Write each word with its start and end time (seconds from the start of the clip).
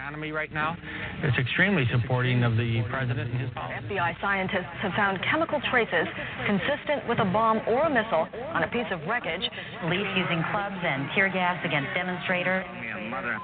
economy 0.00 0.32
right 0.32 0.52
now. 0.52 0.76
It's 1.22 1.36
extremely 1.36 1.84
supporting 1.92 2.42
of 2.42 2.56
the 2.56 2.82
president 2.88 3.30
and 3.30 3.40
his 3.40 3.50
policy. 3.50 3.84
FBI 3.84 4.20
scientists 4.20 4.80
have 4.80 4.92
found 4.96 5.20
chemical 5.30 5.60
traces 5.70 6.08
consistent 6.46 7.06
with 7.06 7.20
a 7.20 7.28
bomb 7.28 7.60
or 7.68 7.84
a 7.84 7.90
missile 7.92 8.26
on 8.56 8.64
a 8.64 8.68
piece 8.72 8.88
of 8.90 9.00
wreckage. 9.06 9.44
Police 9.84 10.08
using 10.16 10.40
clubs 10.50 10.80
and 10.80 11.08
tear 11.14 11.28
gas 11.28 11.60
against 11.64 11.92
demonstrators. 11.92 12.64
Mother, 13.12 13.36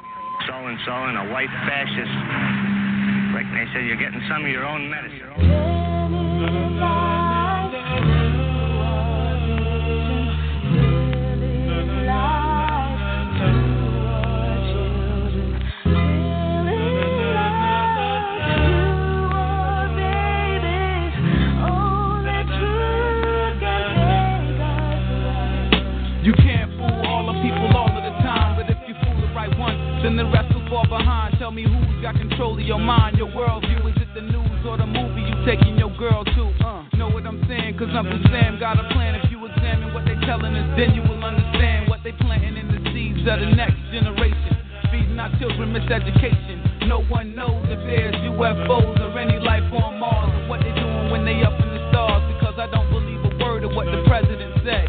so 0.49 0.55
and 0.55 0.78
so, 0.87 0.93
and 0.93 1.28
a 1.28 1.33
white 1.33 1.53
fascist. 1.69 2.17
Like 3.37 3.49
they 3.53 3.69
said, 3.77 3.84
you're 3.84 4.00
getting 4.00 4.23
some 4.28 4.44
of 4.44 4.50
your 4.50 4.65
own 4.65 4.88
medicine. 4.88 5.28
Then 30.06 30.15
the 30.15 30.31
rest 30.31 30.55
will 30.55 30.62
fall 30.71 30.87
behind. 30.87 31.34
Tell 31.43 31.50
me 31.50 31.67
who's 31.67 31.99
got 31.99 32.15
control 32.15 32.55
of 32.55 32.62
your 32.62 32.78
mind, 32.78 33.19
your 33.19 33.27
worldview. 33.27 33.91
Is 33.91 33.99
it 33.99 34.06
the 34.15 34.22
news 34.22 34.62
or 34.62 34.78
the 34.78 34.87
movie 34.87 35.27
you 35.27 35.34
taking 35.43 35.75
your 35.75 35.91
girl 35.99 36.22
to? 36.22 36.43
Uh, 36.62 36.87
know 36.94 37.11
what 37.11 37.27
I'm 37.27 37.43
saying? 37.50 37.75
Cause 37.75 37.91
Uncle 37.91 38.22
Sam 38.31 38.55
got 38.62 38.78
a 38.78 38.87
plan. 38.94 39.19
If 39.19 39.27
you 39.34 39.43
examine 39.43 39.91
what 39.91 40.06
they 40.06 40.15
telling 40.22 40.55
us, 40.55 40.78
then 40.78 40.94
you 40.94 41.03
will 41.03 41.19
understand 41.19 41.91
what 41.91 42.06
they 42.06 42.15
planting 42.22 42.55
in 42.55 42.71
the 42.71 42.78
seeds 42.94 43.27
of 43.27 43.43
the 43.43 43.50
next 43.50 43.83
generation. 43.91 44.55
Feeding 44.94 45.19
our 45.19 45.34
children 45.43 45.75
miseducation. 45.75 46.87
No 46.87 47.03
one 47.11 47.34
knows 47.34 47.67
if 47.67 47.83
there's 47.91 48.15
UFOs 48.31 49.03
or 49.03 49.19
any 49.19 49.43
life 49.43 49.67
on 49.75 49.99
Mars 49.99 50.31
or 50.38 50.47
what 50.47 50.62
they 50.62 50.70
doing 50.70 51.11
when 51.11 51.26
they 51.26 51.43
up 51.43 51.58
in 51.58 51.67
the 51.67 51.82
stars. 51.91 52.23
Because 52.31 52.55
I 52.62 52.70
don't 52.70 52.87
believe 52.94 53.26
a 53.26 53.35
word 53.43 53.67
of 53.67 53.75
what 53.75 53.91
the 53.91 54.06
president 54.06 54.55
said. 54.62 54.87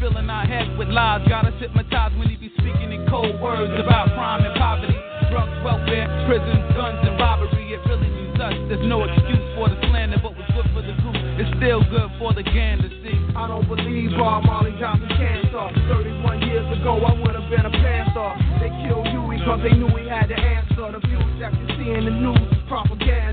Filling 0.00 0.30
our 0.30 0.46
heads 0.46 0.70
with 0.78 0.88
lies, 0.88 1.26
got 1.28 1.46
us 1.46 1.54
hypnotized 1.60 2.16
when 2.18 2.28
he 2.28 2.36
be 2.36 2.50
speaking 2.58 2.92
in 2.92 3.06
cold 3.08 3.40
words 3.40 3.72
about 3.78 4.10
crime 4.14 4.44
and 4.44 4.54
poverty, 4.58 4.98
drugs, 5.30 5.54
welfare, 5.64 6.08
prisons, 6.26 6.64
guns, 6.74 6.98
and 7.06 7.18
robbery. 7.18 7.74
It 7.74 7.80
really 7.86 8.10
means 8.10 8.38
us. 8.40 8.54
There's 8.66 8.86
no 8.86 9.04
excuse 9.06 9.46
for 9.54 9.68
the 9.70 9.78
slander, 9.88 10.18
but 10.18 10.34
what's 10.34 10.50
good 10.52 10.68
for 10.74 10.82
the 10.82 10.94
group 11.02 11.16
is 11.38 11.48
still 11.58 11.82
good 11.86 12.10
for 12.18 12.34
the 12.34 12.42
gander. 12.42 12.90
See, 13.02 13.14
I 13.38 13.46
don't 13.46 13.66
believe 13.68 14.10
Bob 14.18 14.44
Marley 14.44 14.74
got 14.80 14.98
me 14.98 15.06
cancer. 15.14 15.64
31 15.88 16.42
years 16.50 16.66
ago, 16.80 16.98
I 16.98 17.12
would 17.22 17.34
have 17.38 17.48
been 17.48 17.66
a 17.66 17.70
panther. 17.70 18.30
They 18.58 18.70
killed 18.84 19.06
Huey 19.08 19.38
because 19.38 19.62
they 19.62 19.74
knew 19.78 19.90
he 19.96 20.08
had 20.10 20.28
the 20.28 20.38
answer. 20.38 20.92
The 20.92 21.00
views 21.06 21.34
that 21.38 21.54
you 21.54 21.66
see 21.78 21.90
in 21.94 22.04
the 22.04 22.14
news 22.14 22.42
is 22.50 22.62
propaganda. 22.66 23.31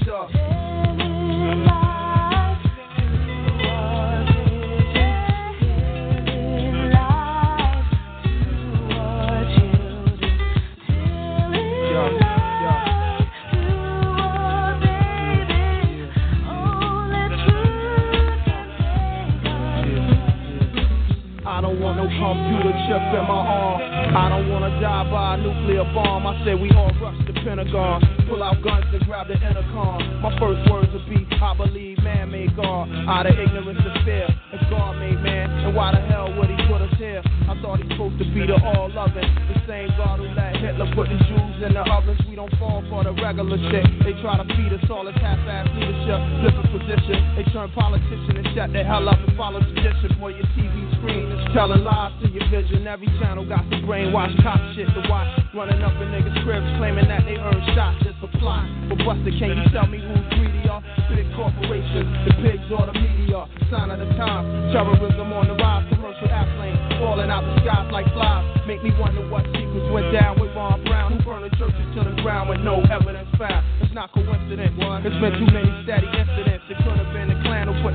Computer 22.19 22.75
chip 22.85 23.01
in 23.15 23.23
my 23.27 23.39
arm. 23.47 23.88
I 24.15 24.29
don't 24.29 24.49
wanna 24.49 24.79
die 24.81 25.11
by 25.11 25.35
a 25.35 25.37
nuclear 25.37 25.83
bomb. 25.93 26.25
I 26.25 26.33
said 26.45 26.59
we 26.59 26.71
all 26.71 26.91
rush 27.01 27.19
the 27.27 27.33
Pentagon, 27.43 28.01
pull 28.27 28.43
out 28.43 28.61
guns 28.63 28.85
and 28.93 29.03
grab 29.05 29.27
the 29.27 29.35
intercom. 29.35 30.21
My 30.21 30.31
first 30.39 30.69
words 30.71 30.91
will 30.93 31.05
be, 31.07 31.27
I 31.41 31.53
believe 31.55 31.97
man 32.03 32.31
made 32.31 32.55
God 32.55 32.89
out 33.07 33.25
of 33.25 33.37
ignorance 33.37 33.79
and 33.79 34.05
fear. 34.05 34.27
If 34.53 34.61
God 34.69 34.97
made 34.99 35.21
man, 35.21 35.49
and 35.65 35.75
why 35.75 35.91
the 35.91 36.01
hell 36.01 36.33
would 36.37 36.49
he 36.49 36.57
put 36.67 36.81
us 36.81 36.93
here? 36.97 37.21
I 37.49 37.57
thought 37.61 37.81
he's 37.81 37.91
supposed 37.91 38.17
to 38.19 38.25
be 38.33 38.45
the 38.45 38.57
all 38.61 38.89
loving, 38.93 39.25
the 39.49 39.57
same 39.67 39.89
God 39.97 40.19
who 40.19 40.27
let 40.37 40.55
Hitler 40.57 40.89
put 40.93 41.09
the 41.09 41.17
Jews 41.29 41.55
in 41.65 41.73
the 41.73 41.83
ovens. 41.85 42.19
We 42.29 42.35
don't 42.35 42.53
fall 42.57 42.83
for 42.89 43.03
the 43.03 43.13
regular 43.13 43.57
shit. 43.69 43.85
They 44.05 44.13
try 44.21 44.37
to 44.37 44.45
feed 44.55 44.73
us 44.73 44.85
all 44.89 45.05
this 45.05 45.17
half-ass 45.17 45.67
leadership, 45.73 46.19
flipping 46.41 46.69
position. 46.69 47.17
They 47.37 47.45
turn 47.51 47.69
politician 47.71 48.37
and 48.37 48.47
shut 48.53 48.73
the 48.73 48.83
hell 48.83 49.07
up 49.09 49.17
and 49.17 49.35
follow 49.37 49.59
tradition. 49.61 50.13
Boy, 50.19 50.37
your 50.37 50.47
TV 50.53 50.75
screen 50.99 51.31
is 51.31 51.41
telling 51.53 51.83
lies 51.83 52.13
to 52.21 52.29
your 52.29 52.45
vision. 52.49 52.85
Every 52.85 53.07
channel 53.19 53.47
got 53.47 53.65
some 53.69 53.85
brainwash 53.89 54.29
cop 54.45 54.61
shit 54.77 54.85
to 54.93 55.01
watch. 55.09 55.25
Running 55.49 55.81
up 55.81 55.97
in 55.97 56.13
niggas' 56.13 56.37
cribs 56.45 56.69
claiming 56.77 57.09
that 57.09 57.25
they 57.25 57.41
earn 57.41 57.57
shots 57.73 57.97
just 58.05 58.21
for 58.21 58.29
plot. 58.37 58.69
But 58.85 59.01
Buster, 59.01 59.33
can 59.33 59.57
you 59.57 59.65
tell 59.73 59.89
me 59.89 59.97
who's 59.97 60.21
greedier? 60.37 60.77
Big 61.09 61.25
corporations, 61.33 62.05
the 62.29 62.37
pigs 62.45 62.69
or 62.69 62.85
the 62.85 62.93
media. 62.93 63.49
Sign 63.73 63.89
of 63.89 63.97
the 63.97 64.05
time, 64.13 64.45
terrorism 64.69 65.33
on 65.33 65.49
the 65.49 65.57
rise, 65.57 65.89
commercial 65.89 66.29
airplanes 66.29 66.77
falling 67.01 67.33
out 67.33 67.41
the 67.41 67.65
skies 67.65 67.89
like 67.89 68.05
flies. 68.13 68.45
Make 68.69 68.85
me 68.85 68.93
wonder 69.01 69.25
what 69.25 69.41
secrets 69.57 69.89
went 69.89 70.13
down 70.13 70.37
with 70.37 70.53
Ron 70.53 70.85
Brown, 70.85 71.17
who 71.17 71.25
burned 71.25 71.49
the 71.49 71.53
churches 71.57 71.81
to 71.97 72.05
the 72.05 72.13
ground 72.21 72.53
with 72.53 72.61
no 72.61 72.85
evidence 72.93 73.25
found. 73.41 73.65
It's 73.81 73.93
not 73.97 74.13
coincidence. 74.13 74.77
It's 74.77 75.17
been 75.17 75.33
too 75.33 75.49
many 75.49 75.73
steady 75.81 76.05
incidents. 76.13 76.61
It 76.69 76.77
could 76.85 76.93
have 76.93 77.09
been 77.09 77.18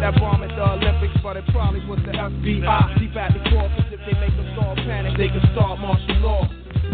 that 0.05 0.21
bomb 0.21 0.45
at 0.45 0.53
the 0.53 0.61
Olympics, 0.61 1.17
but 1.25 1.33
it 1.41 1.49
probably 1.49 1.81
was 1.89 1.97
the 2.05 2.13
FBI. 2.13 3.01
Deep 3.01 3.17
at 3.17 3.33
the 3.33 3.41
core, 3.49 3.73
cause 3.73 3.89
if 3.89 4.05
they 4.05 4.13
make 4.21 4.37
us 4.37 4.53
all 4.61 4.77
panic, 4.77 5.17
they 5.17 5.33
can 5.33 5.41
start 5.57 5.81
martial 5.81 6.21
law. 6.21 6.45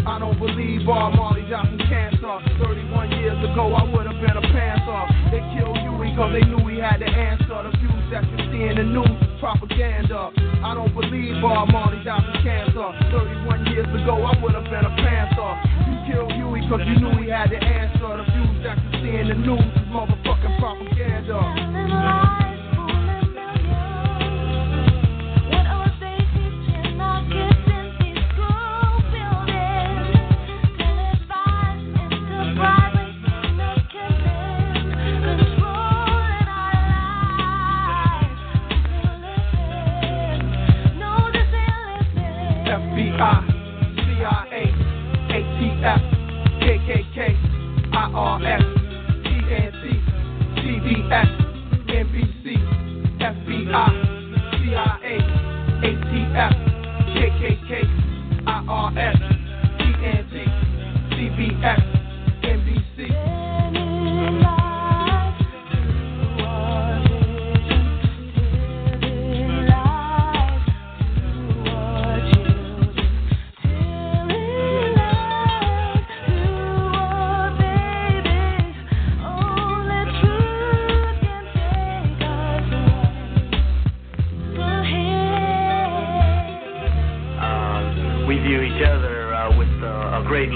I 0.07 0.15
don't 0.15 0.39
believe 0.39 0.87
Bob 0.87 1.19
Marley 1.19 1.43
died 1.51 1.67
from 1.67 1.83
cancer. 1.91 2.31
31 2.63 3.11
years 3.19 3.35
ago, 3.43 3.75
I 3.75 3.83
would 3.83 4.07
have 4.07 4.15
been 4.15 4.31
a 4.39 4.45
panther. 4.55 5.01
They 5.27 5.43
killed 5.51 5.75
Huey 5.83 6.15
cause 6.15 6.31
they 6.31 6.47
knew 6.47 6.63
he 6.71 6.79
had 6.79 7.03
the 7.03 7.11
answer. 7.11 7.51
The 7.51 7.75
views 7.83 8.05
that 8.15 8.23
you 8.31 8.37
see 8.47 8.63
in 8.71 8.79
the 8.79 8.87
news 8.87 9.11
is 9.11 9.35
propaganda. 9.43 10.31
I 10.63 10.71
don't 10.71 10.95
believe 10.95 11.35
Bob 11.43 11.67
Marley 11.67 11.99
died 12.07 12.23
from 12.23 12.39
cancer. 12.47 12.95
31 13.11 13.75
years 13.75 13.91
ago, 13.91 14.23
I 14.23 14.39
would 14.39 14.55
have 14.55 14.71
been 14.71 14.87
a 14.87 14.93
panther. 15.03 15.51
You 15.83 15.95
killed 16.07 16.31
Huey 16.31 16.63
cause 16.71 16.79
you 16.87 16.95
knew 16.95 17.11
he 17.19 17.27
had 17.27 17.51
the 17.51 17.59
answer. 17.59 18.07
The 18.07 18.23
views 18.23 18.63
that 18.63 18.79
you 18.79 19.03
see 19.03 19.13
in 19.19 19.27
the 19.27 19.35
news 19.35 19.67
is 19.67 19.87
motherfucking 19.91 20.55
propaganda. 20.63 22.40
ATF, 45.81 46.01
KKK, 46.61 47.17
IRS, 47.91 48.65
TNT, 49.25 49.83
CBS, 50.57 51.25
NBC, 51.25 51.40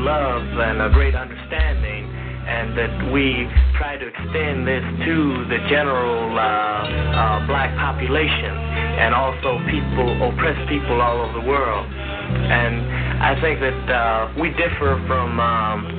love 0.05 0.45
and 0.61 0.85
a 0.85 0.89
great 0.93 1.17
understanding, 1.17 2.05
and 2.45 2.77
that 2.77 2.93
we 3.09 3.49
try 3.73 3.97
to 3.97 4.05
extend 4.05 4.69
this 4.69 4.85
to 5.01 5.17
the 5.49 5.57
general 5.65 6.29
uh, 6.37 6.45
uh, 6.45 7.47
black 7.49 7.73
population 7.73 8.53
and 9.01 9.17
also 9.17 9.57
people, 9.65 10.05
oppressed 10.29 10.61
people 10.69 11.01
all 11.01 11.25
over 11.25 11.41
the 11.41 11.47
world. 11.49 11.89
And 11.89 12.85
I 13.17 13.33
think 13.41 13.57
that 13.65 13.81
uh, 13.89 14.33
we 14.37 14.53
differ 14.53 15.01
from 15.09 15.41
um, 15.41 15.89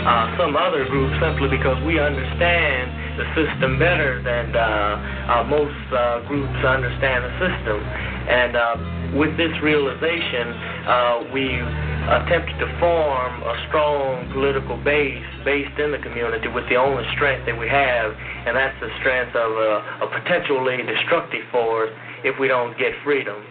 uh, 0.00 0.32
some 0.40 0.56
other 0.56 0.88
groups 0.88 1.12
simply 1.20 1.52
because 1.52 1.76
we 1.84 2.00
understand 2.00 2.88
the 3.20 3.28
system 3.36 3.78
better 3.78 4.24
than 4.24 4.56
uh, 4.56 4.64
uh, 4.64 5.44
most 5.44 5.76
uh, 5.92 6.24
groups 6.24 6.56
understand 6.64 7.20
the 7.28 7.32
system. 7.36 7.78
And 8.32 8.56
uh, 8.56 8.76
with 9.12 9.36
this 9.36 9.52
realization, 9.60 10.56
uh, 10.88 11.28
we 11.36 11.60
attempted 12.08 12.58
to 12.58 12.66
form 12.80 13.42
a 13.42 13.54
strong 13.68 14.30
political 14.32 14.76
base 14.82 15.22
based 15.44 15.78
in 15.78 15.92
the 15.92 15.98
community 15.98 16.48
with 16.48 16.68
the 16.68 16.76
only 16.76 17.04
strength 17.14 17.46
that 17.46 17.58
we 17.58 17.68
have, 17.68 18.12
and 18.46 18.56
that's 18.56 18.78
the 18.80 18.90
strength 19.00 19.34
of 19.36 19.52
a, 19.52 20.02
a 20.02 20.20
potentially 20.20 20.78
destructive 20.82 21.42
force 21.50 21.90
if 22.24 22.38
we 22.40 22.48
don't 22.48 22.76
get 22.78 22.92
freedom. 23.04 23.42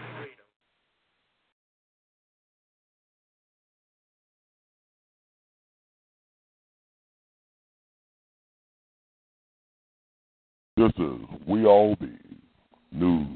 This 10.77 10.91
is 10.97 11.19
We 11.47 11.65
All 11.65 11.95
Be 11.95 12.09
News 12.91 13.27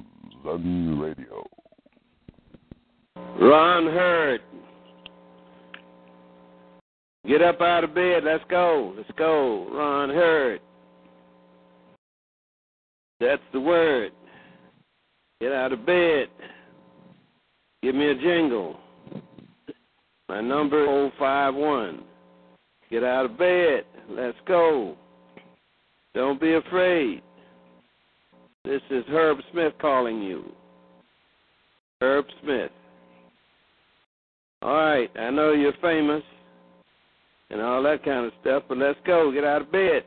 and 0.46 1.02
Radio. 1.02 1.46
Ron 3.40 3.86
Hurd. 3.86 4.42
Get 7.28 7.42
up 7.42 7.60
out 7.62 7.84
of 7.84 7.96
bed. 7.96 8.24
Let's 8.24 8.44
go. 8.50 8.94
Let's 8.96 9.10
go. 9.18 9.68
Ron 9.72 10.10
Hurd. 10.10 10.62
That's 13.20 13.42
the 13.52 13.60
word. 13.60 14.12
Get 15.42 15.52
out 15.52 15.74
of 15.74 15.86
bed. 15.86 16.28
Give 17.82 17.96
me 17.96 18.10
a 18.10 18.16
jingle. 18.16 18.78
My 20.30 20.42
number 20.42 21.10
051. 21.18 22.04
Get 22.92 23.04
out 23.04 23.26
of 23.26 23.38
bed. 23.38 23.86
Let's 24.10 24.38
go. 24.48 24.96
Don't 26.14 26.40
be 26.40 26.54
afraid. 26.54 27.22
This 28.64 28.82
is 28.90 29.04
Herb 29.10 29.38
Smith 29.52 29.74
calling 29.82 30.22
you. 30.22 30.52
Herb 32.02 32.26
Smith. 32.42 32.72
All 34.62 34.74
right, 34.74 35.10
I 35.20 35.30
know 35.30 35.52
you're 35.52 35.74
famous 35.82 36.24
and 37.50 37.62
all 37.62 37.84
that 37.84 38.04
kind 38.04 38.26
of 38.26 38.34
stuff, 38.42 38.64
but 38.68 38.78
let's 38.78 39.00
go. 39.06 39.32
Get 39.32 39.44
out 39.44 39.62
of 39.62 39.72
bed. 39.72 40.04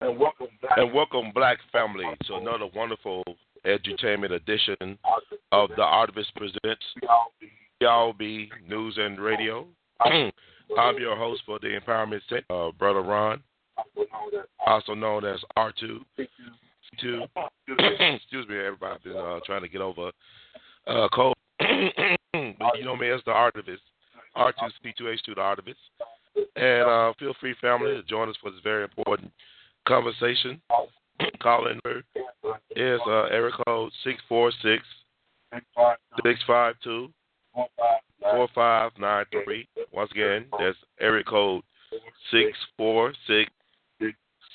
And 0.00 0.18
welcome 0.18 0.46
back. 0.62 0.78
And 0.78 0.92
welcome, 0.92 1.32
Black 1.34 1.58
family, 1.72 2.04
to 2.26 2.34
another 2.36 2.66
wonderful 2.74 3.24
edutainment 3.66 4.30
edition 4.30 4.96
of 5.50 5.70
the 5.70 5.82
Artivist 5.82 6.32
Presents 6.36 6.84
BLB 7.82 8.48
News 8.68 8.96
and 8.96 9.18
Radio. 9.18 9.66
I'm 10.00 10.98
your 10.98 11.16
host 11.16 11.42
for 11.44 11.58
the 11.58 11.78
Empowerment 11.78 12.20
Center, 12.28 12.44
uh, 12.50 12.70
Brother 12.72 13.02
Ron, 13.02 13.42
also 14.64 14.94
known 14.94 15.24
as 15.24 15.40
R2. 15.56 16.00
Two. 17.00 17.24
Excuse 17.68 18.48
me, 18.48 18.56
everybody. 18.56 18.94
I've 18.94 19.04
been 19.04 19.16
uh, 19.16 19.40
trying 19.44 19.62
to 19.62 19.68
get 19.68 19.80
over 19.80 20.10
uh, 20.86 21.08
cold. 21.12 21.34
but 21.58 22.78
you 22.78 22.84
know 22.84 22.96
me 22.96 23.10
as 23.10 23.20
the 23.26 23.32
Artivist. 23.32 23.78
R2C2H2, 24.36 25.26
the 25.26 25.34
Artivist. 25.34 25.74
And 26.56 26.88
uh, 26.88 27.12
feel 27.18 27.34
free, 27.40 27.54
family, 27.60 27.94
to 27.94 28.02
join 28.02 28.28
us 28.28 28.36
for 28.40 28.50
this 28.50 28.60
very 28.62 28.84
important 28.84 29.30
conversation. 29.86 30.60
Calling 31.42 31.80
number 31.84 32.02
is 32.76 33.00
uh, 33.06 33.24
area 33.24 33.52
code 33.66 33.90
646 34.04 34.84
652 36.24 37.08
4593. 38.20 39.68
Once 39.92 40.10
again, 40.12 40.46
that's 40.58 40.76
area 41.00 41.24
code 41.24 41.62
six 42.30 42.56
four 42.76 43.12
six 43.26 43.50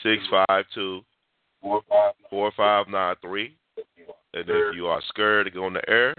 six 0.03 0.23
five 0.29 0.65
two 0.73 1.01
four 2.29 2.51
five 2.55 2.87
nine 2.87 3.15
three. 3.21 3.55
And 4.35 4.45
if 4.47 4.75
you 4.75 4.87
are 4.87 5.01
scared 5.09 5.45
to 5.45 5.51
go 5.51 5.65
on 5.65 5.73
the 5.73 5.89
air, 5.89 6.13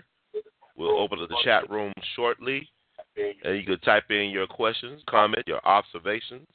we'll 0.76 0.98
open 0.98 1.20
up 1.20 1.28
the 1.28 1.36
chat 1.44 1.68
room 1.70 1.92
shortly, 2.16 2.68
and 3.16 3.56
you 3.56 3.64
can 3.64 3.78
type 3.80 4.10
in 4.10 4.30
your 4.30 4.46
questions, 4.46 5.02
comment, 5.08 5.44
your 5.46 5.64
observations. 5.66 6.46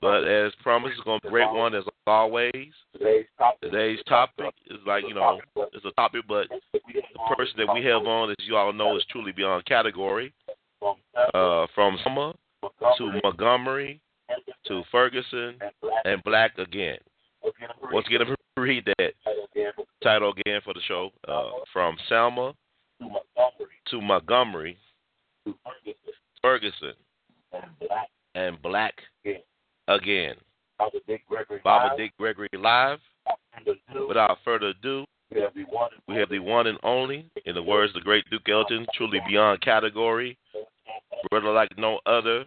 But 0.00 0.24
as 0.24 0.52
promised, 0.60 0.94
it's 0.96 1.04
going 1.04 1.20
to 1.20 1.22
be 1.22 1.28
a 1.28 1.30
great 1.30 1.52
one 1.52 1.74
as 1.74 1.84
always. 2.06 2.52
Today's 3.62 3.98
topic 4.08 4.52
is 4.68 4.78
like, 4.86 5.04
you 5.06 5.14
know, 5.14 5.40
it's 5.72 5.84
a 5.84 5.92
topic, 5.92 6.22
but 6.28 6.48
the 6.72 7.36
person 7.36 7.54
that 7.58 7.72
we 7.72 7.84
have 7.84 8.02
on, 8.02 8.30
as 8.30 8.36
you 8.40 8.56
all 8.56 8.72
know, 8.72 8.96
is 8.96 9.04
truly 9.10 9.32
beyond 9.32 9.64
category. 9.66 10.32
Uh, 11.32 11.66
from 11.74 11.96
Selma 12.04 12.34
to 12.98 13.20
Montgomery 13.24 14.00
to 14.66 14.82
Ferguson 14.92 15.58
and 16.04 16.22
Black 16.22 16.58
again. 16.58 16.98
Once 17.92 18.06
again, 18.06 18.20
me 18.28 18.34
read 18.56 18.84
that 18.98 19.12
title 20.02 20.32
again 20.32 20.60
for 20.64 20.74
the 20.74 20.80
show. 20.86 21.10
Uh, 21.26 21.50
from 21.72 21.96
Selma 22.08 22.54
to 23.90 24.00
Montgomery, 24.00 24.78
to 25.46 25.54
Ferguson, 26.42 26.94
and 28.34 28.60
Black 28.62 28.94
again. 29.88 30.34
Baba 30.78 31.96
Dick 31.96 32.12
Gregory 32.18 32.48
live. 32.58 32.98
Without 34.06 34.38
further 34.44 34.68
ado, 34.68 35.04
we 36.06 36.16
have 36.16 36.28
the 36.28 36.38
one 36.38 36.66
and 36.66 36.78
only, 36.82 37.26
in 37.46 37.54
the 37.54 37.62
words 37.62 37.90
of 37.90 37.94
the 37.94 38.04
great 38.04 38.24
Duke 38.30 38.48
Ellington, 38.48 38.86
truly 38.94 39.20
beyond 39.26 39.60
category, 39.62 40.36
brother 41.30 41.52
like 41.52 41.70
no 41.78 41.98
other, 42.06 42.44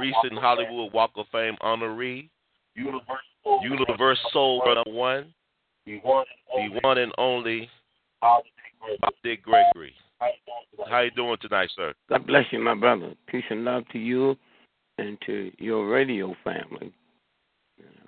recent 0.00 0.32
Hollywood 0.34 0.92
Walk 0.92 1.12
of 1.16 1.26
Fame 1.32 1.56
honoree, 1.62 2.28
Universal 2.74 4.30
Soul, 4.32 4.62
Brother 4.64 4.82
One, 4.86 5.32
the 5.86 6.00
one 6.82 6.98
and 6.98 7.12
only 7.18 7.68
Baba 8.20 8.42
Dick 9.22 9.42
Gregory. 9.42 9.94
How 10.88 11.00
you 11.00 11.10
doing 11.12 11.36
tonight, 11.40 11.70
sir? 11.74 11.92
God 12.08 12.26
bless 12.26 12.44
you, 12.50 12.60
my 12.60 12.74
brother. 12.74 13.14
Peace 13.26 13.44
and 13.50 13.64
love 13.64 13.84
to 13.92 13.98
you 13.98 14.36
and 14.98 15.18
to 15.26 15.50
your 15.58 15.88
radio 15.88 16.34
family. 16.44 16.92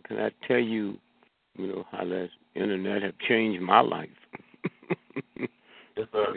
Can 0.07 0.19
I 0.19 0.31
tell 0.47 0.59
you, 0.59 0.97
you 1.57 1.67
know, 1.67 1.87
how 1.91 2.05
that 2.05 2.29
internet 2.55 3.03
have 3.03 3.15
changed 3.27 3.61
my 3.63 3.81
life? 3.81 4.09
yes, 5.39 6.09
sir. 6.13 6.35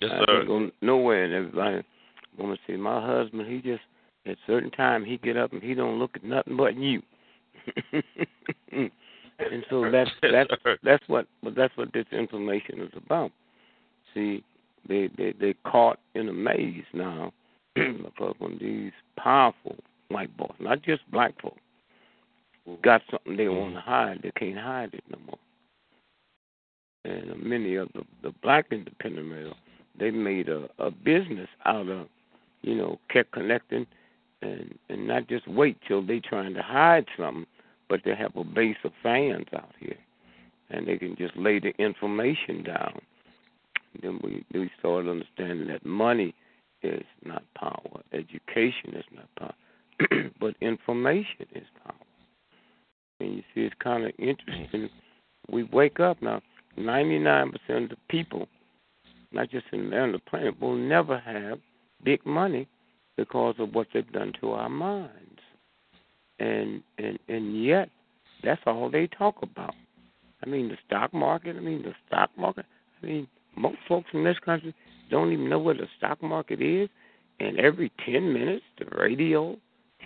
Yes, 0.00 0.10
I 0.12 0.18
sir. 0.18 0.38
can 0.40 0.46
go 0.46 0.70
nowhere 0.82 1.24
and 1.24 1.34
everybody 1.34 1.82
want 2.38 2.58
to 2.58 2.72
say 2.72 2.76
my 2.76 3.04
husband. 3.04 3.50
He 3.50 3.60
just 3.60 3.82
at 4.26 4.36
certain 4.46 4.70
time 4.70 5.04
he 5.04 5.18
get 5.18 5.36
up 5.36 5.52
and 5.52 5.62
he 5.62 5.74
don't 5.74 5.98
look 5.98 6.12
at 6.14 6.24
nothing 6.24 6.56
but 6.56 6.76
you. 6.76 7.02
and 8.72 9.64
so 9.70 9.90
that's 9.90 10.10
that's 10.22 10.50
that's 10.82 11.04
what 11.08 11.26
but 11.42 11.54
that's 11.54 11.76
what 11.76 11.92
this 11.92 12.06
information 12.12 12.80
is 12.80 12.92
about. 12.96 13.32
See, 14.14 14.44
they 14.88 15.08
they 15.16 15.32
they 15.38 15.54
caught 15.64 15.98
in 16.14 16.28
a 16.28 16.32
maze 16.32 16.84
now 16.92 17.32
because 17.74 18.34
when 18.38 18.58
these 18.58 18.92
powerful 19.18 19.76
white 20.08 20.34
boys, 20.36 20.54
not 20.60 20.82
just 20.82 21.08
black 21.10 21.34
folks, 21.40 21.60
got 22.82 23.02
something 23.10 23.36
they 23.36 23.44
mm-hmm. 23.44 23.60
want 23.60 23.74
to 23.74 23.80
hide, 23.80 24.20
they 24.22 24.30
can't 24.32 24.58
hide 24.58 24.94
it 24.94 25.04
no 25.10 25.18
more. 25.26 25.38
And 27.04 27.42
many 27.42 27.74
of 27.76 27.88
the 27.94 28.02
the 28.22 28.32
black 28.42 28.66
independent 28.70 29.28
males, 29.28 29.56
they 29.98 30.10
made 30.10 30.48
a 30.48 30.68
a 30.78 30.90
business 30.90 31.48
out 31.64 31.88
of, 31.88 32.08
you 32.62 32.74
know, 32.74 32.98
kept 33.10 33.32
connecting 33.32 33.86
and 34.42 34.78
and 34.88 35.06
not 35.06 35.28
just 35.28 35.46
wait 35.48 35.76
till 35.86 36.04
they 36.04 36.20
trying 36.20 36.54
to 36.54 36.62
hide 36.62 37.06
something, 37.16 37.46
but 37.88 38.00
they 38.04 38.14
have 38.14 38.36
a 38.36 38.44
base 38.44 38.76
of 38.84 38.92
fans 39.02 39.46
out 39.54 39.72
here, 39.78 39.98
and 40.70 40.86
they 40.86 40.98
can 40.98 41.16
just 41.16 41.36
lay 41.36 41.58
the 41.58 41.72
information 41.78 42.62
down. 42.62 43.00
Then 44.02 44.20
we 44.22 44.44
we 44.52 44.70
started 44.78 45.10
understanding 45.10 45.68
that 45.68 45.84
money 45.86 46.34
is 46.82 47.04
not 47.24 47.42
power, 47.58 48.02
education 48.12 48.94
is 48.94 49.04
not 49.12 49.28
power, 49.38 50.30
but 50.40 50.54
information 50.60 51.46
is 51.54 51.66
power. 51.84 51.94
And 53.20 53.36
you 53.36 53.42
see, 53.54 53.62
it's 53.62 53.74
kind 53.82 54.04
of 54.04 54.12
interesting. 54.18 54.90
We 55.50 55.62
wake 55.64 56.00
up 56.00 56.20
now. 56.22 56.42
Ninety-nine 56.76 57.52
percent 57.52 57.84
of 57.84 57.90
the 57.90 57.96
people, 58.10 58.48
not 59.32 59.50
just 59.50 59.64
in 59.72 59.92
on 59.94 60.12
the 60.12 60.18
planet, 60.18 60.60
will 60.60 60.76
never 60.76 61.18
have 61.18 61.58
big 62.04 62.24
money 62.26 62.68
because 63.16 63.54
of 63.58 63.74
what 63.74 63.86
they've 63.94 64.12
done 64.12 64.32
to 64.40 64.50
our 64.50 64.68
minds. 64.68 65.35
And 66.38 66.82
and 66.98 67.18
and 67.28 67.64
yet, 67.64 67.88
that's 68.42 68.60
all 68.66 68.90
they 68.90 69.06
talk 69.06 69.36
about. 69.42 69.74
I 70.44 70.48
mean, 70.48 70.68
the 70.68 70.76
stock 70.86 71.12
market. 71.14 71.56
I 71.56 71.60
mean, 71.60 71.82
the 71.82 71.94
stock 72.06 72.30
market. 72.36 72.66
I 73.02 73.06
mean, 73.06 73.28
most 73.56 73.78
folks 73.88 74.08
in 74.12 74.24
this 74.24 74.38
country 74.44 74.74
don't 75.10 75.32
even 75.32 75.48
know 75.48 75.58
what 75.58 75.78
the 75.78 75.86
stock 75.96 76.22
market 76.22 76.60
is. 76.60 76.88
And 77.40 77.58
every 77.58 77.90
ten 78.04 78.32
minutes, 78.32 78.64
the 78.78 78.86
radio, 78.96 79.56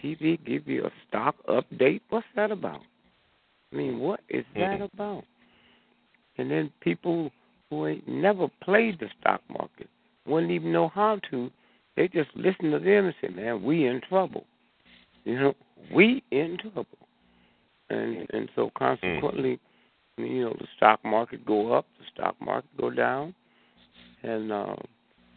TV 0.02 0.44
give 0.44 0.66
you 0.68 0.84
a 0.84 0.90
stock 1.08 1.36
update. 1.48 2.00
What's 2.10 2.26
that 2.36 2.50
about? 2.50 2.80
I 3.72 3.76
mean, 3.76 3.98
what 4.00 4.20
is 4.28 4.44
that 4.56 4.80
about? 4.80 5.24
And 6.38 6.50
then 6.50 6.72
people 6.80 7.30
who 7.68 7.86
ain't 7.86 8.08
never 8.08 8.48
played 8.62 8.98
the 8.98 9.08
stock 9.20 9.42
market 9.48 9.88
wouldn't 10.26 10.52
even 10.52 10.72
know 10.72 10.88
how 10.88 11.20
to. 11.30 11.50
They 11.96 12.08
just 12.08 12.30
listen 12.34 12.70
to 12.70 12.78
them 12.78 13.06
and 13.06 13.14
say, 13.20 13.28
"Man, 13.28 13.62
we 13.62 13.86
in 13.86 14.00
trouble." 14.00 14.44
You 15.24 15.38
know, 15.38 15.54
we 15.94 16.22
in 16.30 16.58
trouble. 16.58 16.86
And 17.88 18.26
and 18.32 18.48
so 18.54 18.70
consequently, 18.78 19.58
you 20.16 20.44
know, 20.44 20.54
the 20.58 20.66
stock 20.76 21.04
market 21.04 21.44
go 21.44 21.72
up, 21.72 21.86
the 21.98 22.04
stock 22.14 22.36
market 22.40 22.70
go 22.78 22.90
down, 22.90 23.34
and 24.22 24.52
uh, 24.52 24.76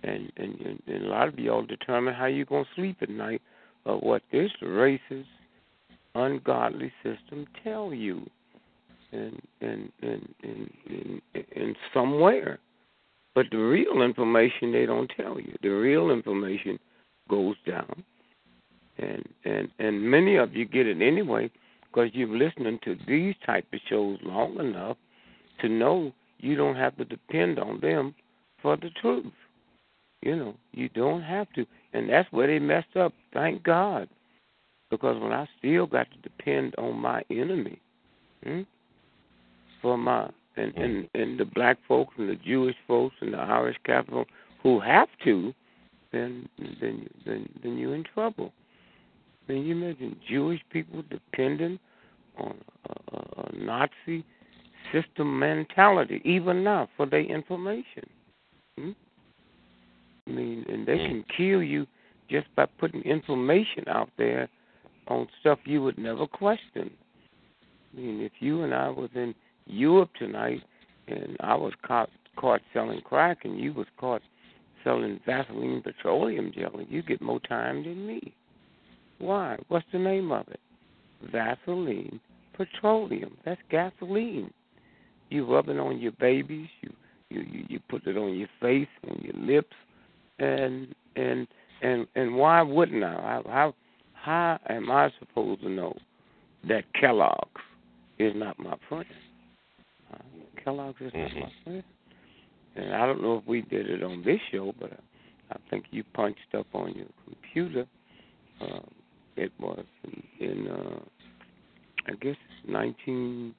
and, 0.04 0.32
and 0.38 0.60
and 0.62 0.82
and 0.88 1.06
a 1.06 1.08
lot 1.08 1.28
of 1.28 1.40
y'all 1.40 1.66
determine 1.66 2.14
how 2.14 2.26
you're 2.26 2.46
gonna 2.46 2.66
sleep 2.76 2.98
at 3.02 3.10
night, 3.10 3.42
of 3.86 4.02
what 4.02 4.22
this 4.32 4.52
racist, 4.62 5.26
ungodly 6.16 6.92
system 7.04 7.48
tell 7.64 7.94
you, 7.94 8.30
and 9.12 9.42
and 9.62 9.92
and 10.02 10.34
and 10.44 10.72
in, 10.86 11.22
in 11.56 11.76
somewhere. 11.94 12.60
But 13.36 13.48
the 13.50 13.58
real 13.58 14.04
information 14.04 14.72
they 14.72 14.86
don't 14.86 15.12
tell 15.18 15.40
you. 15.40 15.56
The 15.64 15.70
real 15.70 16.12
information 16.12 16.78
goes 17.30 17.56
down, 17.66 18.04
and 18.98 19.28
and 19.46 19.70
and 19.80 20.02
many 20.02 20.36
of 20.36 20.54
you 20.54 20.66
get 20.66 20.88
it 20.88 21.02
anyway 21.02 21.50
because 21.94 22.10
you've 22.14 22.30
listening 22.30 22.80
to 22.84 22.98
these 23.08 23.36
type 23.46 23.66
of 23.74 23.80
shows 23.90 24.18
long 24.24 24.60
enough 24.60 24.98
to 25.62 25.70
know 25.70 26.12
you 26.40 26.56
don't 26.56 26.76
have 26.76 26.96
to 26.98 27.06
depend 27.06 27.60
on 27.60 27.80
them 27.80 28.14
for 28.62 28.76
the 28.76 28.90
truth. 29.02 29.32
You 30.22 30.36
know, 30.36 30.56
you 30.72 30.90
don't 30.90 31.22
have 31.22 31.52
to, 31.54 31.66
and 31.94 32.10
that's 32.10 32.32
where 32.32 32.48
they 32.48 32.60
messed 32.60 32.96
up. 32.96 33.14
Thank 33.34 33.64
God, 33.64 34.08
because 34.90 35.22
when 35.22 35.34
I 35.34 35.48
still 35.60 35.86
got 35.86 36.08
to 36.12 36.18
depend 36.18 36.76
on 36.78 36.98
my 36.98 37.24
enemy 37.30 37.80
hmm, 38.44 38.62
for 39.82 39.98
my 39.98 40.30
and, 40.56 40.74
and 40.76 41.10
and 41.14 41.40
the 41.40 41.46
black 41.46 41.78
folks 41.88 42.14
and 42.18 42.30
the 42.30 42.36
Jewish 42.36 42.76
folks 42.88 43.16
and 43.22 43.34
the 43.34 43.40
Irish 43.40 43.78
capital 43.86 44.26
who 44.62 44.80
have 44.80 45.10
to, 45.26 45.54
then 46.12 46.48
then 46.80 47.08
then 47.26 47.50
then 47.62 47.78
you're 47.78 47.96
in 47.96 48.06
trouble. 48.14 48.54
Mean, 49.48 49.66
you 49.66 49.76
imagine 49.76 50.16
Jewish 50.30 50.62
people 50.72 51.04
depending 51.10 51.80
on 52.38 52.56
a, 52.90 53.16
a, 53.16 53.44
a 53.48 53.56
Nazi 53.56 54.26
system 54.92 55.38
mentality, 55.40 56.22
even 56.24 56.64
now, 56.64 56.88
for 56.96 57.06
their 57.06 57.22
information. 57.22 58.10
Hmm? 58.78 58.92
I 60.28 60.32
mean, 60.32 60.66
and 60.70 60.86
they 60.86 60.98
can 60.98 61.26
kill 61.36 61.62
you 61.62 61.86
just 62.30 62.48
by 62.56 62.66
putting 62.66 63.02
information 63.02 63.84
out 63.88 64.10
there 64.18 64.48
on 65.08 65.28
stuff 65.42 65.60
you 65.66 65.82
would 65.84 65.98
never 65.98 66.26
question. 66.26 66.90
I 67.94 68.00
mean, 68.00 68.22
if 68.22 68.32
you 68.40 68.64
and 68.64 68.74
I 68.74 68.90
was 68.90 69.10
in 69.16 69.36
Europe 69.66 70.10
tonight 70.18 70.62
and 71.08 71.38
I 71.42 71.56
was 71.56 71.74
caught 71.86 72.10
caught 72.36 72.62
selling 72.74 73.02
crack 73.02 73.40
and 73.44 73.60
you 73.60 73.74
was 73.74 73.86
caught 74.00 74.22
selling 74.84 75.20
Vaseline 75.26 75.82
petroleum 75.84 76.52
jelly, 76.54 76.88
you 76.90 77.04
get 77.04 77.22
more 77.22 77.40
time 77.42 77.84
than 77.84 78.08
me. 78.08 78.34
Why? 79.20 79.58
What's 79.68 79.86
the 79.92 80.00
name 80.00 80.32
of 80.32 80.48
it? 80.50 80.60
Vaseline 81.32 82.20
petroleum. 82.54 83.38
That's 83.46 83.62
gasoline. 83.70 84.52
You 85.30 85.52
rub 85.52 85.70
it 85.70 85.80
on 85.80 86.00
your 86.00 86.12
babies. 86.14 86.70
You 86.82 86.94
you 87.30 87.42
you, 87.42 87.66
you 87.70 87.80
put 87.90 88.06
it 88.08 88.18
on 88.18 88.38
your 88.38 88.50
face, 88.62 88.88
on 89.10 89.20
your 89.22 89.36
lips, 89.36 89.76
and 90.40 90.94
and 91.16 91.48
and 91.82 92.08
and 92.16 92.36
why 92.36 92.62
wouldn't 92.62 93.04
I? 93.04 93.14
How 93.14 93.44
how, 93.46 93.76
how 94.14 94.60
am 94.70 94.92
I 94.92 95.12
supposed 95.20 95.62
to 95.62 95.70
know 95.70 95.96
that 96.68 96.84
Kellogg's 97.00 97.62
is 98.20 98.34
not 98.36 98.58
my 98.60 98.76
friend? 98.88 99.06
Uh, 100.14 100.18
Kellogg's 100.64 101.02
is 101.02 101.12
not 101.14 101.32
my 101.34 101.52
friend. 101.64 101.84
And 102.76 102.96
I 102.96 103.06
don't 103.06 103.22
know 103.22 103.38
if 103.38 103.48
we 103.48 103.62
did 103.62 103.88
it 103.88 104.02
on 104.04 104.24
this 104.24 104.40
show, 104.52 104.74
but 104.80 104.94
I, 104.94 105.54
I 105.54 105.58
think 105.70 105.86
you 105.92 106.04
punched 106.14 106.40
up 106.58 106.66
on 106.74 106.94
your 106.96 107.06
computer 107.26 107.86
uh, 108.62 108.80
it 109.36 109.52
was 109.60 109.84
in, 110.06 110.24
in 110.50 110.68
uh, 110.68 111.00
I 112.08 112.14
guess 112.22 112.36
1920s, 112.70 113.54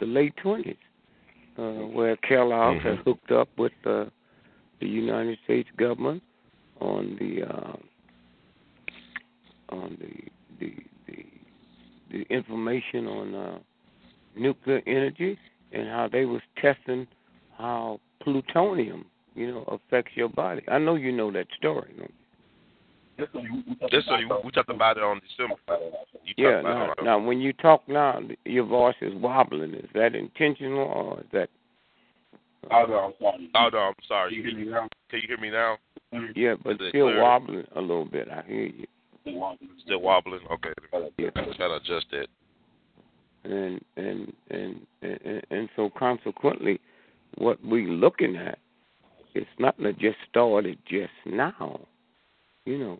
the 0.00 0.06
late 0.06 0.34
20s, 0.44 0.76
uh, 1.58 1.62
where 1.86 2.16
Kellogg 2.16 2.78
Mm-hmm. 2.78 2.88
had 2.88 2.98
hooked 3.04 3.30
up 3.32 3.48
with 3.58 3.72
uh, 3.86 4.04
the 4.80 4.86
United 4.88 5.38
States 5.44 5.68
government 5.76 6.22
on 6.80 7.16
the 7.18 7.42
uh, 7.44 7.76
on 9.70 9.96
the 10.00 10.14
the 10.60 10.74
the, 11.06 11.24
the 12.10 12.22
information 12.34 13.06
on 13.06 13.34
uh, 13.34 13.58
nuclear 14.36 14.82
energy 14.86 15.38
and 15.72 15.88
how 15.88 16.08
they 16.10 16.24
was 16.24 16.42
testing 16.60 17.06
how 17.56 18.00
plutonium, 18.22 19.04
you 19.34 19.46
know, 19.50 19.64
affects 19.68 20.12
your 20.16 20.28
body. 20.28 20.62
I 20.68 20.78
know 20.78 20.94
you 20.96 21.12
know 21.12 21.30
that 21.32 21.46
story. 21.58 21.92
don't 21.96 22.10
you? 22.10 22.21
This 23.90 24.04
so 24.06 24.16
you, 24.16 24.28
we 24.44 24.50
talked 24.50 24.70
about 24.70 24.96
it 24.96 25.02
on 25.02 25.20
December. 25.28 25.54
You 26.24 26.34
Yeah. 26.36 26.60
Now, 26.62 26.92
it 26.92 26.98
on, 26.98 27.04
now, 27.04 27.18
when 27.18 27.40
you 27.40 27.52
talk 27.52 27.88
now, 27.88 28.20
your 28.44 28.64
voice 28.64 28.94
is 29.00 29.14
wobbling. 29.14 29.74
Is 29.74 29.88
that 29.94 30.14
intentional 30.14 30.80
or 30.84 31.20
is 31.20 31.26
that? 31.32 31.48
Oh 32.70 32.84
no, 32.86 33.14
I'm 33.20 33.94
sorry. 34.06 34.30
Can 34.30 34.38
you 34.38 34.50
hear 34.50 34.56
me 34.64 34.70
now? 34.70 34.88
Can 35.10 35.20
you 35.20 35.28
hear 35.28 35.38
me 35.38 35.50
now? 35.50 35.78
Yeah, 36.36 36.54
but 36.62 36.72
Is 36.72 36.90
still 36.90 37.08
clear? 37.08 37.22
wobbling 37.22 37.66
a 37.74 37.80
little 37.80 38.04
bit. 38.04 38.28
I 38.30 38.42
hear 38.46 38.66
you. 38.66 38.86
Still 39.84 40.00
wobbling. 40.00 40.40
Okay. 40.52 40.72
Yeah. 41.18 41.30
Try 41.30 41.44
to 41.68 41.74
adjust 41.74 42.06
that. 42.12 42.26
and 43.44 43.80
and 43.96 44.32
and 44.50 44.86
and, 45.02 45.42
and 45.50 45.68
so 45.74 45.90
consequently, 45.98 46.80
what 47.38 47.58
we're 47.64 47.88
looking 47.88 48.36
at, 48.36 48.58
it's 49.34 49.46
not 49.58 49.76
that 49.78 49.98
just 49.98 50.18
started 50.30 50.78
just 50.86 51.12
now. 51.26 51.80
You 52.64 52.78
know, 52.78 52.98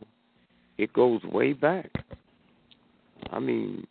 it 0.83 0.93
goes 0.93 1.23
way 1.23 1.53
back. 1.53 1.91
I 3.31 3.39
mean, 3.39 3.87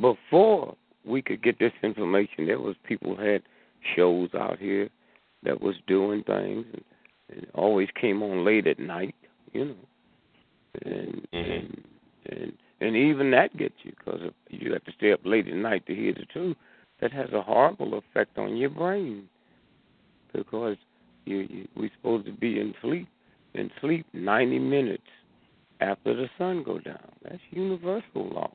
before 0.00 0.76
we 1.04 1.20
could 1.20 1.42
get 1.42 1.58
this 1.58 1.72
information, 1.82 2.46
there 2.46 2.60
was 2.60 2.76
people 2.84 3.16
had 3.16 3.42
shows 3.96 4.30
out 4.34 4.58
here 4.58 4.88
that 5.42 5.60
was 5.60 5.74
doing 5.86 6.22
things, 6.22 6.64
and, 6.72 6.84
and 7.30 7.46
always 7.54 7.88
came 8.00 8.22
on 8.22 8.44
late 8.44 8.66
at 8.68 8.78
night. 8.78 9.16
You 9.52 9.64
know, 9.64 9.74
and 10.84 11.26
mm-hmm. 11.32 11.36
and 11.36 11.84
and 12.30 12.52
and 12.80 12.96
even 12.96 13.32
that 13.32 13.56
gets 13.56 13.74
you 13.82 13.92
because 13.98 14.20
you 14.48 14.72
have 14.72 14.84
to 14.84 14.92
stay 14.92 15.12
up 15.12 15.20
late 15.24 15.48
at 15.48 15.54
night 15.54 15.86
to 15.86 15.94
hear 15.94 16.12
the 16.12 16.26
truth. 16.26 16.56
That 17.00 17.12
has 17.12 17.30
a 17.32 17.42
horrible 17.42 17.96
effect 17.98 18.38
on 18.38 18.56
your 18.56 18.70
brain 18.70 19.28
because 20.32 20.76
you, 21.24 21.46
you 21.48 21.68
we're 21.76 21.90
supposed 21.96 22.26
to 22.26 22.32
be 22.32 22.60
in 22.60 22.74
sleep 22.82 23.08
in 23.54 23.70
sleep 23.80 24.06
90 24.12 24.58
minutes 24.58 25.02
after 25.80 26.14
the 26.14 26.28
sun 26.38 26.62
go 26.62 26.78
down. 26.78 27.12
That's 27.22 27.40
universal 27.50 28.28
law. 28.28 28.52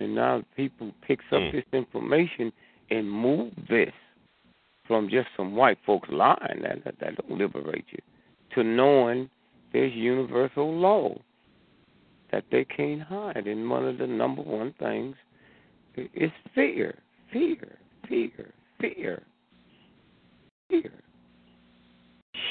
And 0.00 0.14
now 0.14 0.42
people 0.56 0.92
picks 1.06 1.24
up 1.32 1.40
Mm. 1.40 1.52
this 1.52 1.64
information 1.72 2.52
and 2.90 3.10
move 3.10 3.52
this 3.68 3.94
from 4.86 5.08
just 5.08 5.28
some 5.36 5.56
white 5.56 5.78
folks 5.84 6.08
lying 6.10 6.62
that, 6.62 6.84
that 6.84 6.98
that 7.00 7.16
don't 7.16 7.38
liberate 7.38 7.86
you 7.90 7.98
to 8.54 8.62
knowing 8.62 9.28
there's 9.72 9.92
universal 9.94 10.72
law 10.72 11.18
that 12.30 12.44
they 12.50 12.64
can't 12.64 13.02
hide. 13.02 13.46
And 13.46 13.68
one 13.68 13.86
of 13.86 13.98
the 13.98 14.06
number 14.06 14.42
one 14.42 14.72
things 14.74 15.16
is 16.14 16.30
fear, 16.54 16.98
fear, 17.32 17.78
fear, 18.08 18.52
fear, 18.80 19.22
fear, 20.68 20.92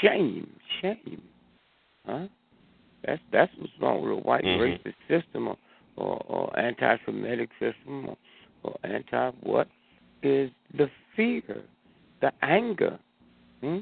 shame, 0.01 0.49
shame. 0.81 1.21
Huh? 2.05 2.27
That's 3.05 3.21
that's 3.31 3.51
what's 3.57 3.73
wrong 3.79 4.01
with 4.01 4.11
a 4.11 4.15
white 4.15 4.43
Mhm. 4.43 4.59
racist 4.59 4.95
system 5.07 5.47
or 5.47 5.57
or, 5.97 6.21
or 6.27 6.59
anti-Semitic 6.59 7.49
system 7.59 8.09
or, 8.09 8.17
or 8.63 8.77
anti 8.83 9.31
what 9.41 9.67
is 10.23 10.51
the 10.73 10.89
fear, 11.15 11.63
the 12.21 12.33
anger. 12.41 12.99
Hmm? 13.61 13.79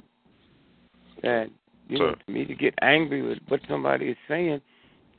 That 1.24 1.50
you 1.88 2.00
know, 2.00 2.16
to 2.16 2.32
me 2.32 2.46
to 2.46 2.56
get 2.56 2.76
angry 2.82 3.22
with 3.22 3.40
what 3.48 3.62
somebody 3.68 4.10
is 4.10 4.18
saying, 4.28 4.62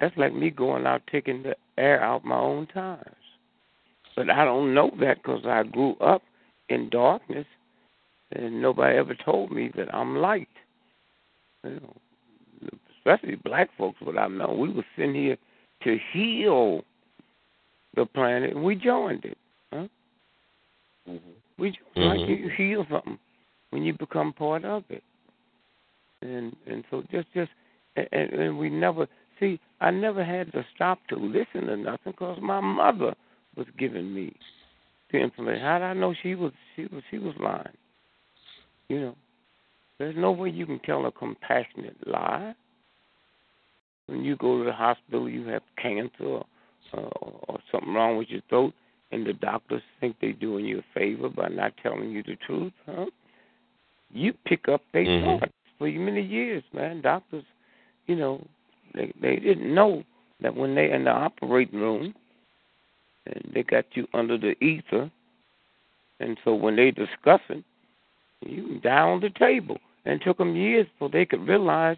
that's 0.00 0.16
like 0.16 0.34
me 0.34 0.50
going 0.50 0.86
out 0.86 1.02
taking 1.10 1.42
the 1.42 1.56
air 1.78 2.02
out 2.02 2.24
my 2.24 2.38
own 2.38 2.66
tires. 2.66 3.16
But 4.16 4.30
I 4.30 4.44
don't 4.44 4.74
know 4.74 4.90
that 5.00 5.22
because 5.22 5.44
I 5.44 5.64
grew 5.64 5.94
up 5.96 6.22
in 6.68 6.88
darkness, 6.90 7.46
and 8.32 8.62
nobody 8.62 8.96
ever 8.96 9.14
told 9.14 9.50
me 9.50 9.70
that 9.76 9.92
I'm 9.94 10.16
light. 10.16 10.48
You 11.64 11.80
know, 11.80 11.96
especially 13.04 13.36
black 13.36 13.68
folks. 13.76 14.00
What 14.00 14.18
I 14.18 14.28
know, 14.28 14.52
we 14.52 14.72
were 14.72 14.84
sitting 14.96 15.14
here 15.14 15.36
to 15.82 15.98
heal 16.12 16.84
the 17.94 18.06
planet, 18.06 18.54
and 18.54 18.64
we 18.64 18.74
joined 18.74 19.24
it. 19.24 19.38
Huh? 19.72 19.86
We 21.58 21.70
joined 21.70 22.08
like 22.08 22.20
Mhm. 22.20 22.28
you 22.28 22.48
heal 22.48 22.86
something 22.86 23.18
when 23.70 23.82
you 23.82 23.92
become 23.92 24.32
part 24.32 24.64
of 24.64 24.84
it, 24.90 25.04
and 26.22 26.56
and 26.66 26.84
so 26.90 27.02
just 27.10 27.30
just 27.32 27.52
and, 27.96 28.08
and 28.12 28.58
we 28.58 28.70
never 28.70 29.06
see. 29.38 29.60
I 29.80 29.90
never 29.90 30.24
had 30.24 30.52
to 30.52 30.64
stop 30.74 31.06
to 31.08 31.16
listen 31.16 31.66
to 31.66 31.76
nothing 31.76 32.12
because 32.12 32.40
my 32.40 32.60
mother 32.60 33.14
was 33.56 33.66
giving 33.78 34.12
me 34.12 34.34
the 35.10 35.18
information. 35.18 35.62
How 35.62 35.78
did 35.78 35.84
I 35.84 35.92
know 35.92 36.14
she 36.14 36.34
was 36.34 36.52
she 36.74 36.86
was 36.86 37.02
she 37.10 37.18
was 37.18 37.36
lying? 37.38 37.76
You 38.88 39.00
know, 39.00 39.16
there's 39.98 40.16
no 40.16 40.32
way 40.32 40.50
you 40.50 40.66
can 40.66 40.80
tell 40.80 41.06
a 41.06 41.12
compassionate 41.12 42.06
lie. 42.06 42.54
When 44.06 44.24
you 44.24 44.36
go 44.36 44.58
to 44.58 44.64
the 44.64 44.72
hospital, 44.72 45.28
you 45.28 45.46
have 45.48 45.62
cancer 45.80 46.24
or, 46.24 46.46
uh, 46.92 47.00
or 47.48 47.58
something 47.72 47.94
wrong 47.94 48.16
with 48.18 48.28
your 48.28 48.42
throat, 48.48 48.74
and 49.12 49.26
the 49.26 49.32
doctors 49.32 49.82
think 50.00 50.16
they're 50.20 50.32
doing 50.32 50.66
you 50.66 50.78
a 50.80 50.98
favor 50.98 51.28
by 51.28 51.48
not 51.48 51.72
telling 51.82 52.10
you 52.10 52.22
the 52.22 52.36
truth, 52.46 52.72
huh? 52.86 53.06
You 54.12 54.32
pick 54.44 54.68
up 54.68 54.82
their 54.92 55.04
Mhm. 55.06 55.40
thoughts 55.40 55.52
for 55.78 55.88
many 55.88 56.20
years, 56.20 56.62
man. 56.72 57.00
Doctors, 57.00 57.44
you 58.06 58.16
know, 58.16 58.46
they 58.92 59.12
they 59.20 59.36
didn't 59.36 59.72
know 59.74 60.04
that 60.40 60.54
when 60.54 60.74
they 60.74 60.90
in 60.92 61.04
the 61.04 61.10
operating 61.10 61.80
room 61.80 62.14
and 63.26 63.50
they 63.52 63.62
got 63.62 63.96
you 63.96 64.06
under 64.12 64.36
the 64.36 64.54
ether, 64.62 65.10
and 66.20 66.38
so 66.44 66.54
when 66.54 66.76
they 66.76 66.90
discussing, 66.90 67.64
you 68.42 68.78
down 68.80 69.08
on 69.14 69.20
the 69.20 69.30
table, 69.30 69.80
and 70.04 70.20
it 70.20 70.24
took 70.24 70.38
them 70.38 70.54
years 70.54 70.86
before 70.88 71.08
they 71.08 71.24
could 71.24 71.46
realize 71.48 71.96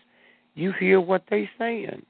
you 0.56 0.72
hear 0.72 1.00
what 1.00 1.22
they 1.30 1.48
saying. 1.58 2.04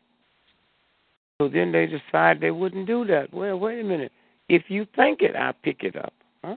So 1.38 1.48
then 1.48 1.72
they 1.72 1.87
decide 1.87 2.40
they 2.40 2.52
wouldn't 2.52 2.87
do 2.87 3.04
that. 3.06 3.35
Well, 3.35 3.59
wait 3.59 3.80
a 3.80 3.85
minute. 3.85 4.12
If 4.48 4.62
you 4.68 4.87
think 4.96 5.20
it, 5.20 5.37
I 5.37 5.52
pick 5.62 5.82
it 5.82 5.96
up, 5.96 6.14
huh? 6.42 6.56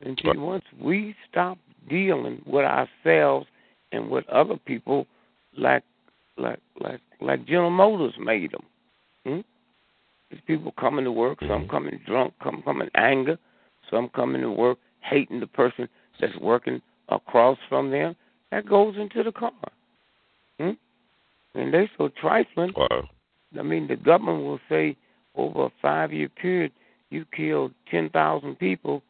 And 0.00 0.18
see, 0.22 0.38
once 0.38 0.64
we 0.80 1.14
stop 1.30 1.58
dealing 1.90 2.40
with 2.46 2.64
ourselves 2.64 3.46
and 3.92 4.08
with 4.08 4.26
other 4.28 4.56
people, 4.56 5.06
like 5.58 5.82
like 6.38 6.60
like 6.80 7.00
like 7.20 7.44
General 7.46 7.70
Motors 7.70 8.14
made 8.18 8.52
them. 8.52 8.62
Hmm? 9.26 9.40
These 10.30 10.40
people 10.46 10.72
coming 10.78 11.04
to 11.04 11.12
work, 11.12 11.38
some 11.46 11.68
coming 11.68 12.00
drunk, 12.06 12.32
some 12.42 12.62
coming 12.62 12.88
anger, 12.94 13.38
some 13.90 14.08
coming 14.08 14.40
to 14.40 14.50
work 14.50 14.78
hating 15.00 15.40
the 15.40 15.46
person 15.46 15.88
that's 16.20 16.36
working 16.38 16.80
across 17.08 17.58
from 17.68 17.90
them. 17.90 18.16
That 18.50 18.66
goes 18.66 18.96
into 18.96 19.22
the 19.22 19.32
car. 19.32 19.52
Hmm? 20.58 20.70
And 21.54 21.72
they 21.72 21.88
so 21.96 22.08
trifling. 22.20 22.72
Wow. 22.76 23.08
I 23.58 23.62
mean, 23.62 23.86
the 23.86 23.96
government 23.96 24.44
will 24.44 24.60
say 24.68 24.96
over 25.36 25.66
a 25.66 25.72
five 25.80 26.12
year 26.12 26.28
period, 26.28 26.72
you 27.10 27.24
killed 27.36 27.72
10,000 27.90 28.58
people 28.58 29.02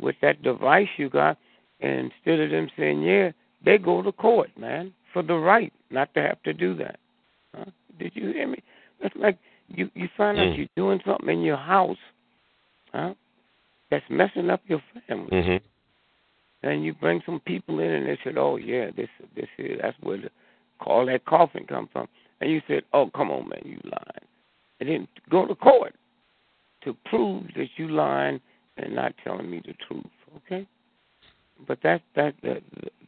with 0.00 0.16
that 0.22 0.42
device 0.42 0.88
you 0.96 1.08
got. 1.08 1.38
And 1.80 2.10
instead 2.12 2.40
of 2.40 2.50
them 2.50 2.68
saying, 2.76 3.02
yeah, 3.02 3.30
they 3.64 3.78
go 3.78 4.02
to 4.02 4.12
court, 4.12 4.50
man, 4.58 4.92
for 5.12 5.22
the 5.22 5.34
right 5.34 5.72
not 5.90 6.12
to 6.14 6.22
have 6.22 6.42
to 6.42 6.52
do 6.52 6.74
that. 6.76 6.98
Huh? 7.54 7.66
Did 7.98 8.12
you 8.14 8.32
hear 8.32 8.48
me? 8.48 8.62
It's 9.00 9.14
like 9.16 9.38
you, 9.68 9.90
you 9.94 10.08
find 10.16 10.38
out 10.38 10.48
Mm. 10.48 10.56
you're 10.58 10.66
doing 10.76 11.00
something 11.06 11.28
in 11.28 11.42
your 11.42 11.56
house 11.56 11.96
huh, 12.92 13.14
that's 13.90 14.04
messing 14.10 14.50
up 14.50 14.60
your 14.66 14.82
family 15.06 15.30
Mhm. 15.30 15.60
and 16.62 16.84
you 16.84 16.94
bring 16.94 17.22
some 17.24 17.40
people 17.40 17.80
in 17.80 17.90
and 17.90 18.06
they 18.06 18.18
said, 18.24 18.36
"Oh 18.38 18.56
yeah, 18.56 18.90
this 18.90 19.08
this 19.34 19.48
is 19.58 19.78
that's 19.80 19.96
where 20.00 20.18
the 20.18 20.30
call 20.80 21.06
that 21.06 21.24
coffin 21.24 21.64
come 21.66 21.88
from," 21.92 22.08
and 22.40 22.50
you 22.50 22.60
said, 22.68 22.82
"Oh 22.92 23.10
come 23.14 23.30
on, 23.30 23.48
man, 23.48 23.62
you 23.64 23.80
lying," 23.84 24.28
and 24.80 24.88
then 24.88 25.08
go 25.30 25.46
to 25.46 25.54
court 25.54 25.94
to 26.82 26.96
prove 27.06 27.44
that 27.56 27.68
you 27.76 27.88
lying 27.88 28.40
and 28.76 28.94
not 28.94 29.14
telling 29.22 29.50
me 29.50 29.62
the 29.64 29.74
truth, 29.86 30.04
okay? 30.36 30.66
But 31.66 31.78
that 31.82 32.02
that 32.16 32.34
that, 32.42 32.62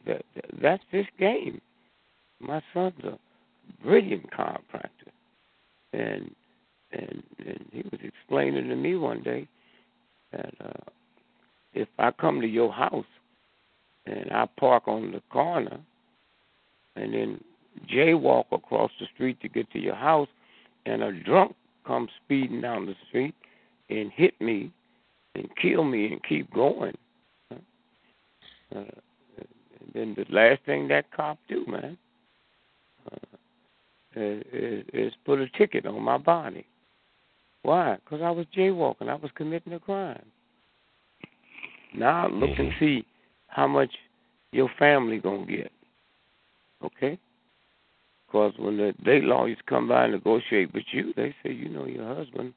that, 0.05 0.25
that 0.35 0.45
that's 0.61 0.83
this 0.91 1.05
game. 1.19 1.61
My 2.39 2.61
son's 2.73 3.03
a 3.03 3.17
brilliant 3.83 4.29
chiropractor, 4.31 5.11
and 5.93 6.33
and 6.91 7.23
and 7.45 7.65
he 7.71 7.83
was 7.91 7.99
explaining 8.03 8.69
to 8.69 8.75
me 8.75 8.95
one 8.95 9.21
day 9.21 9.47
that 10.31 10.53
uh, 10.63 10.91
if 11.73 11.87
I 11.99 12.11
come 12.11 12.41
to 12.41 12.47
your 12.47 12.71
house 12.71 13.05
and 14.05 14.31
I 14.31 14.47
park 14.57 14.87
on 14.87 15.11
the 15.11 15.21
corner, 15.29 15.79
and 16.95 17.13
then 17.13 17.43
jaywalk 17.91 18.45
across 18.51 18.91
the 18.99 19.07
street 19.13 19.39
to 19.41 19.49
get 19.49 19.69
to 19.71 19.79
your 19.79 19.95
house, 19.95 20.29
and 20.85 21.01
a 21.01 21.11
drunk 21.11 21.55
comes 21.85 22.09
speeding 22.23 22.61
down 22.61 22.85
the 22.85 22.95
street 23.07 23.35
and 23.89 24.11
hit 24.11 24.39
me 24.41 24.71
and 25.35 25.47
kill 25.61 25.83
me 25.83 26.11
and 26.11 26.23
keep 26.23 26.51
going. 26.53 26.97
Uh, 27.51 27.55
and 28.75 29.93
then 29.93 30.15
the 30.17 30.25
last 30.29 30.61
thing 30.65 30.87
that 30.89 31.11
cop 31.15 31.37
do, 31.47 31.65
man, 31.67 31.97
uh, 33.11 34.19
is, 34.19 34.83
is 34.93 35.13
put 35.25 35.39
a 35.39 35.47
ticket 35.49 35.85
on 35.85 36.01
my 36.01 36.17
body. 36.17 36.65
Why? 37.61 37.97
Because 38.03 38.21
I 38.21 38.31
was 38.31 38.45
jaywalking. 38.55 39.09
I 39.09 39.15
was 39.15 39.31
committing 39.35 39.73
a 39.73 39.79
crime. 39.79 40.25
Now 41.95 42.27
look 42.27 42.57
and 42.57 42.71
see 42.79 43.05
how 43.47 43.67
much 43.67 43.91
your 44.51 44.69
family 44.77 45.17
gonna 45.17 45.45
get. 45.45 45.71
Okay? 46.83 47.17
Because 48.27 48.53
when 48.57 48.77
the 48.77 48.93
date 49.05 49.23
lawyers 49.23 49.57
come 49.67 49.87
by 49.87 50.03
and 50.03 50.13
negotiate 50.13 50.73
with 50.73 50.83
you, 50.91 51.13
they 51.15 51.33
say, 51.43 51.51
you 51.51 51.69
know, 51.69 51.85
your 51.85 52.13
husband 52.13 52.53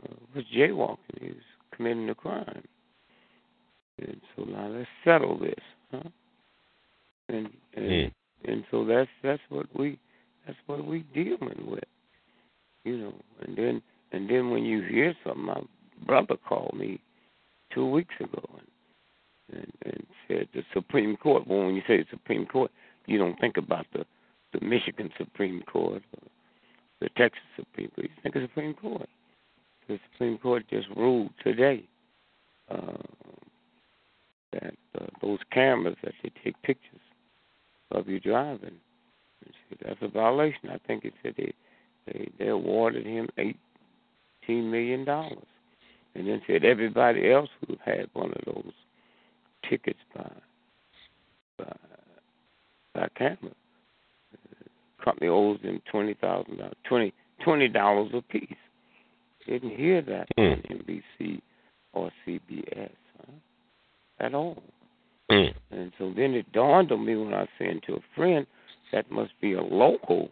uh, 0.00 0.14
was 0.34 0.44
jaywalking. 0.56 1.20
He 1.20 1.28
was 1.28 1.36
committing 1.74 2.08
a 2.08 2.14
crime. 2.14 2.62
And 3.98 4.20
so 4.36 4.44
now 4.44 4.68
let's 4.68 4.88
settle 5.04 5.38
this, 5.38 5.54
huh? 5.90 6.08
And 7.28 7.48
and 7.74 7.84
Mm. 7.84 8.12
and 8.44 8.64
so 8.70 8.84
that's 8.84 9.10
that's 9.22 9.42
what 9.48 9.66
we 9.78 9.98
that's 10.46 10.58
what 10.66 10.84
we 10.84 11.00
dealing 11.14 11.66
with, 11.66 11.84
you 12.84 12.96
know. 12.96 13.14
And 13.40 13.56
then 13.56 13.82
and 14.12 14.28
then 14.28 14.50
when 14.50 14.64
you 14.64 14.82
hear 14.82 15.14
something, 15.24 15.44
my 15.44 15.62
brother 16.06 16.36
called 16.36 16.74
me 16.76 17.00
two 17.72 17.86
weeks 17.86 18.14
ago 18.20 18.44
and 18.58 18.68
and, 19.60 19.72
and 19.86 20.06
said 20.28 20.48
the 20.54 20.64
Supreme 20.72 21.16
Court. 21.16 21.46
Well, 21.46 21.66
when 21.66 21.74
you 21.76 21.82
say 21.86 21.98
the 21.98 22.06
Supreme 22.10 22.46
Court, 22.46 22.70
you 23.06 23.18
don't 23.18 23.38
think 23.40 23.56
about 23.56 23.86
the 23.92 24.04
the 24.54 24.64
Michigan 24.64 25.10
Supreme 25.18 25.62
Court 25.62 26.02
or 26.16 26.28
the 27.00 27.08
Texas 27.16 27.42
Supreme 27.56 27.90
Court. 27.90 28.08
You 28.08 28.22
think 28.22 28.36
of 28.36 28.42
the 28.42 28.48
Supreme 28.48 28.74
Court. 28.74 29.08
The 29.88 29.98
Supreme 30.12 30.38
Court 30.38 30.64
just 30.70 30.88
ruled 30.96 31.30
today 31.42 31.84
uh, 32.70 33.02
that 34.52 34.74
uh, 34.98 35.06
those 35.20 35.40
cameras 35.52 35.96
that 36.02 36.14
they 36.22 36.30
take 36.42 36.60
pictures 36.62 37.00
of 37.90 38.08
you 38.08 38.20
driving, 38.20 38.76
that's 39.84 39.98
a 40.00 40.08
violation. 40.08 40.70
I 40.70 40.78
think 40.86 41.04
it 41.04 41.12
said 41.22 41.34
they 41.36 41.52
they, 42.06 42.30
they 42.38 42.48
awarded 42.48 43.06
him 43.06 43.28
eighteen 43.38 44.70
million 44.70 45.04
dollars, 45.04 45.46
and 46.14 46.26
then 46.26 46.40
said 46.46 46.64
everybody 46.64 47.30
else 47.30 47.50
who 47.66 47.76
had 47.84 48.08
one 48.14 48.30
of 48.30 48.40
those 48.46 48.72
tickets 49.68 50.00
by 50.14 50.30
by, 51.58 51.76
by 52.94 53.08
camera, 53.16 53.38
the 53.42 53.63
company 55.04 55.28
owes 55.28 55.60
them 55.62 55.80
twenty 55.90 56.14
thousand 56.14 56.58
dollars, 56.58 56.74
twenty 56.88 57.12
twenty 57.42 57.68
dollars 57.68 58.10
a 58.14 58.22
piece. 58.22 58.56
Didn't 59.46 59.76
hear 59.76 60.00
that 60.02 60.28
on 60.38 60.62
NBC 60.70 61.40
or 61.92 62.10
CBS 62.26 62.90
huh? 63.18 63.32
at 64.20 64.34
all. 64.34 64.62
Mm. 65.30 65.54
And 65.70 65.92
so 65.98 66.12
then 66.16 66.34
it 66.34 66.50
dawned 66.52 66.92
on 66.92 67.04
me 67.04 67.16
when 67.16 67.34
I 67.34 67.46
said 67.58 67.80
to 67.86 67.94
a 67.94 68.00
friend, 68.14 68.46
that 68.92 69.10
must 69.10 69.32
be 69.40 69.54
a 69.54 69.62
local, 69.62 70.30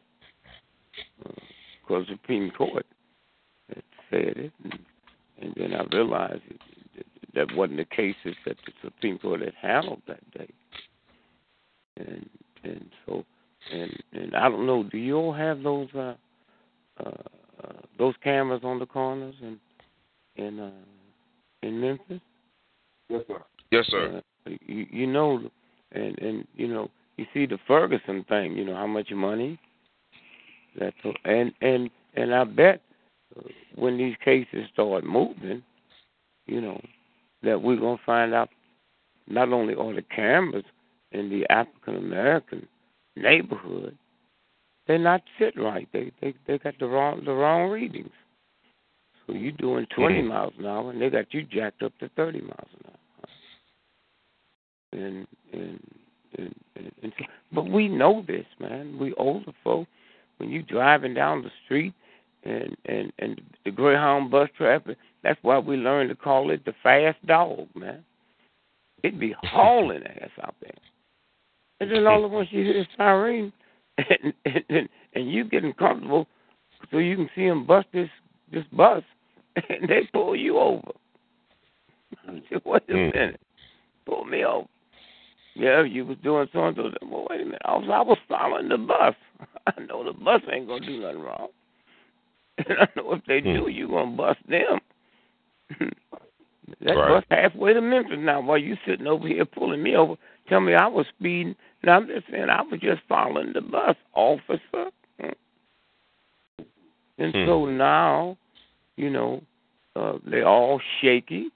because 1.19 2.07
Supreme 2.09 2.51
Court 2.51 2.87
had 3.69 3.83
said 4.11 4.37
it. 4.37 4.53
And, 4.65 4.79
and 5.41 5.55
then 5.57 5.75
I 5.75 5.85
realized 5.95 6.43
it, 6.49 6.61
that 6.97 7.49
that 7.49 7.57
wasn't 7.57 7.79
the 7.79 7.85
cases 7.85 8.37
that 8.47 8.57
the 8.67 8.73
Supreme 8.83 9.19
Court 9.19 9.41
had 9.41 9.55
handled 9.61 10.03
that 10.07 10.31
day. 10.33 10.49
And 11.97 12.29
and 12.65 12.87
so 13.07 13.25
and 13.71 14.03
and 14.13 14.35
I 14.35 14.49
don't 14.49 14.67
know. 14.67 14.83
Do 14.83 14.99
you 14.99 15.17
all 15.17 15.33
have 15.33 15.63
those 15.63 15.89
uh, 15.95 16.15
uh, 16.99 17.11
uh, 17.63 17.73
those 17.99 18.15
cameras 18.23 18.63
on 18.65 18.79
the 18.79 18.87
corners 18.87 19.35
in 19.41 19.59
in 20.37 20.59
uh, 20.59 20.71
in 21.63 21.81
Memphis? 21.81 22.21
Yes, 23.09 23.23
sir. 23.29 23.43
Yes, 23.71 23.87
sir. 23.89 24.23
Uh, 24.47 24.51
you, 24.67 24.87
you 24.91 25.07
know, 25.07 25.51
and 25.93 26.19
and 26.19 26.47
you 26.57 26.69
know, 26.69 26.91
you 27.17 27.27
see 27.33 27.47
the 27.47 27.59
Ferguson 27.67 28.25
thing. 28.29 28.57
You 28.57 28.65
know 28.65 28.75
how 28.75 28.87
much 28.87 29.11
money 29.11 29.59
that 30.79 30.95
and 31.25 31.53
and 31.61 31.91
and 32.15 32.35
I 32.35 32.45
bet 32.45 32.81
uh, 33.37 33.43
when 33.77 33.97
these 33.97 34.17
cases 34.25 34.67
start 34.73 35.05
moving, 35.05 35.63
you 36.47 36.61
know, 36.61 36.81
that 37.43 37.61
we're 37.61 37.77
gonna 37.77 37.99
find 38.05 38.35
out 38.35 38.51
not 39.27 39.53
only 39.53 39.75
are 39.75 39.95
the 39.95 40.03
cameras 40.03 40.65
in 41.13 41.29
the 41.29 41.47
African 41.51 41.97
American 41.97 42.67
neighborhood, 43.17 43.97
they're 44.87 44.99
not 44.99 45.23
sit 45.39 45.55
right. 45.59 45.89
They 45.93 46.13
they 46.21 46.35
they 46.47 46.59
got 46.59 46.79
the 46.79 46.87
wrong 46.87 47.23
the 47.25 47.33
wrong 47.33 47.71
readings. 47.71 48.11
So 49.27 49.35
you're 49.35 49.53
doing 49.53 49.87
20 49.95 50.23
Mhm. 50.23 50.29
miles 50.29 50.53
an 50.59 50.67
hour, 50.67 50.91
and 50.91 51.01
they 51.01 51.09
got 51.09 51.33
you 51.33 51.43
jacked 51.45 51.83
up 51.83 51.97
to 51.99 52.09
30 52.11 52.41
miles 52.41 52.69
an 52.75 52.85
hour 52.87 52.99
and 54.93 55.27
and 55.53 55.81
and, 56.39 56.55
and, 56.77 56.93
and 57.03 57.13
so, 57.19 57.25
but 57.53 57.69
we 57.69 57.89
know 57.89 58.25
this, 58.27 58.47
man. 58.59 58.99
We 58.99 59.13
older 59.15 59.53
folk. 59.63 59.87
When 60.39 60.51
you 60.51 60.63
driving 60.63 61.15
down 61.15 61.43
the 61.43 61.51
street 61.65 61.95
and 62.45 62.77
and 62.87 63.13
and 63.19 63.41
the 63.65 63.71
Greyhound 63.71 64.31
bus 64.31 64.49
traffic, 64.57 64.97
that's 65.23 65.39
why 65.43 65.59
we 65.59 65.77
learned 65.77 66.11
to 66.11 66.17
call 66.17 66.51
it 66.51 66.65
the 66.65 66.75
fast 66.83 67.25
dog, 67.27 67.69
man. 67.75 68.05
It'd 69.03 69.21
be 69.21 69.35
hauling 69.43 70.03
ass 70.07 70.31
out 70.43 70.55
there, 70.61 70.71
and 71.83 71.91
then 71.91 72.07
all 72.07 72.25
at 72.25 72.31
once 72.31 72.49
you 72.53 72.63
hear 72.65 72.75
the 72.75 72.87
siren, 72.97 73.53
and 73.99 74.33
and, 74.45 74.65
and 74.69 74.89
and 75.15 75.33
you 75.33 75.45
getting 75.45 75.73
comfortable 75.73 76.27
so 76.91 76.99
you 76.99 77.17
can 77.17 77.29
see 77.35 77.47
them 77.49 77.67
bust 77.67 77.89
this 77.93 78.09
this 78.53 78.65
bus, 78.73 79.03
and 79.57 79.89
they 79.89 80.09
pull 80.13 80.37
you 80.37 80.59
over. 80.59 80.93
I 82.29 82.43
said, 82.49 82.63
wait 82.65 82.83
a 82.89 82.93
Mm. 82.93 83.15
minute, 83.15 83.41
pull 84.07 84.25
me 84.25 84.45
over. 84.45 84.69
Yeah, 85.55 85.83
you 85.83 86.07
was 86.07 86.17
doing 86.23 86.49
so 86.53 86.67
and 86.67 86.77
so. 86.77 86.91
Well, 87.07 87.27
wait 87.29 87.41
a 87.43 87.45
minute. 87.45 87.63
I 87.65 87.77
was, 87.77 87.89
I 87.93 88.01
was 88.01 88.19
following 88.29 88.69
the 88.69 88.79
bus. 88.79 89.15
I 89.67 89.81
know 89.83 90.05
the 90.05 90.13
bus 90.13 90.41
ain't 90.51 90.69
gonna 90.69 90.87
do 90.87 91.01
nothing 91.01 91.21
wrong. 91.21 91.49
And 92.59 92.79
I 92.79 92.89
know 92.97 93.13
if 93.15 93.25
they 93.27 93.41
do, 93.41 93.69
you 93.69 93.89
gonna 93.89 94.17
bust 94.17 94.39
them. 94.49 94.81
that 96.81 96.97
Right. 96.97 97.09
bus 97.09 97.25
halfway 97.31 97.75
to 97.75 97.81
Memphis 97.81 98.19
now. 98.19 98.41
While 98.41 98.59
you 98.59 98.77
sitting 98.87 99.07
over 99.07 99.27
here 99.29 99.45
pulling 99.45 99.83
me 99.83 99.97
over, 99.97 100.17
tell 100.49 100.61
me 100.61 100.75
I 100.75 100.87
was 100.87 101.07
speeding. 101.19 101.55
Now 101.85 101.97
I'm 101.97 102.07
just 102.07 102.27
saying 102.31 102.49
I 102.49 102.63
was 102.63 102.81
just 102.81 103.03
following 103.09 103.53
the 103.53 103.61
bus, 103.61 103.97
officer. 104.15 104.91
And 107.19 107.35
Hmm. 107.35 107.47
so 107.47 107.67
now, 107.67 108.37
you 108.97 109.11
know, 109.11 109.43
uh, 109.95 110.19
they're 110.25 110.47
all 110.49 110.81
shaky 111.01 111.51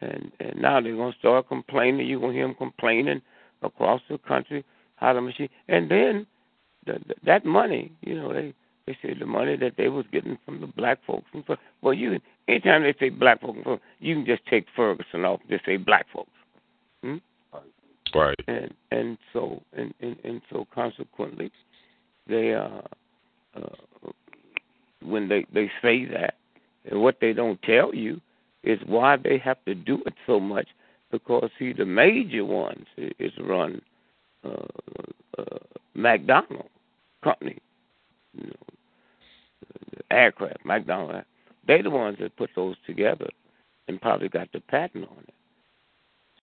and 0.00 0.32
and 0.40 0.60
now 0.60 0.80
they're 0.80 0.96
gonna 0.96 1.14
start 1.18 1.48
complaining. 1.48 2.06
You're 2.06 2.20
gonna 2.20 2.32
hear 2.32 2.46
them 2.46 2.54
complaining 2.54 3.22
across 3.62 4.00
the 4.08 4.18
country 4.18 4.64
how 4.96 5.12
the 5.12 5.20
machine, 5.20 5.48
and 5.68 5.90
then 5.90 6.26
the, 6.86 6.94
the, 7.06 7.14
that 7.24 7.44
money, 7.44 7.92
you 8.02 8.14
know, 8.14 8.32
they 8.32 8.54
they 8.86 8.96
say 9.02 9.14
the 9.18 9.26
money 9.26 9.56
that 9.56 9.74
they 9.76 9.88
was 9.88 10.04
getting 10.12 10.38
from 10.44 10.60
the 10.60 10.66
black 10.66 10.98
folks. 11.06 11.26
And 11.32 11.44
well, 11.82 11.94
you 11.94 12.20
anytime 12.48 12.82
they 12.82 12.94
say 12.98 13.08
black 13.08 13.40
folks, 13.40 13.58
you 14.00 14.14
can 14.14 14.26
just 14.26 14.44
take 14.46 14.66
Ferguson 14.76 15.24
off. 15.24 15.40
and 15.40 15.50
Just 15.50 15.64
say 15.64 15.76
black 15.76 16.06
folks. 16.12 16.30
Right. 18.14 18.38
And 18.46 18.72
and 18.90 19.18
so 19.32 19.62
and 19.76 19.92
and, 20.00 20.16
and 20.24 20.40
so 20.50 20.66
consequently, 20.72 21.50
they 22.28 22.54
uh, 22.54 22.80
uh 23.56 24.10
when 25.02 25.28
they 25.28 25.46
they 25.52 25.70
say 25.82 26.04
that, 26.06 26.34
and 26.90 27.00
what 27.00 27.18
they 27.20 27.32
don't 27.32 27.60
tell 27.62 27.94
you 27.94 28.20
is 28.62 28.78
why 28.86 29.16
they 29.16 29.38
have 29.38 29.62
to 29.66 29.74
do 29.74 30.02
it 30.06 30.14
so 30.26 30.40
much 30.40 30.68
because 31.10 31.50
see 31.58 31.72
the 31.72 31.84
major 31.84 32.44
ones 32.44 32.86
is 32.96 33.32
run 33.40 33.80
uh, 34.44 34.66
uh, 35.38 35.58
McDonald 35.94 36.68
company, 37.22 37.58
you 38.36 38.46
know, 38.46 38.52
aircraft 40.10 40.64
McDonald. 40.64 41.24
They're 41.66 41.82
the 41.82 41.90
ones 41.90 42.18
that 42.20 42.36
put 42.36 42.50
those 42.56 42.76
together 42.86 43.28
and 43.88 44.00
probably 44.00 44.28
got 44.28 44.50
the 44.52 44.60
patent 44.60 45.08
on 45.08 45.24
it. 45.26 45.34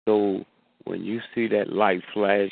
So 0.05 0.45
when 0.85 1.05
you 1.05 1.21
see 1.35 1.49
that 1.49 1.73
light 1.73 2.03
flash, 2.13 2.51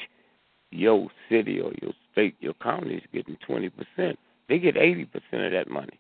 your 0.71 1.09
city 1.29 1.61
or 1.61 1.73
your 1.81 1.93
state, 2.13 2.35
your 2.41 2.55
county 2.55 2.97
is 2.97 3.03
getting 3.13 3.37
twenty 3.47 3.71
percent. 3.71 4.19
They 4.49 4.59
get 4.59 4.77
eighty 4.77 5.05
percent 5.05 5.45
of 5.45 5.53
that 5.53 5.69
money. 5.69 5.99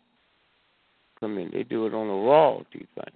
Come 1.20 1.38
in, 1.38 1.50
they 1.52 1.62
do 1.62 1.86
it 1.86 1.94
on 1.94 2.08
a 2.08 2.26
royalty 2.26 2.86
thing. 2.94 3.14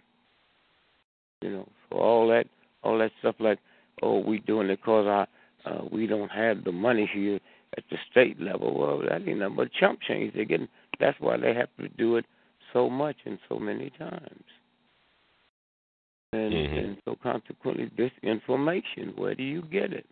You 1.43 1.51
know, 1.51 1.69
for 1.91 2.01
all 2.01 2.29
that, 2.29 2.47
all 2.83 2.99
that 2.99 3.13
stuff 3.21 3.37
like, 3.39 3.59
oh, 4.03 4.19
we 4.19 4.39
doing 4.41 4.71
it 4.71 4.77
because 4.81 5.27
uh, 5.65 5.79
we 5.91 6.07
don't 6.07 6.31
have 6.31 6.65
the 6.65 6.73
money 6.73 7.09
here 7.13 7.41
at 7.77 7.85
the 7.91 7.97
state 8.11 8.41
level. 8.41 8.79
Well, 8.79 9.01
that 9.09 9.29
ain't 9.29 9.39
nothing 9.39 9.57
but 9.57 9.73
chump 9.73 10.01
change. 10.07 10.35
They're 10.35 10.45
getting. 10.45 10.69
That's 11.01 11.19
why 11.21 11.37
they 11.37 11.55
have 11.55 11.69
to 11.79 11.89
do 11.89 12.17
it 12.17 12.25
so 12.73 12.89
much 12.89 13.17
and 13.25 13.39
so 13.49 13.59
many 13.59 13.91
times. 13.99 14.45
And 16.33 16.53
Mhm. 16.53 16.79
and 16.79 17.03
so 17.05 17.17
consequently, 17.23 17.91
this 17.97 18.13
information, 18.23 19.15
where 19.17 19.35
do 19.35 19.43
you 19.43 19.63
get 19.63 19.93
it? 19.93 20.07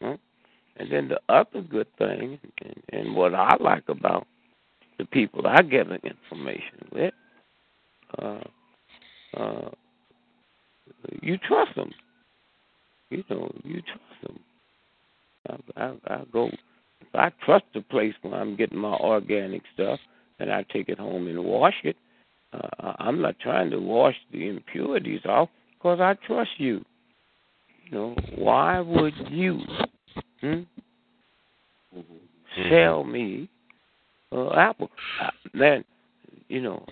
Huh? 0.00 0.16
And 0.76 0.90
then 0.90 1.08
the 1.08 1.20
other 1.28 1.62
good 1.62 1.92
thing, 1.96 2.38
and, 2.62 2.82
and 2.92 3.16
what 3.16 3.34
I 3.34 3.56
like 3.58 3.88
about 3.88 4.26
the 4.98 5.04
people 5.06 5.46
I 5.46 5.62
get 5.62 5.88
the 5.88 5.96
information 5.96 6.88
with, 6.92 7.14
uh, 8.18 8.44
uh, 9.36 9.70
you 11.22 11.36
trust 11.38 11.74
them. 11.74 11.92
You 13.10 13.24
know, 13.30 13.52
you 13.64 13.82
trust 13.82 14.22
them. 14.22 14.40
I, 15.76 15.82
I, 15.84 16.14
I 16.14 16.24
go. 16.32 16.48
If 17.00 17.14
I 17.14 17.30
trust 17.44 17.64
the 17.74 17.82
place 17.82 18.14
where 18.22 18.34
I'm 18.34 18.56
getting 18.56 18.78
my 18.78 18.94
organic 18.94 19.62
stuff, 19.74 20.00
and 20.38 20.52
I 20.52 20.62
take 20.64 20.88
it 20.88 20.98
home 20.98 21.26
and 21.28 21.44
wash 21.44 21.76
it, 21.84 21.96
uh, 22.52 22.92
I'm 22.98 23.20
not 23.20 23.38
trying 23.38 23.70
to 23.70 23.78
wash 23.78 24.16
the 24.32 24.48
impurities 24.48 25.24
off 25.24 25.48
because 25.74 26.00
I 26.00 26.14
trust 26.26 26.50
you. 26.58 26.84
You 27.84 27.92
know, 27.92 28.16
why 28.36 28.80
would 28.80 29.14
you 29.28 29.60
hmm, 30.40 30.62
sell 32.70 33.04
me 33.04 33.48
uh, 34.32 34.52
apple? 34.54 34.90
Uh, 35.22 35.30
man, 35.54 35.84
you 36.48 36.60
know, 36.60 36.84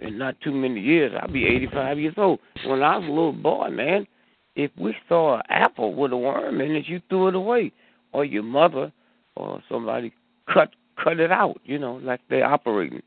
in 0.00 0.18
not 0.18 0.40
too 0.42 0.52
many 0.52 0.80
years, 0.80 1.12
I'll 1.20 1.32
be 1.32 1.46
85 1.46 1.98
years 1.98 2.14
old. 2.16 2.38
When 2.64 2.82
I 2.82 2.98
was 2.98 3.06
a 3.06 3.10
little 3.10 3.32
boy, 3.32 3.70
man, 3.70 4.06
if 4.54 4.70
we 4.78 4.94
saw 5.08 5.36
an 5.36 5.42
apple 5.48 5.94
with 5.94 6.12
a 6.12 6.16
worm 6.16 6.60
in 6.60 6.76
it, 6.76 6.86
you 6.86 7.00
threw 7.08 7.28
it 7.28 7.34
away, 7.34 7.72
or 8.12 8.24
your 8.24 8.42
mother 8.42 8.92
or 9.36 9.62
somebody 9.68 10.12
cut 10.52 10.70
cut 11.02 11.20
it 11.20 11.30
out. 11.30 11.60
You 11.64 11.78
know, 11.78 11.94
like 11.96 12.20
they're 12.30 12.46
operating. 12.46 13.02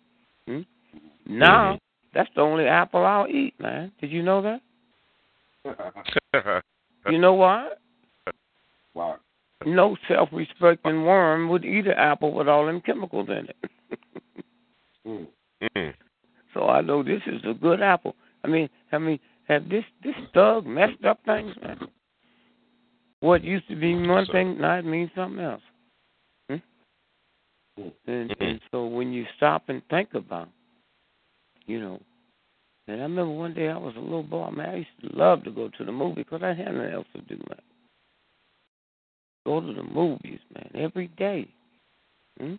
Hmm? 0.47 0.61
Now, 1.29 1.73
mm-hmm. 1.73 1.77
that's 2.13 2.29
the 2.35 2.41
only 2.41 2.65
apple 2.65 3.05
I'll 3.05 3.27
eat, 3.27 3.53
man. 3.59 3.91
Did 4.01 4.11
you 4.11 4.23
know 4.23 4.41
that? 4.41 4.61
you 7.09 7.19
know 7.19 7.35
why? 7.35 7.69
Why? 8.93 9.15
No 9.65 9.95
self-respecting 10.07 11.03
worm 11.03 11.49
would 11.49 11.65
eat 11.65 11.85
an 11.85 11.93
apple 11.97 12.33
with 12.33 12.47
all 12.47 12.65
them 12.65 12.81
chemicals 12.81 13.29
in 13.29 13.47
it. 13.47 15.27
mm. 15.75 15.93
So 16.55 16.67
I 16.67 16.81
know 16.81 17.03
this 17.03 17.21
is 17.27 17.41
a 17.47 17.53
good 17.53 17.79
apple. 17.79 18.15
I 18.43 18.47
mean, 18.47 18.69
I 18.91 18.97
mean, 18.97 19.19
have 19.47 19.69
this 19.69 19.83
this 20.03 20.15
thug 20.33 20.65
messed 20.65 21.05
up 21.05 21.19
things, 21.23 21.53
man? 21.61 21.77
What 23.19 23.43
used 23.43 23.67
to 23.67 23.75
be 23.75 23.93
one 23.93 24.25
thing 24.31 24.59
now 24.59 24.79
it 24.79 24.85
means 24.85 25.11
something 25.15 25.43
else. 25.43 25.61
Hmm? 26.49 26.55
Mm-hmm. 27.79 28.43
and 28.43 28.59
so 28.71 28.87
when 28.87 29.13
you 29.13 29.25
stop 29.37 29.69
and 29.69 29.83
think 29.91 30.15
about, 30.15 30.49
you 31.69 31.79
know, 31.79 31.99
and 32.87 32.99
I 32.99 33.03
remember 33.03 33.31
one 33.31 33.53
day 33.53 33.69
I 33.69 33.77
was 33.77 33.95
a 33.95 33.99
little 33.99 34.23
boy, 34.23 34.49
man. 34.49 34.69
I 34.69 34.75
used 34.77 34.89
to 35.01 35.15
love 35.15 35.43
to 35.43 35.51
go 35.51 35.69
to 35.77 35.85
the 35.85 35.91
movie 35.91 36.23
because 36.23 36.41
I 36.43 36.55
had 36.55 36.73
nothing 36.73 36.91
else 36.91 37.05
to 37.15 37.21
do, 37.21 37.35
man. 37.47 37.61
Go 39.45 39.61
to 39.61 39.73
the 39.73 39.83
movies, 39.83 40.39
man, 40.55 40.71
every 40.73 41.07
day. 41.09 41.47
Hmm? 42.39 42.55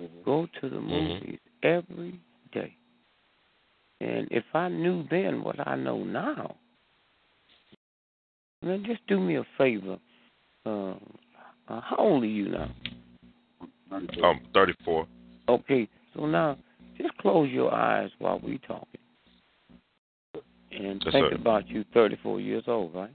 Mm-hmm. 0.00 0.22
Go 0.24 0.46
to 0.60 0.70
the 0.70 0.80
movies 0.80 1.40
every 1.64 2.20
day. 2.52 2.76
And 4.00 4.28
if 4.30 4.44
I 4.54 4.68
knew 4.68 5.04
then 5.10 5.42
what 5.42 5.66
I 5.66 5.74
know 5.74 6.04
now, 6.04 6.54
then 8.62 8.84
just 8.86 9.04
do 9.08 9.18
me 9.18 9.38
a 9.38 9.46
favor. 9.58 9.98
Uh, 10.64 10.94
uh, 11.68 11.80
how 11.80 11.96
old 11.98 12.22
are 12.22 12.26
you 12.26 12.48
now? 12.50 12.70
Um, 13.90 14.40
34. 14.54 15.06
Okay, 15.48 15.88
so 16.14 16.26
now 16.26 16.56
just 16.98 17.16
close 17.18 17.50
your 17.50 17.72
eyes 17.72 18.10
while 18.18 18.40
we 18.40 18.58
talking, 18.58 19.00
and 20.72 21.02
yes, 21.04 21.12
think 21.12 21.30
sir. 21.30 21.34
about 21.34 21.68
you 21.68 21.84
34 21.94 22.40
years 22.40 22.64
old, 22.66 22.94
right? 22.94 23.10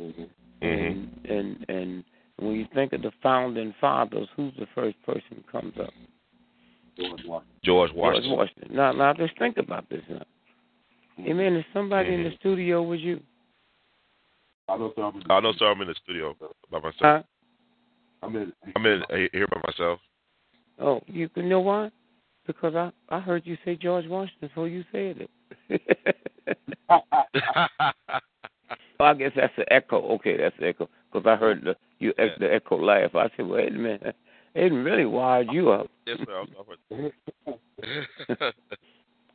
Mm-hmm. 0.00 0.22
And 0.62 1.10
and 1.28 1.64
and 1.68 2.04
when 2.38 2.52
you 2.54 2.66
think 2.74 2.92
of 2.92 3.02
the 3.02 3.12
founding 3.22 3.74
fathers, 3.80 4.28
who's 4.36 4.52
the 4.58 4.66
first 4.74 4.96
person 5.04 5.42
comes 5.50 5.74
up? 5.80 5.92
George 6.96 7.20
Washington. 7.26 7.60
George 7.64 7.90
Washington. 7.94 8.30
George 8.30 8.38
Washington. 8.38 8.76
Now, 8.76 8.92
now 8.92 9.12
just 9.12 9.38
think 9.38 9.58
about 9.58 9.88
this 9.90 10.02
now. 10.08 10.24
Amen. 11.20 11.56
Is 11.56 11.64
somebody 11.72 12.14
in 12.14 12.24
the 12.24 12.30
Mhm. 12.30 12.38
studio 12.38 12.82
with 12.82 13.00
you? 13.00 13.22
I 14.68 14.76
know 14.76 14.92
some. 14.96 15.22
I 15.30 15.40
know, 15.40 15.52
sir. 15.52 15.70
I'm 15.70 15.80
in 15.80 15.88
the 15.88 15.94
studio 15.94 16.36
by 16.70 16.80
myself. 16.80 16.94
Huh? 17.00 17.22
I'm 18.22 18.36
in. 18.36 18.52
I'm 18.74 18.86
in 18.86 19.02
uh, 19.04 19.28
here 19.32 19.46
by 19.46 19.60
myself. 19.66 20.00
Oh, 20.78 21.00
you 21.06 21.30
you 21.36 21.42
know 21.42 21.60
why? 21.60 21.90
Because 22.46 22.74
I 22.74 22.90
I 23.08 23.20
heard 23.20 23.42
you 23.46 23.56
say 23.64 23.76
George 23.76 24.06
Washington, 24.06 24.50
so 24.54 24.64
you 24.64 24.84
said 24.92 25.28
it. 25.70 25.80
Oh, 28.98 29.04
I 29.04 29.14
guess 29.14 29.32
that's 29.36 29.52
the 29.56 29.70
echo. 29.70 30.00
Okay, 30.14 30.38
that's 30.38 30.56
the 30.58 30.68
echo. 30.68 30.88
Because 31.12 31.26
I 31.26 31.36
heard 31.36 31.62
the 31.64 31.76
you 31.98 32.14
Yeah. 32.18 32.28
the 32.38 32.54
echo 32.54 32.82
laugh. 32.82 33.14
I 33.14 33.28
said, 33.36 33.46
wait 33.46 33.68
a 33.68 33.72
minute, 33.72 34.16
it 34.54 34.72
really 34.72 35.04
wired 35.04 35.48
you 35.52 35.70
up. 35.70 35.90
yes, 36.06 36.18
sir. 36.24 36.44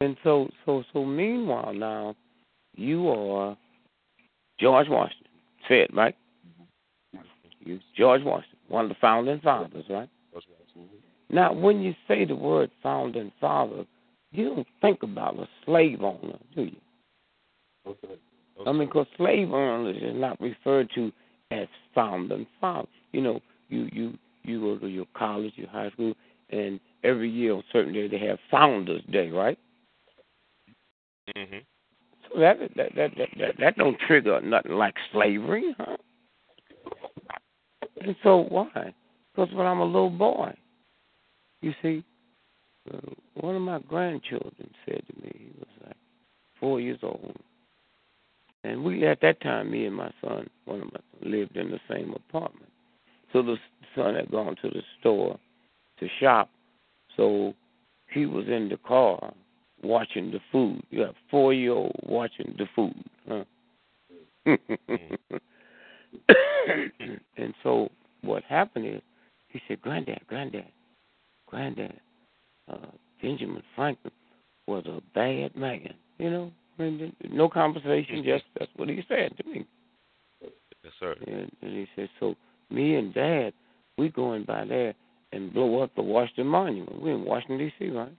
And 0.02 0.18
so 0.24 0.50
so 0.66 0.84
so 0.94 1.06
meanwhile 1.06 1.74
now, 1.74 2.16
you 2.76 3.08
are 3.08 3.56
George 4.60 4.88
Washington. 4.90 5.28
Say 5.70 5.82
it 5.82 5.94
right. 5.94 6.16
You 7.60 7.80
George 7.96 8.24
Washington, 8.24 8.58
one 8.68 8.86
of 8.86 8.90
the 8.90 8.96
founding 9.00 9.40
fathers, 9.42 9.86
right? 9.92 10.10
Now, 11.32 11.54
when 11.54 11.82
you 11.82 11.94
say 12.08 12.26
the 12.26 12.36
word 12.36 12.72
founding 12.84 13.32
father, 13.40 13.86
you 14.32 14.50
don't 14.50 14.68
think 14.82 15.04
about 15.04 15.40
a 15.40 15.48
slave 15.66 16.02
owner, 16.02 16.38
do 16.56 16.64
you? 16.64 16.78
Okay. 17.88 18.16
I 18.66 18.72
mean, 18.72 18.88
because 18.88 19.08
slave 19.18 19.52
owners 19.52 19.98
is 20.02 20.16
not 20.16 20.40
referred 20.40 20.90
to 20.96 21.12
as 21.52 21.68
founding 21.96 22.46
father. 22.60 22.88
You 23.12 23.22
know, 23.22 23.40
you 23.70 23.90
you 23.92 24.18
you 24.44 24.60
go 24.62 24.78
to 24.78 24.88
your 24.88 25.06
college, 25.16 25.54
your 25.56 25.70
high 25.70 25.90
school, 25.92 26.14
and 26.50 26.80
every 27.04 27.30
year 27.30 27.54
on 27.54 27.64
certain 27.72 27.94
day 27.94 28.08
they 28.08 28.20
have 28.20 28.38
Founders 28.52 29.02
Day, 29.12 29.30
right? 29.30 29.58
hmm 31.36 31.58
So 32.32 32.40
that 32.40 32.60
that 32.76 32.96
that 32.96 33.12
that 33.18 33.30
that, 33.40 33.56
that 33.60 33.78
don't 33.78 33.98
trigger 34.08 34.40
nothing 34.42 34.74
like 34.74 34.96
slavery, 35.12 35.76
huh? 35.80 35.98
And 38.02 38.16
so 38.24 38.46
why? 38.50 38.94
Because 39.34 39.54
when 39.54 39.66
I'm 39.66 39.80
a 39.80 39.86
little 39.86 40.10
boy, 40.10 40.54
you 41.62 41.74
see, 41.82 42.04
uh, 42.92 42.98
one 43.36 43.56
of 43.56 43.62
my 43.62 43.80
grandchildren 43.88 44.72
said 44.86 45.04
to 45.08 45.22
me, 45.22 45.32
he 45.38 45.52
was 45.60 45.68
like 45.86 45.98
four 46.60 46.80
years 46.80 47.00
old, 47.04 47.36
and 48.64 48.84
we 48.84 49.06
at 49.08 49.22
that 49.22 49.42
time, 49.42 49.72
me 49.72 49.86
and 49.86 49.96
my 49.96 50.12
son, 50.22 50.50
one 50.66 50.82
of 50.82 50.92
my 50.92 51.00
lived 51.22 51.56
in 51.58 51.72
the 51.72 51.80
same 51.90 52.14
apartment. 52.14 52.70
So 53.32 53.42
the 53.42 53.58
son 53.96 54.16
had 54.16 54.32
gone 54.32 54.56
to 54.62 54.70
the 54.70 54.82
store 55.00 55.40
to 56.00 56.08
shop, 56.20 56.50
so 57.16 57.54
he 58.12 58.26
was 58.26 58.48
in 58.48 58.70
the 58.70 58.78
car 58.78 59.34
watching 59.84 60.32
the 60.32 60.40
food. 60.52 60.82
You 60.90 61.02
have 61.02 61.16
four 61.30 61.54
year 61.54 61.74
old 61.74 61.96
watching 62.04 62.56
the 62.58 62.68
food, 62.76 63.04
huh? 63.28 63.44
and 67.38 67.54
so 67.64 67.90
what 68.22 68.44
happened 68.44 68.86
is 68.88 69.02
he 69.50 69.62
said, 69.68 69.82
Granddad, 69.82 70.22
Granddad, 70.28 70.66
Granddad, 71.52 72.00
uh, 72.72 72.78
Benjamin 73.22 73.62
Franklin 73.76 74.14
was 74.68 74.86
a 74.86 75.02
bad 75.14 75.56
man. 75.56 75.94
You 76.18 76.30
know, 76.30 76.52
I 76.80 76.84
mean, 76.84 77.14
no 77.30 77.50
conversation, 77.50 78.24
just 78.24 78.46
that's 78.58 78.72
what 78.78 78.88
he 78.88 79.04
said 79.08 79.38
to 79.38 79.50
me. 79.50 79.68
Yes, 80.42 80.94
sir. 81.00 81.16
And, 81.28 81.52
and 81.62 81.72
he 81.72 81.88
said, 81.96 82.10
so 82.20 82.36
me 82.70 82.96
and 82.96 83.14
Dad, 83.14 83.54
we 83.98 84.10
going 84.10 84.46
by 84.46 84.66
there 84.66 84.94
and 85.34 85.54
blow 85.54 85.82
up 85.82 85.94
the 85.96 86.02
Washington 86.02 86.48
Monument. 86.48 87.02
We're 87.02 87.16
in 87.16 87.26
Washington 87.26 87.58
D.C., 87.58 87.92
right? 87.92 88.12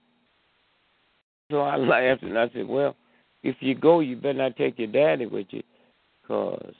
So 1.51 1.61
I 1.61 1.75
laughed 1.77 2.23
and 2.23 2.37
I 2.37 2.49
said, 2.53 2.67
well, 2.67 2.95
if 3.41 3.55
you 3.59 3.75
go, 3.75 3.99
you 3.99 4.15
better 4.15 4.33
not 4.33 4.55
take 4.55 4.77
your 4.77 4.87
daddy 4.87 5.25
with 5.25 5.47
you, 5.49 5.63
cause 6.27 6.73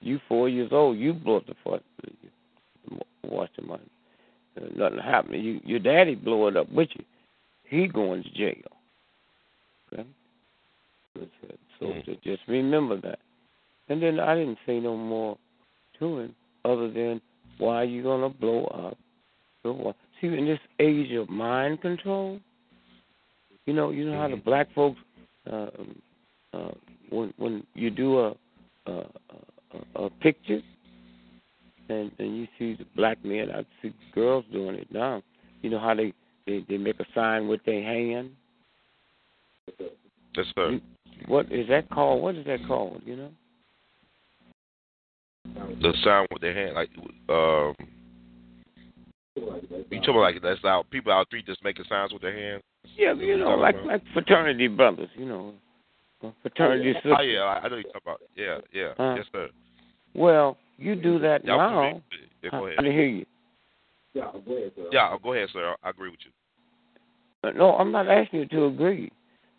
you 0.00 0.18
four 0.26 0.48
years 0.48 0.70
old, 0.72 0.96
you 0.98 1.12
blew 1.12 1.36
up 1.36 1.46
the 1.46 1.54
Washington 3.24 3.66
Monument. 3.66 3.90
Nothing 4.76 4.98
happened. 4.98 5.42
You, 5.44 5.60
your 5.64 5.78
daddy 5.78 6.14
blow 6.14 6.46
it 6.48 6.56
up 6.56 6.70
with 6.70 6.88
you. 6.94 7.04
He 7.64 7.86
going 7.86 8.22
to 8.22 8.30
jail. 8.30 8.54
Okay. 9.92 10.04
So 11.78 11.86
Mhm. 11.86 12.22
just 12.22 12.42
remember 12.46 12.96
that. 12.96 13.18
And 13.88 14.02
then 14.02 14.20
I 14.20 14.34
didn't 14.34 14.58
say 14.66 14.80
no 14.80 14.96
more 14.96 15.38
to 15.98 16.18
him 16.18 16.36
other 16.64 16.88
than 16.90 17.20
why 17.58 17.82
are 17.82 17.84
you 17.84 18.02
gonna 18.02 18.28
blow 18.28 18.64
up 18.66 18.98
the 19.62 19.94
See 20.20 20.26
in 20.26 20.46
this 20.46 20.60
age 20.80 21.12
of 21.12 21.28
mind 21.28 21.80
control, 21.80 22.40
you 23.66 23.72
know, 23.72 23.90
you 23.90 24.04
know 24.04 24.18
how 24.18 24.28
the 24.28 24.36
black 24.36 24.68
folks 24.74 24.98
uh, 25.50 25.70
uh 26.52 26.72
when 27.10 27.32
when 27.36 27.66
you 27.74 27.90
do 27.90 28.18
a 28.18 28.36
a, 28.86 28.92
a, 28.92 30.04
a 30.04 30.10
picture 30.10 30.60
and 31.88 32.10
and 32.18 32.36
you 32.36 32.46
see 32.58 32.74
the 32.74 32.86
black 32.96 33.24
men, 33.24 33.50
I 33.50 33.64
see 33.82 33.92
girls 34.14 34.44
doing 34.52 34.76
it 34.76 34.88
now. 34.90 35.22
You 35.62 35.70
know 35.70 35.78
how 35.78 35.94
they 35.94 36.12
they, 36.46 36.64
they 36.68 36.78
make 36.78 37.00
a 37.00 37.06
sign 37.14 37.48
with 37.48 37.64
their 37.64 37.82
hand. 37.82 38.30
Yes, 40.36 40.46
sir. 40.54 40.80
What 41.26 41.50
is 41.50 41.68
that 41.68 41.90
called? 41.90 42.22
What 42.22 42.36
is 42.36 42.46
that 42.46 42.66
called? 42.66 43.02
You 43.04 43.16
know? 43.16 43.30
the 45.80 45.92
sign 46.04 46.26
with 46.30 46.42
their 46.42 46.54
hand, 46.54 46.74
like 46.74 46.90
um, 47.28 47.74
you 49.36 49.98
talking 50.00 50.10
about 50.10 50.20
like 50.20 50.42
that's 50.42 50.60
how 50.62 50.84
people 50.90 51.12
out 51.12 51.26
the 51.26 51.28
street 51.28 51.46
just 51.46 51.62
making 51.64 51.84
signs 51.88 52.12
with 52.12 52.22
their 52.22 52.36
hands. 52.36 52.62
Yeah, 52.96 53.14
you 53.14 53.38
know, 53.38 53.50
like 53.50 53.76
like 53.84 54.02
fraternity 54.12 54.68
brothers, 54.68 55.08
you 55.16 55.26
know, 55.26 55.54
fraternity 56.42 56.94
sisters. 56.94 57.14
Oh 57.18 57.22
yeah, 57.22 57.42
I 57.42 57.68
know 57.68 57.76
you 57.76 57.84
talking 57.84 58.00
about. 58.04 58.20
Yeah, 58.36 58.58
yeah, 58.72 58.92
Huh? 58.96 59.14
yes 59.16 59.26
sir. 59.32 59.48
Well, 60.14 60.56
you 60.78 60.94
do 60.94 61.18
that 61.18 61.44
Yeah, 61.44 61.54
I'm 61.56 61.58
now. 61.72 62.02
Yeah, 62.42 62.50
I 62.52 62.58
go 62.58 62.66
ahead. 62.66 62.76
didn't 62.78 62.92
hear 62.92 63.06
you. 63.06 63.26
Yeah, 64.14 64.30
go 64.46 64.56
ahead, 64.56 64.72
sir. 64.76 64.88
Yeah, 64.92 65.16
go 65.22 65.32
ahead, 65.34 65.48
sir. 65.52 65.74
I 65.82 65.90
agree 65.90 66.10
with 66.10 66.20
you. 66.24 66.30
Uh, 67.48 67.52
No, 67.52 67.74
I'm 67.76 67.92
not 67.92 68.08
asking 68.08 68.40
you 68.40 68.46
to 68.46 68.66
agree. 68.66 69.12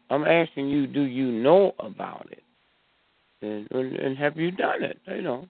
I'm 0.10 0.24
asking 0.26 0.70
you, 0.70 0.88
do 0.88 1.02
you 1.02 1.32
know 1.32 1.74
about 1.80 2.28
it? 2.32 2.44
And 3.42 3.68
and, 3.72 3.96
and 3.96 4.18
have 4.18 4.38
you 4.38 4.52
done 4.52 4.84
it? 4.84 5.00
You 5.08 5.22
know, 5.22 5.48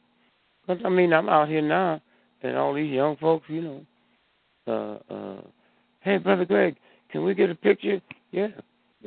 because 0.67 0.83
I 0.85 0.89
mean, 0.89 1.13
I'm 1.13 1.29
out 1.29 1.47
here 1.49 1.61
now, 1.61 2.01
and 2.43 2.55
all 2.57 2.73
these 2.73 2.91
young 2.91 3.15
folks, 3.17 3.45
you 3.47 3.61
know, 3.61 4.99
uh, 5.09 5.13
uh, 5.13 5.41
hey, 6.01 6.17
brother 6.17 6.45
Greg, 6.45 6.75
can 7.11 7.23
we 7.23 7.33
get 7.33 7.49
a 7.49 7.55
picture? 7.55 8.01
Yeah, 8.31 8.49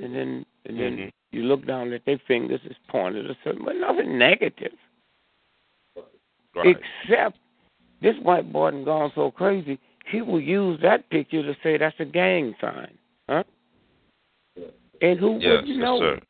and 0.02 0.14
then 0.14 0.46
and 0.64 0.78
then 0.80 0.96
Mhm. 0.96 1.10
you 1.30 1.42
look 1.44 1.64
down 1.66 1.92
at 1.92 2.04
their 2.06 2.18
fingers, 2.26 2.60
it's 2.64 2.78
pointed 2.88 3.30
a 3.30 3.36
certain, 3.44 3.64
but 3.64 3.76
nothing 3.76 4.18
negative. 4.18 4.72
Right. 6.54 6.76
Except 7.06 7.38
this 8.02 8.14
white 8.22 8.52
boy 8.52 8.72
done 8.72 8.84
gone 8.84 9.12
so 9.14 9.30
crazy, 9.30 9.78
he 10.10 10.20
will 10.20 10.40
use 10.40 10.78
that 10.82 11.08
picture 11.10 11.42
to 11.42 11.54
say 11.62 11.78
that's 11.78 11.96
a 11.98 12.04
gang 12.04 12.54
sign, 12.60 12.98
huh? 13.28 13.44
And 15.00 15.18
who 15.18 15.38
yes, 15.40 15.50
wouldn't 15.50 15.68
yes, 15.68 15.78
know? 15.78 15.98
sir. 16.00 16.20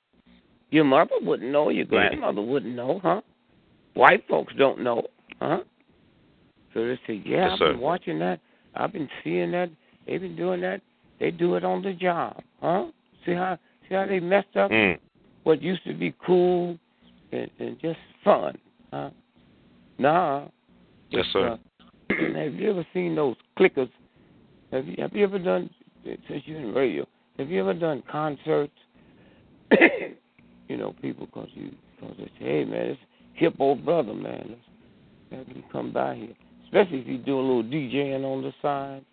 Your 0.70 0.84
mother 0.84 1.16
wouldn't 1.20 1.50
know. 1.50 1.68
Your 1.68 1.84
grandmother 1.84 2.40
wouldn't 2.40 2.74
know, 2.74 3.00
huh? 3.02 3.20
White 3.94 4.26
folks 4.28 4.54
don't 4.56 4.80
know, 4.80 5.02
huh? 5.40 5.58
So 6.72 6.86
they 6.86 6.98
say, 7.06 7.22
yeah, 7.26 7.44
Yes, 7.44 7.50
I've 7.52 7.58
sir. 7.58 7.72
been 7.72 7.80
watching 7.80 8.18
that. 8.20 8.40
I've 8.74 8.92
been 8.92 9.08
seeing 9.22 9.50
that. 9.52 9.70
They've 10.06 10.20
been 10.20 10.36
doing 10.36 10.62
that. 10.62 10.80
They 11.20 11.30
do 11.30 11.56
it 11.56 11.64
on 11.64 11.82
the 11.82 11.92
job, 11.92 12.42
huh? 12.60 12.86
See 13.26 13.32
how 13.32 13.58
see 13.88 13.94
how 13.94 14.06
they 14.06 14.18
messed 14.18 14.56
up 14.56 14.70
Mm. 14.70 14.98
what 15.44 15.62
used 15.62 15.84
to 15.84 15.94
be 15.94 16.14
cool 16.24 16.78
and, 17.32 17.50
and 17.58 17.78
just 17.80 17.98
fun, 18.24 18.56
huh? 18.92 19.10
Nah. 19.98 20.48
Yes, 21.10 21.26
sir. 21.32 21.58
Uh, 22.10 22.14
have 22.36 22.54
you 22.54 22.70
ever 22.70 22.86
seen 22.92 23.14
those 23.14 23.36
clickers? 23.58 23.90
Have 24.72 24.86
you 24.86 24.96
have 24.98 25.12
you 25.12 25.24
ever 25.24 25.38
done 25.38 25.70
since 26.04 26.42
you're 26.46 26.58
in 26.58 26.72
radio? 26.72 27.06
Have 27.38 27.50
you 27.50 27.60
ever 27.60 27.74
done 27.74 28.02
concerts? 28.10 28.72
you 30.68 30.76
know, 30.76 30.94
people 31.00 31.26
cause 31.28 31.48
you 31.54 31.70
cause 32.00 32.14
they 32.18 32.24
say, 32.24 32.44
hey 32.44 32.64
man, 32.64 32.88
this 32.88 32.98
hip 33.34 33.54
old 33.58 33.84
brother 33.84 34.14
man, 34.14 34.56
let's 35.30 35.46
have 35.46 35.46
him 35.46 35.64
come 35.70 35.92
by 35.92 36.14
here. 36.14 36.34
Especially 36.64 37.00
if 37.00 37.06
you 37.06 37.18
do 37.18 37.38
a 37.38 37.40
little 37.40 37.62
DJing 37.62 38.24
on 38.24 38.42
the 38.42 38.52
side. 38.62 39.04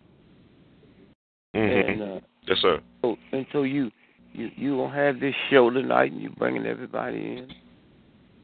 Mhm. 1.54 1.90
And 1.90 2.02
uh, 2.02 2.20
yes, 2.46 2.58
sir. 2.62 2.80
so 3.02 3.16
and 3.32 3.46
so 3.52 3.62
you 3.62 3.90
you 4.32 4.50
you 4.56 4.76
gonna 4.76 4.94
have 4.94 5.20
this 5.20 5.34
show 5.50 5.70
tonight 5.70 6.12
and 6.12 6.22
you're 6.22 6.30
bringing 6.32 6.66
everybody 6.66 7.18
in, 7.18 7.48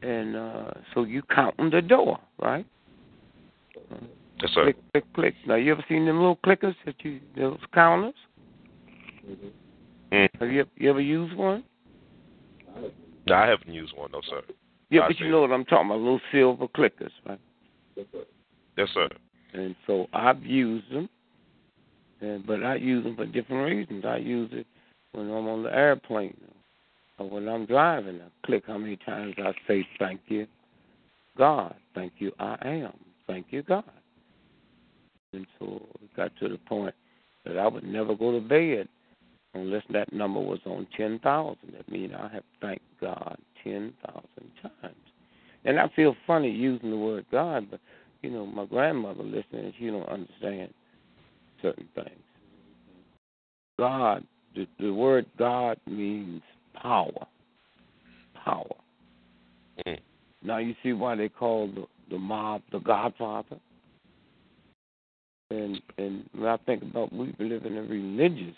and 0.07 0.35
uh 0.35 0.71
so 0.93 1.03
you 1.03 1.21
counting 1.23 1.69
the 1.69 1.81
door, 1.81 2.19
right? 2.39 2.65
Yes, 4.41 4.51
sir. 4.53 4.63
Click, 4.63 4.77
click, 4.93 5.13
click. 5.13 5.35
Now 5.45 5.55
you 5.55 5.71
ever 5.71 5.83
seen 5.89 6.05
them 6.05 6.17
little 6.17 6.37
clickers 6.37 6.75
that 6.85 6.95
you 7.03 7.19
those 7.35 7.59
counters? 7.73 8.13
Mm. 10.13 10.29
Have 10.39 10.49
you 10.49 10.65
you 10.77 10.89
ever 10.89 11.01
used 11.01 11.35
one? 11.35 11.63
No, 13.27 13.35
I 13.35 13.47
haven't 13.47 13.73
used 13.73 13.95
one, 13.97 14.11
no, 14.11 14.21
sir. 14.29 14.41
Yeah, 14.89 15.01
I 15.01 15.07
but 15.07 15.19
you 15.19 15.29
know 15.29 15.41
what 15.41 15.51
I'm 15.51 15.65
talking 15.65 15.87
about, 15.87 15.99
little 15.99 16.21
silver 16.31 16.67
clickers, 16.69 17.11
right? 17.25 17.39
Yes, 18.77 18.87
sir. 18.93 19.09
And 19.53 19.75
so 19.85 20.07
I've 20.13 20.43
used 20.45 20.89
them, 20.93 21.09
and 22.21 22.45
but 22.45 22.63
I 22.63 22.75
use 22.75 23.03
them 23.03 23.15
for 23.17 23.25
different 23.25 23.69
reasons. 23.69 24.05
I 24.05 24.17
use 24.17 24.49
it 24.53 24.67
when 25.11 25.25
I'm 25.25 25.47
on 25.47 25.63
the 25.63 25.73
airplane 25.73 26.37
or 27.17 27.29
when 27.29 27.47
I'm 27.47 27.65
driving. 27.65 28.21
I 28.21 28.45
click 28.45 28.63
how 28.67 28.77
many 28.77 28.97
times 28.97 29.35
I 29.37 29.53
say 29.67 29.87
thank 29.99 30.21
you, 30.27 30.47
God. 31.37 31.75
Thank 31.95 32.13
you, 32.19 32.31
I 32.39 32.57
am. 32.63 32.93
Thank 33.27 33.47
you, 33.49 33.63
God. 33.63 33.83
And 35.33 35.45
so 35.59 35.81
it 36.01 36.15
got 36.15 36.31
to 36.37 36.49
the 36.49 36.57
point 36.57 36.95
that 37.45 37.57
I 37.57 37.67
would 37.67 37.83
never 37.83 38.15
go 38.15 38.31
to 38.31 38.39
bed 38.39 38.87
unless 39.53 39.83
that 39.91 40.13
number 40.13 40.39
was 40.39 40.59
on 40.65 40.87
10,000. 40.95 41.57
That 41.73 41.91
means 41.91 42.13
I 42.17 42.29
have 42.29 42.43
thanked 42.61 42.85
God 43.01 43.37
10,000 43.63 43.93
times. 44.61 44.95
And 45.65 45.79
I 45.79 45.89
feel 45.95 46.15
funny 46.25 46.49
using 46.49 46.91
the 46.91 46.97
word 46.97 47.25
God, 47.31 47.69
but, 47.69 47.79
you 48.21 48.29
know, 48.29 48.45
my 48.45 48.65
grandmother 48.65 49.23
listening, 49.23 49.73
she 49.77 49.87
don't 49.87 50.07
understand 50.07 50.73
certain 51.61 51.89
things. 51.95 52.21
God, 53.77 54.23
the, 54.55 54.67
the 54.79 54.93
word 54.93 55.25
God 55.37 55.77
means 55.85 56.41
power. 56.81 57.27
Power. 58.43 58.75
Mm. 59.85 59.99
Now 60.43 60.57
you 60.57 60.75
see 60.83 60.93
why 60.93 61.15
they 61.15 61.29
call 61.29 61.67
the, 61.67 61.85
the 62.09 62.17
mob 62.17 62.61
the 62.71 62.79
Godfather? 62.79 63.57
And 65.49 65.81
and 65.97 66.29
when 66.33 66.49
I 66.49 66.57
think 66.57 66.83
about 66.83 67.13
we 67.13 67.33
live 67.39 67.65
in 67.65 67.77
a 67.77 67.83
religious 67.83 68.55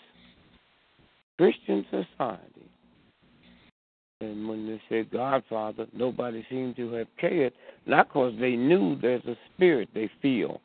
Christian 1.38 1.86
society. 1.90 2.68
And 4.20 4.46
when 4.46 4.66
they 4.66 4.82
say 4.90 5.04
Godfather, 5.04 5.86
nobody 5.94 6.44
seemed 6.50 6.76
to 6.76 6.92
have 6.92 7.06
cared, 7.18 7.54
not 7.86 8.08
because 8.08 8.34
they 8.38 8.54
knew 8.54 8.98
there's 9.00 9.24
a 9.24 9.36
spirit 9.54 9.88
they 9.94 10.10
feel. 10.20 10.60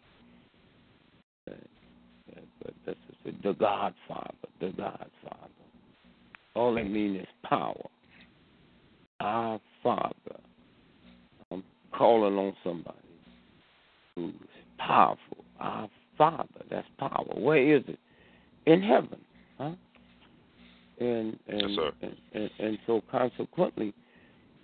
But 1.46 2.74
that's 2.86 2.98
just 3.08 3.44
the 3.44 3.54
Godfather, 3.54 4.34
the 4.60 4.74
Godfather. 4.76 5.55
All 6.56 6.74
they 6.74 6.84
means 6.84 7.22
is 7.22 7.28
power. 7.44 7.88
Our 9.20 9.60
Father. 9.84 10.40
I'm 11.52 11.64
calling 11.92 12.38
on 12.38 12.54
somebody 12.64 12.98
who's 14.16 14.34
powerful. 14.78 15.44
Our 15.60 15.90
Father, 16.18 16.48
that's 16.70 16.88
power. 16.98 17.26
Where 17.36 17.76
is 17.78 17.84
it? 17.88 18.00
In 18.66 18.82
heaven, 18.82 19.20
huh? 19.58 19.72
And 21.00 21.38
and 21.48 21.70
Yes, 21.70 21.94
and, 22.02 22.16
and, 22.34 22.50
and 22.58 22.78
so 22.88 23.02
consequently, 23.12 23.94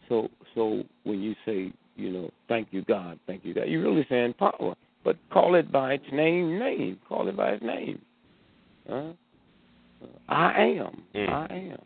so 0.08 0.30
so 0.56 0.84
when 1.04 1.22
you 1.22 1.36
say, 1.46 1.72
you 1.96 2.10
know, 2.10 2.32
thank 2.48 2.70
you 2.72 2.84
God, 2.84 3.20
thank 3.28 3.46
you 3.46 3.54
God, 3.54 3.66
you're 3.68 3.84
really 3.84 4.06
saying 4.10 4.34
power. 4.40 4.76
But 5.04 5.18
call 5.32 5.56
it 5.56 5.72
by 5.72 5.94
its 5.94 6.06
name, 6.12 6.58
name. 6.58 7.00
Call 7.08 7.28
it 7.28 7.36
by 7.36 7.52
its 7.52 7.64
name. 7.64 8.02
Huh? 8.90 9.12
I 10.30 10.78
am. 10.80 11.04
Mm. 11.16 11.30
I 11.30 11.56
am. 11.56 11.86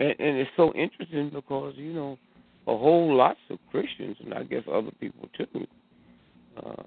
And, 0.00 0.14
and 0.18 0.36
it's 0.38 0.50
so 0.56 0.72
interesting 0.74 1.30
because 1.32 1.74
you 1.76 1.92
know 1.92 2.18
a 2.66 2.76
whole 2.76 3.14
lots 3.14 3.40
of 3.50 3.58
Christians 3.70 4.16
and 4.24 4.34
I 4.34 4.44
guess 4.44 4.62
other 4.72 4.90
people 5.00 5.28
too. 5.36 5.66
Uh, 6.56 6.82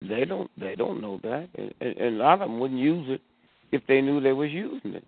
they 0.00 0.24
don't 0.24 0.50
they 0.58 0.74
don't 0.74 1.00
know 1.00 1.20
that, 1.22 1.48
and, 1.56 1.72
and, 1.80 1.96
and 1.96 2.16
a 2.16 2.18
lot 2.18 2.34
of 2.34 2.40
them 2.40 2.60
wouldn't 2.60 2.80
use 2.80 3.06
it 3.08 3.20
if 3.70 3.82
they 3.86 4.00
knew 4.00 4.20
they 4.20 4.32
was 4.32 4.50
using 4.50 4.94
it. 4.94 5.04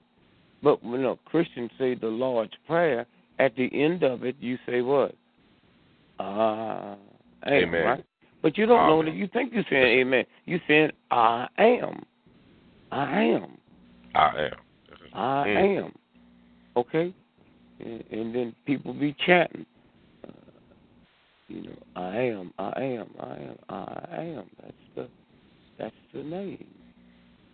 But 0.62 0.82
when 0.82 1.04
a 1.04 1.16
Christian 1.26 1.68
say 1.78 1.94
the 1.94 2.06
Lord's 2.06 2.54
prayer, 2.66 3.06
at 3.38 3.54
the 3.56 3.68
end 3.72 4.02
of 4.02 4.24
it 4.24 4.36
you 4.40 4.58
say 4.66 4.80
what? 4.80 5.14
Uh, 6.18 6.94
am, 7.44 7.52
Amen. 7.52 7.84
Right? 7.84 8.04
But 8.42 8.58
you 8.58 8.66
don't 8.66 8.88
know 8.88 9.02
that 9.02 9.14
you 9.14 9.26
think 9.32 9.52
you're 9.52 9.64
saying 9.70 10.00
amen. 10.00 10.24
You 10.44 10.60
saying 10.68 10.90
I 11.10 11.48
am. 11.58 12.04
I 12.94 13.22
am. 13.22 13.58
I 14.14 14.40
am. 14.40 14.52
I 15.12 15.46
Mm. 15.48 15.84
am. 15.84 15.92
Okay? 16.76 17.14
And, 17.80 18.04
and 18.10 18.34
then 18.34 18.54
people 18.66 18.94
be 18.94 19.14
chanting. 19.26 19.66
Uh, 20.26 20.30
you 21.48 21.62
know, 21.62 21.78
I 21.96 22.16
am, 22.18 22.54
I 22.58 22.82
am, 22.82 23.08
I 23.20 23.34
am, 23.34 23.58
I 23.68 24.22
am. 24.22 24.50
That's 24.62 24.72
the 24.94 25.08
that's 25.76 25.94
the 26.12 26.22
name. 26.22 26.66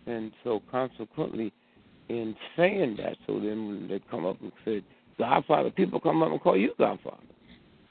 And 0.05 0.31
so 0.43 0.61
consequently 0.69 1.51
in 2.09 2.35
saying 2.55 2.97
that, 2.97 3.17
so 3.25 3.39
then 3.39 3.67
when 3.67 3.87
they 3.87 3.99
come 4.11 4.25
up 4.25 4.39
and 4.41 4.51
say 4.63 4.83
Godfather, 5.17 5.71
people 5.71 5.99
come 5.99 6.21
up 6.21 6.31
and 6.31 6.39
call 6.41 6.55
you 6.57 6.73
Godfather. 6.77 7.17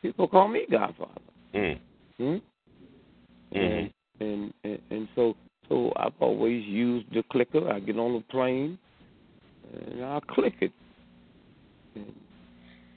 People 0.03 0.29
call 0.29 0.47
me 0.47 0.67
Godfather. 0.71 1.21
Mm. 1.55 1.79
Hmm? 2.17 2.25
Mhm. 2.25 2.43
And, 3.53 3.93
and 4.21 4.55
and 4.63 4.79
and 4.91 5.09
so 5.17 5.35
so 5.71 5.93
I've 5.97 6.13
always 6.21 6.67
used 6.67 7.07
the 7.15 7.25
clicker. 7.33 7.73
I 7.73 7.81
get 7.81 7.99
on 7.99 8.15
the 8.15 8.25
plane 8.31 8.79
and 9.73 10.05
I 10.05 10.21
click 10.31 10.55
it. 10.61 10.73
And 11.97 12.13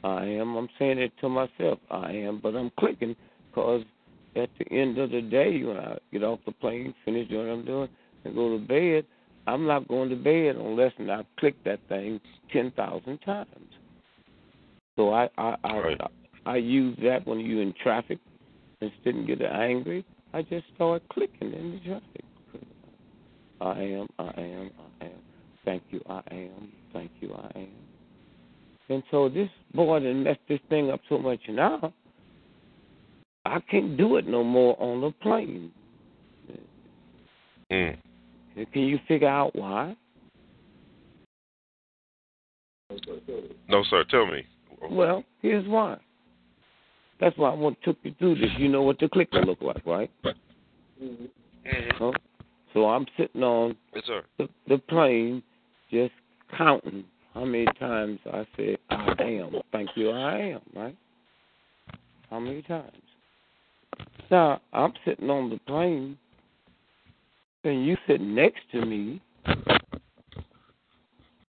I 0.04 0.26
am. 0.26 0.58
I'm 0.58 0.70
saying 0.80 1.00
it 1.00 1.14
to 1.22 1.30
myself. 1.30 1.80
I 1.92 2.12
am, 2.12 2.42
but 2.44 2.56
I'm 2.56 2.72
clicking 2.80 3.16
because 3.52 3.84
at 4.36 4.50
the 4.60 4.72
end 4.76 4.98
of 4.98 5.12
the 5.12 5.22
day, 5.22 5.64
when 5.64 5.78
I 5.78 5.98
get 6.12 6.24
off 6.24 6.40
the 6.46 6.54
plane, 6.54 6.94
finish 7.06 7.30
doing 7.30 7.48
what 7.48 7.54
I'm 7.54 7.66
doing, 7.66 7.90
and 8.26 8.36
go 8.36 8.58
to 8.58 8.66
bed, 8.66 9.06
I'm 9.48 9.68
not 9.68 9.88
going 9.88 10.10
to 10.10 10.18
bed 10.18 10.58
unless 10.58 10.94
I 11.00 11.24
click 11.40 11.56
that 11.66 11.80
thing 11.90 12.20
ten 12.52 12.72
thousand 12.72 13.20
times. 13.20 13.48
So 14.98 15.14
I 15.14 15.30
I 15.38 15.56
I, 15.64 15.78
Right. 15.80 16.02
I 16.02 16.08
I 16.46 16.58
use 16.58 16.98
that 17.04 17.26
when 17.28 17.40
you're 17.40 17.62
in 17.62 17.74
traffic 17.84 18.20
Just 18.82 18.96
didn't 19.06 19.28
get 19.28 19.42
angry. 19.42 20.06
I 20.34 20.42
just 20.42 20.66
started 20.76 21.08
clicking 21.10 21.54
in 21.54 21.72
the 21.74 21.80
traffic. 21.90 22.26
I 23.64 23.80
am, 23.80 24.08
I 24.20 24.42
am, 24.42 24.72
I 25.02 25.06
am. 25.06 25.12
Thank 25.64 25.84
you, 25.92 26.02
I 26.10 26.22
am. 26.32 26.72
Thank 26.92 27.12
you, 27.22 27.34
I 27.34 27.60
am. 27.60 27.70
And 28.90 29.04
so 29.10 29.30
this 29.30 29.50
boy 29.74 30.00
done 30.00 30.24
messed 30.24 30.42
this 30.50 30.60
thing 30.70 30.92
up 30.92 31.00
so 31.08 31.18
much 31.18 31.40
now, 31.48 31.94
I 33.46 33.60
can't 33.72 33.96
do 33.98 34.18
it 34.18 34.28
no 34.28 34.44
more 34.44 34.76
on 34.82 35.00
the 35.00 35.12
plane. 35.22 35.72
Mm. 37.72 37.98
Can 38.74 38.82
you 38.82 39.00
figure 39.08 39.30
out 39.30 39.56
why? 39.56 39.96
No, 43.70 43.84
sir. 43.90 44.04
Tell 44.10 44.26
me. 44.26 44.46
Well, 44.92 45.24
here's 45.42 45.68
why. 45.68 45.98
That's 47.20 47.38
why 47.38 47.52
I 47.52 47.54
want 47.54 47.82
to 47.82 47.94
took 47.94 47.98
you 48.04 48.14
through 48.20 48.36
this. 48.36 48.50
You 48.58 48.68
know 48.68 48.82
what 48.82 49.00
the 49.00 49.08
clicker 49.08 49.42
look 49.42 49.62
like, 49.62 49.86
right? 49.86 50.12
Mm-hmm. 51.02 51.26
Huh? 51.98 52.12
So 52.74 52.90
I'm 52.90 53.06
sitting 53.18 53.44
on 53.44 53.76
Yes, 53.94 54.04
the, 54.38 54.50
the 54.68 54.78
plane, 54.80 55.44
just 55.92 56.14
counting 56.58 57.04
how 57.34 57.46
many 57.46 57.68
times 57.80 58.20
I 58.32 58.46
said 58.56 58.78
I 58.90 59.22
am. 59.22 59.56
Thank 59.72 59.92
you, 59.96 60.10
I 60.12 60.38
am. 60.38 60.62
Right? 60.76 60.98
How 62.30 62.40
many 62.40 62.62
times? 62.64 62.92
Now 64.32 64.62
I'm 64.72 64.94
sitting 65.06 65.30
on 65.30 65.50
the 65.50 65.60
plane, 65.68 66.18
and 67.64 67.86
you 67.86 67.96
sitting 68.08 68.34
next 68.34 68.62
to 68.72 68.84
me, 68.84 69.22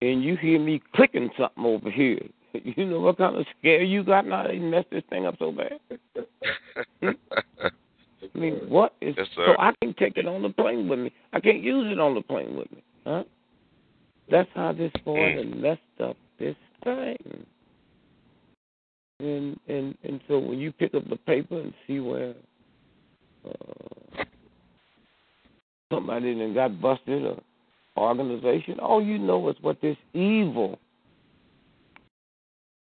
and 0.02 0.22
you 0.22 0.36
hear 0.36 0.60
me 0.60 0.82
clicking 0.94 1.30
something 1.38 1.64
over 1.64 1.90
here. 1.90 2.20
You 2.62 2.86
know 2.86 3.00
what 3.00 3.18
kind 3.18 3.34
of 3.34 3.44
scare 3.58 3.82
you 3.82 4.04
got 4.04 4.28
now? 4.28 4.46
They 4.46 4.60
messed 4.60 4.90
this 4.92 5.02
thing 5.10 5.26
up 5.26 5.34
so 5.40 5.50
bad. 5.50 5.80
Hmm? 7.00 7.10
I 8.34 8.38
mean, 8.38 8.54
what 8.68 8.94
is 9.00 9.14
Yes, 9.16 9.26
so. 9.34 9.54
I 9.58 9.72
can 9.80 9.94
take 9.94 10.16
it 10.16 10.26
on 10.26 10.42
the 10.42 10.50
plane 10.50 10.88
with 10.88 10.98
me. 10.98 11.12
I 11.32 11.40
can't 11.40 11.62
use 11.62 11.90
it 11.90 11.98
on 11.98 12.14
the 12.14 12.22
plane 12.22 12.56
with 12.56 12.70
me. 12.72 12.82
Huh? 13.06 13.24
That's 14.30 14.48
how 14.54 14.72
this 14.72 14.92
boy 15.04 15.36
Mm. 15.36 15.56
messed 15.60 16.00
up 16.00 16.16
this 16.38 16.56
thing. 16.82 17.46
And 19.20 19.60
and 19.68 19.96
and 20.02 20.20
so 20.26 20.38
when 20.38 20.58
you 20.58 20.72
pick 20.72 20.94
up 20.94 21.08
the 21.08 21.16
paper 21.16 21.60
and 21.60 21.72
see 21.86 22.00
where 22.00 22.34
uh, 23.46 24.24
somebody 25.92 26.34
done 26.34 26.54
got 26.54 26.80
busted 26.80 27.24
or 27.24 27.40
organization, 27.96 28.80
all 28.80 29.02
you 29.02 29.18
know 29.18 29.48
is 29.48 29.56
what 29.60 29.80
this 29.80 29.96
evil 30.14 30.78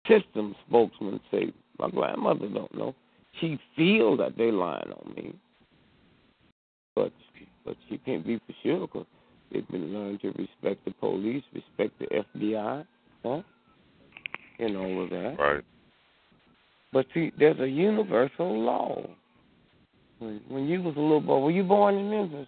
system 0.07 0.55
spokesman 0.67 1.21
say. 1.31 1.53
My 1.79 1.91
grandmother 1.91 2.49
don't 2.49 2.75
know. 2.75 2.95
She 3.41 3.59
feel 3.77 4.17
that 4.19 4.37
they 4.37 4.51
lying 4.51 4.93
on 4.93 5.15
me, 5.15 5.35
but 6.95 7.13
but 7.65 7.77
she 7.89 7.99
can't 7.99 8.27
be 8.27 8.39
for 8.39 8.55
sure 8.63 8.81
because 8.81 9.07
they've 9.53 9.69
been 9.69 9.93
learned 9.95 10.21
to 10.23 10.29
respect 10.29 10.85
the 10.85 10.93
police, 11.01 11.43
respect 11.53 11.99
the 11.99 12.25
FBI, 12.37 12.85
huh, 13.23 13.43
and 14.59 14.77
all 14.77 15.05
of 15.05 15.11
that. 15.11 15.37
Right. 15.39 15.65
But 16.93 17.07
see, 17.15 17.33
there's 17.39 17.61
a 17.61 17.69
universal 17.69 18.61
law. 18.61 19.09
When, 20.19 20.41
when 20.49 20.67
you 20.67 20.83
was 20.83 20.97
a 20.97 21.01
little 21.01 21.21
boy, 21.21 21.39
were 21.39 21.51
you 21.51 21.63
born 21.63 21.95
in 21.95 22.11
Memphis? 22.11 22.47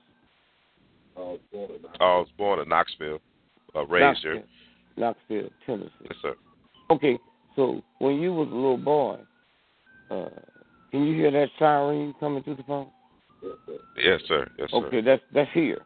I 1.17 1.21
was 2.01 2.29
born 2.37 2.61
in 2.61 2.69
Knoxville, 2.69 3.21
uh, 3.75 3.87
raised 3.87 4.21
here. 4.23 4.43
Knoxville, 4.97 5.49
Tennessee. 5.65 5.91
Yes, 6.05 6.15
sir. 6.21 6.35
Okay, 6.91 7.19
so 7.57 7.83
when 7.99 8.21
you 8.21 8.33
was 8.33 8.49
a 8.49 8.55
little 8.55 8.77
boy, 8.77 9.19
uh, 10.11 10.29
can 10.93 11.05
you 11.07 11.15
hear 11.15 11.31
that 11.33 11.49
siren 11.59 12.15
coming 12.21 12.43
through 12.43 12.57
the 12.57 12.63
phone? 12.63 12.89
Yes, 13.97 14.21
sir. 14.29 14.49
Yes, 14.59 14.71
sir. 14.71 14.77
Okay, 14.77 15.01
that's 15.01 15.23
that's 15.35 15.51
here. 15.53 15.81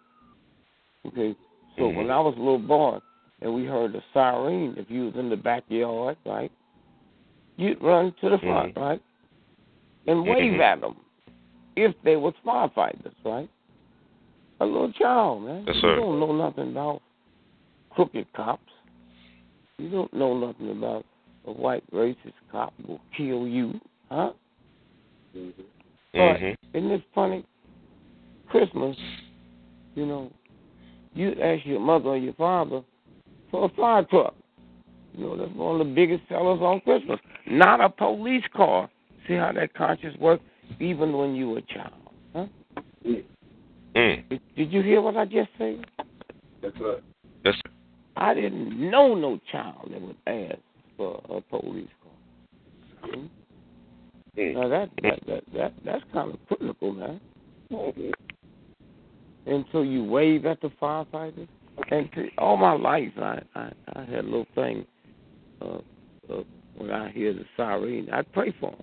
Okay, 1.06 1.34
so 1.76 1.82
Mhm. 1.84 1.96
when 1.96 2.10
I 2.10 2.20
was 2.20 2.34
a 2.36 2.40
little 2.40 2.58
boy 2.58 2.98
and 3.40 3.54
we 3.54 3.64
heard 3.64 3.92
the 3.92 4.02
siren, 4.12 4.74
if 4.76 4.90
you 4.90 5.06
was 5.06 5.14
in 5.14 5.30
the 5.30 5.36
backyard, 5.36 6.16
right, 6.26 6.50
you'd 7.56 7.80
run 7.80 8.12
to 8.20 8.30
the 8.30 8.38
front, 8.38 8.74
Mhm. 8.74 8.80
right, 8.80 9.02
and 10.08 10.26
wave 10.26 10.54
Mhm. 10.54 10.60
at 10.60 10.80
them 10.80 10.96
if 11.76 11.94
they 12.02 12.16
was 12.16 12.34
firefighters, 12.44 13.14
right? 13.24 13.48
A 14.60 14.66
little 14.66 14.92
child, 14.92 15.42
man. 15.42 15.64
Yes, 15.66 15.76
sir. 15.76 15.90
you 15.90 15.96
don't 15.96 16.18
know 16.18 16.32
nothing 16.32 16.72
about 16.72 17.02
crooked 17.90 18.32
cops. 18.32 18.72
You 19.78 19.90
don't 19.90 20.12
know 20.14 20.36
nothing 20.36 20.70
about 20.70 21.04
a 21.44 21.52
white 21.52 21.84
racist 21.92 22.34
cop 22.50 22.72
will 22.86 23.00
kill 23.12 23.46
you, 23.46 23.78
huh? 24.10 24.32
But 26.12 26.40
Mhm. 26.40 26.56
isn't 26.72 26.90
it 26.90 27.02
funny? 27.14 27.44
Christmas, 28.48 28.96
you 29.94 30.06
know, 30.06 30.30
you 31.14 31.32
ask 31.40 31.66
your 31.66 31.80
mother 31.80 32.10
or 32.10 32.16
your 32.16 32.32
father 32.34 32.82
for 33.50 33.64
a 33.64 33.68
fire 33.70 34.04
truck. 34.04 34.34
You 35.14 35.24
know, 35.24 35.36
that's 35.36 35.52
one 35.52 35.80
of 35.80 35.86
the 35.86 35.92
biggest 35.92 36.28
sellers 36.28 36.60
on 36.60 36.80
Christmas. 36.80 37.20
Not 37.46 37.80
a 37.80 37.88
police 37.88 38.46
car. 38.54 38.88
See 39.26 39.34
how 39.34 39.52
that 39.52 39.74
conscience 39.74 40.16
works, 40.18 40.44
even 40.78 41.16
when 41.16 41.34
you 41.34 41.50
were 41.50 41.58
a 41.58 41.62
child. 41.62 41.92
Huh? 42.34 42.46
Mm. 43.94 44.28
Did, 44.28 44.40
did 44.56 44.72
you 44.72 44.82
hear 44.82 45.00
what 45.00 45.16
I 45.16 45.24
just 45.24 45.48
said? 45.58 45.84
That's 46.62 46.78
right. 46.80 47.02
Yes, 47.44 47.54
sir. 47.54 47.72
I 48.16 48.34
didn't 48.34 48.90
know 48.90 49.14
no 49.14 49.40
child 49.50 49.90
that 49.90 50.00
would 50.00 50.16
ask 50.26 50.58
for 50.96 51.22
a 51.30 51.40
police 51.40 51.88
car. 52.02 53.10
Hmm? 53.10 53.26
Now 54.36 54.68
that 54.68 54.90
that 55.02 55.20
that, 55.26 55.42
that 55.54 55.72
that's 55.84 56.04
kind 56.12 56.34
of 56.34 56.38
critical, 56.46 56.92
man. 56.92 57.20
And 59.46 59.64
so 59.72 59.82
you 59.82 60.04
wave 60.04 60.44
at 60.46 60.60
the 60.60 60.70
firefighters. 60.80 61.48
And 61.90 62.10
to, 62.12 62.28
all 62.38 62.56
my 62.56 62.72
life, 62.72 63.12
I 63.18 63.40
I, 63.54 63.72
I 63.94 64.00
had 64.04 64.20
a 64.20 64.22
little 64.22 64.46
thing. 64.54 64.86
Uh, 65.60 65.78
uh, 66.32 66.42
when 66.76 66.90
I 66.90 67.10
hear 67.10 67.32
the 67.32 67.44
siren, 67.56 68.08
I 68.12 68.22
pray 68.22 68.54
for 68.60 68.72
them. 68.72 68.82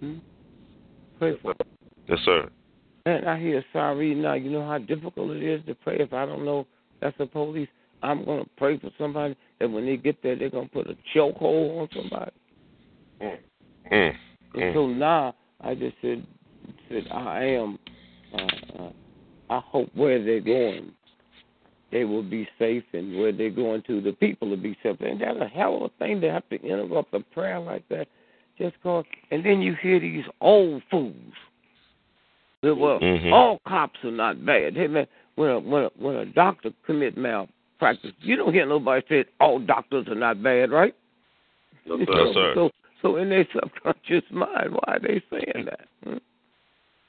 Hmm? 0.00 1.18
Pray 1.18 1.38
for 1.40 1.54
them. 1.54 1.68
Yes, 2.08 2.18
sir. 2.24 2.48
And 3.06 3.28
I 3.28 3.38
hear 3.38 3.64
siren 3.72 4.22
now. 4.22 4.34
You 4.34 4.50
know 4.50 4.66
how 4.66 4.78
difficult 4.78 5.30
it 5.30 5.42
is 5.42 5.64
to 5.66 5.74
pray 5.74 5.98
if 6.00 6.12
I 6.12 6.26
don't 6.26 6.44
know 6.44 6.66
that's 7.00 7.16
the 7.18 7.26
police. 7.26 7.68
I'm 8.02 8.24
gonna 8.24 8.44
pray 8.56 8.78
for 8.78 8.90
somebody 8.98 9.36
that 9.58 9.70
when 9.70 9.86
they 9.86 9.96
get 9.96 10.22
there, 10.22 10.36
they're 10.36 10.50
gonna 10.50 10.68
put 10.68 10.88
a 10.88 10.96
chokehold 11.14 11.82
on 11.82 11.88
somebody. 11.94 12.30
Mm. 13.22 13.38
And 14.56 14.64
Mm. 14.64 14.74
so 14.74 14.86
now 14.86 15.34
I 15.60 15.74
just 15.74 15.96
said, 16.00 16.26
said 16.88 17.06
I 17.10 17.44
am. 17.44 17.78
Uh, 18.32 18.48
uh, 18.78 18.90
I 19.48 19.60
hope 19.60 19.90
where 19.94 20.22
they're 20.22 20.40
going, 20.40 20.92
they 21.92 22.04
will 22.04 22.22
be 22.22 22.48
safe, 22.58 22.82
and 22.92 23.16
where 23.16 23.30
they're 23.30 23.50
going 23.50 23.82
to, 23.82 24.00
the 24.00 24.12
people 24.12 24.48
will 24.48 24.56
be 24.56 24.76
safe. 24.82 25.00
And 25.00 25.20
that's 25.20 25.38
a 25.40 25.46
hell 25.46 25.76
of 25.76 25.82
a 25.82 25.88
thing 26.04 26.20
to 26.22 26.32
have 26.32 26.48
to 26.48 26.60
interrupt 26.62 27.14
a 27.14 27.20
prayer 27.20 27.60
like 27.60 27.88
that, 27.90 28.08
just 28.58 28.74
cause. 28.82 29.04
And 29.30 29.44
then 29.44 29.62
you 29.62 29.74
hear 29.80 30.00
these 30.00 30.24
old 30.40 30.82
fools. 30.90 31.14
that, 32.62 32.74
Well, 32.74 32.98
Mhm. 32.98 33.32
all 33.32 33.60
cops 33.68 34.02
are 34.02 34.10
not 34.10 34.44
bad. 34.44 34.74
Hey 34.76 34.88
man, 34.88 35.06
when 35.36 35.50
a, 35.50 35.60
when 35.60 35.84
a, 35.84 35.90
when 35.96 36.16
a 36.16 36.26
doctor 36.26 36.72
commit 36.84 37.16
malpractice, 37.16 38.12
you 38.20 38.34
don't 38.34 38.52
hear 38.52 38.66
nobody 38.66 39.06
say 39.08 39.24
all 39.38 39.60
doctors 39.60 40.08
are 40.08 40.14
not 40.16 40.42
bad, 40.42 40.70
right? 40.72 40.94
No, 41.84 41.96
Yes, 41.98 42.08
sir. 42.08 42.32
sir. 42.34 42.52
So, 42.54 42.70
so 43.02 43.16
in 43.16 43.28
their 43.28 43.46
subconscious 43.54 44.24
mind, 44.30 44.72
why 44.72 44.94
are 44.94 45.00
they 45.00 45.22
saying 45.30 45.66
that? 45.66 45.88
Hmm? 46.04 46.16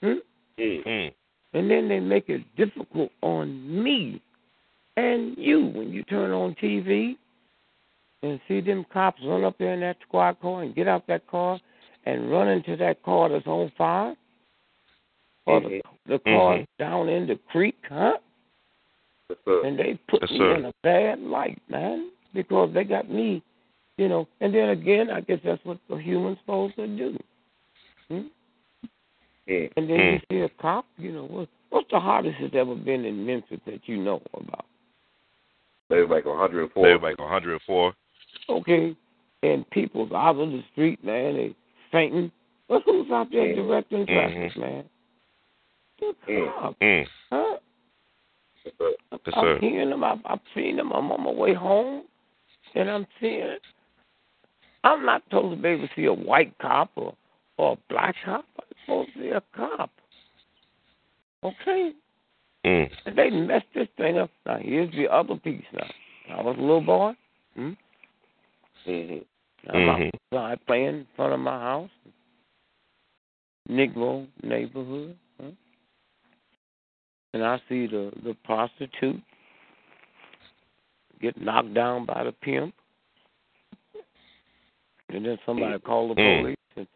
Hmm? 0.02 0.14
Mm. 0.60 1.14
And 1.54 1.72
then 1.72 1.88
they 1.88 2.00
make 2.00 2.30
it 2.30 2.44
difficult 2.56 3.12
on 3.22 3.84
me 3.84 4.22
and 4.98 5.38
you 5.38 5.68
when 5.68 5.92
you 5.92 6.04
turn 6.04 6.32
on 6.32 6.56
TV 6.62 7.16
and 8.24 8.40
see 8.48 8.60
them 8.60 8.86
cops 8.92 9.22
run 9.24 9.44
up 9.44 9.58
there 9.58 9.74
in 9.74 9.80
that 9.80 9.98
squad 10.06 10.40
car 10.42 10.64
and 10.64 10.76
get 10.76 10.88
out 10.88 11.06
that 11.08 11.26
car 11.28 11.60
and 12.06 12.32
run 12.32 12.48
into 12.48 12.76
that 12.76 13.02
car 13.04 13.30
that's 13.30 13.46
on 13.46 13.72
fire, 13.78 14.16
or 15.46 15.62
the, 15.62 15.82
the 16.08 16.20
car 16.20 16.58
Mhm. 16.58 16.66
down 16.80 17.10
in 17.10 17.28
the 17.28 17.36
creek, 17.52 17.78
huh? 17.88 18.18
Yes, 19.30 19.40
and 19.64 19.78
they 19.78 19.96
put 20.08 20.22
Yes, 20.24 20.32
me 20.32 20.38
sir. 20.40 20.56
in 20.56 20.66
a 20.66 20.74
bad 20.84 21.20
light, 21.20 21.62
man, 21.70 22.12
because 22.34 22.74
they 22.74 22.84
got 22.86 23.10
me, 23.10 23.44
you 23.98 24.08
know. 24.08 24.28
And 24.40 24.54
then 24.54 24.70
again, 24.70 25.10
I 25.10 25.22
guess 25.22 25.40
that's 25.44 25.64
what 25.66 25.80
a 25.92 25.98
human's 25.98 26.38
supposed 26.40 26.76
to 26.76 26.88
do. 26.88 27.18
Hmm? 28.10 28.22
Mm. 29.50 29.72
And 29.78 29.90
then 29.90 29.98
Mm. 30.00 30.14
you 30.14 30.20
see 30.30 30.42
a 30.42 30.50
cop, 30.62 30.86
you 30.98 31.12
know, 31.12 31.26
what, 31.26 31.50
what's 31.70 31.90
the 31.92 32.00
hardest 32.00 32.38
that's 32.42 32.56
ever 32.56 32.76
been 32.76 33.06
in 33.06 33.26
Memphis 33.26 33.60
that 33.66 33.88
you 33.88 33.98
know 33.98 34.22
about? 34.34 34.66
They 35.90 36.02
was 36.02 36.10
like 36.10 36.26
104. 36.26 36.84
They 36.86 36.94
were 36.94 37.00
like 37.00 37.20
104. 37.20 37.94
Okay, 38.50 38.96
and 39.44 39.70
people's 39.70 40.12
out 40.12 40.38
on 40.38 40.52
the 40.52 40.64
street, 40.72 41.04
man, 41.04 41.36
they 41.36 41.56
fainting. 41.92 42.32
But 42.68 42.84
who's 42.86 43.10
out 43.12 43.32
there 43.32 43.56
directing 43.56 44.06
traffic, 44.06 44.54
Mhm. 44.54 44.58
man? 44.58 44.90
The 46.00 46.16
Mm. 46.28 46.54
cops, 46.54 46.78
Mm. 46.82 47.08
huh? 47.32 47.60
Yes, 48.66 49.36
I'm 49.36 49.44
sir. 49.46 49.60
hearing 49.60 49.90
them. 49.90 50.04
I've, 50.04 50.20
I've 50.26 50.42
seen 50.54 50.76
them. 50.76 50.92
I'm 50.92 51.12
on 51.12 51.24
my 51.24 51.32
way 51.32 51.54
home, 51.54 52.04
and 52.76 52.90
I'm 52.90 53.08
seeing 53.20 53.40
it. 53.48 53.62
I'm 54.84 55.06
not 55.06 55.24
supposed 55.26 55.56
to 55.56 55.62
be 55.62 55.70
able 55.70 55.88
to 55.88 55.94
see 55.96 56.06
a 56.06 56.14
white 56.14 56.58
cop 56.60 56.92
or 56.96 57.16
or 57.58 57.74
a 57.74 57.78
black 57.90 58.16
cop. 58.24 58.46
I'm 58.60 58.66
supposed 58.86 59.14
to 59.14 59.20
be 59.20 59.30
a 59.30 59.42
cop. 59.56 59.90
Okay? 61.44 61.92
Mm. 62.66 62.90
And 63.06 63.18
they 63.18 63.30
messed 63.30 63.66
this 63.74 63.88
thing 63.98 64.18
up. 64.18 64.30
Now, 64.46 64.58
here's 64.62 64.92
the 64.92 65.08
other 65.08 65.36
piece 65.36 65.64
now. 65.74 66.38
I 66.38 66.42
was 66.42 66.56
a 66.58 66.62
little 66.62 66.82
boy. 66.82 67.14
Hmm? 67.56 67.72
Mm-hmm. 68.88 69.70
I'm 69.70 69.82
Mhm. 69.82 70.12
outside 70.32 70.66
playing 70.66 70.88
in 70.88 71.08
front 71.16 71.34
of 71.34 71.40
my 71.40 71.60
house. 71.60 71.90
Negro 73.70 74.28
neighborhood. 74.44 75.18
Huh? 75.42 75.52
And 77.34 77.44
I 77.44 77.58
see 77.68 77.88
the, 77.88 78.12
the 78.24 78.36
prostitute 78.44 79.22
get 81.22 81.40
knocked 81.42 81.74
down 81.74 82.06
by 82.06 82.24
the 82.24 82.32
pimp. 82.32 82.74
And 85.10 85.26
then 85.26 85.38
somebody 85.46 85.80
called 85.80 86.18
the 86.18 86.22
Mm. 86.22 86.42
police 86.42 86.58
and 86.76 86.88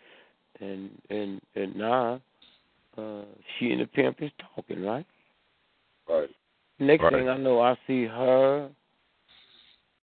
and 0.60 1.02
and, 1.10 1.42
and 1.56 1.76
now 1.76 2.22
uh 2.98 3.24
she 3.58 3.72
and 3.72 3.82
the 3.82 3.88
pimp 3.88 4.22
is 4.22 4.32
talking, 4.56 4.84
right? 4.84 5.06
Right. 6.10 6.30
Next 6.80 7.04
Right. 7.04 7.14
thing 7.14 7.30
I 7.30 7.38
know 7.38 7.62
I 7.62 7.78
see 7.88 8.06
her, 8.06 8.70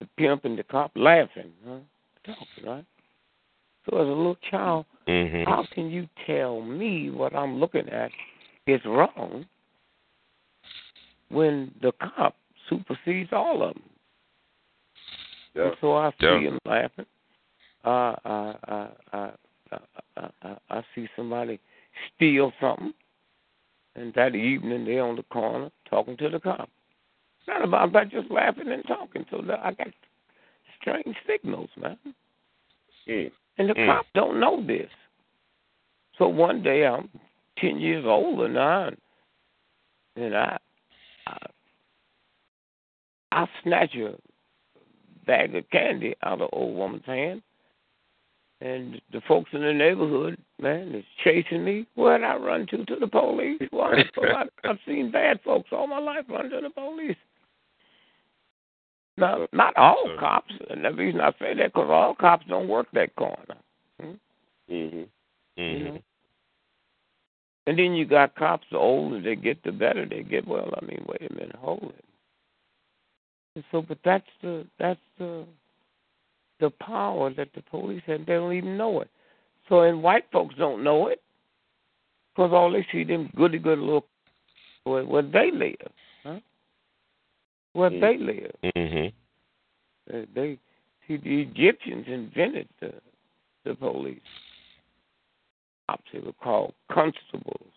the 0.01 0.07
pimp 0.17 0.45
and 0.45 0.59
the 0.59 0.63
cop 0.65 0.93
laughing, 0.95 1.53
huh? 1.67 1.79
Talking, 2.25 2.65
right? 2.65 2.85
So 3.89 3.99
as 3.99 4.07
a 4.07 4.11
little 4.11 4.37
child, 4.51 4.87
Mhm. 5.07 5.45
how 5.47 5.65
can 5.65 5.91
you 5.91 6.09
tell 6.27 6.61
me 6.61 7.11
what 7.11 7.35
I'm 7.35 7.59
looking 7.59 7.89
at 7.89 8.13
is 8.67 8.85
wrong 8.85 9.47
when 11.29 11.75
the 11.81 11.93
cop 11.93 12.37
supersedes 12.69 13.33
all 13.33 13.63
of 13.63 13.75
them? 13.75 13.83
Yeah. 15.55 15.69
And 15.69 15.77
so 15.81 15.97
I 15.97 16.11
see 16.13 16.27
Yeah. 16.27 16.41
him 16.41 16.59
laughing. 16.65 17.07
Uh, 17.85 17.89
I, 18.25 18.55
I, 18.65 18.89
I, 19.13 19.31
I, 19.73 19.79
I, 20.17 20.29
I, 20.43 20.57
I 20.71 20.83
see 20.95 21.09
somebody 21.17 21.61
steal 22.15 22.53
something, 22.61 22.93
and 23.95 24.13
that 24.15 24.35
evening 24.35 24.85
they're 24.85 25.05
on 25.05 25.17
the 25.17 25.23
corner 25.25 25.71
talking 25.89 26.17
to 26.19 26.29
the 26.29 26.41
cop. 26.41 26.69
It's 27.39 27.49
not 27.49 27.65
about 27.65 27.93
that, 27.93 28.11
just 28.11 28.31
laughing 28.31 28.71
and 28.71 28.85
talking. 28.87 29.25
So 29.31 29.43
I 29.63 29.73
got 29.73 29.89
strange 30.81 31.17
signals, 31.27 31.71
man. 31.77 31.97
Mm. 33.09 33.31
And 33.59 33.69
the 33.71 33.75
Mm. 33.75 33.87
cops 33.87 34.09
don't 34.15 34.41
know 34.41 34.65
this. 34.65 34.91
So 36.19 36.29
one 36.29 36.63
day 36.63 36.87
I'm 36.87 37.09
ten 37.59 37.79
years 37.79 38.05
older 38.05 38.49
now, 38.49 38.89
and, 38.89 38.97
and 40.17 40.37
I, 40.37 40.59
I, 41.27 41.37
I 43.33 43.49
snatch 43.63 43.95
a 43.95 44.15
bag 45.27 45.55
of 45.55 45.69
candy 45.71 46.15
out 46.23 46.41
of 46.41 46.51
old 46.53 46.77
woman's 46.77 47.05
hand, 47.05 47.43
and 48.61 49.01
the 49.13 49.21
folks 49.29 49.51
in 49.53 49.61
the 49.61 49.73
neighborhood, 49.73 50.37
man, 50.61 50.95
is 50.95 51.05
chasing 51.23 51.65
me. 51.65 51.87
Where'd 51.95 52.23
I 52.23 52.37
run 52.37 52.67
to? 52.69 52.85
To 52.85 52.97
the 52.97 53.07
police? 53.07 53.61
Why? 53.71 54.03
I, 54.23 54.45
I've 54.65 54.79
seen 54.87 55.11
bad 55.13 55.41
folks 55.45 55.69
all 55.73 55.87
my 55.87 55.99
life 56.01 56.25
run 56.29 56.51
to 56.51 56.61
the 56.61 56.71
police. 56.71 57.17
Now, 59.17 59.47
not 59.53 59.77
all 59.77 60.17
cops, 60.19 60.55
and 60.71 60.85
the 60.85 60.93
reason 60.93 61.21
I 61.21 61.33
say 61.39 61.55
that 61.55 61.73
because 61.73 61.89
all 61.91 62.15
cops 62.15 62.47
don't 62.49 62.69
work 62.69 62.87
that 62.93 63.15
corner. 63.17 63.57
Hmm? 64.01 64.13
Mm-hmm. 64.71 65.03
You 65.57 65.85
know? 65.85 65.91
Mhm. 65.91 66.03
And 67.67 67.79
then 67.79 67.95
you 67.95 68.07
got 68.07 68.35
cops, 68.35 68.67
the 68.71 68.79
older 68.79 69.21
they 69.21 69.37
get, 69.37 69.63
the 69.63 69.73
better 69.73 70.07
they 70.07 70.23
get. 70.23 70.47
Well, 70.47 70.73
I 70.81 70.85
mean, 70.87 71.05
wait 71.07 71.31
a 71.31 71.35
minute, 71.35 71.57
hold 71.57 71.93
it. 71.99 72.05
And 73.57 73.65
so, 73.71 73.83
but 73.83 73.99
that's 74.05 74.27
the 74.41 74.67
that's 74.79 75.01
the 75.19 75.45
the 76.61 76.71
power 76.71 77.33
that 77.35 77.49
the 77.55 77.63
police 77.63 78.03
have. 78.07 78.27
They 78.27 78.35
don't 78.35 78.53
even 78.53 78.77
know 78.77 79.01
it. 79.01 79.11
So, 79.69 79.81
and 79.83 80.03
white 80.03 80.25
folks 80.33 80.55
don't 80.59 80.83
know 80.83 81.09
it 81.09 81.23
because 82.35 82.53
all 82.53 82.71
they 82.71 82.87
see 82.91 83.05
them 83.05 83.31
goody 83.37 83.59
good 83.59 83.79
little 83.79 84.07
where, 84.85 85.05
where 85.05 85.23
they 85.23 85.51
live, 85.53 85.93
huh? 86.23 86.41
Where 87.75 87.91
Mm. 87.91 88.01
they 88.01 88.17
live. 88.17 88.55
Mm-hmm. 88.77 90.13
They, 90.13 90.27
they 90.35 90.59
see 91.07 91.17
the 91.17 91.43
Egyptians 91.43 92.07
invented 92.09 92.69
the 92.81 92.95
the 93.65 93.75
police. 93.75 94.21
Cops 95.89 96.05
they 96.13 96.21
were 96.21 96.33
called 96.33 96.75
constables 96.91 97.73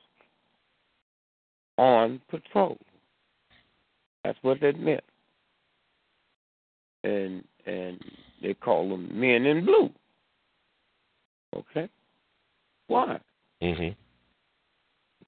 on 1.78 2.22
patrol. 2.30 2.78
That's 4.24 4.38
what 4.42 4.62
that 4.62 4.80
meant. 4.80 5.04
And 7.04 7.44
and 7.66 8.00
they 8.42 8.54
call 8.54 8.90
them 8.90 9.10
men 9.14 9.46
in 9.46 9.66
blue. 9.66 9.90
Okay? 11.56 11.90
Why? 12.88 13.20
Mhm. 13.62 13.96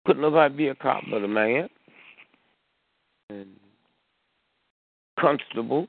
Couldn't 0.06 0.22
nobody 0.22 0.56
be 0.56 0.68
a 0.68 0.76
cop 0.76 1.04
but 1.10 1.24
a 1.24 1.28
man. 1.28 1.70
And 3.30 3.60
constable 5.18 5.88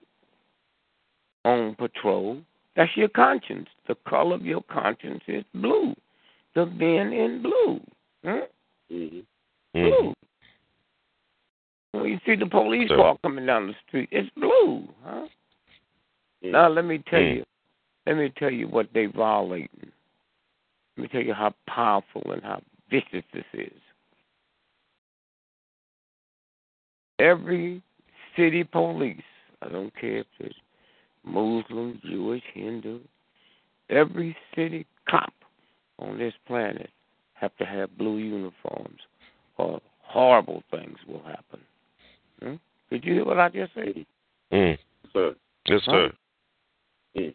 on 1.44 1.74
patrol. 1.74 2.42
That's 2.76 2.96
your 2.96 3.08
conscience. 3.08 3.68
The 3.86 3.96
color 4.08 4.34
of 4.36 4.44
your 4.44 4.62
conscience 4.62 5.22
is 5.26 5.44
blue. 5.54 5.94
The 6.54 6.66
men 6.66 7.12
in 7.12 7.42
blue. 7.42 7.80
Huh? 8.24 8.46
Mm-hmm. 8.90 9.20
Blue. 9.72 10.14
When 11.92 12.04
you 12.06 12.18
see 12.26 12.34
the 12.36 12.46
police 12.46 12.88
car 12.88 13.16
coming 13.22 13.46
down 13.46 13.68
the 13.68 13.74
street, 13.86 14.08
it's 14.10 14.28
blue, 14.36 14.88
huh? 15.04 15.26
Now 16.52 16.68
let 16.68 16.84
me 16.84 16.98
tell 16.98 17.20
Mm. 17.20 17.36
you, 17.36 17.44
let 18.06 18.16
me 18.16 18.30
tell 18.30 18.50
you 18.50 18.68
what 18.68 18.92
they 18.92 19.06
violating. 19.06 19.92
Let 20.96 21.02
me 21.02 21.08
tell 21.08 21.22
you 21.22 21.34
how 21.34 21.54
powerful 21.66 22.32
and 22.32 22.42
how 22.42 22.62
vicious 22.90 23.24
this 23.32 23.46
is. 23.54 23.80
Every 27.18 27.82
city 28.36 28.64
police, 28.64 29.22
I 29.62 29.68
don't 29.68 29.94
care 29.94 30.18
if 30.18 30.26
it's 30.40 30.58
Muslim, 31.24 32.00
Jewish, 32.04 32.44
Hindu, 32.52 33.00
every 33.88 34.36
city 34.54 34.86
cop 35.08 35.32
on 35.98 36.18
this 36.18 36.34
planet 36.46 36.90
have 37.34 37.56
to 37.56 37.64
have 37.64 37.96
blue 37.96 38.18
uniforms 38.18 39.00
or 39.56 39.80
horrible 40.02 40.62
things 40.70 40.98
will 41.06 41.22
happen. 41.22 41.60
Hmm? 42.40 42.54
Did 42.90 43.04
you 43.04 43.14
hear 43.14 43.24
what 43.24 43.38
I 43.38 43.48
just 43.48 43.72
said? 43.74 44.06
Mm. 44.52 44.78
Sir. 45.12 45.34
Yes, 45.66 45.82
sir. 45.84 46.12
Mm. 47.16 47.34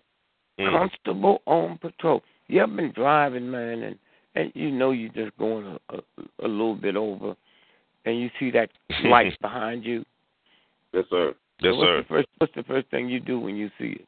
Mm. 0.60 0.72
Constable 0.72 1.42
on 1.46 1.78
patrol. 1.78 2.22
You 2.48 2.62
ever 2.64 2.76
been 2.76 2.92
driving, 2.94 3.50
man, 3.50 3.84
and 3.84 3.96
and 4.36 4.52
you 4.56 4.72
know 4.72 4.92
you're 4.92 5.12
just 5.12 5.38
going 5.38 5.66
a, 5.66 5.96
a, 5.96 6.00
a 6.44 6.48
little 6.48 6.76
bit 6.76 6.96
over, 6.96 7.36
and 8.06 8.20
you 8.20 8.30
see 8.40 8.52
that 8.52 8.70
light 9.06 9.40
behind 9.42 9.86
you. 9.86 10.04
Yes, 10.94 11.06
sir. 11.10 11.34
Yes, 11.62 11.74
what's 11.76 11.88
sir. 11.88 11.98
The 12.02 12.08
first, 12.08 12.28
what's 12.38 12.56
the 12.56 12.64
first 12.64 12.90
thing 12.90 13.10
you 13.10 13.20
do 13.20 13.40
when 13.40 13.56
you 13.56 13.70
see 13.78 13.98
it? 14.00 14.08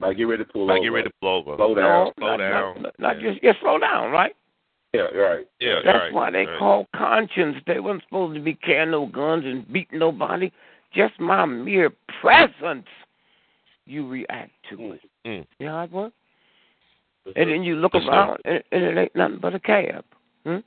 Like 0.00 0.16
get 0.16 0.24
ready 0.24 0.44
to 0.44 0.50
pull 0.50 0.66
Like 0.66 0.78
over. 0.78 0.84
get 0.84 0.92
ready 0.92 1.08
to 1.08 1.14
pull 1.20 1.28
over. 1.28 1.56
Slow 1.56 1.74
down. 1.74 1.84
No, 1.84 2.12
Slow 2.18 2.26
not, 2.28 2.36
down. 2.38 2.82
Not, 2.82 2.94
not 2.98 3.20
Yeah. 3.22 3.30
just 3.30 3.42
yeah, 3.42 3.52
slow 3.60 3.78
down, 3.78 4.10
right? 4.10 4.34
Yeah, 4.94 5.02
right. 5.02 5.46
Yeah, 5.60 5.80
That's 5.84 5.98
right, 5.98 6.12
why 6.12 6.30
they 6.30 6.46
right. 6.46 6.58
call 6.58 6.88
conscience. 6.96 7.56
They 7.66 7.78
weren't 7.78 8.02
supposed 8.04 8.34
to 8.34 8.40
be 8.42 8.54
carrying 8.54 8.90
no 8.90 9.06
guns 9.06 9.44
and 9.44 9.70
beating 9.72 9.98
nobody. 10.00 10.50
Just 10.92 11.20
my 11.20 11.44
mere 11.44 11.90
presence, 12.20 12.86
you 13.86 14.06
react 14.06 14.52
to 14.70 14.92
it. 14.92 15.00
Mm. 15.26 15.46
You 15.58 15.66
know 15.66 15.72
how 15.72 15.84
it 15.84 15.92
works? 15.92 16.14
And 17.36 17.50
then 17.50 17.62
you 17.62 17.76
look 17.76 17.94
around, 17.94 18.40
and, 18.44 18.62
and 18.72 18.82
it 18.82 18.98
ain't 18.98 19.16
nothing 19.16 19.38
but 19.40 19.54
a 19.54 19.60
cab. 19.60 20.04
Hmm? 20.44 20.58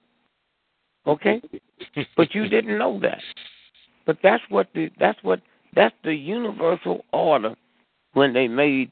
Okay, 1.07 1.41
but 2.17 2.33
you 2.33 2.47
didn't 2.47 2.77
know 2.77 2.99
that. 3.01 3.21
But 4.05 4.17
that's 4.21 4.43
what 4.49 4.67
the 4.75 4.89
that's 4.99 5.17
what 5.23 5.41
that's 5.75 5.95
the 6.03 6.13
universal 6.13 7.03
order 7.11 7.55
when 8.13 8.33
they 8.33 8.47
made 8.47 8.91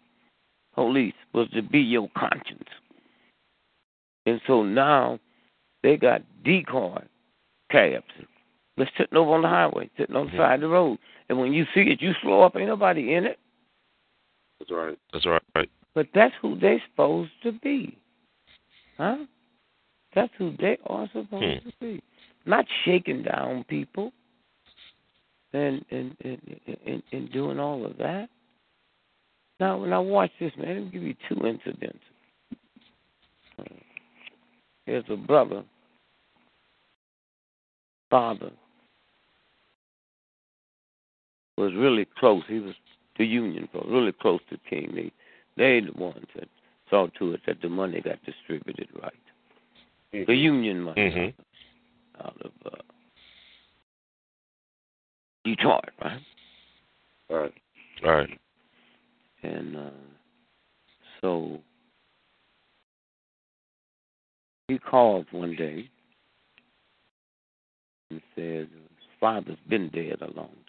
police 0.74 1.14
was 1.34 1.50
to 1.52 1.62
be 1.62 1.80
your 1.80 2.10
conscience. 2.18 2.68
And 4.26 4.42
so 4.48 4.64
now 4.64 5.20
they 5.84 5.98
got 5.98 6.22
decoy 6.44 7.02
cabs. 7.72 8.06
They're 8.78 8.90
sitting 8.98 9.18
over 9.18 9.32
on 9.32 9.42
the 9.42 9.48
highway, 9.48 9.90
sitting 9.98 10.16
on 10.16 10.28
the 10.28 10.32
Mhm. 10.32 10.38
side 10.38 10.56
of 10.56 10.62
the 10.62 10.68
road. 10.70 10.98
And 11.30 11.40
when 11.40 11.54
you 11.54 11.66
see 11.74 11.82
it, 11.82 12.02
you 12.02 12.14
slow 12.16 12.42
up. 12.42 12.56
Ain't 12.56 12.68
nobody 12.68 13.14
in 13.14 13.26
it. 13.26 13.40
That's 14.62 14.72
right. 14.72 14.98
That's 15.12 15.26
right. 15.26 15.42
Right. 15.56 15.70
But 15.96 16.08
that's 16.14 16.36
who 16.40 16.60
they're 16.60 16.82
supposed 16.92 17.32
to 17.42 17.52
be. 17.52 17.98
Huh? 18.98 19.26
That's 20.14 20.32
who 20.38 20.56
they 20.60 20.78
are 20.86 21.08
supposed 21.08 21.64
Hmm. 21.64 21.70
to 21.70 21.74
be. 21.80 22.04
Not 22.46 22.66
shaking 22.86 23.24
down 23.24 23.64
people 23.64 24.14
and 25.54 25.84
and, 25.90 26.16
and 26.24 26.60
and 26.86 27.04
and 27.12 27.32
doing 27.32 27.60
all 27.60 27.86
of 27.86 27.98
that. 27.98 28.30
Now 29.60 29.80
when 29.80 29.94
I 29.94 30.00
watch 30.00 30.32
this, 30.40 30.56
man, 30.58 30.76
let 30.76 30.84
me 30.86 30.90
give 30.92 31.04
you 31.04 31.16
two 31.28 31.48
incidents. 31.48 32.04
There's 34.86 35.06
a 35.10 35.16
brother, 35.16 35.64
father, 38.10 38.52
was 41.58 41.74
really 41.74 42.06
close. 42.20 42.44
He 42.48 42.60
was 42.60 42.76
the 43.22 43.28
union 43.28 43.70
folks, 43.72 43.86
really 43.88 44.12
close 44.12 44.40
to 44.50 44.58
King. 44.68 44.92
They 44.96 45.12
they 45.56 45.86
the 45.86 45.92
ones 46.02 46.26
that 46.34 46.48
saw 46.90 47.06
to 47.20 47.34
it 47.34 47.42
that 47.46 47.62
the 47.62 47.70
money 47.70 48.02
got 48.02 48.18
distributed 48.26 48.88
right. 49.00 50.26
the 50.28 50.34
union 50.34 50.82
money 50.82 51.02
Mm-hmm. 51.02 52.26
out 52.26 52.42
of 52.44 52.52
uh, 52.66 52.78
Detroit, 55.46 55.92
right? 56.04 56.22
Right. 57.30 57.54
Right. 58.04 58.40
And 59.44 59.78
uh, 59.78 59.90
so 61.22 61.60
he 64.68 64.80
called 64.80 65.28
one 65.32 65.56
day 65.56 65.88
and 68.10 68.20
said 68.34 68.68
his 68.68 68.70
father's 69.20 69.58
been 69.70 69.90
dead 69.90 70.22
a 70.22 70.34
long 70.36 70.50
time. 70.50 70.61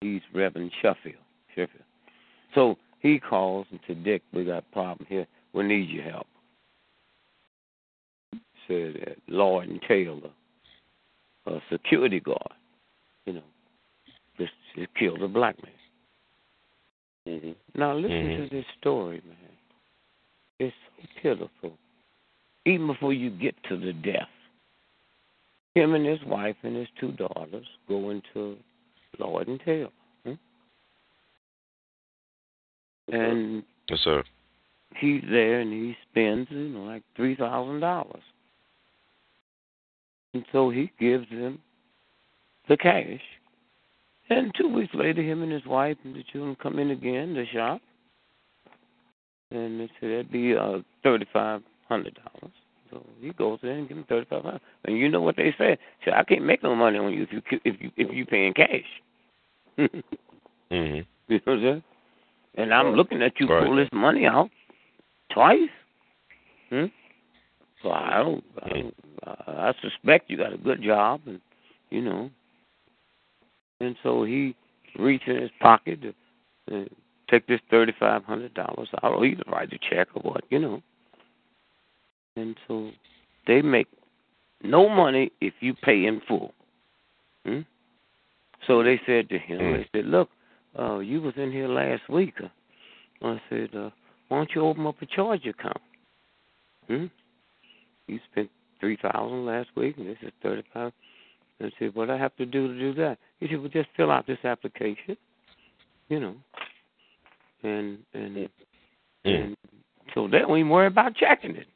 He's 0.00 0.20
Reverend 0.34 0.70
Sheffield. 0.80 1.22
Sheffield. 1.54 1.84
So 2.54 2.76
he 3.00 3.18
calls 3.18 3.66
and 3.70 3.80
said, 3.86 4.04
Dick, 4.04 4.22
we 4.32 4.44
got 4.44 4.58
a 4.58 4.72
problem 4.72 5.06
here. 5.08 5.26
We 5.52 5.64
need 5.64 5.88
your 5.88 6.04
help. 6.04 6.26
Said 8.66 8.94
that 9.06 9.16
Lord 9.28 9.68
and 9.68 9.80
Taylor, 9.88 10.30
a 11.46 11.58
security 11.70 12.20
guard, 12.20 12.52
you 13.24 13.34
know, 13.34 13.42
just, 14.36 14.52
just 14.76 14.94
killed 14.94 15.22
a 15.22 15.28
black 15.28 15.56
man. 15.62 15.72
Mm-hmm. 17.26 17.80
Now 17.80 17.94
listen 17.94 18.10
Mhm. 18.10 18.48
to 18.48 18.56
this 18.56 18.66
story, 18.78 19.22
man. 19.26 19.36
It's 20.58 20.76
so 20.96 21.08
pitiful. 21.22 21.78
Even 22.64 22.86
before 22.88 23.12
you 23.12 23.30
get 23.30 23.54
to 23.64 23.76
the 23.76 23.92
death, 23.92 24.28
him 25.74 25.94
and 25.94 26.04
his 26.04 26.22
wife 26.24 26.56
and 26.62 26.76
his 26.76 26.88
two 27.00 27.12
daughters 27.12 27.66
go 27.88 28.10
into 28.10 28.58
Lord 29.18 29.48
and 29.48 29.60
Taylor. 29.60 29.90
Hmm? 30.24 30.32
And 33.12 33.62
Yes, 33.88 34.00
sir. 34.04 34.22
he's 34.96 35.22
there 35.30 35.60
and 35.60 35.72
he 35.72 35.96
spends, 36.10 36.48
you 36.50 36.68
know, 36.68 36.80
like 36.84 37.02
three 37.16 37.34
thousand 37.36 37.80
dollars. 37.80 38.22
And 40.34 40.44
so 40.52 40.70
he 40.70 40.92
gives 41.00 41.28
them 41.30 41.58
the 42.68 42.76
cash. 42.76 43.20
And 44.30 44.52
two 44.54 44.68
weeks 44.68 44.92
later 44.94 45.22
him 45.22 45.42
and 45.42 45.50
his 45.50 45.64
wife 45.64 45.96
and 46.04 46.14
the 46.14 46.22
children 46.30 46.56
come 46.62 46.78
in 46.78 46.90
again 46.90 47.34
to 47.34 47.46
shop. 47.46 47.80
And 49.50 49.80
they 49.80 49.90
said 49.98 50.10
that'd 50.10 50.30
be 50.30 50.54
uh 50.54 50.80
thirty 51.02 51.26
five 51.32 51.62
hundred 51.88 52.18
dollars. 52.22 52.52
So 52.90 53.04
he 53.20 53.30
goes 53.32 53.58
in 53.62 53.68
and 53.70 53.88
gives 53.88 54.00
them 54.00 54.06
thirty 54.06 54.26
five 54.28 54.42
hundred. 54.42 54.60
And 54.84 54.98
you 54.98 55.08
know 55.08 55.22
what 55.22 55.36
they 55.36 55.54
said? 55.56 55.78
Said 56.04 56.12
I 56.14 56.24
can't 56.24 56.44
make 56.44 56.62
no 56.62 56.74
money 56.74 56.98
on 56.98 57.12
you 57.12 57.22
if 57.22 57.32
you 57.32 57.42
if 57.64 57.80
you 57.80 57.90
if 57.96 58.14
you 58.14 58.26
paying 58.26 58.52
cash. 58.52 58.84
Mm-hmm. 59.78 59.98
You 61.30 61.34
know 61.34 61.40
what 61.44 61.52
I'm 61.52 61.62
saying? 61.62 61.82
And 62.54 62.74
I'm 62.74 62.94
looking 62.94 63.22
at 63.22 63.38
you 63.38 63.46
Right. 63.46 63.66
pull 63.66 63.76
this 63.76 63.88
money 63.92 64.26
out 64.26 64.50
twice. 65.30 65.68
Hmm? 66.70 66.86
So 67.82 67.90
I 67.90 68.18
don't, 68.18 68.44
I, 68.62 68.68
don't 68.68 68.94
I 69.46 69.74
suspect 69.80 70.30
you 70.30 70.36
got 70.36 70.52
a 70.52 70.58
good 70.58 70.82
job, 70.82 71.20
and 71.26 71.40
you 71.90 72.00
know. 72.00 72.30
And 73.80 73.94
so 74.02 74.24
he 74.24 74.56
reached 74.98 75.28
in 75.28 75.40
his 75.40 75.50
pocket 75.60 76.00
to 76.02 76.14
uh, 76.74 76.84
take 77.30 77.46
this 77.46 77.60
thirty 77.70 77.92
five 77.98 78.24
hundred 78.24 78.54
dollars 78.54 78.88
out, 79.02 79.12
or 79.12 79.24
either 79.24 79.44
write 79.46 79.72
a 79.72 79.78
check 79.78 80.08
or 80.14 80.22
what, 80.22 80.44
you 80.50 80.58
know. 80.58 80.82
And 82.36 82.56
so 82.66 82.90
they 83.46 83.62
make 83.62 83.86
no 84.62 84.88
money 84.88 85.30
if 85.40 85.54
you 85.60 85.74
pay 85.74 86.06
in 86.06 86.20
full. 86.26 86.52
Hmm? 87.46 87.60
So 88.66 88.82
they 88.82 89.00
said 89.06 89.28
to 89.30 89.38
him, 89.38 89.58
they 89.58 89.88
said, 89.94 90.06
"Look, 90.06 90.28
uh, 90.78 90.98
you 90.98 91.20
was 91.22 91.34
in 91.36 91.52
here 91.52 91.68
last 91.68 92.08
week." 92.08 92.34
Uh, 92.42 92.48
I 93.26 93.40
said, 93.48 93.74
uh, 93.74 93.90
"Why 94.28 94.38
don't 94.38 94.54
you 94.54 94.62
open 94.62 94.86
up 94.86 95.00
a 95.00 95.06
charge 95.06 95.46
account?" 95.46 95.80
Hmm? 96.86 97.06
You 98.06 98.18
spent 98.30 98.50
three 98.80 98.96
thousand 98.96 99.46
last 99.46 99.68
week, 99.76 99.96
and 99.98 100.06
this 100.06 100.18
is 100.22 100.32
thirty-five. 100.42 100.92
I 101.60 101.70
said, 101.78 101.94
"What 101.94 102.06
do 102.06 102.12
I 102.12 102.18
have 102.18 102.36
to 102.36 102.46
do 102.46 102.68
to 102.68 102.78
do 102.78 102.94
that?" 102.94 103.18
He 103.40 103.48
said, 103.48 103.60
"Well, 103.60 103.68
just 103.68 103.88
fill 103.96 104.10
out 104.10 104.26
this 104.26 104.44
application, 104.44 105.16
you 106.08 106.20
know, 106.20 106.34
and 107.62 107.98
and 108.14 108.48
and 109.24 109.56
so 110.14 110.28
they 110.28 110.38
don't 110.38 110.56
even 110.58 110.70
worry 110.70 110.86
about 110.86 111.14
checking 111.14 111.56
it, 111.56 111.66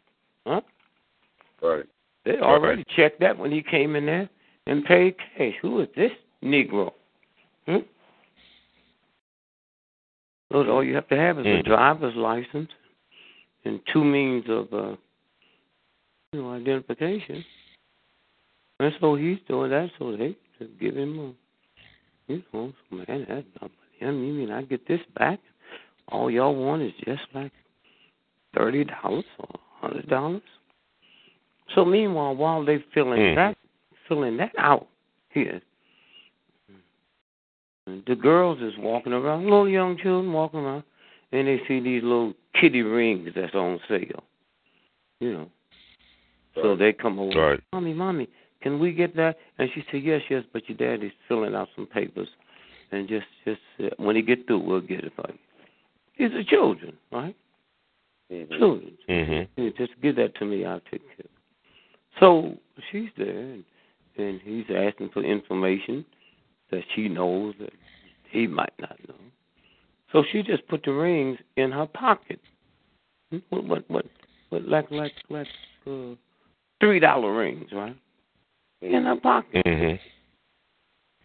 huh? 0.47 0.61
Right. 1.61 1.85
They 2.25 2.39
already 2.39 2.85
checked 2.97 3.21
that 3.21 3.37
when 3.37 3.51
he 3.51 3.63
came 3.63 3.97
in 3.97 4.07
there 4.07 4.29
and 4.67 4.85
paid 4.85 5.17
cash. 5.37 5.55
Who 5.61 5.81
is 5.81 5.89
this 5.97 6.13
Negro? 6.43 6.93
Hmm? 7.67 7.77
So 10.53 10.69
all 10.71 10.85
you 10.85 10.95
have 10.95 11.09
to 11.09 11.17
have 11.17 11.39
is 11.39 11.47
a 11.47 11.49
Mm. 11.49 11.65
driver's 11.65 12.15
license 12.15 12.71
and 13.65 13.81
two 13.93 14.05
means 14.05 14.49
of 14.49 14.73
uh, 14.73 14.97
you 16.33 16.43
know 16.43 16.53
identification. 16.53 17.45
And 18.81 18.93
so 19.01 19.15
he's 19.15 19.39
doing 19.49 19.71
that, 19.71 19.91
so 19.99 20.17
they 20.17 20.37
just 20.59 20.79
give 20.81 20.97
him 20.97 21.19
a, 21.19 22.33
you 22.33 22.43
know, 22.53 22.73
so 22.91 22.97
man, 22.97 23.27
that's 23.29 23.47
not 23.61 23.71
mean, 24.11 24.25
you 24.25 24.33
mean 24.33 24.51
I 24.51 24.63
get 24.63 24.87
this 24.89 25.01
back? 25.17 25.39
All 26.09 26.31
y'all 26.31 26.55
want 26.55 26.83
is 26.83 26.93
just 27.05 27.23
like 27.35 27.53
thirty 28.57 28.85
dollars 28.85 29.25
or 29.39 29.49
hundred 29.81 30.09
dollars. 30.09 30.43
So 31.75 31.85
meanwhile, 31.85 32.35
while 32.35 32.65
they 32.65 32.85
filling 32.93 33.21
Mm. 33.21 33.35
that 33.37 33.57
filling 34.09 34.37
that 34.39 34.53
out 34.59 34.89
here, 35.31 35.63
the 37.87 38.15
girls 38.15 38.61
is 38.61 38.73
walking 38.79 39.13
around, 39.13 39.45
little 39.45 39.69
young 39.69 39.97
children 39.97 40.33
walking 40.33 40.61
around, 40.61 40.85
and 41.33 41.49
they 41.49 41.61
see 41.67 41.81
these 41.81 42.03
little 42.03 42.35
kitty 42.59 42.83
rings 42.83 43.31
that's 43.35 43.55
on 43.55 43.81
sale. 43.89 44.23
You 45.21 45.33
know. 45.33 45.51
So 46.55 46.77
they 46.77 46.93
come 46.93 47.19
over, 47.19 47.51
Right. 47.51 47.61
mommy, 47.73 47.95
mommy, 47.95 48.29
can 48.61 48.79
we 48.79 48.93
get 48.93 49.17
that? 49.17 49.39
And 49.59 49.71
she 49.75 49.83
said, 49.91 50.03
yes, 50.03 50.21
yes, 50.29 50.45
but 50.53 50.69
your 50.69 50.77
daddy's 50.77 51.13
filling 51.27 51.55
out 51.55 51.69
some 51.75 51.87
papers, 51.87 52.29
and 52.91 53.09
just, 53.09 53.27
just 53.45 53.61
uh, 53.83 53.89
when 53.97 54.17
he 54.17 54.23
get 54.23 54.47
through, 54.47 54.59
we'll 54.61 54.81
get 54.81 55.03
it 55.03 55.13
for 55.17 55.25
you. 55.29 55.39
These 56.19 56.37
are 56.37 56.45
children, 56.45 56.97
right? 57.11 57.35
Children. 58.31 58.93
Mm-hmm. 59.09 59.63
Yeah, 59.63 59.71
just 59.77 59.93
give 60.03 60.17
that 60.17 60.35
to 60.37 60.45
me. 60.45 60.65
I'll 60.65 60.81
take 60.91 61.03
care. 61.03 61.21
of 61.21 61.25
it. 61.25 61.31
So 62.21 62.57
she's 62.91 63.09
there, 63.17 63.29
and, 63.39 63.65
and 64.19 64.41
he's 64.43 64.65
asking 64.75 65.11
for 65.13 65.23
information 65.23 66.05
that 66.73 66.83
she 66.95 67.09
knows 67.09 67.55
that 67.61 67.73
he 68.31 68.47
might 68.49 68.73
not 68.81 68.97
know. 69.09 69.15
So 70.11 70.25
she 70.31 70.43
just 70.43 70.67
put 70.69 70.83
the 70.85 70.93
rings 70.93 71.39
in 71.57 71.71
her 71.71 71.87
pocket. 71.87 72.41
What, 73.49 73.65
what, 73.65 73.91
what, 73.91 74.07
what 74.51 74.69
like, 74.69 74.91
like, 74.91 75.13
like 75.31 75.47
uh, 75.87 76.15
three 76.81 76.99
dollar 76.99 77.35
rings, 77.35 77.69
right? 77.73 77.97
In 78.83 79.05
her 79.05 79.17
pocket 79.17 79.65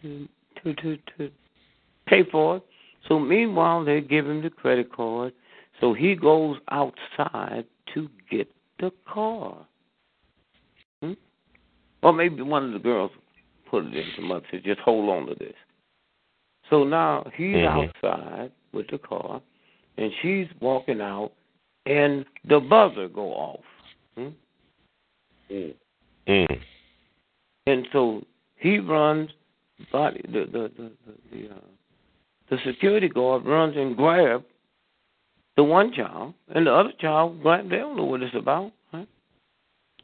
Mm-hmm. 0.03 0.25
to 0.63 0.73
to 0.75 0.97
to 1.17 1.31
pay 2.05 2.23
for 2.31 2.57
it. 2.57 2.63
So 3.07 3.19
meanwhile, 3.19 3.83
they 3.83 3.99
give 3.99 4.27
him 4.27 4.41
the 4.41 4.49
credit 4.49 4.93
card. 4.93 5.33
So 5.81 5.93
he 5.93 6.15
goes 6.15 6.57
outside 6.69 7.65
to 7.93 8.09
get 8.29 8.47
the 8.79 8.91
car. 9.11 9.65
Hmm? 11.01 11.13
Or 12.03 12.13
maybe 12.13 12.41
one 12.41 12.65
of 12.65 12.73
the 12.73 12.79
girls 12.79 13.11
put 13.69 13.85
it 13.85 13.93
in 13.93 14.05
to 14.15 14.21
mother 14.21 14.45
said, 14.51 14.63
just 14.63 14.79
hold 14.81 15.09
on 15.09 15.27
to 15.27 15.35
this. 15.35 15.55
So 16.69 16.83
now 16.83 17.25
he's 17.35 17.55
Mhm. 17.55 17.65
outside 17.65 18.51
with 18.73 18.87
the 18.87 18.97
car, 18.97 19.41
and 19.97 20.11
she's 20.21 20.47
walking 20.59 21.01
out, 21.01 21.31
and 21.85 22.25
the 22.43 22.59
buzzer 22.59 23.07
go 23.07 23.33
off. 23.33 23.65
Hmm? 24.15 24.29
Mm. 26.27 26.61
And 27.67 27.87
so 27.91 28.25
he 28.57 28.79
runs, 28.79 29.31
body 29.91 30.21
the 30.27 30.45
the 30.45 30.71
the 30.77 30.91
the, 31.05 31.13
the, 31.31 31.55
uh, 31.55 31.59
the 32.49 32.57
security 32.65 33.07
guard 33.07 33.45
runs 33.45 33.77
and 33.77 33.95
grab 33.95 34.43
the 35.55 35.63
one 35.63 35.91
child, 35.93 36.33
and 36.49 36.67
the 36.67 36.73
other 36.73 36.91
child 36.99 37.41
grab. 37.41 37.69
They 37.69 37.77
don't 37.77 37.95
know 37.95 38.03
what 38.03 38.21
it's 38.21 38.35
about. 38.35 38.71
Right? 38.91 39.07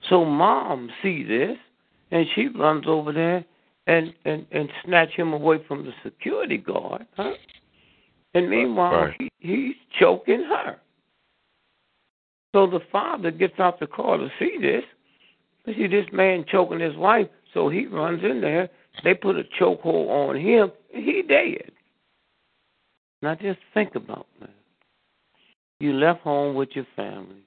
So 0.10 0.24
mom 0.24 0.90
see 1.02 1.24
this, 1.24 1.58
and 2.12 2.26
she 2.36 2.48
runs 2.48 2.86
over 2.88 3.12
there 3.12 3.46
and 3.88 4.14
and 4.26 4.46
and 4.52 4.70
snatch 4.86 5.12
him 5.12 5.34
away 5.34 5.64
from 5.68 5.86
the 5.86 5.94
security 6.04 6.58
guard. 6.58 7.06
Huh? 7.16 7.34
And 8.34 8.50
meanwhile, 8.50 8.92
Right. 8.94 9.16
he, 9.20 9.30
he's 9.40 9.76
choking 10.00 10.44
her. 10.44 10.80
So 12.56 12.68
the 12.68 12.82
father 12.92 13.32
gets 13.32 13.60
out 13.60 13.80
the 13.80 13.88
car 13.88 14.18
to 14.18 14.30
see 14.40 14.58
this. 14.60 14.84
You 15.66 15.74
see 15.74 15.88
this 15.88 16.06
man 16.12 16.46
choking 16.52 16.80
his 16.80 16.96
wife, 16.96 17.28
so 17.54 17.70
he 17.70 17.86
runs 17.86 18.24
in 18.24 18.42
there. 18.42 18.70
They 19.04 19.14
put 19.14 19.38
a 19.38 19.44
chokehold 19.60 20.10
on 20.10 20.36
him, 20.36 20.72
and 20.94 21.04
he 21.04 21.22
dead. 21.24 21.72
Now 23.22 23.36
just 23.36 23.60
think 23.74 23.96
about 23.96 24.28
that. 24.42 24.50
You 25.80 25.94
left 25.94 26.22
home 26.22 26.56
with 26.56 26.70
your 26.74 26.86
family. 26.96 27.44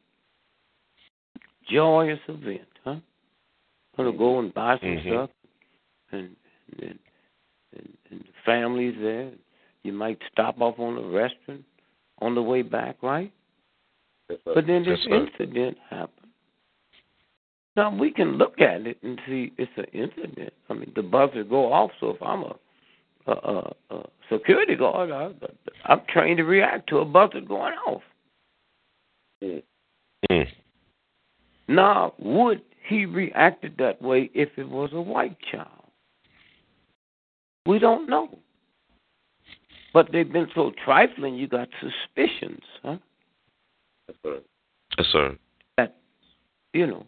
Joyous 1.71 2.21
event, 2.29 2.69
huh? 2.85 2.97
Gonna 3.97 4.13
go 4.13 4.39
and 4.39 4.53
buy 4.55 4.79
some 4.79 4.89
Mhm. 4.89 5.07
stuff, 5.07 5.31
and 6.13 6.37
and, 6.81 6.99
and 7.73 7.89
and 8.11 8.21
the 8.21 8.33
family's 8.45 8.97
there. 9.01 9.31
You 9.83 9.93
might 9.93 10.19
stop 10.33 10.61
off 10.61 10.79
on 10.79 10.99
a 10.99 11.09
restaurant 11.09 11.65
on 12.21 12.35
the 12.35 12.43
way 12.43 12.63
back, 12.63 12.97
right? 13.03 13.33
But 14.29 14.67
then 14.67 14.85
this 14.85 14.99
Yes, 15.09 15.29
incident 15.39 15.77
happened. 15.89 16.33
Now 17.77 17.95
we 17.95 18.11
can 18.11 18.39
look 18.39 18.61
at 18.61 18.87
it 18.87 18.99
and 19.03 19.21
see 19.27 19.53
it's 19.59 19.71
an 19.77 19.85
incident. 19.93 20.53
I 20.69 20.75
mean, 20.75 20.93
the 20.97 21.03
buzzer 21.03 21.45
go 21.45 21.73
off. 21.73 21.91
So 22.01 22.11
if 22.11 22.23
I'm 22.23 22.43
a, 22.43 22.57
a, 23.27 23.33
a, 23.33 23.75
a 23.91 24.07
security 24.33 24.75
guard, 24.75 25.11
I, 25.11 25.31
I'm 25.85 26.01
trained 26.09 26.39
to 26.39 26.45
react 26.45 26.89
to 26.89 26.99
a 26.99 27.05
buzzer 27.05 27.41
going 27.43 27.75
off. 27.87 28.03
Mm. 29.45 29.63
Now, 31.69 32.15
would 32.19 32.63
he 32.89 33.05
reacted 33.05 33.75
that 33.79 34.01
way 34.01 34.31
if 34.35 34.49
it 34.57 34.69
was 34.69 34.91
a 34.93 35.01
white 35.01 35.37
child? 35.53 35.86
We 37.67 37.79
don't 37.79 38.09
know. 38.09 38.29
But 39.93 40.11
they've 40.13 40.31
been 40.31 40.49
so 40.55 40.73
trifling, 40.85 41.35
you 41.35 41.49
got 41.49 41.69
suspicions, 41.81 42.61
huh? 42.83 42.97
That's 44.07 44.19
right. 44.25 44.43
Yes, 44.99 45.07
sir. 45.11 45.37
That, 45.79 45.97
you 46.73 46.87
know, 46.87 47.07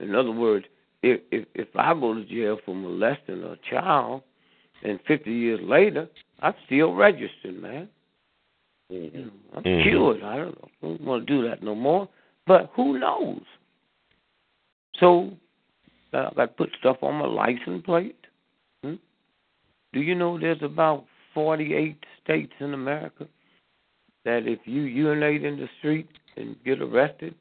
in 0.00 0.14
other 0.14 0.30
words, 0.30 0.66
if, 1.02 1.20
if 1.30 1.46
if 1.54 1.68
I 1.76 1.94
go 1.94 2.14
to 2.14 2.24
jail 2.24 2.58
for 2.64 2.74
molesting 2.74 3.42
a 3.42 3.56
child, 3.68 4.22
and 4.84 4.98
50 5.06 5.30
years 5.32 5.60
later, 5.62 6.08
I'm 6.40 6.54
still 6.66 6.94
registered, 6.94 7.60
man. 7.60 7.88
Mm-hmm. 8.92 9.16
You 9.16 9.24
know, 9.24 9.32
I'm 9.54 9.64
Mhm. 9.64 9.82
cured. 9.82 10.22
I 10.22 10.36
don't 10.36 10.62
know. 10.62 10.68
I 10.82 10.86
don't 10.86 11.00
want 11.02 11.26
to 11.26 11.34
do 11.34 11.48
that 11.48 11.62
no 11.62 11.74
more. 11.74 12.08
But 12.46 12.70
who 12.74 12.98
knows? 12.98 13.42
So 14.98 15.30
I 16.12 16.30
got 16.34 16.46
to 16.46 16.48
put 16.48 16.70
stuff 16.78 16.98
on 17.02 17.14
my 17.14 17.26
license 17.26 17.84
plate. 17.84 18.16
Do 19.92 20.00
you 20.00 20.14
know 20.14 20.38
there's 20.38 20.62
about 20.62 21.04
48 21.34 21.96
states 22.22 22.52
in 22.60 22.74
America 22.74 23.26
that 24.24 24.46
if 24.46 24.60
you 24.64 24.82
urinate 24.82 25.44
in 25.44 25.56
the 25.58 25.68
street 25.78 26.08
and 26.36 26.56
get 26.64 26.80
arrested, 26.80 27.34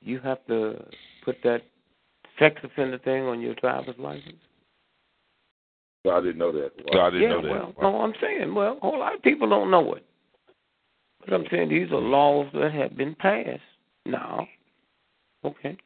you 0.00 0.20
have 0.20 0.44
to 0.46 0.84
put 1.24 1.36
that 1.42 1.62
sex 2.38 2.60
offender 2.62 2.98
thing 2.98 3.24
on 3.24 3.40
your 3.40 3.54
driver's 3.54 3.98
license? 3.98 4.36
So 6.04 6.12
I 6.12 6.20
didn't 6.20 6.38
know 6.38 6.52
that. 6.52 6.70
So 6.92 7.00
I 7.00 7.10
didn't 7.10 7.22
yeah, 7.22 7.28
know 7.30 7.42
that. 7.42 7.50
well, 7.50 7.74
no, 7.82 8.00
I'm 8.00 8.14
saying, 8.20 8.54
well, 8.54 8.76
a 8.76 8.80
whole 8.80 8.98
lot 8.98 9.14
of 9.14 9.22
people 9.22 9.48
don't 9.48 9.70
know 9.70 9.94
it. 9.94 10.04
But 11.24 11.34
I'm 11.34 11.46
saying 11.50 11.70
these 11.70 11.90
are 11.90 11.96
laws 11.96 12.46
that 12.54 12.72
have 12.72 12.96
been 12.96 13.16
passed 13.16 13.60
now. 14.04 14.46
Okay. 15.44 15.76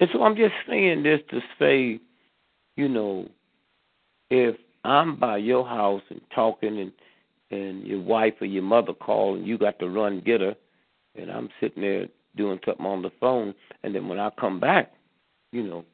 And 0.00 0.10
so 0.12 0.24
I'm 0.24 0.34
just 0.34 0.54
saying 0.68 1.04
this 1.04 1.20
to 1.30 1.40
say, 1.58 2.00
you 2.76 2.88
know, 2.88 3.28
if 4.30 4.56
I'm 4.84 5.16
by 5.16 5.38
your 5.38 5.66
house 5.66 6.02
and 6.10 6.20
talking 6.34 6.78
and 6.80 6.92
and 7.50 7.84
your 7.84 8.00
wife 8.00 8.34
or 8.40 8.46
your 8.46 8.62
mother 8.62 8.92
call 8.92 9.34
and 9.34 9.46
you 9.46 9.58
got 9.58 9.78
to 9.80 9.88
run 9.88 10.22
get 10.24 10.40
her 10.40 10.54
and 11.16 11.30
I'm 11.30 11.48
sitting 11.60 11.82
there 11.82 12.06
doing 12.36 12.60
something 12.64 12.86
on 12.86 13.02
the 13.02 13.10
phone 13.20 13.54
and 13.82 13.94
then 13.94 14.08
when 14.08 14.20
I 14.20 14.30
come 14.38 14.60
back, 14.60 14.92
you 15.52 15.64
know, 15.64 15.84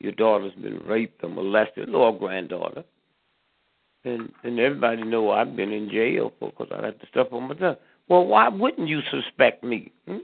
your 0.00 0.12
daughter's 0.12 0.54
been 0.54 0.80
raped 0.80 1.22
or 1.22 1.30
molested 1.30 1.94
or 1.94 2.16
granddaughter 2.18 2.84
and 4.04 4.32
and 4.42 4.58
everybody 4.58 5.04
know 5.04 5.30
I've 5.30 5.54
been 5.56 5.72
in 5.72 5.88
jail 5.88 6.32
for 6.38 6.50
because 6.50 6.68
I 6.72 6.80
got 6.80 7.00
the 7.00 7.06
stuff 7.10 7.28
on 7.32 7.48
my 7.48 7.54
tongue. 7.54 7.76
Well, 8.08 8.26
why 8.26 8.48
wouldn't 8.48 8.88
you 8.88 9.00
suspect 9.10 9.62
me? 9.62 9.92
Hmm? 10.06 10.18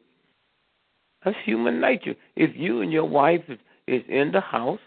That's 1.25 1.37
human 1.45 1.81
nature. 1.81 2.15
If 2.37 2.51
you 2.57 2.81
and 2.81 2.93
your 2.93 3.05
wife 3.05 3.43
is, 3.49 3.59
is 3.87 4.03
in 4.09 4.33
the 4.33 4.41
house, 4.41 4.81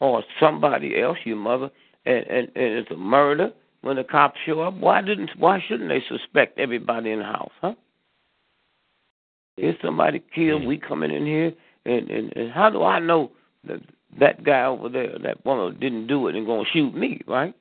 or 0.00 0.24
somebody 0.40 1.00
else, 1.00 1.18
your 1.24 1.36
mother, 1.36 1.70
and, 2.06 2.26
and 2.26 2.48
and 2.54 2.74
it's 2.78 2.90
a 2.90 2.96
murder, 2.96 3.52
when 3.82 3.96
the 3.96 4.04
cops 4.04 4.38
show 4.46 4.60
up, 4.60 4.74
why 4.74 5.00
didn't 5.02 5.30
why 5.38 5.62
shouldn't 5.66 5.88
they 5.88 6.02
suspect 6.08 6.58
everybody 6.58 7.10
in 7.10 7.20
the 7.20 7.24
house, 7.24 7.52
huh? 7.60 7.74
If 9.56 9.76
somebody 9.82 10.22
killed, 10.34 10.64
we 10.64 10.78
coming 10.78 11.10
in 11.10 11.26
here, 11.26 11.52
and 11.84 12.10
and, 12.10 12.36
and 12.36 12.52
how 12.52 12.70
do 12.70 12.82
I 12.82 12.98
know 12.98 13.32
that 13.66 13.80
that 14.18 14.42
guy 14.44 14.64
over 14.64 14.88
there, 14.88 15.18
that 15.22 15.44
woman 15.44 15.78
didn't 15.78 16.06
do 16.06 16.28
it 16.28 16.34
and 16.34 16.46
gonna 16.46 16.64
shoot 16.72 16.94
me, 16.94 17.20
right? 17.26 17.54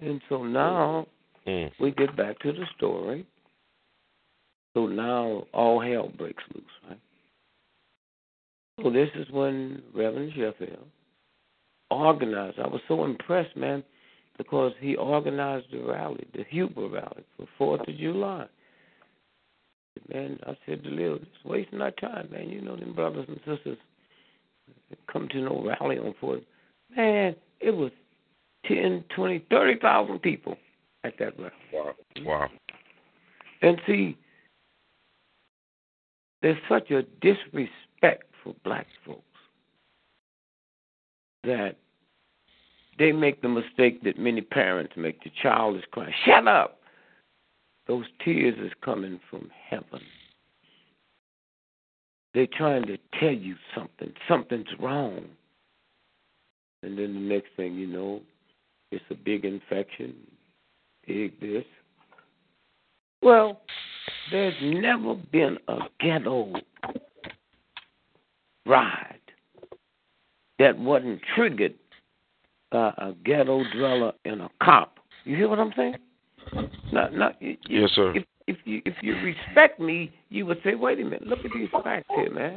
And 0.00 0.20
so 0.28 0.44
now 0.44 1.06
Mm. 1.46 1.70
we 1.78 1.92
get 1.92 2.16
back 2.16 2.40
to 2.40 2.52
the 2.52 2.66
story. 2.76 3.24
So 4.74 4.86
now 4.88 5.46
all 5.52 5.80
hell 5.80 6.08
breaks 6.08 6.42
loose, 6.52 6.64
right? 6.88 6.98
So 8.82 8.90
this 8.90 9.08
is 9.14 9.30
when 9.30 9.80
Reverend 9.94 10.32
Sheffield 10.34 10.88
organized. 11.90 12.58
I 12.58 12.66
was 12.66 12.80
so 12.88 13.04
impressed, 13.04 13.56
man, 13.56 13.82
because 14.38 14.72
he 14.80 14.96
organized 14.96 15.66
the 15.72 15.82
rally, 15.82 16.26
the 16.34 16.44
Huber 16.48 16.88
rally 16.88 17.24
for 17.36 17.46
Fourth 17.58 17.88
of 17.88 17.96
July. 17.96 18.46
Man, 20.12 20.38
I 20.46 20.56
said 20.66 20.84
to 20.84 20.90
Lil, 20.90 21.18
just 21.18 21.44
wasting 21.44 21.80
our 21.80 21.90
time, 21.92 22.28
man. 22.30 22.50
You 22.50 22.60
know 22.60 22.76
them 22.76 22.92
brothers 22.92 23.26
and 23.28 23.40
sisters 23.46 23.78
come 25.10 25.28
to 25.28 25.40
no 25.40 25.64
rally 25.64 25.98
on 25.98 26.14
Fourth. 26.20 26.42
Man, 26.94 27.34
it 27.60 27.70
was 27.70 27.90
ten, 28.66 29.04
twenty, 29.14 29.44
thirty 29.50 29.78
thousand 29.80 30.20
people 30.20 30.56
at 31.04 31.14
that 31.18 31.38
rally. 31.38 31.52
Wow. 31.72 31.94
Wow. 32.22 32.48
And 33.62 33.80
see, 33.86 34.18
there's 36.42 36.58
such 36.68 36.90
a 36.90 37.02
disrespect 37.20 38.24
for 38.44 38.54
black 38.64 38.86
folks 39.04 39.22
that 41.46 41.76
they 42.98 43.12
make 43.12 43.42
the 43.42 43.48
mistake 43.48 44.02
that 44.04 44.18
many 44.18 44.40
parents 44.40 44.94
make. 44.96 45.22
The 45.22 45.30
child 45.42 45.76
is 45.76 45.82
crying, 45.90 46.12
shut 46.24 46.46
up. 46.46 46.80
Those 47.86 48.04
tears 48.24 48.56
is 48.58 48.72
coming 48.84 49.20
from 49.30 49.50
heaven. 49.68 50.00
They're 52.34 52.46
trying 52.46 52.86
to 52.86 52.98
tell 53.18 53.32
you 53.32 53.54
something. 53.74 54.12
Something's 54.28 54.66
wrong. 54.80 55.24
And 56.82 56.98
then 56.98 57.14
the 57.14 57.20
next 57.20 57.48
thing 57.56 57.74
you 57.74 57.86
know, 57.86 58.20
it's 58.90 59.04
a 59.10 59.14
big 59.14 59.44
infection, 59.44 60.14
big 61.06 61.40
this. 61.40 61.64
Well, 63.22 63.60
there's 64.30 64.54
never 64.62 65.14
been 65.14 65.58
a 65.68 65.78
ghetto 66.00 66.52
ride 68.66 69.20
that 70.58 70.78
wasn't 70.78 71.20
triggered 71.34 71.74
by 72.70 72.92
a 72.98 73.12
ghetto 73.24 73.62
dweller 73.74 74.12
and 74.24 74.42
a 74.42 74.50
cop. 74.62 74.98
You 75.24 75.36
hear 75.36 75.48
what 75.48 75.58
I'm 75.58 75.72
saying? 75.76 75.96
Now, 76.92 77.30
you, 77.40 77.56
you- 77.68 77.80
Yes, 77.82 77.90
sir. 77.94 78.14
If, 78.16 78.24
if 78.46 78.56
you 78.64 78.80
if 78.84 78.94
you 79.02 79.14
respect 79.16 79.80
me, 79.80 80.12
you 80.28 80.46
would 80.46 80.58
say, 80.62 80.74
"Wait 80.76 81.00
a 81.00 81.04
minute, 81.04 81.26
look 81.26 81.40
at 81.44 81.50
these 81.52 81.68
facts 81.82 82.06
here, 82.14 82.30
man. 82.32 82.56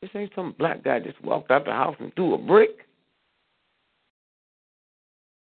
This 0.00 0.10
ain't 0.14 0.30
some 0.36 0.54
black 0.58 0.84
guy 0.84 1.00
just 1.00 1.20
walked 1.24 1.50
out 1.50 1.64
the 1.64 1.72
house 1.72 1.96
and 1.98 2.14
threw 2.14 2.34
a 2.34 2.38
brick. 2.38 2.86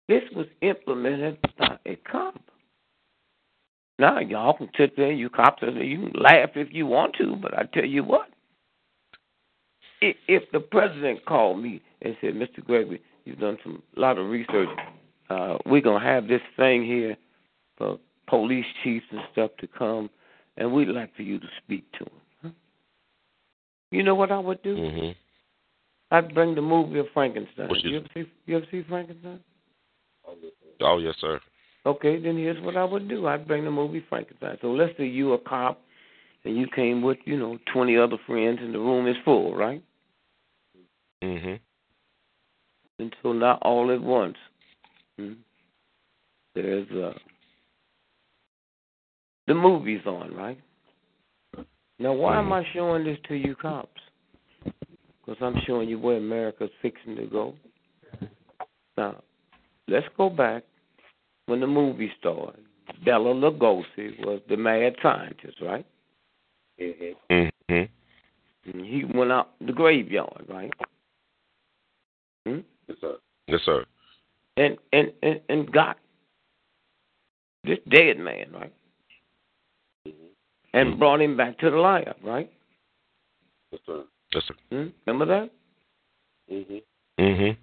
This 0.09 0.23
was 0.37 0.47
implemented 0.61 1.39
by 1.59 1.77
a 1.87 1.97
cop. 1.97 2.39
Now 3.99 4.21
y'all 4.21 4.57
can 4.57 4.69
sit 4.77 4.97
there, 4.97 5.13
you 5.13 5.31
cops, 5.31 5.63
and 5.63 5.77
you 5.79 6.11
can 6.11 6.21
laugh 6.21 6.51
if 6.57 6.69
you 6.73 6.87
want 6.87 7.15
to, 7.19 7.37
but 7.37 7.57
I 7.57 7.65
tell 7.73 7.85
you 7.85 8.05
what, 8.05 8.29
if, 10.29 10.43
the 10.53 10.61
president 10.61 11.25
called 11.25 11.63
me 11.63 11.81
and 12.03 12.17
said, 12.21 12.35
"Mr. 12.35 12.65
Gregory, 12.65 13.01
you've 13.25 13.39
done 13.39 13.59
some 13.63 13.83
lot 13.97 14.19
of 14.19 14.29
research. 14.29 14.69
Uh, 15.31 15.59
we're 15.67 15.81
gonna 15.81 16.05
have 16.05 16.29
this 16.29 16.43
thing 16.57 16.85
here 16.85 17.17
for 17.77 17.99
police 18.27 18.67
chiefs 18.83 19.07
and 19.11 19.21
stuff 19.33 19.51
to 19.59 19.67
come, 19.67 20.11
and 20.57 20.73
we'd 20.73 20.89
like 20.89 21.15
for 21.15 21.23
you 21.23 21.39
to 21.39 21.47
speak 21.63 21.91
to 21.93 22.05
them." 22.05 22.21
Huh? 22.43 22.51
You 23.91 24.03
know 24.03 24.15
what 24.15 24.33
I 24.33 24.39
would 24.39 24.63
do? 24.63 24.77
hmm 24.77 25.11
I'd 26.11 26.33
bring 26.35 26.55
the 26.55 26.63
movie 26.63 27.01
of 27.01 27.07
Frankenstein. 27.13 27.69
You 27.83 27.97
ever 27.97 28.07
see? 28.15 28.25
You 28.47 28.57
ever 28.59 28.67
see 28.71 28.83
Frankenstein? 28.89 29.41
Oh, 30.81 30.99
yes, 30.99 31.15
sir. 31.21 31.41
Okay, 31.87 32.21
then 32.21 32.37
here's 32.37 32.61
what 32.63 32.77
I 32.77 32.85
would 32.85 33.09
do. 33.09 33.27
I'd 33.27 33.47
bring 33.47 33.65
the 33.65 33.71
movie 33.71 34.05
Frankenstein. 34.09 34.57
So 34.63 34.69
let's 34.69 34.97
say 34.97 35.07
you 35.07 35.33
a 35.35 35.39
cop 35.39 35.81
and 36.45 36.57
you 36.57 36.67
came 36.75 37.03
with, 37.03 37.19
you 37.25 37.37
know, 37.37 37.59
twenty 37.73 37.97
other 37.97 38.17
friends 38.27 38.59
and 38.63 38.73
the 38.73 38.79
room 38.79 39.07
is 39.07 39.17
full, 39.25 39.55
right? 39.55 39.83
Hmm 41.25 41.55
And 42.99 43.17
so 43.23 43.33
now 43.33 43.59
all 43.63 43.91
at 43.91 44.01
once, 44.01 44.37
hmm, 45.17 45.33
there's 46.55 46.91
uh 46.91 47.19
the 49.47 49.55
movie's 49.55 50.05
on, 50.07 50.35
right? 50.35 50.59
Now 51.99 52.13
why 52.13 52.39
am 52.39 52.53
I 52.53 52.65
showing 52.75 53.05
this 53.05 53.19
to 53.29 53.35
you 53.35 53.55
cops? 53.55 54.01
Because 54.65 55.41
I'm 55.41 55.57
showing 55.67 55.89
you 55.89 55.99
where 55.99 56.19
America's 56.19 56.71
fixing 56.83 57.17
to 57.17 57.27
go. 57.27 57.55
Now, 58.99 59.23
let's 59.89 60.07
go 60.17 60.29
back 60.29 60.65
when 61.47 61.61
the 61.61 61.67
movie 61.67 62.13
started. 62.21 62.65
Bela 63.05 63.33
Lugosi 63.35 64.19
was 64.25 64.41
the 64.49 64.57
mad 64.57 64.95
scientist, 65.03 65.57
right? 65.63 65.87
Mm-hmm. 66.79 67.49
hmm 67.71 67.83
And 68.67 68.87
he 68.87 69.05
went 69.05 69.33
out 69.33 69.53
the 69.61 69.73
graveyard, 69.73 70.45
right? 70.49 70.71
Hmm? 72.47 72.59
Yes, 72.89 72.99
sir. 73.01 73.17
Yes, 73.47 73.61
sir. 73.65 73.85
And, 74.57 74.77
and 74.93 75.13
and 75.23 75.41
and 75.49 75.73
got 75.73 75.99
this 77.65 77.79
dead 77.91 78.19
man, 78.19 78.53
right? 78.53 78.73
And 80.73 80.99
brought 80.99 81.21
him 81.21 81.37
back 81.37 81.59
to 81.59 81.71
the 81.71 81.77
life, 81.77 82.09
right? 82.23 82.51
Yes, 83.73 83.81
sir. 83.87 84.05
Yes, 84.33 84.43
sir. 84.47 84.55
Hmm? 84.71 84.89
Remember 85.07 85.27
that? 85.27 85.51
Mhm. 86.53 86.83
Mhm. 87.19 87.57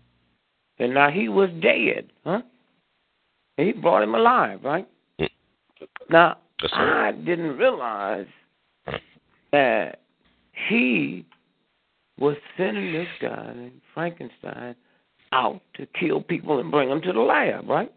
And 0.79 0.93
now 0.93 1.09
he 1.09 1.29
was 1.29 1.49
dead, 1.61 2.11
huh? 2.25 2.41
And 3.57 3.67
he 3.67 3.73
brought 3.73 4.03
him 4.03 4.15
alive, 4.15 4.63
right? 4.63 4.87
Mm. 5.19 5.29
Now 6.09 6.37
Yes. 6.61 6.71
I 6.73 7.11
didn't 7.11 7.57
realize 7.57 8.27
that 9.51 9.99
he 10.67 11.25
was 12.21 12.37
sending 12.55 12.93
this 12.93 13.07
guy 13.19 13.51
named 13.55 13.81
Frankenstein 13.95 14.75
out 15.31 15.59
to 15.73 15.87
kill 15.87 16.21
people 16.21 16.59
and 16.59 16.69
bring 16.69 16.87
them 16.87 17.01
to 17.01 17.11
the 17.11 17.19
lab, 17.19 17.67
right? 17.67 17.91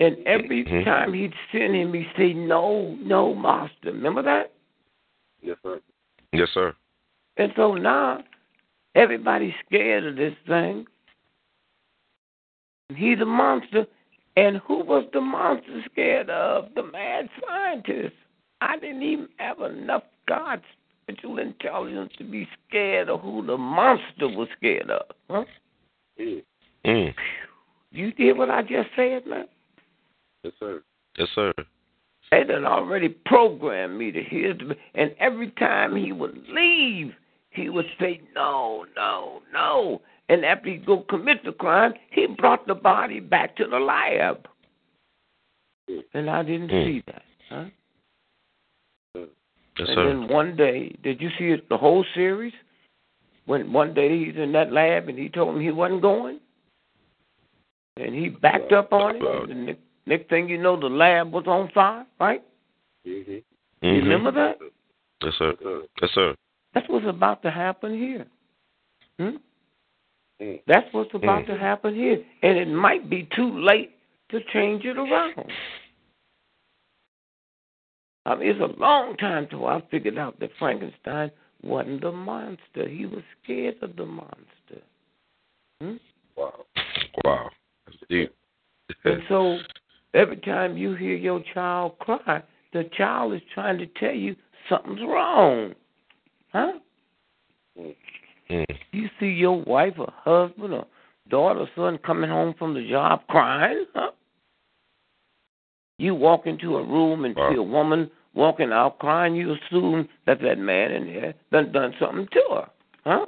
And 0.00 0.16
every 0.26 0.64
Mhm. 0.64 0.84
time 0.84 1.12
he'd 1.12 1.34
send 1.52 1.76
him, 1.76 1.94
he'd 1.94 2.10
say, 2.16 2.32
"No, 2.32 2.96
no, 2.96 3.34
master." 3.34 3.92
Remember 3.92 4.22
that? 4.22 4.52
Yes, 5.40 5.58
sir. 5.62 5.80
Yes, 6.32 6.50
sir. 6.50 6.74
And 7.36 7.54
so 7.54 7.74
now 7.74 8.24
everybody's 8.94 9.54
scared 9.66 10.04
of 10.04 10.16
this 10.16 10.36
thing. 10.46 10.88
He's 12.96 13.20
a 13.20 13.26
monster. 13.26 13.86
And 14.34 14.56
who 14.58 14.78
was 14.82 15.08
the 15.12 15.20
monster 15.20 15.82
scared 15.82 16.30
of? 16.30 16.74
The 16.74 16.82
mad 16.82 17.30
scientist. 17.40 18.16
I 18.60 18.78
didn't 18.78 19.02
even 19.02 19.28
have 19.36 19.60
enough 19.60 20.04
God 20.26 20.62
spiritual 21.12 21.38
intelligence 21.38 22.12
to 22.18 22.24
be 22.24 22.48
scared 22.68 23.08
of 23.08 23.20
who 23.20 23.44
the 23.44 23.56
monster 23.56 24.28
was 24.28 24.48
scared 24.56 24.90
of. 24.90 25.02
Huh? 25.30 25.44
Mm. 26.86 27.14
You 27.90 28.12
hear 28.16 28.34
what 28.34 28.50
I 28.50 28.62
just 28.62 28.88
said, 28.96 29.26
man? 29.26 29.46
Yes, 30.42 30.52
sir. 30.58 30.82
Yes, 31.16 31.28
sir. 31.34 31.52
They 32.30 32.44
done 32.44 32.64
already 32.64 33.10
programmed 33.10 33.98
me 33.98 34.10
to 34.10 34.22
hear 34.22 34.54
the 34.54 34.74
and 34.94 35.14
every 35.18 35.50
time 35.50 35.94
he 35.94 36.12
would 36.12 36.44
leave, 36.48 37.12
he 37.50 37.68
would 37.68 37.86
say, 38.00 38.22
No, 38.34 38.86
no, 38.96 39.42
no. 39.52 40.00
And 40.28 40.44
after 40.44 40.70
he 40.70 40.76
go 40.76 41.04
commit 41.10 41.44
the 41.44 41.52
crime, 41.52 41.92
he 42.10 42.26
brought 42.26 42.66
the 42.66 42.74
body 42.74 43.20
back 43.20 43.54
to 43.56 43.66
the 43.66 43.78
lab. 43.78 44.48
And 46.14 46.30
I 46.30 46.42
didn't 46.42 46.68
Mm. 46.68 46.86
see 46.86 47.02
that. 47.06 47.22
Huh? 47.50 47.64
Yes, 49.78 49.88
and 49.88 49.96
sir. 49.96 50.04
then 50.06 50.28
one 50.28 50.56
day, 50.56 50.94
did 51.02 51.20
you 51.20 51.30
see 51.38 51.46
it, 51.46 51.68
the 51.68 51.78
whole 51.78 52.04
series? 52.14 52.52
When 53.46 53.72
one 53.72 53.92
day 53.94 54.24
he's 54.24 54.36
in 54.36 54.52
that 54.52 54.72
lab 54.72 55.08
and 55.08 55.18
he 55.18 55.28
told 55.28 55.56
him 55.56 55.60
he 55.60 55.72
wasn't 55.72 56.02
going, 56.02 56.38
and 57.96 58.14
he 58.14 58.28
backed 58.28 58.72
up 58.72 58.92
on 58.92 59.16
it. 59.16 59.22
And 59.50 59.68
the 59.68 59.76
next, 60.06 60.28
thing 60.28 60.48
you 60.48 60.58
know, 60.58 60.78
the 60.78 60.86
lab 60.86 61.32
was 61.32 61.44
on 61.46 61.68
fire. 61.74 62.06
Right? 62.20 62.42
Mhm. 63.04 63.42
You 63.82 63.90
Mhm. 63.90 64.02
remember 64.02 64.30
that? 64.30 64.58
Yes, 65.22 65.34
sir. 65.34 65.56
Yes, 66.00 66.10
sir. 66.12 66.36
That's 66.72 66.88
what's 66.88 67.06
about 67.06 67.42
to 67.42 67.50
happen 67.50 67.98
here. 67.98 68.26
Hmm? 69.18 69.36
Mm. 70.40 70.60
That's 70.66 70.92
what's 70.92 71.14
about 71.14 71.42
Mm. 71.42 71.46
to 71.46 71.58
happen 71.58 71.94
here, 71.94 72.24
and 72.42 72.58
it 72.58 72.68
might 72.68 73.08
be 73.10 73.24
too 73.24 73.58
late 73.58 73.90
to 74.30 74.40
change 74.52 74.84
it 74.84 74.96
around. 74.96 75.34
I 78.24 78.36
mean, 78.36 78.48
it's 78.48 78.60
a 78.60 78.80
long 78.80 79.16
time 79.16 79.46
till 79.50 79.66
I 79.66 79.82
figured 79.90 80.18
out 80.18 80.38
that 80.40 80.50
Frankenstein 80.58 81.30
wasn't 81.62 82.04
a 82.04 82.12
monster. 82.12 82.88
He 82.88 83.06
was 83.06 83.22
scared 83.42 83.76
of 83.82 83.96
the 83.96 84.06
monster. 84.06 84.82
Hmm? 85.80 85.96
Wow. 86.36 86.64
Wow. 87.24 87.50
That's 87.86 87.98
deep. 88.08 88.34
And 89.04 89.22
so 89.28 89.58
every 90.12 90.36
time 90.36 90.76
you 90.76 90.94
hear 90.94 91.14
your 91.14 91.42
child 91.54 91.98
cry, 91.98 92.42
the 92.72 92.84
child 92.96 93.32
is 93.34 93.40
trying 93.54 93.78
to 93.78 93.86
tell 93.98 94.14
you 94.14 94.36
something's 94.68 95.00
wrong. 95.00 95.74
Huh? 96.52 96.72
Mm. 97.78 98.66
You 98.92 99.08
see 99.18 99.26
your 99.26 99.62
wife 99.62 99.94
or 99.98 100.12
husband 100.14 100.74
or 100.74 100.86
daughter 101.30 101.60
or 101.60 101.68
son 101.74 101.98
coming 102.04 102.28
home 102.28 102.54
from 102.58 102.74
the 102.74 102.86
job 102.88 103.22
crying, 103.28 103.86
huh? 103.94 104.10
You 106.02 106.16
walk 106.16 106.48
into 106.48 106.78
a 106.78 106.82
room 106.82 107.24
and 107.24 107.36
see 107.36 107.56
a 107.56 107.62
woman 107.62 108.10
walking 108.34 108.72
out 108.72 108.98
crying, 108.98 109.36
you 109.36 109.54
assume 109.54 110.08
that 110.26 110.40
that 110.40 110.58
man 110.58 110.90
in 110.90 111.06
there 111.06 111.32
done 111.52 111.70
done 111.70 111.94
something 112.00 112.26
to 112.32 112.42
her, 112.50 112.70
huh? 113.04 113.26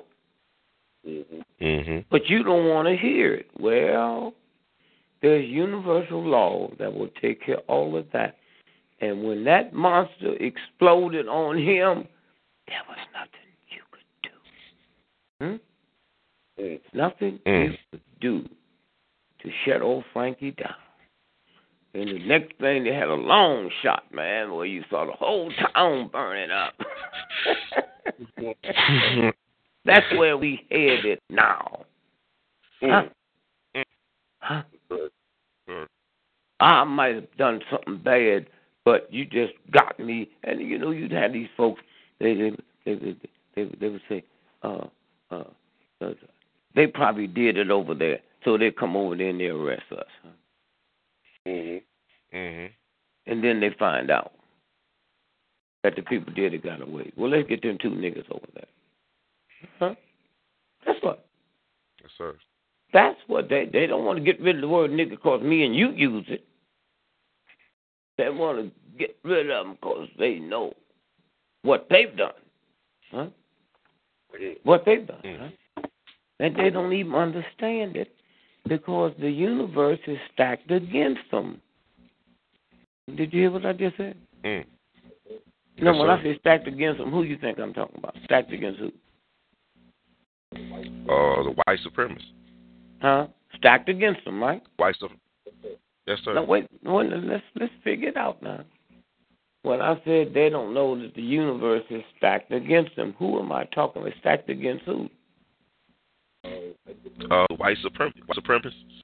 Mhm. 1.06 1.44
Mhm. 1.60 2.04
But 2.10 2.28
you 2.28 2.42
don't 2.42 2.68
want 2.68 2.88
to 2.88 2.96
hear 2.96 3.32
it. 3.32 3.48
Well, 3.60 4.34
there's 5.20 5.48
universal 5.48 6.20
law 6.20 6.72
that 6.78 6.92
will 6.92 7.10
take 7.22 7.42
care 7.42 7.58
of 7.58 7.64
all 7.68 7.96
of 7.96 8.10
that. 8.10 8.38
And 9.00 9.22
when 9.22 9.44
that 9.44 9.72
monster 9.72 10.34
exploded 10.40 11.28
on 11.28 11.56
him, 11.56 12.08
there 12.66 12.82
was 12.88 12.98
nothing 13.12 13.50
you 13.70 13.82
could 13.92 14.10
do. 14.20 14.36
Hmm? 15.40 16.60
Mm. 16.60 16.80
Nothing 16.92 17.38
Mm. 17.46 17.70
you 17.70 17.78
could 17.92 18.00
do 18.20 18.48
to 19.38 19.50
shut 19.64 19.80
old 19.80 20.04
Frankie 20.06 20.50
down. 20.50 20.83
And 21.94 22.08
the 22.08 22.18
next 22.26 22.58
thing, 22.58 22.82
they 22.82 22.92
had 22.92 23.08
a 23.08 23.14
long 23.14 23.70
shot, 23.82 24.12
man, 24.12 24.52
where 24.52 24.66
you 24.66 24.82
saw 24.90 25.06
the 25.06 25.12
whole 25.12 25.52
town 25.74 26.10
burning 26.12 26.50
up. 26.50 26.74
That's 29.84 30.06
where 30.16 30.36
we 30.36 30.66
headed 30.70 31.20
now. 31.30 31.84
Huh? 32.80 33.02
Huh? 34.40 34.62
Sure. 34.88 35.86
I 36.58 36.84
might 36.84 37.14
have 37.14 37.36
done 37.36 37.60
something 37.70 37.98
bad, 37.98 38.46
but 38.84 39.06
you 39.12 39.24
just 39.24 39.52
got 39.70 39.98
me. 40.00 40.30
And 40.42 40.60
you 40.60 40.78
know, 40.78 40.90
you'd 40.90 41.12
have 41.12 41.32
these 41.32 41.48
folks. 41.56 41.80
They 42.18 42.34
they 42.34 42.50
they 42.84 42.94
they, 42.94 43.16
they, 43.54 43.70
they 43.80 43.88
would 43.88 44.02
say, 44.08 44.24
uh, 44.62 44.86
uh, 45.30 45.44
uh, 46.00 46.10
they 46.74 46.86
probably 46.86 47.26
did 47.26 47.56
it 47.56 47.70
over 47.70 47.94
there, 47.94 48.18
so 48.44 48.58
they 48.58 48.70
come 48.70 48.96
over 48.96 49.16
there 49.16 49.28
and 49.28 49.40
they 49.40 49.46
arrest 49.46 49.84
us. 49.92 50.06
Huh? 50.22 50.30
Mhm. 51.46 51.82
Mhm. 52.32 52.70
And 53.26 53.44
then 53.44 53.60
they 53.60 53.70
find 53.70 54.10
out 54.10 54.32
that 55.82 55.96
the 55.96 56.02
people 56.02 56.32
did 56.32 56.54
it 56.54 56.62
got 56.62 56.80
away. 56.80 57.12
Well, 57.16 57.30
let's 57.30 57.48
get 57.48 57.62
them 57.62 57.78
two 57.78 57.90
niggas 57.90 58.30
over 58.30 58.46
there. 58.54 58.66
Huh? 59.78 59.94
That's 60.86 61.02
what. 61.02 61.26
Yes, 62.00 62.10
sir. 62.16 62.34
That's 62.92 63.18
what 63.26 63.48
they 63.48 63.66
they 63.66 63.86
don't 63.86 64.04
want 64.04 64.18
to 64.18 64.24
get 64.24 64.40
rid 64.40 64.56
of 64.56 64.62
the 64.62 64.68
word 64.68 64.90
nigga 64.90 65.10
because 65.10 65.42
me 65.42 65.64
and 65.64 65.74
you 65.74 65.90
use 65.90 66.24
it. 66.28 66.44
They 68.16 68.30
want 68.30 68.58
to 68.58 68.70
get 68.98 69.16
rid 69.24 69.50
of 69.50 69.66
them 69.66 69.74
because 69.74 70.08
they 70.18 70.38
know 70.38 70.74
what 71.62 71.88
they've 71.90 72.16
done. 72.16 72.32
Huh? 73.10 73.26
What 74.62 74.84
they've 74.84 75.06
done. 75.06 75.20
Huh? 75.24 75.82
And 76.40 76.56
they 76.56 76.70
don't 76.70 76.92
even 76.92 77.14
understand 77.14 77.96
it 77.96 78.14
because 78.68 79.12
the 79.20 79.30
universe 79.30 79.98
is 80.06 80.18
stacked 80.32 80.70
against 80.70 81.20
them. 81.30 81.60
Did 83.14 83.32
you 83.32 83.42
hear 83.42 83.50
what 83.50 83.66
I 83.66 83.72
just 83.72 83.96
said? 83.96 84.16
Mm. 84.44 84.64
No, 85.78 85.92
Yes, 85.92 86.00
when 86.00 86.08
sir. 86.08 86.12
I 86.12 86.22
say 86.22 86.38
stacked 86.38 86.68
against 86.68 86.98
them, 86.98 87.10
who 87.10 87.24
you 87.24 87.36
think 87.36 87.58
I'm 87.58 87.74
talking 87.74 87.98
about? 87.98 88.14
Stacked 88.24 88.52
against 88.52 88.80
who? 88.80 88.92
Uh, 90.56 91.42
the 91.42 91.54
white 91.66 91.78
supremacists. 91.86 92.30
Huh? 93.02 93.26
Stacked 93.56 93.88
against 93.88 94.24
them, 94.24 94.42
right? 94.42 94.62
White 94.76 94.94
supremacists. 95.02 95.76
Yes, 96.06 96.18
sir. 96.24 96.34
No, 96.34 96.44
wait, 96.44 96.68
wait, 96.84 97.10
let's 97.10 97.42
let's 97.58 97.72
figure 97.82 98.08
it 98.10 98.16
out 98.16 98.42
now. 98.42 98.62
When 99.62 99.80
I 99.80 99.94
said 100.04 100.32
they 100.34 100.50
don't 100.50 100.74
know 100.74 101.00
that 101.00 101.14
the 101.14 101.22
universe 101.22 101.84
is 101.88 102.02
stacked 102.18 102.52
against 102.52 102.94
them, 102.96 103.14
who 103.18 103.40
am 103.40 103.50
I 103.50 103.64
talking 103.64 104.02
about? 104.02 104.14
Stacked 104.20 104.50
against 104.50 104.84
who? 104.84 105.08
Uh, 106.44 107.46
white 107.56 107.76
suprem- 107.84 108.12
white 108.26 108.36
supremacists. 108.38 109.00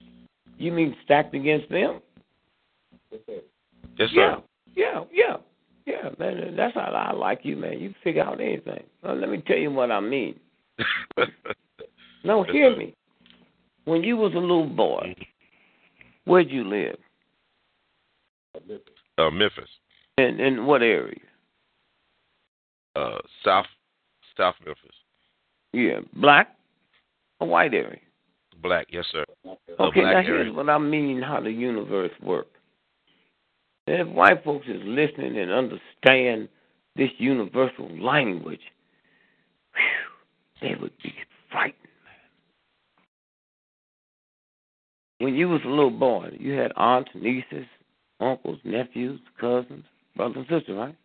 You 0.59 0.73
mean 0.73 0.95
stacked 1.05 1.35
against 1.35 1.69
them? 1.71 2.01
Yes, 3.11 4.11
Yeah, 4.13 4.37
sir. 4.37 4.43
yeah, 4.75 5.05
yeah, 5.13 5.37
yeah, 5.87 6.11
man. 6.19 6.55
That's 6.57 6.75
how 6.75 6.81
I 6.81 7.13
like 7.13 7.41
you, 7.45 7.57
man. 7.57 7.79
You 7.81 7.95
figure 8.05 8.23
out 8.23 8.41
anything. 8.41 8.85
Well, 9.03 9.17
let 9.17 9.31
me 9.31 9.43
tell 9.47 9.57
you 9.57 9.71
what 9.71 9.91
I 9.91 10.01
mean. 10.01 10.39
No, 12.23 12.43
hear 12.43 12.77
me. 12.77 12.93
When 13.87 14.03
you 14.05 14.19
was 14.19 14.35
a 14.35 14.39
little 14.39 14.67
boy, 14.69 15.15
where'd 16.27 16.51
you 16.51 16.65
live? 16.69 16.97
uh, 19.17 19.31
Memphis. 19.31 19.71
In 20.19 20.39
in 20.39 20.67
what 20.67 20.83
area? 20.83 21.17
Uh, 22.95 23.19
South 23.43 23.65
South 24.37 24.55
Memphis. 24.67 24.95
Yeah, 25.73 26.01
black 26.15 26.55
or 27.41 27.49
white 27.49 27.75
area? 27.75 27.99
Black. 28.63 28.87
Yes, 28.91 29.07
sir. 29.11 29.25
A 29.47 29.83
Okay, 29.83 30.01
now 30.03 30.11
area. 30.11 30.23
here's 30.25 30.55
what 30.55 30.69
I 30.69 30.79
mean 30.79 31.23
how 31.23 31.41
the 31.41 31.51
universe 31.51 32.13
works. 32.23 32.51
If 33.87 34.07
white 34.09 34.45
folks 34.45 34.67
is 34.69 34.81
listening 34.85 35.39
and 35.39 35.51
understand 35.51 36.49
this 36.97 37.11
universal 37.19 37.89
language, 37.99 38.61
whew, 39.75 40.69
they 40.69 40.75
would 40.81 40.93
be 41.03 41.13
frightened, 41.51 41.75
man. 42.05 42.15
When 45.27 45.35
you 45.35 45.49
was 45.49 45.63
a 45.65 45.69
little 45.69 45.91
boy, 45.91 46.37
you 46.39 46.53
had 46.53 46.73
aunts, 46.77 47.11
nieces, 47.15 47.67
uncles, 48.21 48.59
nephews, 48.65 49.21
cousins, 49.41 49.85
brothers 50.15 50.47
and 50.49 50.61
sisters, 50.61 50.77
right? 50.77 50.97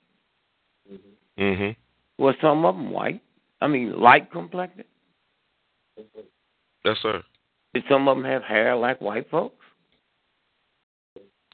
Mm-hmm. 1.40 2.22
Well, 2.22 2.34
some 2.42 2.66
of 2.66 2.76
them 2.76 2.92
white, 2.92 3.22
I 3.62 3.68
mean, 3.68 4.00
light 4.00 4.32
complected? 4.32 4.86
Yes, 6.84 6.98
sir. 7.02 7.24
Did 7.74 7.84
some 7.90 8.08
of 8.08 8.18
them 8.18 8.26
have 8.26 8.44
hair 8.44 8.76
like 8.76 9.02
white 9.02 9.30
folks? 9.30 9.56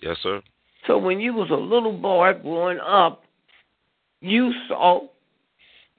Yes, 0.02 0.18
sir. 0.22 0.42
So 0.88 0.98
when 0.98 1.20
you 1.20 1.34
was 1.34 1.50
a 1.52 1.56
little 1.56 1.98
boy 1.98 2.34
growing 2.42 2.80
up, 2.80 3.24
you 4.22 4.52
saw 4.68 5.02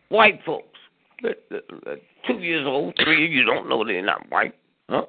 white 0.08 0.40
folks. 0.44 0.66
Two 2.26 2.38
years 2.38 2.66
old, 2.66 2.94
three, 3.02 3.28
you 3.28 3.44
don't 3.44 3.68
know 3.68 3.84
they're 3.84 4.04
not 4.04 4.28
white, 4.28 4.54
huh? 4.88 5.04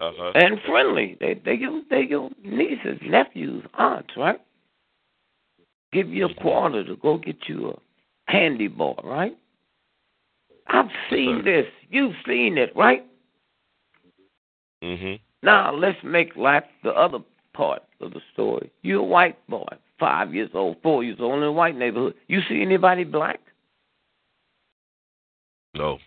Uh-huh. 0.00 0.32
And 0.34 0.58
friendly. 0.66 1.16
They 1.20 1.40
they 1.44 1.54
your 1.54 1.82
they 1.88 2.02
your 2.02 2.30
nieces, 2.42 2.98
nephews, 3.02 3.64
aunts, 3.74 4.10
right? 4.16 4.40
Give 5.92 6.08
you 6.08 6.26
a 6.26 6.34
quarter 6.34 6.84
to 6.84 6.96
go 6.96 7.18
get 7.18 7.36
you 7.46 7.70
a 7.70 8.30
candy 8.32 8.68
bar, 8.68 8.96
right? 9.04 9.36
I've 10.66 10.90
seen 11.10 11.42
this. 11.44 11.66
You've 11.90 12.14
seen 12.26 12.58
it, 12.58 12.74
right? 12.74 13.04
Mhm. 14.82 15.20
Now 15.42 15.72
let's 15.72 16.02
make 16.02 16.36
life 16.36 16.64
the 16.82 16.94
other 16.94 17.18
part 17.52 17.82
of 18.00 18.12
the 18.12 18.20
story. 18.32 18.70
You're 18.82 19.00
a 19.00 19.04
white 19.04 19.46
boy, 19.46 19.68
five 19.98 20.34
years 20.34 20.50
old, 20.54 20.80
four 20.82 21.04
years 21.04 21.20
old 21.20 21.38
in 21.38 21.42
a 21.42 21.52
white 21.52 21.76
neighborhood. 21.76 22.14
You 22.26 22.40
see 22.42 22.62
anybody 22.62 23.04
black? 23.04 23.40
No. 25.74 25.98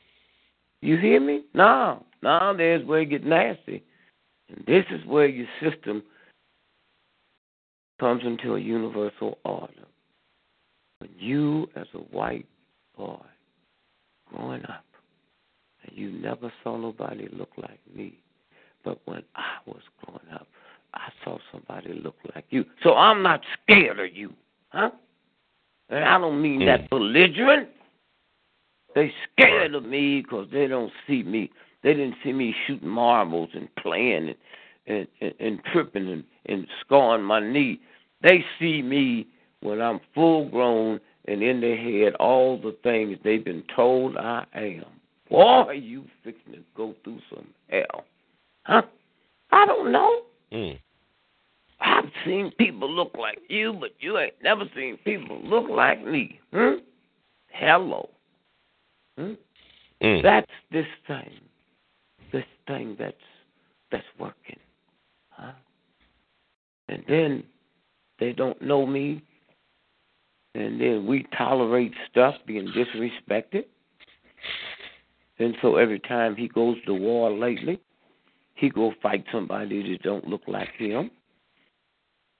You 0.82 0.97
hear 0.97 1.20
me? 1.20 1.43
No. 1.53 2.05
Now 2.22 2.53
there's 2.53 2.86
where 2.86 3.01
it 3.01 3.10
gets 3.10 3.26
nasty. 3.26 3.84
And 4.49 4.66
this 4.66 4.86
is 4.91 5.05
where 5.05 5.28
your 5.28 5.47
system 5.62 6.03
comes 7.99 8.24
into 8.24 8.55
a 8.55 8.60
universal 8.60 9.39
order. 9.43 9.74
When 10.99 11.10
you, 11.18 11.70
as 11.76 11.88
a 11.93 11.99
white 11.99 12.45
boy, 12.95 13.20
growing 14.34 14.63
up, 14.65 14.86
and 15.84 15.97
you 15.97 16.11
never 16.11 16.51
saw 16.63 16.78
nobody 16.78 17.28
look 17.32 17.51
like 17.57 17.80
me, 17.93 18.19
but 18.84 18.99
when 19.05 19.23
I 19.36 19.57
was 19.65 19.82
growing 20.03 20.34
up, 20.34 20.47
I 20.93 21.09
saw 21.23 21.38
somebody 21.51 21.93
look 21.93 22.15
like 22.34 22.45
you. 22.49 22.65
So 22.84 22.95
I'm 22.95 23.21
not 23.21 23.41
scared 23.63 23.99
of 23.99 24.15
you, 24.15 24.34
huh? 24.69 24.91
And 25.89 26.03
I 26.03 26.17
don't 26.17 26.41
mean 26.41 26.65
that 26.65 26.82
mm. 26.82 26.89
belligerent. 26.89 27.69
They 28.95 29.11
scared 29.32 29.75
of 29.75 29.86
me 29.86 30.21
because 30.21 30.47
they 30.51 30.67
don't 30.67 30.91
see 31.05 31.23
me. 31.23 31.51
They 31.84 31.93
didn't 31.93 32.15
see 32.23 32.34
me 32.34 32.55
shooting 32.65 32.88
marbles 32.88 33.49
and 33.53 33.73
playing 33.75 34.30
and 34.30 34.36
and, 34.88 35.07
and, 35.21 35.34
and 35.39 35.59
tripping 35.71 36.07
and, 36.09 36.23
and 36.47 36.67
scoring 36.82 37.23
my 37.23 37.39
knee. 37.39 37.80
They 38.21 38.43
see 38.59 38.82
me 38.82 39.28
when 39.61 39.82
I'm 39.82 39.99
full 40.15 40.49
grown 40.49 40.99
and 41.28 41.43
in 41.43 41.61
their 41.61 41.78
head 41.78 42.15
all 42.15 42.57
the 42.57 42.75
things 42.84 43.17
they've 43.23 43.43
been 43.43 43.63
told 43.75 44.17
I 44.17 44.45
am. 44.53 44.86
Boy, 45.30 45.73
you 45.73 46.05
fixing 46.23 46.53
to 46.53 46.59
go 46.75 46.95
through 47.03 47.19
some 47.30 47.47
hell. 47.69 48.05
Huh? 48.63 48.84
I 49.51 49.65
don't 49.65 49.91
know. 49.91 50.21
Mm. 50.51 50.80
I've 51.80 52.11
seen 52.25 52.51
people 52.57 52.89
look 52.89 53.11
like 53.17 53.39
you, 53.49 53.73
but 53.73 53.91
you 53.99 54.17
ain't 54.17 54.34
never 54.41 54.63
seen 54.75 54.97
people 55.03 55.41
look 55.43 55.69
like 55.69 56.05
me. 56.05 56.39
Hmm? 56.53 56.75
Hello. 57.49 58.09
Hmm? 59.17 59.34
Mm. 60.01 60.23
That's 60.23 60.51
this 60.71 60.86
thing. 61.07 61.32
This 62.32 62.45
thing 62.67 62.95
that's 62.99 63.15
that's 63.91 64.03
working. 64.19 64.59
Huh? 65.30 65.53
And 66.89 67.03
then 67.07 67.43
they 68.19 68.34
don't 68.34 68.61
know 68.61 68.86
me. 68.86 69.21
And 70.58 70.82
then 70.82 71.05
we 71.05 71.28
tolerate 71.38 71.93
stuff 72.10 72.34
being 72.47 72.68
disrespected. 72.70 73.66
And 75.38 75.55
so 75.62 75.76
every 75.76 75.99
time 75.99 76.36
he 76.36 76.47
goes 76.47 76.78
to 76.88 76.95
war 76.95 77.30
lately, 77.30 77.80
he 78.55 78.70
go 78.70 78.91
fight 79.03 79.24
somebody 79.32 79.88
that 79.91 80.01
don't 80.01 80.28
look 80.28 80.41
like 80.47 80.72
him. 80.76 81.12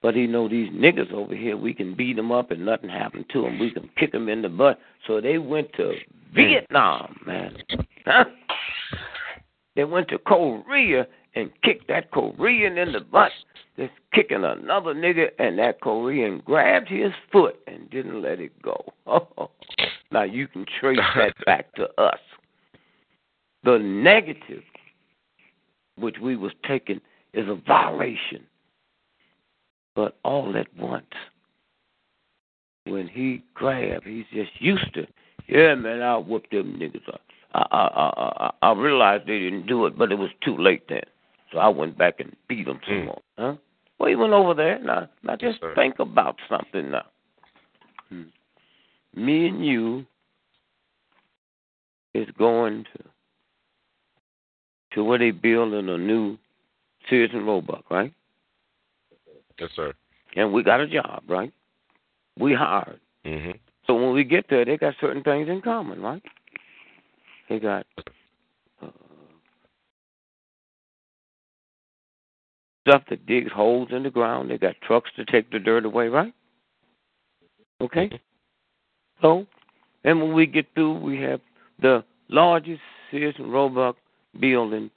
But 0.01 0.15
he 0.15 0.26
know 0.26 0.49
these 0.49 0.72
niggas 0.72 1.13
over 1.13 1.36
here, 1.36 1.57
we 1.57 1.76
can 1.76 1.93
beat 1.93 2.15
them 2.15 2.32
up 2.32 2.49
and 2.49 2.65
nothing 2.65 2.89
happen 2.89 3.24
to 3.34 3.43
them. 3.43 3.59
We 3.59 3.70
can 3.70 3.88
kick 3.97 4.13
them 4.13 4.30
in 4.30 4.41
the 4.41 4.49
butt. 4.49 4.80
So 5.05 5.22
they 5.22 5.38
went 5.38 5.72
to 5.74 5.93
Vietnam, 6.34 7.20
man. 7.26 7.55
Huh? 8.03 8.26
They 9.76 9.84
went 9.84 10.07
to 10.07 10.18
Korea 10.18 11.05
and 11.38 11.51
kicked 11.61 11.88
that 11.88 12.09
Korean 12.11 12.77
in 12.77 12.91
the 12.93 12.99
butt. 12.99 13.31
That's 13.77 13.91
kicking 14.11 14.43
another 14.43 14.95
nigga, 14.95 15.27
and 15.38 15.59
that 15.59 15.81
Korean 15.81 16.41
grabbed 16.43 16.89
his 16.89 17.11
foot 17.31 17.59
and 17.67 17.89
didn't 17.91 18.21
let 18.21 18.39
it 18.39 18.51
go. 18.61 18.93
Now 20.09 20.23
you 20.23 20.47
can 20.47 20.65
trace 20.79 20.97
that 21.17 21.33
back 21.45 21.75
to 21.75 21.89
us. 22.01 22.19
The 23.65 23.77
negative, 23.77 24.63
which 25.97 26.15
we 26.21 26.38
was 26.38 26.53
taking, 26.65 27.01
is 27.33 27.45
a 27.49 27.55
violation. 27.67 28.45
But 29.97 30.17
all 30.23 30.55
at 30.55 30.67
once, 30.79 31.05
when 32.85 33.09
he 33.09 33.43
grabbed, 33.53 34.07
he's 34.07 34.23
just 34.33 34.51
used 34.59 34.93
to. 34.93 35.05
Yeah, 35.49 35.75
man, 35.75 36.01
I'll 36.01 36.23
whoop 36.23 36.49
them 36.51 36.79
niggas 36.79 37.13
up. 37.13 37.19
I, 37.53 37.65
I, 37.69 37.88
I, 37.88 38.49
I, 38.61 38.69
I 38.69 38.71
realized 38.79 39.27
they 39.27 39.39
didn't 39.39 39.67
do 39.67 39.88
it, 39.88 39.97
but 39.97 40.13
it 40.13 40.17
was 40.17 40.29
too 40.41 40.57
late 40.57 40.88
then. 40.88 41.01
So 41.51 41.59
I 41.59 41.69
went 41.69 41.97
back 41.97 42.19
and 42.19 42.35
beat 42.47 42.65
them 42.65 42.79
some 42.85 43.05
more. 43.05 43.21
Huh? 43.37 43.55
Well, 43.99 44.09
he 44.09 44.15
went 44.15 44.33
over 44.33 44.53
there. 44.53 44.79
Now, 44.79 45.09
now 45.23 45.35
just 45.35 45.59
Yes, 45.61 45.71
think 45.75 45.99
about 45.99 46.35
something 46.49 46.91
now. 46.91 47.05
Hmm. 48.09 48.23
Me 49.15 49.47
and 49.47 49.65
you 49.65 50.05
is 52.13 52.27
going 52.37 52.85
to 52.95 53.03
to 54.93 55.03
where 55.03 55.19
they 55.19 55.31
building 55.31 55.89
a 55.89 55.97
new 55.97 56.37
Sears 57.09 57.29
and 57.33 57.45
Roebuck, 57.45 57.89
right? 57.91 58.13
Yes, 59.59 59.69
sir. 59.75 59.93
And 60.35 60.53
we 60.53 60.63
got 60.63 60.79
a 60.79 60.87
job, 60.87 61.23
right? 61.27 61.51
We 62.39 62.53
hired. 62.53 62.99
Mhm. 63.25 63.59
So 63.85 63.95
when 63.95 64.13
we 64.13 64.23
get 64.23 64.47
there, 64.49 64.65
they 64.65 64.77
got 64.77 64.95
certain 64.99 65.23
things 65.23 65.49
in 65.49 65.61
common, 65.61 66.01
right? 66.01 66.23
They 67.49 67.59
got 67.59 67.85
stuff 72.88 73.03
that 73.09 73.25
digs 73.25 73.51
holes 73.51 73.89
in 73.91 74.03
the 74.03 74.09
ground. 74.09 74.49
They 74.49 74.57
got 74.57 74.75
trucks 74.81 75.09
to 75.17 75.25
take 75.25 75.51
the 75.51 75.59
dirt 75.59 75.85
away, 75.85 76.07
right? 76.07 76.33
Okay. 77.81 78.09
So, 79.21 79.45
and 80.03 80.21
when 80.21 80.33
we 80.33 80.45
get 80.45 80.67
through, 80.73 80.99
we 80.99 81.19
have 81.21 81.41
the 81.81 82.03
largest 82.29 82.81
Sears 83.11 83.35
and 83.38 83.51
Roebuck 83.51 83.97
building 84.39 84.89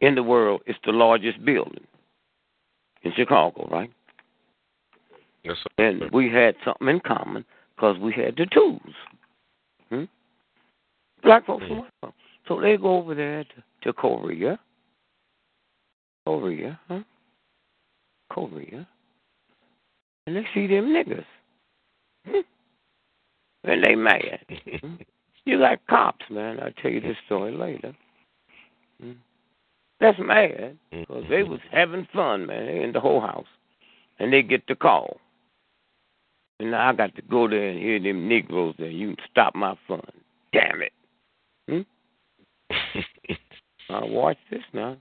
in 0.00 0.14
the 0.14 0.22
world. 0.22 0.62
It's 0.66 0.78
the 0.84 0.92
largest 0.92 1.44
building 1.44 1.86
in 3.02 3.12
Chicago, 3.16 3.68
right? 3.70 3.90
Yes, 5.42 5.56
sir. 5.62 5.84
And 5.84 6.10
we 6.12 6.30
had 6.30 6.54
something 6.64 6.88
in 6.88 7.00
common 7.00 7.44
because 7.74 7.98
we 7.98 8.12
had 8.12 8.36
the 8.36 8.46
tools. 8.46 8.80
Hmm? 9.90 10.04
Black 11.22 11.46
folks. 11.46 11.64
white 11.68 11.90
folks. 12.00 12.14
So 12.48 12.60
they 12.60 12.76
go 12.76 12.98
over 12.98 13.14
there 13.14 13.44
to, 13.44 13.62
to 13.82 13.92
Korea. 13.92 14.58
Korea, 16.24 16.78
huh? 16.88 17.00
Korea. 18.36 18.86
And 20.26 20.36
they 20.36 20.44
see 20.52 20.66
them 20.66 20.86
niggas. 20.86 21.24
Hmm? 22.26 22.40
And 23.64 23.84
they 23.84 23.94
mad. 23.94 24.40
Hmm? 24.80 24.94
You 25.44 25.58
got 25.58 25.86
cops, 25.88 26.26
man. 26.30 26.60
I'll 26.60 26.72
tell 26.82 26.90
you 26.90 27.00
this 27.00 27.16
story 27.26 27.52
later. 27.52 27.96
Hmm? 29.00 29.12
That's 30.00 30.18
mad 30.18 30.76
because 30.90 31.24
they 31.30 31.42
was 31.42 31.60
having 31.72 32.06
fun, 32.12 32.46
man. 32.46 32.66
In 32.66 32.92
the 32.92 33.00
whole 33.00 33.20
house. 33.20 33.46
And 34.18 34.32
they 34.32 34.42
get 34.42 34.66
the 34.66 34.74
call. 34.74 35.18
And 36.58 36.70
now 36.72 36.88
I 36.88 36.92
got 36.94 37.14
to 37.16 37.22
go 37.22 37.48
there 37.48 37.68
and 37.68 37.78
hear 37.78 38.00
them 38.00 38.28
Negroes 38.28 38.74
there. 38.78 38.90
You 38.90 39.14
can 39.14 39.24
stop 39.30 39.54
my 39.54 39.76
fun. 39.86 40.02
Damn 40.52 40.82
it. 40.82 40.92
Hmm? 41.68 43.32
now 43.90 44.06
watch 44.06 44.38
this 44.50 44.62
now. 44.72 44.96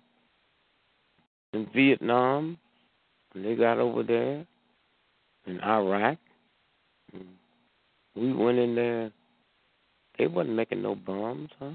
In 1.54 1.68
Vietnam, 1.74 2.58
they 3.44 3.56
got 3.56 3.80
over 3.80 4.04
there, 4.04 4.46
in 5.46 5.62
Iraq, 5.62 6.18
we 8.16 8.34
went 8.34 8.58
in 8.58 8.76
there. 8.76 9.12
They 10.18 10.28
wasn't 10.28 10.56
making 10.56 10.82
no 10.82 10.96
bombs, 10.96 11.50
huh? 11.60 11.72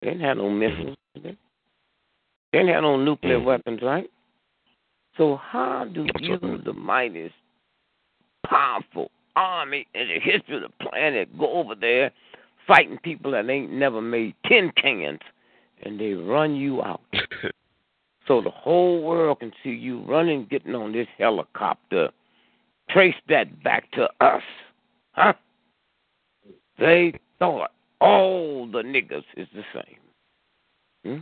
They 0.00 0.08
didn't 0.10 0.22
have 0.22 0.36
no 0.36 0.50
missiles. 0.50 0.96
They 1.14 1.36
They 2.52 2.58
didn't 2.58 2.74
have 2.74 2.82
no 2.82 2.96
nuclear 2.96 3.38
mm. 3.38 3.44
weapons, 3.44 3.80
right? 3.82 4.10
So 5.16 5.36
how 5.36 5.86
do 5.86 6.06
you, 6.20 6.38
the 6.64 6.72
mightiest, 6.72 7.34
powerful 8.46 9.10
army 9.36 9.86
in 9.94 10.08
the 10.08 10.20
history 10.20 10.56
of 10.56 10.62
the 10.62 10.86
planet, 10.90 11.36
go 11.38 11.50
over 11.54 11.74
there 11.74 12.10
fighting 12.66 12.98
people 12.98 13.30
that 13.30 13.48
ain't 13.48 13.72
never 13.72 14.02
made 14.02 14.34
tin 14.46 14.70
cans, 14.76 15.20
and 15.82 15.98
they 15.98 16.12
run 16.12 16.54
you 16.54 16.82
out? 16.82 17.00
so 18.26 18.40
the 18.40 18.50
whole 18.50 19.02
world 19.02 19.40
can 19.40 19.52
see 19.62 19.70
you 19.70 20.02
running, 20.02 20.46
getting 20.50 20.74
on 20.74 20.92
this 20.92 21.08
helicopter. 21.18 22.10
Trace 22.90 23.14
that 23.28 23.62
back 23.62 23.90
to 23.92 24.08
us, 24.20 24.42
huh? 25.12 25.32
They 26.78 27.14
thought 27.38 27.70
all 28.00 28.66
the 28.66 28.82
niggas 28.82 29.24
is 29.36 29.48
the 29.54 29.62
same. 29.72 29.98
Hmm? 31.04 31.20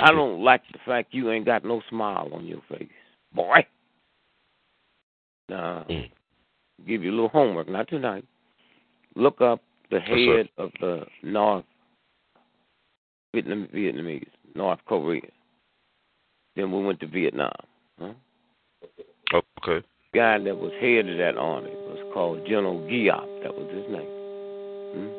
I 0.00 0.10
don't 0.12 0.42
like 0.42 0.62
the 0.72 0.78
fact 0.84 1.14
you 1.14 1.30
ain't 1.30 1.46
got 1.46 1.64
no 1.64 1.82
smile 1.88 2.30
on 2.32 2.46
your 2.46 2.60
face, 2.68 2.88
boy. 3.32 3.64
Now, 5.48 5.84
Mm. 5.88 6.10
give 6.86 7.04
you 7.04 7.10
a 7.10 7.14
little 7.14 7.28
homework, 7.28 7.68
not 7.68 7.88
tonight. 7.88 8.24
Look 9.14 9.40
up 9.40 9.62
the 9.90 10.00
head 10.00 10.48
of 10.58 10.72
the 10.80 11.06
North 11.22 11.64
Vietnam, 13.32 13.68
Vietnamese, 13.68 14.28
North 14.56 14.80
Korea. 14.86 15.22
Then 16.56 16.72
we 16.72 16.82
went 16.82 17.00
to 17.00 17.06
Vietnam. 17.06 17.52
Huh? 18.00 18.12
Okay. 19.34 19.86
Guy 20.14 20.38
that 20.38 20.56
was 20.56 20.72
head 20.80 21.08
of 21.08 21.18
that 21.18 21.36
army 21.36 21.70
was 21.70 21.98
called 22.14 22.46
General 22.46 22.78
Giap. 22.80 23.42
That 23.42 23.54
was 23.54 23.68
his 23.70 23.86
name. 23.90 24.08
Hmm? 24.94 25.10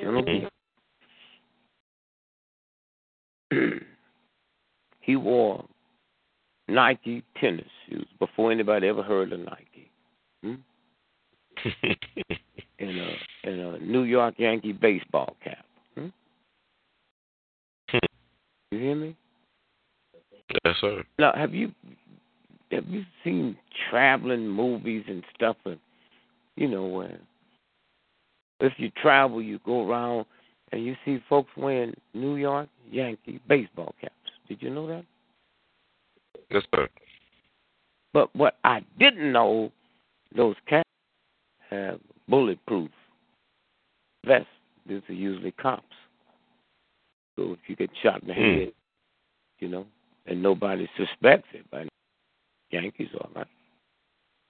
General 0.00 0.22
Mhm. 0.24 0.48
Giap. 3.52 3.82
he 5.00 5.16
wore 5.16 5.64
Nike 6.68 7.22
tennis 7.40 7.70
shoes 7.88 8.06
before 8.18 8.50
anybody 8.52 8.88
ever 8.88 9.02
heard 9.02 9.32
of 9.32 9.40
Nike. 9.40 9.90
Hmm? 10.42 10.54
and 12.78 12.98
a 12.98 13.16
and 13.44 13.60
a 13.60 13.78
New 13.78 14.02
York 14.02 14.34
Yankee 14.38 14.72
baseball 14.72 15.36
cap. 15.42 15.64
Hmm? 15.94 16.08
You 18.70 18.78
hear 18.78 18.96
me? 18.96 19.16
yes, 20.64 20.76
sir. 20.80 21.04
Now, 21.18 21.32
have 21.34 21.54
you 21.54 21.72
have 22.70 22.86
you 22.88 23.04
seen 23.22 23.56
traveling 23.90 24.48
movies 24.48 25.04
and 25.08 25.22
stuff? 25.34 25.56
And 25.64 25.78
you 26.56 26.68
know, 26.68 26.86
where 26.86 27.18
if 28.60 28.72
you 28.76 28.90
travel, 28.90 29.42
you 29.42 29.60
go 29.64 29.88
around 29.88 30.26
and 30.72 30.84
you 30.84 30.96
see 31.04 31.22
folks 31.28 31.50
wearing 31.56 31.94
New 32.14 32.36
York 32.36 32.68
Yankee 32.90 33.40
baseball 33.48 33.94
caps. 34.00 34.14
Did 34.48 34.62
you 34.62 34.70
know 34.70 34.86
that? 34.88 35.04
Yes, 36.50 36.62
sir. 36.74 36.88
But 38.12 38.34
what 38.34 38.56
I 38.64 38.82
didn't 38.98 39.30
know, 39.32 39.70
those 40.34 40.56
caps 40.66 40.88
have 41.70 42.00
bulletproof 42.28 42.90
vests. 44.24 44.48
These 44.88 45.02
are 45.08 45.14
usually 45.14 45.52
cops. 45.52 45.84
So 47.36 47.52
if 47.52 47.58
you 47.68 47.76
get 47.76 47.90
shot 48.02 48.22
in 48.22 48.28
the 48.28 48.34
Hmm. 48.34 48.40
head, 48.40 48.72
you 49.60 49.68
know, 49.68 49.86
and 50.26 50.42
nobody 50.42 50.88
suspects 50.96 51.48
it, 51.52 51.64
but 51.70 51.86
Yankees 52.70 53.08
all 53.14 53.30
right. 53.34 53.46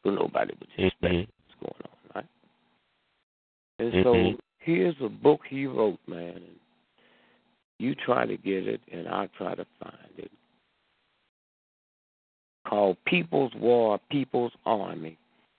So 0.05 0.11
nobody 0.11 0.55
would 0.59 0.69
suspect 0.71 1.15
Mhm. 1.15 1.29
what's 1.49 1.61
going 1.61 1.83
on, 1.83 2.11
right? 2.15 2.29
And 3.79 3.93
Mhm. 3.93 4.03
so 4.03 4.41
here's 4.59 5.01
a 5.01 5.09
book 5.09 5.45
he 5.47 5.67
wrote, 5.67 6.01
man. 6.07 6.37
And 6.37 6.61
you 7.79 7.95
try 7.95 8.25
to 8.25 8.37
get 8.37 8.67
it, 8.67 8.81
and 8.91 9.09
I'll 9.09 9.29
try 9.29 9.55
to 9.55 9.65
find 9.79 10.19
it. 10.19 10.31
Called 12.65 13.03
People's 13.05 13.55
War, 13.55 13.99
People's 14.11 14.57
Army. 14.65 15.19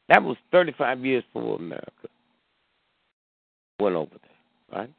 That 0.09 0.23
was 0.23 0.38
35 0.51 1.05
years 1.05 1.23
for 1.32 1.57
America. 1.57 2.09
Went 3.80 3.95
over 3.95 4.17
there, 4.17 4.80
right? 4.80 4.93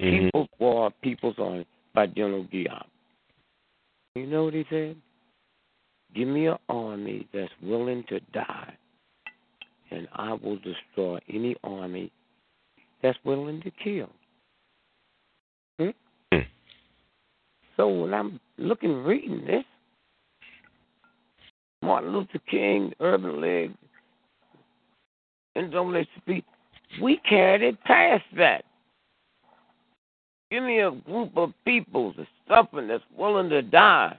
Mhm. 0.00 0.24
People's 0.24 0.48
War, 0.58 0.90
People's 1.02 1.38
Army 1.38 1.66
by 1.94 2.06
General 2.06 2.44
Giap. 2.44 2.86
You 4.14 4.26
know 4.26 4.44
what 4.44 4.54
he 4.54 4.64
said? 4.70 4.96
Give 6.14 6.26
me 6.26 6.46
an 6.46 6.56
army 6.68 7.28
that's 7.32 7.52
willing 7.62 8.04
to 8.08 8.18
die, 8.32 8.74
and 9.90 10.08
I 10.12 10.32
will 10.32 10.56
destroy 10.56 11.18
any 11.28 11.54
army 11.62 12.10
that's 13.02 13.18
willing 13.24 13.62
to 13.62 13.70
kill. 13.70 14.10
Hmm? 15.78 15.90
Hmm. 16.32 16.40
So 17.76 17.88
when 17.88 18.14
I'm 18.14 18.40
looking, 18.58 19.04
reading 19.04 19.44
this, 19.46 19.64
Martin 21.82 22.12
Luther 22.12 22.40
King, 22.50 22.92
Urban 23.00 23.40
League, 23.40 23.74
NAACP, 25.56 26.42
we 27.00 27.18
carried 27.18 27.62
it 27.62 27.80
past 27.84 28.24
that. 28.36 28.64
Give 30.50 30.62
me 30.64 30.80
a 30.80 30.90
group 30.90 31.36
of 31.36 31.52
people 31.64 32.12
that's 32.16 32.28
suffering, 32.48 32.88
that's 32.88 33.04
willing 33.16 33.50
to 33.50 33.62
die, 33.62 34.16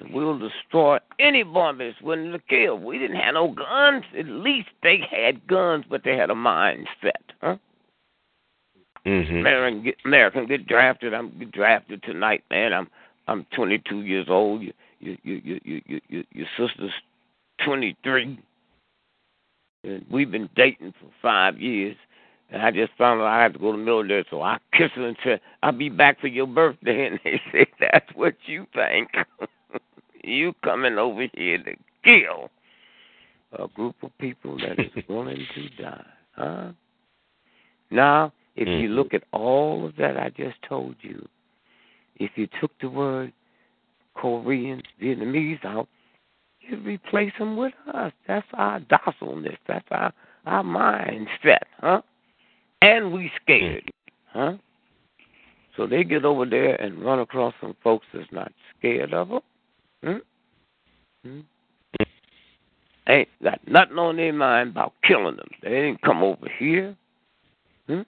and 0.00 0.14
we'll 0.14 0.38
destroy 0.38 0.98
any 1.18 1.42
bomb 1.42 1.78
that's 1.78 2.00
willing 2.00 2.30
to 2.32 2.38
kill. 2.38 2.78
We 2.78 2.98
didn't 2.98 3.16
have 3.16 3.34
no 3.34 3.48
guns. 3.48 4.04
At 4.16 4.26
least 4.26 4.68
they 4.82 4.98
had 5.10 5.46
guns, 5.46 5.84
but 5.88 6.02
they 6.04 6.16
had 6.16 6.30
a 6.30 6.34
mindset, 6.34 7.12
huh? 7.40 7.56
Mhm. 9.04 9.40
American 9.40 9.82
get, 9.82 9.96
American 10.04 10.46
get 10.46 10.66
drafted. 10.66 11.14
I'm 11.14 11.30
get 11.38 11.52
drafted 11.52 12.02
tonight, 12.02 12.44
man. 12.50 12.72
I'm 12.72 12.88
I'm 13.28 13.44
22 13.54 14.02
years 14.02 14.26
old. 14.28 14.62
You 14.62 14.72
you 15.00 15.16
you 15.22 15.40
you 15.44 15.60
you 15.64 15.82
you, 15.86 16.00
you 16.08 16.24
your 16.32 16.46
sister's 16.56 16.92
23, 17.64 18.38
and 19.84 20.04
we've 20.10 20.30
been 20.30 20.50
dating 20.56 20.92
for 21.00 21.08
five 21.22 21.60
years. 21.60 21.96
And 22.50 22.62
I 22.62 22.70
just 22.70 22.92
found 22.96 23.20
out 23.20 23.26
I 23.26 23.42
had 23.42 23.54
to 23.54 23.58
go 23.58 23.72
to 23.72 23.78
the 23.78 23.84
military, 23.84 24.24
so 24.30 24.42
I 24.42 24.58
kissed 24.72 24.92
her 24.92 25.06
and 25.06 25.16
said, 25.24 25.40
"I'll 25.62 25.72
be 25.72 25.88
back 25.88 26.20
for 26.20 26.28
your 26.28 26.46
birthday." 26.46 27.06
And 27.10 27.20
they 27.24 27.40
said, 27.52 27.66
"That's 27.80 28.08
what 28.14 28.34
you 28.46 28.66
think? 28.74 29.10
you 30.24 30.54
coming 30.64 30.98
over 30.98 31.26
here 31.34 31.58
to 31.58 31.74
kill 32.04 32.50
a 33.58 33.68
group 33.68 33.96
of 34.02 34.16
people 34.18 34.58
that 34.58 34.78
is 34.78 35.08
willing 35.08 35.46
to 35.54 35.82
die, 35.82 36.06
huh?" 36.36 36.72
Now, 37.90 38.32
if 38.56 38.66
you 38.66 38.88
Mhm. 38.88 38.94
look 38.94 39.14
at 39.14 39.24
all 39.32 39.86
of 39.86 39.96
that 39.96 40.16
I 40.16 40.30
just 40.30 40.60
told 40.62 40.96
you, 41.02 41.28
if 42.16 42.36
you 42.36 42.48
took 42.60 42.76
the 42.78 42.88
word 42.88 43.32
Koreans, 44.14 44.82
Vietnamese 45.00 45.64
out, 45.64 45.88
you'd 46.60 46.84
replace 46.84 47.32
them 47.38 47.56
with 47.56 47.74
us. 47.92 48.12
That's 48.26 48.46
our 48.54 48.80
docileness. 48.80 49.58
That's 49.66 49.86
our 49.90 50.12
our 50.46 50.62
mindset, 50.62 51.62
huh? 51.80 52.02
And 52.82 53.12
we 53.12 53.30
scared, 53.42 53.90
huh? 54.32 54.54
So 55.76 55.86
they 55.86 56.04
get 56.04 56.24
over 56.24 56.46
there 56.46 56.74
and 56.76 57.04
run 57.04 57.20
across 57.20 57.54
some 57.60 57.76
folks 57.82 58.06
that's 58.12 58.30
not 58.32 58.52
scared 58.78 59.12
of 59.12 59.28
them. 59.28 59.40
Hmm? 60.02 60.16
Hmm? 61.24 61.40
Ain't 63.08 63.28
got 63.42 63.60
nothing 63.68 63.98
on 63.98 64.16
their 64.16 64.32
mind 64.32 64.70
about 64.70 64.94
killing 65.06 65.36
them. 65.36 65.48
They 65.62 65.68
didn't 65.68 66.02
come 66.02 66.22
over 66.22 66.48
here. 66.58 66.96
Hmm? 67.86 68.02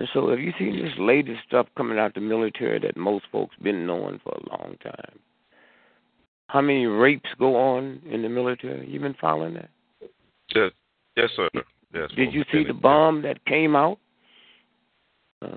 And 0.00 0.08
so 0.12 0.28
have 0.28 0.40
you 0.40 0.52
seen 0.58 0.82
this 0.82 0.92
latest 0.98 1.40
stuff 1.46 1.66
coming 1.76 1.98
out 1.98 2.14
the 2.14 2.20
military 2.20 2.78
that 2.80 2.96
most 2.96 3.24
folks 3.32 3.56
been 3.62 3.86
knowing 3.86 4.20
for 4.22 4.34
a 4.34 4.50
long 4.50 4.76
time? 4.82 5.18
How 6.48 6.60
many 6.60 6.86
rapes 6.86 7.30
go 7.38 7.56
on 7.56 8.02
in 8.08 8.22
the 8.22 8.28
military? 8.28 8.88
You 8.88 9.00
been 9.00 9.16
following 9.20 9.54
that? 9.54 9.70
Yes, 10.54 10.72
yes, 11.16 11.30
sir. 11.34 11.48
Yes. 11.94 12.10
Did 12.16 12.32
you 12.34 12.44
see 12.50 12.64
the 12.64 12.74
bomb 12.74 13.22
that 13.22 13.44
came 13.46 13.76
out 13.76 13.98
uh, 15.42 15.56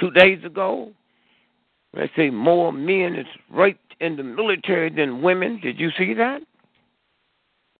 two 0.00 0.10
days 0.10 0.44
ago? 0.44 0.90
They 1.94 2.10
say 2.16 2.30
more 2.30 2.72
men 2.72 3.14
is 3.14 3.26
raped 3.50 3.94
in 4.00 4.16
the 4.16 4.24
military 4.24 4.90
than 4.90 5.22
women. 5.22 5.60
Did 5.62 5.78
you 5.78 5.90
see 5.96 6.14
that? 6.14 6.40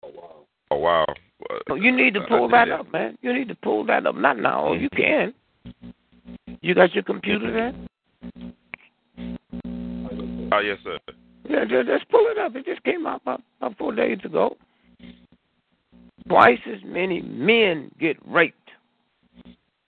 Oh 0.05 0.11
wow. 0.15 0.45
Oh, 0.70 0.77
wow. 0.77 1.75
you 1.75 1.91
need 1.91 2.15
to 2.15 2.20
pull 2.29 2.49
did 2.49 2.55
that 2.55 2.70
up, 2.70 2.93
man. 2.93 3.19
You 3.20 3.33
need 3.33 3.49
to 3.49 3.55
pull 3.57 3.85
that 3.87 4.07
up. 4.07 4.15
Not 4.15 4.39
now. 4.39 4.73
You 4.75 4.89
can. 4.91 5.35
You 6.61 6.75
got 6.75 6.95
your 6.95 7.05
computer 7.05 7.53
there? 7.53 7.75
Oh 10.53 10.61
yes, 10.61 10.79
sir. 10.85 10.99
Yeah, 11.49 11.65
just, 11.65 11.89
just 11.89 12.09
pull 12.11 12.27
it 12.31 12.39
up. 12.39 12.55
It 12.55 12.65
just 12.65 12.83
came 12.85 13.07
out 13.07 13.23
about, 13.23 13.43
about 13.61 13.79
four 13.79 13.95
days 13.95 14.19
ago. 14.25 14.57
Twice 16.29 16.59
as 16.67 16.81
many 16.85 17.23
men 17.23 17.91
get 17.99 18.17
raped 18.27 18.71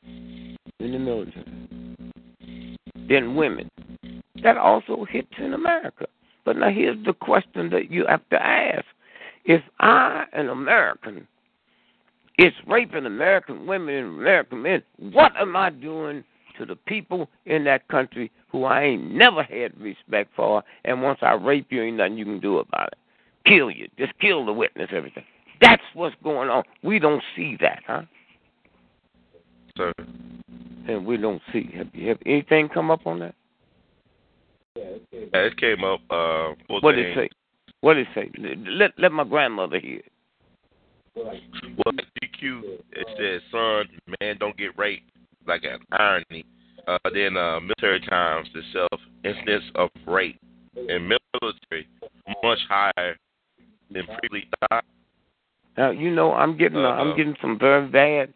in 0.07 0.57
the 0.79 0.99
military 0.99 1.45
than 3.09 3.35
women. 3.35 3.69
That 4.43 4.57
also 4.57 5.05
hits 5.05 5.33
in 5.39 5.53
America. 5.53 6.07
But 6.45 6.57
now 6.57 6.71
here's 6.71 7.05
the 7.05 7.12
question 7.12 7.69
that 7.71 7.91
you 7.91 8.07
have 8.09 8.27
to 8.31 8.43
ask. 8.43 8.85
If 9.45 9.62
I, 9.81 10.25
an 10.33 10.49
American, 10.49 11.27
is 12.39 12.53
raping 12.67 13.05
American 13.05 13.67
women 13.67 13.95
and 13.95 14.19
American 14.19 14.62
men, 14.62 14.83
what 15.12 15.33
am 15.37 15.57
I 15.57 15.71
doing 15.71 16.25
to 16.59 16.65
the 16.65 16.77
people 16.77 17.29
in 17.47 17.65
that 17.65 17.87
country 17.89 18.31
who 18.51 18.65
I 18.65 18.83
ain't 18.85 19.12
never 19.12 19.43
had 19.43 19.79
respect 19.81 20.31
for, 20.35 20.62
and 20.85 21.03
once 21.03 21.19
I 21.23 21.33
rape 21.33 21.67
you, 21.71 21.83
ain't 21.83 21.99
nothing 21.99 22.19
you 22.19 22.25
can 22.25 22.41
do 22.41 22.59
about 22.59 22.89
it. 22.89 22.99
Kill 23.47 23.71
you. 23.71 23.89
Just 23.99 24.12
kill 24.21 24.45
the 24.45 24.53
witness, 24.53 24.89
everything. 24.93 25.25
That's 25.61 25.82
what's 25.95 26.16
going 26.23 26.49
on. 26.49 26.62
We 26.82 26.99
don't 26.99 27.23
see 27.37 27.57
that, 27.61 27.82
huh? 27.87 28.03
Sir. 29.77 29.93
And 30.89 31.07
we 31.07 31.16
don't 31.16 31.43
see. 31.53 31.70
Have, 31.77 31.89
you, 31.93 32.09
have 32.09 32.19
anything 32.27 32.69
come 32.69 32.91
up 32.91 33.07
on 33.07 33.20
that? 33.20 33.35
Yeah, 34.77 34.85
it 35.35 35.57
came 35.57 35.85
up. 35.85 36.01
Uh, 36.11 36.55
What 36.69 36.95
did 36.95 37.07
it 37.07 37.15
say? 37.15 37.28
What 37.81 37.95
did 37.95 38.07
it 38.09 38.15
say? 38.15 38.31
Let 38.66 38.93
let 38.99 39.12
my 39.12 39.24
grandmother 39.24 39.78
hear. 39.78 39.99
it. 39.99 40.12
Well, 41.15 41.95
DQ 42.23 42.78
it 44.59 44.78
raped." 44.78 45.11
like 45.47 45.65
an 45.65 45.78
irony. 45.93 46.45
Uh, 46.87 46.99
then 47.12 47.37
uh, 47.37 47.61
military 47.61 48.01
times, 48.01 48.49
the 48.55 48.62
self 48.73 49.01
incidence 49.24 49.65
of 49.74 49.91
rape 50.07 50.41
in 50.77 51.09
military 51.09 51.87
much 52.43 52.59
higher 52.69 53.16
than 53.91 54.07
previously 54.07 54.49
thought. 54.70 54.85
Now 55.77 55.91
you 55.91 56.11
know 56.11 56.33
I'm 56.33 56.57
getting 56.57 56.79
uh, 56.79 56.91
I'm 56.91 57.17
getting 57.17 57.37
some 57.41 57.59
very 57.59 57.87
bad 57.89 58.33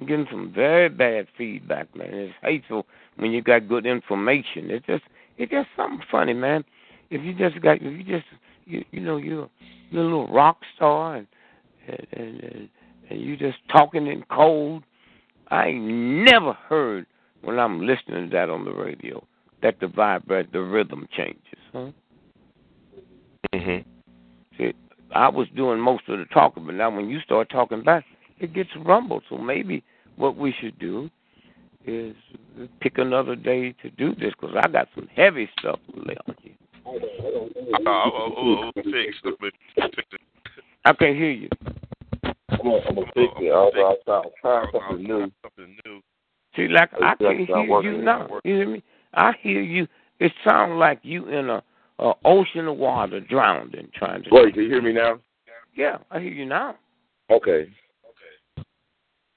I'm 0.00 0.06
getting 0.06 0.26
some 0.30 0.52
very 0.54 0.88
bad 0.88 1.26
feedback, 1.36 1.94
man. 1.94 2.08
It's 2.10 2.34
hateful 2.42 2.86
when 3.16 3.32
you 3.32 3.42
got 3.42 3.68
good 3.68 3.84
information. 3.86 4.70
It's 4.70 4.86
just 4.86 5.04
it's 5.36 5.50
just 5.50 5.68
something 5.76 6.04
funny, 6.10 6.32
man. 6.32 6.64
If 7.10 7.22
you 7.22 7.34
just 7.34 7.60
got 7.62 7.76
if 7.76 7.82
you 7.82 8.04
just 8.04 8.26
you 8.64 8.84
you 8.92 9.00
know 9.00 9.18
you're 9.18 9.48
you're 9.90 10.02
a 10.02 10.04
little 10.04 10.28
rock 10.28 10.58
star 10.76 11.16
and 11.16 11.26
and 12.12 12.40
and, 12.42 12.68
and 13.10 13.20
you 13.20 13.36
just 13.36 13.58
talking 13.70 14.06
in 14.06 14.22
code. 14.30 14.82
I 15.48 15.68
ain't 15.68 15.84
never 15.84 16.52
heard 16.52 17.06
when 17.42 17.58
I'm 17.58 17.80
listening 17.80 18.30
to 18.30 18.36
that 18.36 18.48
on 18.48 18.64
the 18.64 18.72
radio 18.72 19.24
that 19.62 19.80
the 19.80 19.88
vibrate 19.88 20.52
the 20.52 20.60
rhythm 20.60 21.08
changes, 21.16 21.58
huh? 21.72 21.90
Mhm. 23.52 23.84
See, 24.56 24.72
I 25.14 25.28
was 25.28 25.48
doing 25.56 25.80
most 25.80 26.08
of 26.08 26.18
the 26.18 26.24
talking, 26.26 26.66
but 26.66 26.74
now 26.74 26.94
when 26.94 27.08
you 27.08 27.20
start 27.20 27.50
talking 27.50 27.82
back, 27.82 28.04
it 28.38 28.52
gets 28.54 28.70
rumbled. 28.84 29.22
So 29.28 29.36
maybe 29.36 29.82
what 30.16 30.36
we 30.36 30.54
should 30.60 30.78
do 30.78 31.10
is 31.86 32.14
pick 32.80 32.98
another 32.98 33.36
day 33.36 33.72
to 33.82 33.90
do 33.90 34.14
this 34.14 34.32
because 34.40 34.56
I 34.62 34.68
got 34.68 34.88
some 34.94 35.08
heavy 35.16 35.48
stuff 35.58 35.78
to 35.92 36.00
lay 36.00 36.16
on 36.26 36.34
you. 36.42 36.52
Uh, 36.86 37.88
oh, 37.88 38.32
oh, 38.36 38.70
oh, 38.76 38.82
fix 38.82 39.16
the 39.22 39.32
fix 39.40 39.56
it. 39.76 40.20
I 40.84 40.92
can't 40.92 41.16
hear 41.16 41.30
you. 41.30 41.48
I'm 42.24 42.34
gonna, 42.62 42.80
I'm 42.88 42.94
gonna 42.94 43.06
fix 43.14 43.32
it. 43.38 43.52
I'll, 43.52 43.70
I'll, 43.76 43.96
I'll 44.06 44.32
try 44.40 44.64
something 44.72 45.04
new. 45.04 45.30
Something 45.42 45.76
new. 45.84 46.00
See, 46.56 46.68
like 46.68 46.90
I 46.94 47.14
can 47.16 47.46
not 47.48 47.66
hear 47.66 47.82
you 47.82 48.02
now. 48.02 48.28
You 48.44 48.54
hear 48.54 48.68
me? 48.68 48.82
I 49.14 49.32
hear 49.40 49.60
you. 49.60 49.86
It 50.18 50.32
sounds 50.44 50.78
like 50.78 51.00
you 51.02 51.28
in 51.28 51.48
a, 51.48 51.62
a 52.00 52.12
ocean 52.24 52.66
of 52.66 52.76
water, 52.76 53.20
drowning, 53.20 53.88
trying 53.94 54.22
to. 54.24 54.30
Wait, 54.32 54.54
can 54.54 54.62
you 54.64 54.68
hear 54.68 54.82
me 54.82 54.92
now? 54.92 55.20
Yeah, 55.76 55.98
I 56.10 56.20
hear 56.20 56.32
you 56.32 56.46
now. 56.46 56.76
Okay. 57.30 57.68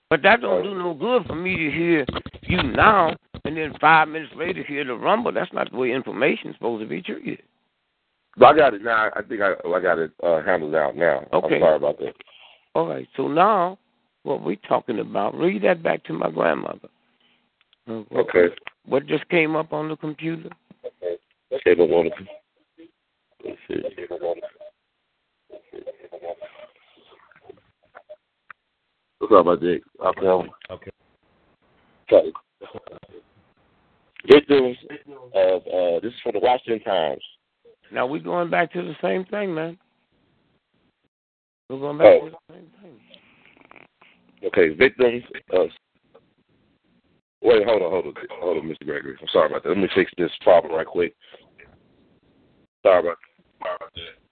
But 0.09 0.21
that 0.23 0.41
don't 0.41 0.63
do 0.63 0.75
no 0.75 0.93
good 0.93 1.25
for 1.25 1.35
me 1.35 1.57
to 1.57 1.71
hear 1.71 2.05
you 2.43 2.63
now, 2.63 3.15
and 3.45 3.57
then 3.57 3.73
five 3.81 4.07
minutes 4.07 4.33
later 4.35 4.63
hear 4.63 4.85
the 4.85 4.93
rumble. 4.93 5.31
That's 5.31 5.51
not 5.53 5.71
the 5.71 5.77
way 5.77 5.91
information's 5.91 6.55
supposed 6.55 6.83
to 6.83 6.87
be 6.87 7.01
treated. 7.01 7.41
But 8.37 8.45
I 8.45 8.57
got 8.57 8.73
it 8.73 8.83
now. 8.83 9.09
I 9.15 9.21
think 9.21 9.41
I 9.41 9.53
I 9.67 9.79
got 9.79 9.99
it 9.99 10.11
uh, 10.23 10.41
handled 10.43 10.75
out 10.75 10.95
now. 10.95 11.27
Okay. 11.33 11.55
I'm 11.55 11.61
sorry 11.61 11.75
about 11.75 11.99
that. 11.99 12.13
All 12.75 12.87
right. 12.87 13.07
So 13.15 13.27
now, 13.27 13.77
what 14.23 14.43
we're 14.43 14.55
talking 14.67 14.99
about? 14.99 15.35
Read 15.35 15.63
that 15.63 15.83
back 15.83 16.03
to 16.05 16.13
my 16.13 16.29
grandmother. 16.29 16.89
Uh, 17.87 18.03
Okay. 18.15 18.47
What 18.85 19.05
just 19.07 19.27
came 19.29 19.55
up 19.55 19.71
on 19.71 19.89
the 19.89 19.95
computer? 19.95 20.49
Okay, 21.53 21.73
but 21.75 21.87
one. 21.87 22.05
Let's 22.05 22.29
see. 23.67 23.81
Sorry 29.27 29.39
about 29.41 29.59
that. 29.61 29.81
I'll 30.03 30.13
tell 30.13 30.45
Okay. 30.69 30.91
Okay. 32.11 32.31
Victims 34.29 34.77
of 35.33 35.61
uh, 35.67 35.99
this 36.01 36.13
is 36.13 36.19
from 36.21 36.33
the 36.33 36.39
Washington 36.39 36.79
Times. 36.81 37.21
Now 37.91 38.05
we're 38.07 38.19
going 38.19 38.49
back 38.49 38.71
to 38.73 38.81
the 38.81 38.95
same 39.01 39.25
thing, 39.25 39.53
man. 39.53 39.77
We're 41.69 41.79
going 41.79 41.97
back 41.97 42.07
Oh. 42.07 42.25
to 42.25 42.31
the 42.31 42.53
same 42.53 42.71
thing. 42.81 42.99
Okay, 44.45 44.69
victims 44.69 45.23
of. 45.51 45.69
Wait, 47.41 47.65
hold 47.65 47.81
on, 47.81 47.91
hold 47.91 48.05
on, 48.05 48.13
hold 48.39 48.57
on, 48.57 48.69
Mr. 48.69 48.85
Gregory. 48.85 49.17
I'm 49.21 49.27
sorry 49.29 49.49
about 49.49 49.63
that. 49.63 49.69
Let 49.69 49.77
me 49.77 49.89
fix 49.93 50.11
this 50.17 50.31
problem 50.41 50.73
right 50.73 50.87
quick. 50.87 51.13
Sorry 52.83 52.99
about, 52.99 53.17
sorry 53.17 53.17
about 53.63 53.93
that. 53.95 54.23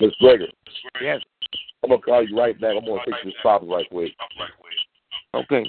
Ms. 0.00 0.12
Gregory. 0.20 0.52
Yes. 1.02 1.20
I'm 1.82 1.90
gonna 1.90 2.02
call 2.02 2.26
you 2.26 2.36
right 2.36 2.58
back. 2.60 2.76
I'm 2.76 2.84
gonna 2.84 3.00
fix 3.04 3.18
this 3.24 3.34
problem 3.42 3.70
right 3.72 3.88
quick. 3.90 4.12
Okay. 5.34 5.64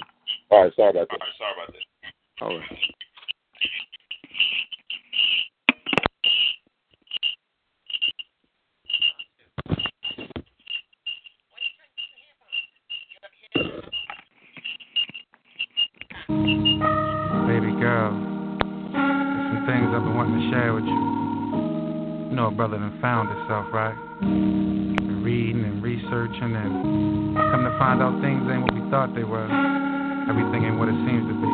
All 0.50 0.64
right, 0.64 0.72
sorry 0.74 0.90
about 0.90 1.08
that. 1.08 1.18
Sorry 1.38 1.52
about 1.54 1.72
that. 1.72 1.84
All 2.42 2.58
right. 2.58 2.68
Baby 17.48 17.72
girl, 17.80 18.12
there's 18.92 19.48
some 19.50 19.64
things 19.66 19.92
I've 19.92 20.02
been 20.02 20.14
wanting 20.14 20.40
to 20.40 20.50
share 20.50 20.72
with 20.72 20.84
you. 20.84 22.30
You 22.30 22.36
know, 22.36 22.46
a 22.46 22.50
brother 22.50 22.78
done 22.78 22.98
found 23.02 23.28
himself, 23.28 23.66
right? 23.74 24.89
Researching, 26.00 26.56
and 26.56 27.36
come 27.36 27.62
to 27.64 27.76
find 27.78 28.00
out 28.00 28.16
things 28.24 28.40
ain't 28.48 28.62
what 28.64 28.72
we 28.72 28.80
thought 28.90 29.14
they 29.14 29.24
were. 29.24 29.44
Everything 30.28 30.64
ain't 30.64 30.78
what 30.78 30.88
it 30.88 30.96
seems 31.04 31.28
to 31.28 31.36
be. 31.36 31.52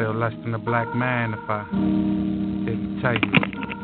Feel 0.00 0.16
less 0.16 0.32
than 0.40 0.54
a 0.54 0.58
black 0.58 0.88
man 0.96 1.34
if 1.34 1.44
I 1.44 1.68
didn't 2.64 3.00
tell 3.04 3.12
you. 3.12 3.32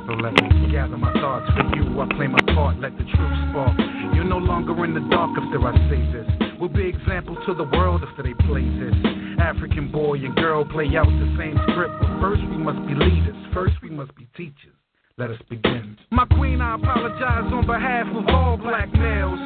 So 0.08 0.16
let 0.16 0.32
me 0.32 0.72
gather 0.72 0.96
my 0.96 1.12
thoughts 1.20 1.44
for 1.52 1.76
you. 1.76 2.00
I 2.00 2.08
play 2.16 2.26
my 2.26 2.40
part, 2.56 2.80
let 2.80 2.96
the 2.96 3.04
truth 3.04 3.36
spark. 3.52 3.76
You're 4.16 4.24
no 4.24 4.38
longer 4.38 4.72
in 4.84 4.94
the 4.94 5.04
dark 5.12 5.36
after 5.36 5.60
I 5.60 5.76
say 5.92 6.00
this. 6.08 6.28
We'll 6.58 6.72
be 6.72 6.88
example 6.88 7.36
to 7.46 7.52
the 7.52 7.68
world 7.76 8.02
after 8.08 8.22
they 8.22 8.34
play 8.48 8.64
this. 8.64 8.96
African 9.38 9.92
boy 9.92 10.24
and 10.24 10.34
girl 10.36 10.64
play 10.64 10.88
out 10.96 11.06
the 11.06 11.28
same 11.36 11.60
script, 11.68 11.94
but 12.00 12.08
first 12.20 12.42
we 12.48 12.56
must 12.56 12.80
be 12.88 12.94
leaders. 12.94 13.36
First 13.52 13.76
we 13.82 13.90
must 13.90 14.14
be 14.16 14.26
teachers. 14.36 14.81
Let 15.18 15.30
us 15.30 15.38
begin. 15.50 15.98
My 16.10 16.24
queen, 16.24 16.60
I 16.62 16.76
apologize 16.76 17.52
on 17.52 17.66
behalf 17.66 18.06
of 18.16 18.26
all 18.28 18.56
black 18.56 18.90
males 18.94 19.38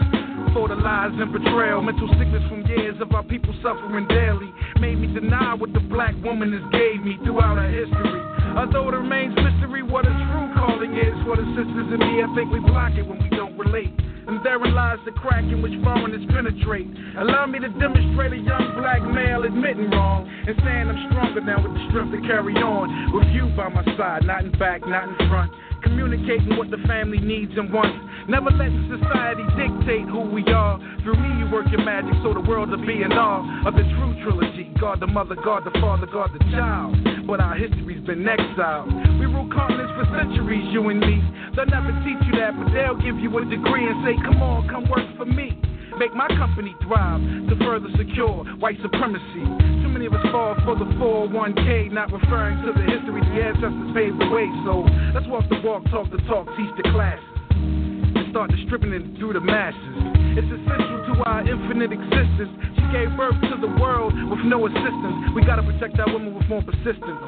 for 0.54 0.68
the 0.68 0.76
lies 0.76 1.10
and 1.12 1.32
betrayal. 1.32 1.82
Mental 1.82 2.08
sickness 2.18 2.42
from 2.48 2.64
years 2.66 2.94
of 3.00 3.12
our 3.12 3.24
people 3.24 3.52
suffering 3.62 4.06
daily 4.06 4.52
made 4.80 4.98
me 5.00 5.12
deny 5.12 5.54
what 5.54 5.72
the 5.72 5.80
black 5.80 6.14
woman 6.22 6.52
has 6.52 6.62
gave 6.70 7.02
me 7.02 7.18
throughout 7.24 7.58
our 7.58 7.68
history. 7.68 8.35
Although 8.56 8.88
it 8.88 8.96
remains 8.96 9.36
mystery 9.36 9.82
what 9.82 10.08
a 10.08 10.14
true 10.32 10.48
calling 10.56 10.96
is 10.96 11.12
for 11.28 11.36
the 11.36 11.44
sisters 11.52 11.92
and 11.92 12.00
me, 12.00 12.24
I 12.24 12.28
think 12.34 12.50
we 12.50 12.60
block 12.60 12.96
it 12.96 13.06
when 13.06 13.20
we 13.22 13.28
don't 13.36 13.52
relate. 13.58 13.92
And 14.26 14.42
therein 14.42 14.74
lies 14.74 14.98
the 15.04 15.12
crack 15.12 15.44
in 15.44 15.62
which 15.62 15.76
foreigners 15.84 16.24
penetrate. 16.32 16.88
Allow 17.20 17.46
me 17.46 17.60
to 17.60 17.68
demonstrate 17.78 18.32
a 18.32 18.40
young 18.40 18.74
black 18.80 19.04
male 19.04 19.44
admitting 19.44 19.90
wrong 19.90 20.26
and 20.26 20.56
saying 20.64 20.88
I'm 20.88 20.98
stronger 21.12 21.40
now 21.42 21.62
with 21.62 21.76
the 21.76 21.82
strength 21.92 22.10
to 22.16 22.20
carry 22.26 22.56
on. 22.56 23.12
With 23.12 23.28
you 23.30 23.52
by 23.54 23.68
my 23.68 23.84
side, 23.94 24.24
not 24.24 24.42
in 24.42 24.50
back, 24.58 24.80
not 24.88 25.04
in 25.04 25.14
front. 25.28 25.52
Communicating 25.86 26.58
what 26.58 26.70
the 26.70 26.82
family 26.88 27.18
needs 27.18 27.52
and 27.56 27.72
wants. 27.72 27.94
Never 28.26 28.50
letting 28.50 28.90
society 28.90 29.46
dictate 29.54 30.10
who 30.10 30.26
we 30.26 30.42
are. 30.50 30.82
Through 31.06 31.14
me, 31.14 31.30
you 31.38 31.46
work 31.46 31.70
your 31.70 31.84
magic 31.86 32.10
so 32.26 32.34
the 32.34 32.42
world 32.42 32.70
will 32.70 32.82
be 32.84 33.06
in 33.06 33.12
awe 33.14 33.46
of 33.62 33.74
the 33.78 33.86
true 33.94 34.10
trilogy 34.26 34.66
God 34.80 34.98
the 34.98 35.06
mother, 35.06 35.36
God 35.36 35.62
the 35.64 35.70
father, 35.78 36.06
God 36.10 36.30
the 36.34 36.42
child. 36.50 36.98
But 37.26 37.38
our 37.38 37.54
history's 37.54 38.04
been 38.04 38.26
exiled. 38.26 38.90
We 39.22 39.26
rule 39.30 39.48
continents 39.54 39.94
for 39.94 40.10
centuries, 40.10 40.66
you 40.74 40.88
and 40.90 40.98
me. 40.98 41.22
They'll 41.54 41.70
never 41.70 41.94
teach 42.02 42.18
you 42.26 42.34
that, 42.42 42.58
but 42.58 42.74
they'll 42.74 42.98
give 42.98 43.22
you 43.22 43.30
a 43.38 43.44
degree 43.46 43.86
and 43.86 44.02
say, 44.02 44.18
Come 44.26 44.42
on, 44.42 44.68
come 44.68 44.90
work 44.90 45.06
for 45.16 45.24
me. 45.24 45.54
Make 45.96 46.14
my 46.14 46.28
company 46.36 46.76
thrive 46.84 47.20
to 47.48 47.56
further 47.64 47.88
secure 47.96 48.44
white 48.60 48.76
supremacy. 48.82 49.44
Too 49.80 49.88
many 49.88 50.04
of 50.06 50.12
us 50.12 50.20
fall 50.30 50.54
for 50.64 50.76
the 50.76 50.84
401k, 51.00 51.90
not 51.90 52.12
referring 52.12 52.60
to 52.68 52.72
the 52.76 52.84
history 52.84 53.24
the 53.24 53.40
ancestors 53.40 53.90
paved 53.96 54.20
the 54.20 54.28
way. 54.28 54.44
So 54.68 54.84
let's 55.16 55.26
walk 55.26 55.48
the 55.48 55.60
walk, 55.64 55.88
talk 55.88 56.10
the 56.12 56.20
talk, 56.28 56.46
teach 56.56 56.68
the 56.76 56.84
classes 56.92 57.24
and 57.56 58.28
start 58.28 58.50
distributing 58.50 59.08
it 59.08 59.18
through 59.18 59.32
the 59.32 59.40
masses. 59.40 59.96
It's 60.36 60.48
essential 60.52 61.16
to 61.16 61.24
our 61.24 61.40
infinite 61.48 61.92
existence. 61.92 62.52
She 62.76 62.84
gave 62.92 63.08
birth 63.16 63.40
to 63.48 63.56
the 63.56 63.72
world 63.80 64.12
with 64.28 64.44
no 64.44 64.68
assistance. 64.68 65.32
We 65.32 65.44
gotta 65.48 65.64
protect 65.64 65.96
our 65.98 66.12
women 66.12 66.36
with 66.36 66.44
more 66.48 66.60
persistence. 66.60 67.24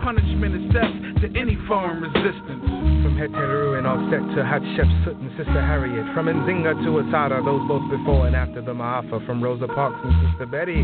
Punishment 0.00 0.54
is 0.54 0.72
death 0.72 0.94
to 1.22 1.38
any 1.38 1.56
foreign 1.66 2.00
resistance. 2.00 2.64
From 3.02 3.18
Heteru 3.18 3.78
and 3.78 3.86
Auset 3.86 4.22
to 4.36 4.40
Hatshepsut 4.42 5.20
and 5.20 5.30
Sister 5.36 5.60
Harriet. 5.60 6.06
From 6.14 6.26
Nzinga 6.26 6.82
to 6.84 6.98
Assata, 7.00 7.42
those 7.44 7.66
both 7.68 7.84
before 7.90 8.26
and 8.26 8.36
after 8.36 8.62
the 8.62 8.72
Ma'afa. 8.72 9.24
From 9.26 9.42
Rosa 9.42 9.66
Parks 9.66 9.98
and 10.04 10.14
Sister 10.30 10.46
Betty 10.46 10.82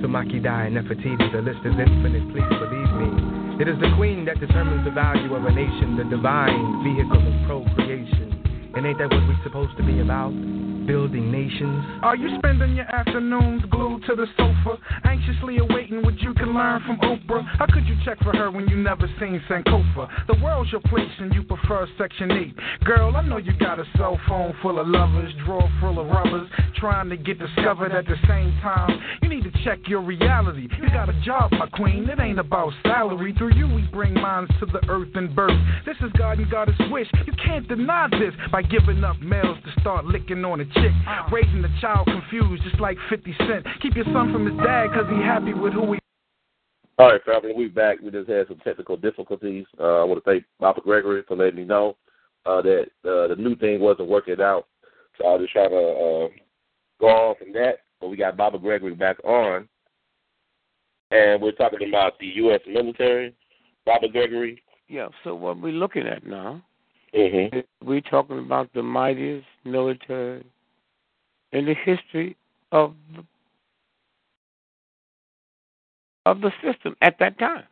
to 0.00 0.06
Makeda 0.08 0.66
and 0.66 0.76
Nefertiti. 0.76 1.32
The 1.32 1.42
list 1.42 1.60
is 1.64 1.74
infinite, 1.78 2.24
please 2.32 2.48
believe 2.58 2.92
me. 2.98 3.08
It 3.60 3.68
is 3.68 3.78
the 3.80 3.92
queen 3.96 4.24
that 4.26 4.40
determines 4.40 4.84
the 4.84 4.92
value 4.92 5.34
of 5.34 5.44
a 5.44 5.52
nation, 5.52 5.96
the 5.96 6.04
divine 6.04 6.82
vehicle 6.82 7.20
of 7.20 7.34
procreation. 7.46 8.72
And 8.74 8.86
ain't 8.86 8.98
that 8.98 9.10
what 9.10 9.22
we're 9.26 9.42
supposed 9.42 9.76
to 9.76 9.82
be 9.82 10.00
about? 10.00 10.32
Building 10.88 11.30
nations. 11.30 11.84
Are 12.02 12.16
you 12.16 12.34
spending 12.38 12.74
your 12.74 12.86
afternoons 12.86 13.62
glued 13.70 14.02
to 14.06 14.16
the 14.16 14.26
sofa, 14.38 14.80
anxiously 15.04 15.58
awaiting 15.58 16.02
what 16.02 16.18
you 16.18 16.32
can 16.32 16.54
learn 16.54 16.80
from 16.86 16.96
Oprah? 17.00 17.44
How 17.58 17.66
could 17.66 17.86
you 17.86 17.94
check 18.06 18.18
for 18.24 18.34
her 18.34 18.50
when 18.50 18.66
you 18.68 18.76
never 18.76 19.06
seen 19.20 19.40
Sankofa? 19.50 20.08
The 20.26 20.42
world's 20.42 20.72
your 20.72 20.80
place 20.80 21.12
and 21.18 21.32
you 21.34 21.42
prefer 21.42 21.86
Section 21.98 22.32
8. 22.32 22.84
Girl, 22.84 23.14
I 23.14 23.22
know 23.22 23.36
you 23.36 23.52
got 23.58 23.78
a 23.78 23.84
cell 23.98 24.18
phone 24.26 24.54
full 24.62 24.80
of 24.80 24.88
lovers, 24.88 25.30
drawer 25.44 25.68
full 25.78 25.98
of 26.00 26.06
rubbers, 26.06 26.48
trying 26.76 27.10
to 27.10 27.18
get 27.18 27.38
discovered 27.38 27.92
at 27.92 28.06
the 28.06 28.16
same 28.26 28.56
time. 28.62 28.98
You 29.22 29.28
need 29.28 29.44
to 29.44 29.52
check 29.64 29.80
your 29.88 30.00
reality. 30.00 30.68
You 30.80 30.88
got 30.88 31.10
a 31.10 31.20
job, 31.20 31.52
my 31.52 31.66
queen. 31.66 32.08
It 32.08 32.18
ain't 32.18 32.38
about 32.38 32.72
salary. 32.82 33.34
Through 33.36 33.54
you, 33.56 33.68
we 33.68 33.82
bring 33.92 34.14
minds 34.14 34.50
to 34.60 34.66
the 34.66 34.80
earth 34.88 35.14
and 35.14 35.36
birth. 35.36 35.58
This 35.84 35.96
is 36.00 36.10
God 36.16 36.38
and 36.38 36.50
Goddess 36.50 36.80
wish. 36.90 37.08
You 37.26 37.34
can't 37.44 37.68
deny 37.68 38.08
this 38.10 38.32
by 38.50 38.62
giving 38.62 39.04
up 39.04 39.20
males 39.20 39.58
to 39.66 39.80
start 39.82 40.06
licking 40.06 40.44
on 40.46 40.60
a 40.60 40.77
chick. 40.82 40.92
Raising 41.32 41.62
the 41.62 41.70
child 41.80 42.06
confused, 42.06 42.62
just 42.62 42.80
like 42.80 42.96
50 43.08 43.34
Cent. 43.38 43.66
Keep 43.82 43.96
your 43.96 44.04
son 44.06 44.32
from 44.32 44.46
his 44.46 44.56
dad, 44.64 44.88
cause 44.92 45.06
he 45.08 45.16
happy 45.22 45.52
with 45.54 45.72
who 45.72 45.94
he 45.94 45.98
All 46.98 47.12
right, 47.12 47.22
family, 47.24 47.52
we 47.56 47.68
back. 47.68 47.98
We 48.02 48.10
just 48.10 48.28
had 48.28 48.48
some 48.48 48.58
technical 48.58 48.96
difficulties. 48.96 49.66
Uh, 49.78 50.00
I 50.00 50.04
want 50.04 50.22
to 50.24 50.30
thank 50.30 50.44
Baba 50.60 50.80
Gregory 50.80 51.22
for 51.26 51.36
letting 51.36 51.56
me 51.56 51.64
know 51.64 51.96
uh, 52.46 52.62
that 52.62 52.86
uh, 53.04 53.28
the 53.28 53.36
new 53.38 53.56
thing 53.56 53.80
wasn't 53.80 54.08
working 54.08 54.40
out. 54.40 54.66
So 55.18 55.26
I 55.26 55.32
was 55.32 55.42
just 55.42 55.52
trying 55.52 55.70
to 55.70 55.76
uh, 55.76 56.28
go 57.00 57.06
on 57.08 57.34
from 57.36 57.52
that. 57.54 57.78
But 58.00 58.08
we 58.08 58.16
got 58.16 58.36
Baba 58.36 58.58
Gregory 58.58 58.94
back 58.94 59.22
on, 59.24 59.68
and 61.10 61.42
we're 61.42 61.52
talking 61.52 61.88
about 61.88 62.18
the 62.20 62.26
U.S. 62.36 62.60
military. 62.68 63.34
Baba 63.84 64.08
Gregory. 64.08 64.62
Yeah. 64.88 65.08
So 65.24 65.34
what 65.34 65.60
we're 65.60 65.72
looking 65.72 66.06
at 66.06 66.24
now, 66.26 66.62
Mm-hmm. 67.14 67.86
we're 67.88 68.02
talking 68.02 68.38
about 68.38 68.70
the 68.74 68.82
mightiest 68.82 69.46
military 69.64 70.44
in 71.52 71.64
the 71.64 71.74
history 71.74 72.36
of 72.72 72.94
the, 73.14 73.24
of 76.26 76.40
the 76.40 76.52
system 76.62 76.96
at 77.02 77.16
that 77.20 77.38
time. 77.38 77.64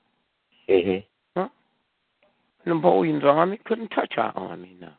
Mm-hmm. 0.69 1.41
Huh? 1.41 1.49
Napoleon's 2.65 3.25
army 3.25 3.61
couldn't 3.65 3.89
touch 3.89 4.15
our 4.17 4.33
army 4.37 4.77
now. 4.81 4.97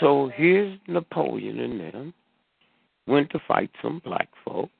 So 0.00 0.30
here's 0.34 0.78
Napoleon 0.88 1.60
and 1.60 1.80
them 1.80 2.14
went 3.06 3.30
to 3.30 3.38
fight 3.46 3.70
some 3.82 4.00
black 4.04 4.28
folks, 4.44 4.72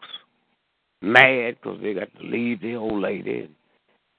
mad 1.02 1.56
because 1.62 1.78
they 1.82 1.94
got 1.94 2.08
to 2.18 2.26
leave 2.26 2.60
the 2.60 2.74
old 2.74 3.00
lady 3.00 3.40
and 3.40 3.54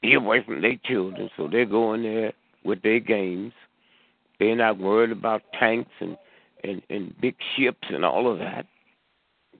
be 0.02 0.14
away 0.14 0.44
from 0.44 0.62
their 0.62 0.80
children. 0.86 1.30
So 1.36 1.48
they're 1.52 1.66
going 1.66 2.04
there 2.04 2.34
with 2.64 2.82
their 2.82 3.00
games. 3.00 3.54
They're 4.40 4.56
not 4.56 4.78
worried 4.78 5.12
about 5.12 5.42
tanks 5.60 5.92
and, 6.00 6.18
and, 6.68 6.82
and 6.90 7.14
big 7.22 7.36
ships 7.56 7.88
and 7.90 8.04
all 8.04 8.32
of 8.32 8.40
that. 8.40 8.66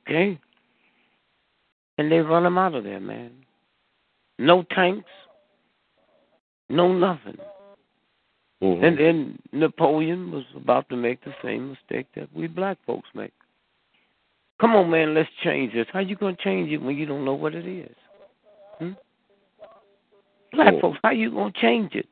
Okay? 0.02 0.40
And 1.98 2.12
they 2.12 2.20
run 2.20 2.44
them 2.44 2.58
out 2.58 2.76
of 2.76 2.84
there, 2.84 3.00
man. 3.00 3.32
No 4.38 4.64
tanks, 4.64 5.10
no 6.70 6.92
nothing. 6.92 7.38
Mm-hmm. 8.62 8.84
And 8.84 8.98
then 8.98 9.40
Napoleon 9.52 10.32
was 10.32 10.44
about 10.56 10.90
to 10.90 10.96
make 10.96 11.24
the 11.24 11.34
same 11.44 11.70
mistake 11.70 12.08
that 12.16 12.34
we 12.36 12.48
black 12.48 12.78
folks 12.86 13.08
make. 13.14 13.34
Come 14.60 14.76
on, 14.76 14.90
man, 14.90 15.14
let's 15.14 15.30
change 15.44 15.74
this. 15.74 15.88
How 15.92 16.00
you 16.00 16.16
gonna 16.16 16.38
change 16.42 16.72
it 16.72 16.82
when 16.82 16.96
you 16.96 17.06
don't 17.06 17.26
know 17.26 17.34
what 17.34 17.54
it 17.54 17.68
is? 17.68 17.96
Hmm? 18.80 18.92
Black 20.54 20.74
folks, 20.82 20.98
how 21.04 21.12
you 21.12 21.32
gonna 21.32 21.52
change 21.62 21.94
it 21.94 22.08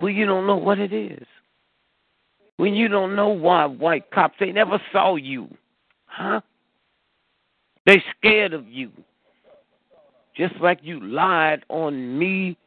when 0.00 0.14
you 0.14 0.24
don't 0.26 0.46
know 0.46 0.56
what 0.56 0.78
it 0.78 0.92
is? 0.92 1.26
When 2.58 2.74
you 2.74 2.88
don't 2.88 3.14
know 3.14 3.28
why 3.28 3.66
white 3.66 4.10
cops 4.10 4.34
they 4.40 4.50
never 4.50 4.82
saw 4.92 5.14
you, 5.14 5.48
huh? 6.06 6.40
They 7.86 8.02
scared 8.18 8.52
of 8.52 8.66
you. 8.66 8.90
Just 10.36 10.56
like 10.60 10.80
you 10.82 11.00
lied 11.00 11.64
on 11.68 12.18
me 12.18 12.58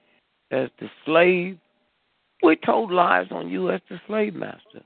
as 0.50 0.70
the 0.80 0.90
slave, 1.06 1.58
we 2.42 2.56
told 2.56 2.90
lies 2.92 3.28
on 3.32 3.50
you 3.50 3.70
as 3.70 3.82
the 3.90 4.00
slave 4.08 4.34
master. 4.34 4.82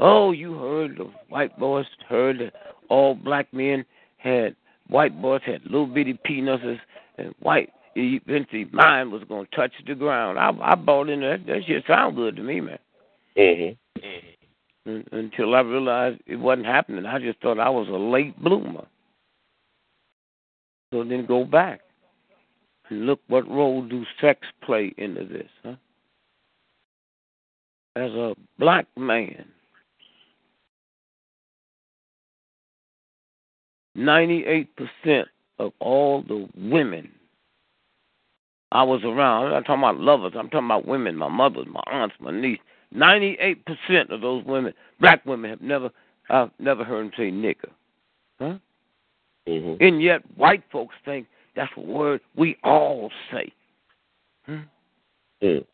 Oh, 0.00 0.32
you 0.32 0.58
heard 0.58 0.96
the 0.98 1.08
white 1.28 1.56
boys 1.56 1.86
heard 2.08 2.40
that 2.40 2.54
all 2.88 3.14
black 3.14 3.54
men 3.54 3.84
had 4.16 4.56
white 4.88 5.22
boys 5.22 5.42
had 5.46 5.62
little 5.62 5.86
bitty 5.86 6.18
penises 6.26 6.80
and 7.18 7.32
white 7.38 7.70
eventually 7.94 8.66
mine 8.72 9.12
was 9.12 9.22
gonna 9.28 9.46
touch 9.54 9.72
the 9.86 9.94
ground. 9.94 10.40
I 10.40 10.50
I 10.60 10.74
bought 10.74 11.08
in 11.08 11.20
that 11.20 11.46
that 11.46 11.60
shit 11.66 11.84
sound 11.86 12.16
good 12.16 12.34
to 12.34 12.42
me, 12.42 12.60
man. 12.60 12.78
Mm-hmm. 13.36 14.90
Un- 14.90 15.06
Until 15.12 15.54
I 15.54 15.60
realized 15.60 16.20
it 16.26 16.36
wasn't 16.36 16.66
happening. 16.66 17.06
I 17.06 17.18
just 17.18 17.40
thought 17.40 17.58
I 17.58 17.70
was 17.70 17.88
a 17.88 17.92
late 17.92 18.38
bloomer. 18.42 18.86
So 20.92 21.04
then 21.04 21.24
go 21.26 21.44
back 21.44 21.80
and 22.90 23.06
look 23.06 23.20
what 23.28 23.48
role 23.48 23.82
do 23.82 24.04
sex 24.20 24.40
play 24.64 24.92
into 24.98 25.24
this, 25.24 25.48
huh? 25.64 25.74
As 27.96 28.10
a 28.12 28.34
black 28.58 28.86
man, 28.96 29.44
98% 33.96 34.66
of 35.58 35.72
all 35.80 36.22
the 36.22 36.48
women 36.56 37.10
I 38.72 38.82
was 38.82 39.02
around, 39.04 39.46
I'm 39.46 39.52
not 39.52 39.66
talking 39.66 39.82
about 39.82 40.00
lovers, 40.00 40.32
I'm 40.36 40.48
talking 40.48 40.66
about 40.66 40.86
women, 40.88 41.16
my 41.16 41.28
mothers, 41.28 41.66
my 41.70 41.82
aunts, 41.90 42.14
my 42.20 42.30
niece. 42.30 42.58
98% 42.94 44.10
of 44.10 44.20
those 44.20 44.44
women, 44.44 44.72
black 45.00 45.24
women, 45.26 45.50
have 45.50 45.60
never, 45.60 45.90
I've 46.30 46.50
never 46.58 46.84
heard 46.84 47.06
them 47.06 47.12
say 47.16 47.30
nigger. 47.30 47.70
Huh? 48.38 48.58
Mm-hmm. 49.48 49.82
And 49.82 50.02
yet, 50.02 50.22
white 50.36 50.62
folks 50.70 50.94
think 51.04 51.26
that's 51.56 51.72
a 51.76 51.80
word 51.80 52.20
we 52.36 52.56
all 52.62 53.10
say. 53.30 53.52
Hmm? 54.46 54.58
Mm. 55.42 55.64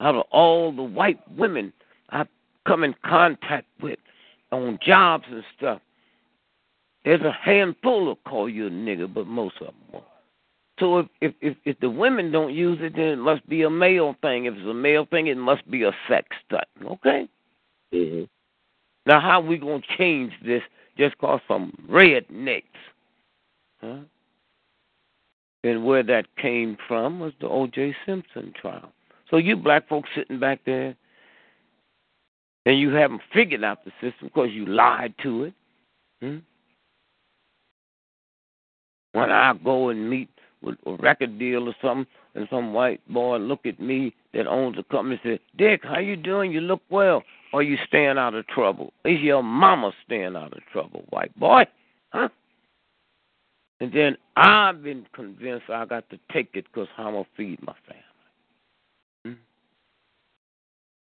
Out 0.00 0.14
of 0.14 0.24
all 0.30 0.72
the 0.72 0.82
white 0.82 1.20
women 1.36 1.72
I've 2.10 2.28
come 2.66 2.84
in 2.84 2.94
contact 3.04 3.66
with 3.82 3.98
on 4.52 4.78
jobs 4.84 5.24
and 5.30 5.42
stuff, 5.56 5.80
there's 7.04 7.20
a 7.22 7.32
handful 7.32 8.08
that 8.08 8.30
call 8.30 8.48
you 8.48 8.66
a 8.66 8.70
nigger, 8.70 9.12
but 9.12 9.26
most 9.26 9.56
of 9.60 9.66
them 9.66 9.74
won't. 9.92 10.04
So 10.78 10.98
if, 10.98 11.06
if 11.20 11.34
if 11.40 11.56
if 11.64 11.80
the 11.80 11.90
women 11.90 12.30
don't 12.30 12.54
use 12.54 12.78
it, 12.80 12.94
then 12.94 13.06
it 13.06 13.16
must 13.16 13.46
be 13.48 13.62
a 13.62 13.70
male 13.70 14.14
thing. 14.22 14.44
If 14.44 14.54
it's 14.54 14.66
a 14.66 14.74
male 14.74 15.06
thing, 15.06 15.26
it 15.26 15.36
must 15.36 15.68
be 15.70 15.82
a 15.82 15.92
sex 16.08 16.28
stunt. 16.46 16.64
Okay. 16.84 17.28
Mm-hmm. 17.92 18.24
Now, 19.06 19.20
how 19.20 19.40
we 19.40 19.58
gonna 19.58 19.82
change 19.96 20.32
this? 20.44 20.62
Just 20.96 21.18
cause 21.18 21.40
some 21.48 21.72
rednecks, 21.90 22.62
huh? 23.80 24.00
And 25.64 25.84
where 25.84 26.02
that 26.04 26.26
came 26.36 26.76
from 26.86 27.18
was 27.18 27.32
the 27.40 27.48
O.J. 27.48 27.94
Simpson 28.06 28.52
trial. 28.60 28.92
So 29.30 29.36
you 29.36 29.56
black 29.56 29.88
folks 29.88 30.08
sitting 30.14 30.38
back 30.38 30.60
there, 30.64 30.94
and 32.66 32.78
you 32.78 32.90
haven't 32.90 33.22
figured 33.32 33.64
out 33.64 33.84
the 33.84 33.90
system 34.00 34.28
because 34.28 34.50
you 34.52 34.66
lied 34.66 35.14
to 35.22 35.44
it. 35.44 35.54
Hmm? 36.20 36.38
When 39.12 39.30
I 39.30 39.54
go 39.64 39.88
and 39.88 40.08
meet 40.08 40.28
with 40.62 40.76
a 40.86 40.94
record 40.94 41.38
deal 41.38 41.68
or 41.68 41.74
something, 41.82 42.06
and 42.34 42.46
some 42.50 42.72
white 42.72 43.00
boy 43.08 43.36
look 43.36 43.66
at 43.66 43.80
me 43.80 44.14
that 44.34 44.46
owns 44.46 44.76
a 44.78 44.82
company 44.84 45.20
and 45.24 45.38
say, 45.38 45.44
Dick, 45.56 45.80
how 45.84 45.98
you 45.98 46.16
doing? 46.16 46.52
You 46.52 46.60
look 46.60 46.82
well. 46.90 47.22
Are 47.52 47.62
you 47.62 47.76
staying 47.86 48.18
out 48.18 48.34
of 48.34 48.46
trouble? 48.48 48.92
Is 49.04 49.20
your 49.20 49.42
mama 49.42 49.92
staying 50.04 50.36
out 50.36 50.52
of 50.52 50.60
trouble, 50.72 51.04
white 51.10 51.34
boy? 51.38 51.66
Huh? 52.10 52.28
And 53.80 53.92
then 53.92 54.16
I've 54.36 54.82
been 54.82 55.06
convinced 55.14 55.70
I 55.70 55.84
got 55.86 56.08
to 56.10 56.18
take 56.32 56.50
it 56.54 56.66
because 56.66 56.88
I'm 56.98 57.12
going 57.12 57.24
to 57.24 57.30
feed 57.36 57.62
my 57.62 57.74
family. 57.86 58.02
Hmm? 59.24 59.32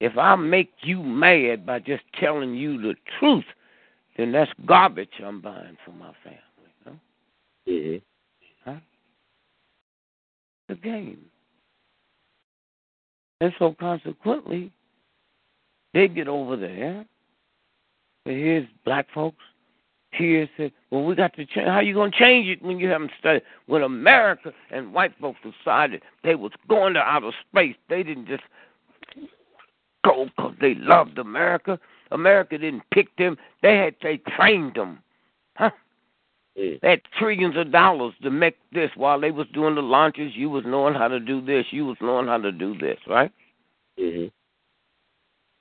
If 0.00 0.16
I 0.16 0.36
make 0.36 0.70
you 0.82 1.02
mad 1.02 1.66
by 1.66 1.80
just 1.80 2.04
telling 2.18 2.54
you 2.54 2.80
the 2.80 2.94
truth, 3.18 3.44
then 4.16 4.32
that's 4.32 4.50
garbage 4.66 5.20
I'm 5.24 5.40
buying 5.40 5.76
for 5.84 5.92
my 5.92 6.12
family. 6.22 6.40
Mm-hmm. 7.68 7.96
The 10.70 10.76
game. 10.76 11.18
And 13.40 13.52
so 13.58 13.74
consequently, 13.80 14.70
they 15.92 16.06
get 16.06 16.28
over 16.28 16.56
there. 16.56 17.04
And 18.24 18.36
here's 18.36 18.68
black 18.84 19.08
folks. 19.12 19.42
Here 20.12 20.48
said, 20.56 20.70
well, 20.92 21.04
we 21.04 21.16
got 21.16 21.34
to 21.34 21.44
change. 21.44 21.66
How 21.66 21.80
you 21.80 21.94
to 21.94 22.10
change 22.16 22.46
it 22.46 22.62
when 22.62 22.78
you 22.78 22.88
haven't 22.88 23.10
studied? 23.18 23.42
When 23.66 23.82
America 23.82 24.52
and 24.70 24.94
white 24.94 25.12
folks 25.20 25.40
decided 25.42 26.02
they 26.22 26.36
was 26.36 26.52
going 26.68 26.94
to 26.94 27.00
outer 27.00 27.32
space, 27.48 27.74
they 27.88 28.04
didn't 28.04 28.28
just 28.28 28.44
go 30.04 30.26
because 30.26 30.54
they 30.60 30.76
loved 30.76 31.18
America. 31.18 31.80
America 32.12 32.58
didn't 32.58 32.84
pick 32.92 33.16
them. 33.16 33.36
They 33.60 33.76
had 33.76 33.96
they 34.04 34.18
trained 34.36 34.74
them. 34.74 35.00
Huh? 35.56 35.70
Mm. 36.58 36.80
They 36.80 37.00
trillions 37.18 37.56
of 37.56 37.72
dollars 37.72 38.14
to 38.22 38.30
make 38.30 38.56
this. 38.72 38.90
While 38.96 39.20
they 39.20 39.30
was 39.30 39.46
doing 39.52 39.74
the 39.74 39.82
launches, 39.82 40.32
you 40.34 40.50
was 40.50 40.64
knowing 40.66 40.94
how 40.94 41.08
to 41.08 41.20
do 41.20 41.40
this. 41.40 41.66
You 41.70 41.86
was 41.86 41.96
knowing 42.00 42.26
how 42.26 42.38
to 42.38 42.52
do 42.52 42.76
this, 42.78 42.98
right? 43.06 43.30
hmm 43.98 44.26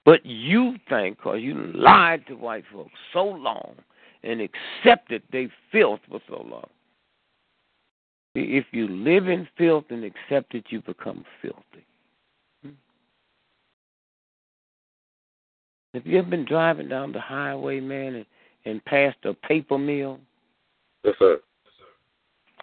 But 0.05 0.25
you 0.25 0.75
think, 0.89 1.17
because 1.17 1.41
you 1.41 1.55
lied 1.73 2.25
to 2.27 2.35
white 2.35 2.65
folks 2.71 2.93
so 3.13 3.23
long 3.23 3.75
and 4.23 4.41
accepted 4.41 5.23
they 5.31 5.49
filth 5.71 6.01
for 6.09 6.19
so 6.27 6.45
long. 6.49 6.67
If 8.35 8.65
you 8.71 8.87
live 8.87 9.27
in 9.27 9.47
filth 9.57 9.85
and 9.89 10.03
accept 10.03 10.53
it, 10.53 10.65
you 10.69 10.81
become 10.81 11.25
filthy. 11.41 11.85
Have 15.93 16.05
you 16.05 16.19
ever 16.19 16.29
been 16.29 16.45
driving 16.45 16.87
down 16.87 17.11
the 17.11 17.19
highway, 17.19 17.79
man, 17.79 18.15
and, 18.15 18.25
and 18.65 18.85
passed 18.85 19.17
a 19.23 19.33
paper 19.33 19.77
mill? 19.77 20.19
Yes, 21.03 21.15
sir. 21.19 21.39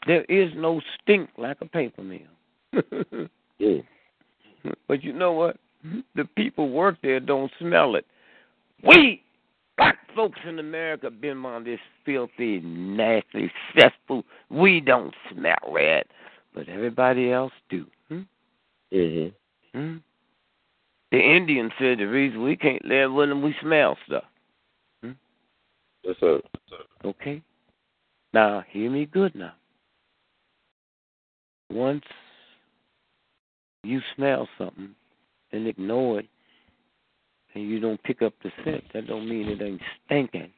There 0.06 0.24
is 0.24 0.52
no 0.54 0.80
stink 0.94 1.30
like 1.36 1.58
a 1.60 1.66
paper 1.66 2.02
mill. 2.02 3.28
Mm. 3.58 4.74
But 4.86 5.02
you 5.02 5.14
know 5.14 5.32
what? 5.32 5.56
The 6.14 6.26
people 6.36 6.68
work 6.68 6.96
there 7.02 7.20
don't 7.20 7.50
smell 7.58 7.94
it. 7.94 8.04
We 8.82 9.22
black 9.78 9.96
folks 10.14 10.38
in 10.46 10.58
America 10.58 11.10
been 11.10 11.42
on 11.46 11.64
this 11.64 11.80
filthy, 12.04 12.60
nasty 12.60 13.50
cesspool. 13.74 14.24
We 14.50 14.80
don't 14.80 15.14
smell 15.32 15.72
that, 15.74 16.04
but 16.54 16.68
everybody 16.68 17.32
else 17.32 17.52
do. 17.70 17.86
Hmm? 18.08 18.20
hmm 18.92 19.28
Hmm? 19.72 19.96
The 21.12 21.18
Indians 21.18 21.72
said 21.78 21.98
the 21.98 22.04
reason 22.04 22.42
we 22.42 22.56
can't 22.56 22.84
live 22.84 23.12
with 23.12 23.30
them, 23.30 23.40
we 23.40 23.54
smell 23.62 23.96
stuff. 24.06 24.24
Yes, 26.06 26.16
sir. 26.20 26.40
Okay? 27.04 27.42
Now, 28.36 28.66
hear 28.68 28.90
me 28.90 29.06
good 29.06 29.34
now. 29.34 29.54
Once 31.70 32.04
you 33.82 34.02
smell 34.14 34.46
something 34.58 34.90
and 35.52 35.66
ignore 35.66 36.20
it, 36.20 36.26
and 37.54 37.66
you 37.66 37.80
don't 37.80 38.02
pick 38.02 38.20
up 38.20 38.34
the 38.42 38.50
scent, 38.62 38.84
that 38.92 39.06
don't 39.06 39.26
mean 39.26 39.48
it 39.48 39.62
ain't 39.62 39.80
stinking. 40.04 40.50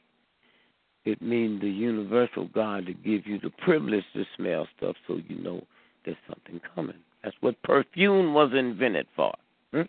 It 1.04 1.22
means 1.22 1.60
the 1.60 1.70
universal 1.70 2.48
God 2.52 2.86
to 2.86 2.94
give 2.94 3.28
you 3.28 3.38
the 3.38 3.52
privilege 3.62 4.02
to 4.14 4.24
smell 4.36 4.66
stuff 4.76 4.96
so 5.06 5.20
you 5.28 5.38
know 5.38 5.62
there's 6.04 6.16
something 6.28 6.60
coming. 6.74 6.98
That's 7.22 7.36
what 7.42 7.62
perfume 7.62 8.34
was 8.34 8.50
invented 8.56 9.06
for. 9.14 9.32
Hmm? 9.72 9.82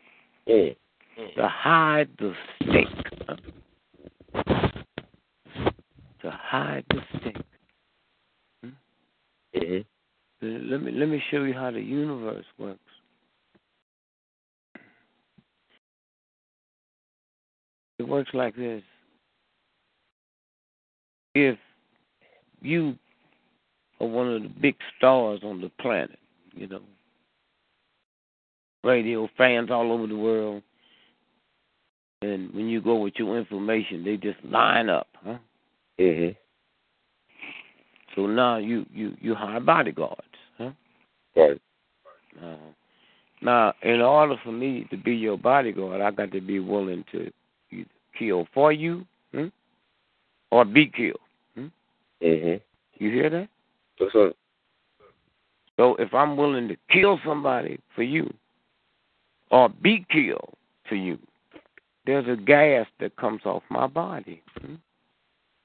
Mm. 0.47 0.75
To 1.37 1.47
hide 1.47 2.09
the 2.19 2.35
stink. 2.61 2.89
To 6.21 6.29
hide 6.29 6.85
the 6.91 7.01
stink. 7.19 7.43
Hmm 9.53 9.79
Let 10.41 10.81
me 10.81 10.91
let 10.91 11.09
me 11.09 11.21
show 11.31 11.43
you 11.43 11.53
how 11.53 11.71
the 11.71 11.81
universe 11.81 12.45
works. 12.57 12.79
It 17.99 18.07
works 18.07 18.29
like 18.33 18.55
this. 18.55 18.81
If 21.35 21.57
you 22.61 22.95
are 23.99 24.07
one 24.07 24.33
of 24.33 24.43
the 24.43 24.49
big 24.49 24.75
stars 24.97 25.41
on 25.43 25.61
the 25.61 25.69
planet, 25.81 26.17
you 26.53 26.67
know, 26.67 26.81
radio 28.83 29.29
fans 29.37 29.69
all 29.69 29.91
over 29.91 30.07
the 30.07 30.15
world, 30.15 30.63
and 32.21 32.53
when 32.53 32.67
you 32.67 32.81
go 32.81 32.95
with 32.95 33.13
your 33.17 33.37
information, 33.37 34.03
they 34.03 34.17
just 34.17 34.43
line 34.43 34.89
up, 34.89 35.07
huh? 35.23 35.37
hmm 35.97 36.29
So 38.19 38.25
now 38.27 38.57
you 38.57 38.85
you 38.93 39.15
you 39.21 39.33
hire 39.33 39.61
bodyguards, 39.61 40.19
huh? 40.57 40.71
Right. 41.37 41.61
Uh, 42.43 42.55
now, 43.41 43.73
in 43.81 44.01
order 44.01 44.35
for 44.43 44.51
me 44.51 44.85
to 44.91 44.97
be 44.97 45.15
your 45.15 45.37
bodyguard, 45.37 46.01
I 46.01 46.11
got 46.11 46.33
to 46.33 46.41
be 46.41 46.59
willing 46.59 47.05
to 47.13 47.31
kill 48.17 48.45
for 48.53 48.73
you, 48.73 49.05
hmm? 49.31 49.47
or 50.51 50.65
be 50.65 50.87
killed. 50.87 51.15
Hmm? 51.55 51.67
hmm 52.21 52.55
You 52.95 53.09
hear 53.09 53.29
that? 53.29 53.47
Yes, 54.01 54.09
sir. 54.11 54.33
So 55.77 55.95
if 55.95 56.13
I'm 56.13 56.35
willing 56.35 56.67
to 56.67 56.75
kill 56.91 57.21
somebody 57.25 57.79
for 57.95 58.03
you, 58.03 58.29
or 59.49 59.69
be 59.69 60.05
killed 60.11 60.55
for 60.89 60.95
you, 60.95 61.17
there's 62.05 62.27
a 62.27 62.35
gas 62.35 62.85
that 62.99 63.15
comes 63.15 63.43
off 63.45 63.63
my 63.69 63.87
body. 63.87 64.43
Hmm? 64.59 64.75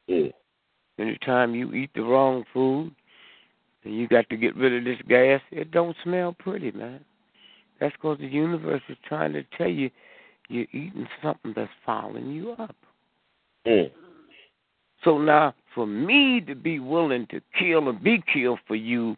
Mm. 0.09 0.33
Anytime 0.99 1.55
you 1.55 1.73
eat 1.73 1.91
the 1.95 2.03
wrong 2.03 2.45
food 2.53 2.95
and 3.85 3.97
you 3.97 4.09
got 4.09 4.29
to 4.31 4.37
get 4.37 4.57
rid 4.57 4.73
of 4.75 4.85
this 4.85 5.03
gas, 5.09 5.41
it 5.51 5.71
don't 5.71 5.97
smell 6.03 6.35
pretty, 6.39 6.71
man. 6.73 7.05
That's 7.81 7.95
because 7.97 8.19
the 8.19 8.27
universe 8.27 8.83
is 8.89 8.97
trying 9.07 9.33
to 9.33 9.43
tell 9.59 9.69
you 9.69 9.91
you're 10.49 10.67
eating 10.73 11.09
something 11.23 11.53
that's 11.57 11.71
fouling 11.85 12.31
you 12.31 12.53
up. 12.53 12.77
Mm. 13.67 13.91
So 15.03 15.19
now, 15.19 15.55
for 15.75 15.87
me 15.87 16.41
to 16.43 16.55
be 16.55 16.79
willing 16.79 17.27
to 17.31 17.41
kill 17.59 17.89
and 17.89 18.03
be 18.03 18.23
killed 18.33 18.61
for 18.67 18.77
you, 18.77 19.17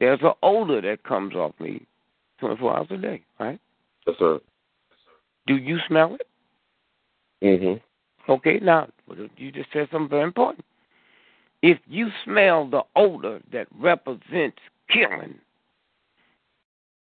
there's 0.00 0.20
an 0.22 0.32
odor 0.42 0.80
that 0.80 1.04
comes 1.04 1.34
off 1.34 1.52
me 1.60 1.86
24 2.40 2.76
hours 2.76 2.86
a 2.90 2.96
day, 2.96 3.22
right? 3.38 3.60
Yes, 4.06 4.16
sir. 4.18 4.40
Do 5.46 5.56
you 5.56 5.78
smell 5.86 6.16
it? 6.16 6.26
hmm 7.42 7.74
Okay, 8.30 8.60
now, 8.62 8.88
you 9.36 9.50
just 9.50 9.68
said 9.72 9.88
something 9.90 10.08
very 10.08 10.22
important. 10.22 10.64
If 11.62 11.78
you 11.86 12.08
smell 12.24 12.68
the 12.68 12.82
odor 12.96 13.40
that 13.52 13.68
represents 13.78 14.58
killing, 14.90 15.36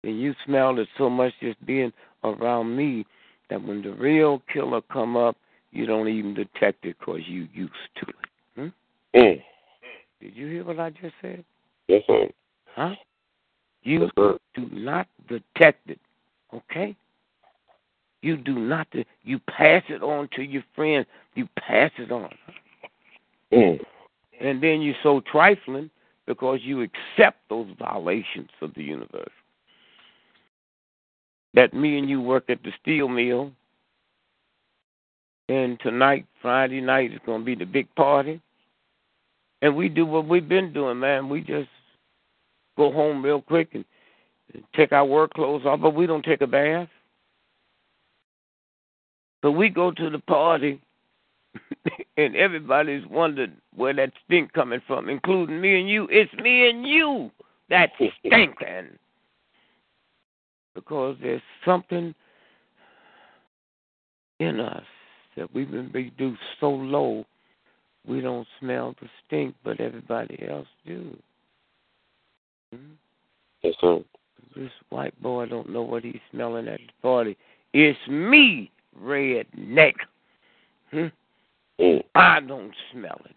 then 0.03 0.15
you 0.15 0.33
smell 0.45 0.79
it 0.79 0.87
so 0.97 1.09
much 1.09 1.33
just 1.39 1.63
being 1.65 1.93
around 2.23 2.75
me 2.75 3.05
that 3.49 3.63
when 3.63 3.81
the 3.81 3.93
real 3.93 4.41
killer 4.51 4.81
come 4.81 5.15
up, 5.15 5.37
you 5.71 5.85
don't 5.85 6.07
even 6.07 6.33
detect 6.33 6.85
it 6.85 6.97
because 6.99 7.21
you 7.27 7.47
used 7.53 7.73
to 7.97 8.07
it. 8.07 8.15
Hmm? 8.55 9.19
Mm. 9.19 9.43
Did 10.21 10.35
you 10.35 10.47
hear 10.47 10.63
what 10.63 10.79
I 10.79 10.89
just 10.89 11.13
said? 11.21 11.43
Yes, 11.87 12.01
sir. 12.07 12.27
Huh? 12.75 12.95
You 13.83 14.01
Yes, 14.01 14.11
sir. 14.17 14.37
do 14.55 14.67
not 14.71 15.07
detect 15.29 15.89
it, 15.89 15.99
okay? 16.53 16.95
You 18.21 18.37
do 18.37 18.55
not. 18.55 18.89
De- 18.91 19.05
you 19.23 19.39
pass 19.39 19.83
it 19.87 20.01
on 20.01 20.27
to 20.35 20.41
your 20.41 20.63
friends. 20.75 21.05
You 21.35 21.47
pass 21.59 21.91
it 21.97 22.11
on, 22.11 22.29
Mm. 23.53 23.79
And 24.39 24.61
then 24.61 24.81
you're 24.81 24.95
so 25.03 25.21
trifling 25.31 25.89
because 26.25 26.59
you 26.61 26.81
accept 26.81 27.37
those 27.49 27.67
violations 27.79 28.49
of 28.61 28.73
the 28.75 28.83
universe. 28.83 29.31
That 31.53 31.73
me 31.73 31.97
and 31.97 32.09
you 32.09 32.21
work 32.21 32.49
at 32.49 32.61
the 32.63 32.71
steel 32.81 33.07
mill, 33.07 33.51
and 35.49 35.79
tonight, 35.79 36.25
Friday 36.41 36.81
night, 36.81 37.13
is 37.13 37.19
going 37.25 37.41
to 37.41 37.45
be 37.45 37.55
the 37.55 37.65
big 37.65 37.93
party, 37.95 38.41
and 39.61 39.75
we 39.75 39.89
do 39.89 40.05
what 40.05 40.27
we've 40.27 40.47
been 40.47 40.73
doing, 40.73 40.99
man. 40.99 41.29
We 41.29 41.41
just 41.41 41.69
go 42.75 42.91
home 42.91 43.23
real 43.23 43.41
quick 43.41 43.69
and 43.73 43.85
take 44.75 44.91
our 44.91 45.05
work 45.05 45.33
clothes 45.33 45.65
off, 45.65 45.79
but 45.81 45.95
we 45.95 46.05
don't 46.05 46.23
take 46.23 46.41
a 46.41 46.47
bath. 46.47 46.89
So 49.43 49.51
we 49.51 49.69
go 49.69 49.91
to 49.91 50.09
the 50.09 50.19
party, 50.19 50.81
and 52.17 52.35
everybody's 52.35 53.05
wondered 53.07 53.53
where 53.75 53.93
that 53.93 54.11
stink 54.25 54.53
coming 54.53 54.81
from, 54.87 55.09
including 55.09 55.59
me 55.61 55.79
and 55.79 55.89
you. 55.89 56.07
It's 56.11 56.33
me 56.33 56.69
and 56.69 56.87
you 56.87 57.31
that's 57.69 57.93
stinking. 58.19 58.97
Because 60.75 61.17
there's 61.21 61.41
something 61.65 62.13
in 64.39 64.59
us 64.59 64.83
that 65.35 65.53
we've 65.53 65.71
been 65.71 65.91
reduced 65.91 66.41
so 66.59 66.69
low, 66.69 67.25
we 68.07 68.21
don't 68.21 68.47
smell 68.59 68.95
the 69.01 69.07
stink, 69.25 69.55
but 69.63 69.79
everybody 69.79 70.47
else 70.47 70.67
do. 70.85 71.17
Hmm? 72.73 72.93
Yes, 73.63 73.73
sir. 73.81 74.03
This 74.55 74.71
white 74.89 75.19
boy 75.21 75.47
don't 75.47 75.69
know 75.69 75.81
what 75.81 76.03
he's 76.03 76.19
smelling 76.31 76.67
at 76.67 76.79
the 76.79 76.93
party. 77.01 77.37
It's 77.73 77.99
me, 78.07 78.71
redneck. 78.99 79.93
Hmm? 80.91 81.07
Mm. 81.79 82.03
I 82.15 82.39
don't 82.39 82.73
smell 82.91 83.21
it. 83.25 83.35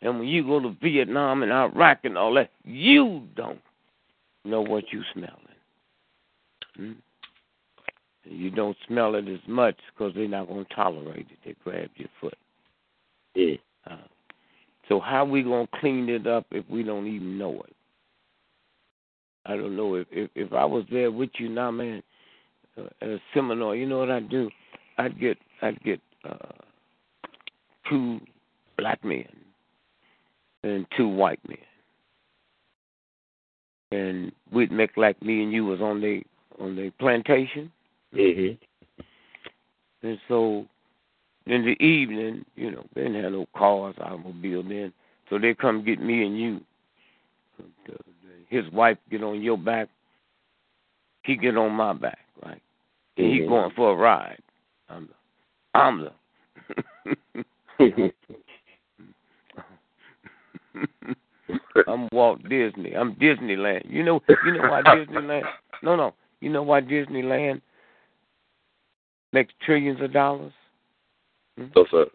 And 0.00 0.18
when 0.18 0.28
you 0.28 0.44
go 0.44 0.60
to 0.60 0.76
Vietnam 0.80 1.42
and 1.42 1.52
Iraq 1.52 2.00
and 2.04 2.16
all 2.16 2.34
that, 2.34 2.50
you 2.64 3.22
don't 3.36 3.60
know 4.44 4.60
what 4.60 4.92
you 4.92 5.02
smelling. 5.12 5.34
Hmm? 6.76 6.92
You 8.24 8.50
don't 8.50 8.76
smell 8.86 9.14
it 9.14 9.26
as 9.26 9.40
much 9.46 9.76
because 9.92 10.14
they're 10.14 10.28
not 10.28 10.48
going 10.48 10.64
to 10.64 10.74
tolerate 10.74 11.26
it. 11.30 11.38
They 11.44 11.54
grab 11.64 11.88
your 11.96 12.08
foot. 12.20 12.36
Mm. 13.36 13.58
Uh, 13.90 13.96
so 14.88 15.00
how 15.00 15.24
we 15.24 15.42
going 15.42 15.66
to 15.66 15.80
clean 15.80 16.08
it 16.08 16.26
up 16.26 16.46
if 16.50 16.68
we 16.68 16.82
don't 16.82 17.06
even 17.06 17.38
know 17.38 17.54
it? 17.62 17.74
I 19.46 19.56
don't 19.56 19.76
know 19.76 19.94
if 19.94 20.06
if, 20.10 20.30
if 20.34 20.52
I 20.52 20.64
was 20.64 20.84
there 20.90 21.10
with 21.10 21.30
you 21.38 21.48
now, 21.48 21.70
man, 21.70 22.02
uh, 22.76 22.82
at 23.00 23.08
a 23.08 23.20
seminar. 23.32 23.74
You 23.74 23.86
know 23.86 23.98
what 23.98 24.10
I'd 24.10 24.28
do? 24.28 24.50
I'd 24.98 25.18
get 25.18 25.38
I'd 25.62 25.82
get 25.82 26.00
uh, 26.28 26.52
two 27.88 28.20
black 28.76 29.02
men, 29.04 29.26
and 30.62 30.86
two 30.96 31.08
white 31.08 31.40
men. 31.48 31.58
And 33.90 34.32
we'd 34.52 34.70
make 34.70 34.96
like 34.96 35.20
me 35.22 35.42
and 35.42 35.52
you 35.52 35.64
was 35.64 35.80
on 35.80 36.00
the 36.00 36.22
on 36.60 36.76
the 36.76 36.90
plantation. 36.98 37.72
Mhm. 38.12 38.58
And 40.02 40.20
so 40.28 40.66
in 41.46 41.64
the 41.64 41.82
evening, 41.82 42.44
you 42.56 42.70
know, 42.70 42.84
they 42.94 43.02
didn't 43.04 43.22
have 43.22 43.32
no 43.32 43.46
cars, 43.56 43.94
automobile 43.98 44.62
then. 44.62 44.92
So 45.30 45.38
they 45.38 45.54
come 45.54 45.84
get 45.84 46.00
me 46.00 46.24
and 46.24 46.38
you. 46.38 46.60
His 48.48 48.70
wife 48.70 48.98
get 49.10 49.22
on 49.22 49.42
your 49.42 49.58
back. 49.58 49.88
He 51.22 51.36
get 51.36 51.56
on 51.56 51.72
my 51.72 51.92
back, 51.92 52.24
right? 52.44 52.62
And 53.16 53.26
he 53.26 53.40
Mhm. 53.40 53.48
going 53.48 53.70
for 53.72 53.92
a 53.92 53.94
ride. 53.94 54.42
I'm 54.88 55.06
the, 55.06 55.14
I'm 55.78 56.00
the. 56.00 56.12
I'm 61.86 62.08
Walt 62.12 62.42
Disney. 62.48 62.94
I'm 62.94 63.14
Disneyland. 63.14 63.88
You 63.88 64.02
know, 64.02 64.20
you 64.44 64.52
know 64.52 64.68
why 64.68 64.82
Disneyland? 64.82 65.44
No, 65.82 65.94
no. 65.94 66.14
You 66.40 66.50
know 66.50 66.62
why 66.62 66.80
Disneyland 66.80 67.60
makes 69.32 69.54
trillions 69.64 70.00
of 70.00 70.12
dollars? 70.12 70.52
Hmm? 71.56 71.66
So, 71.74 71.86
sir. 71.90 72.06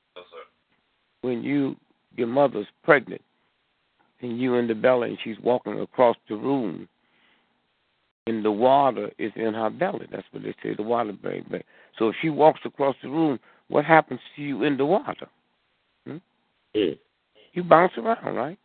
When 1.21 1.43
you 1.43 1.77
your 2.15 2.27
mother's 2.27 2.67
pregnant 2.83 3.21
and 4.21 4.39
you 4.39 4.55
in 4.55 4.67
the 4.67 4.75
belly 4.75 5.09
and 5.09 5.17
she's 5.23 5.39
walking 5.41 5.79
across 5.79 6.17
the 6.27 6.35
room 6.35 6.87
and 8.27 8.43
the 8.43 8.51
water 8.51 9.11
is 9.17 9.31
in 9.35 9.53
her 9.53 9.69
belly. 9.69 10.07
That's 10.11 10.27
what 10.31 10.43
they 10.43 10.53
say, 10.61 10.75
the 10.75 10.83
water 10.83 11.13
baby. 11.13 11.63
So 11.97 12.09
if 12.09 12.15
she 12.21 12.29
walks 12.29 12.61
across 12.65 12.95
the 13.01 13.09
room, 13.09 13.39
what 13.69 13.85
happens 13.85 14.19
to 14.35 14.41
you 14.41 14.63
in 14.63 14.77
the 14.77 14.85
water? 14.85 15.27
Mm. 16.75 16.97
You 17.53 17.63
bounce 17.63 17.93
around, 17.97 18.35
right? 18.35 18.57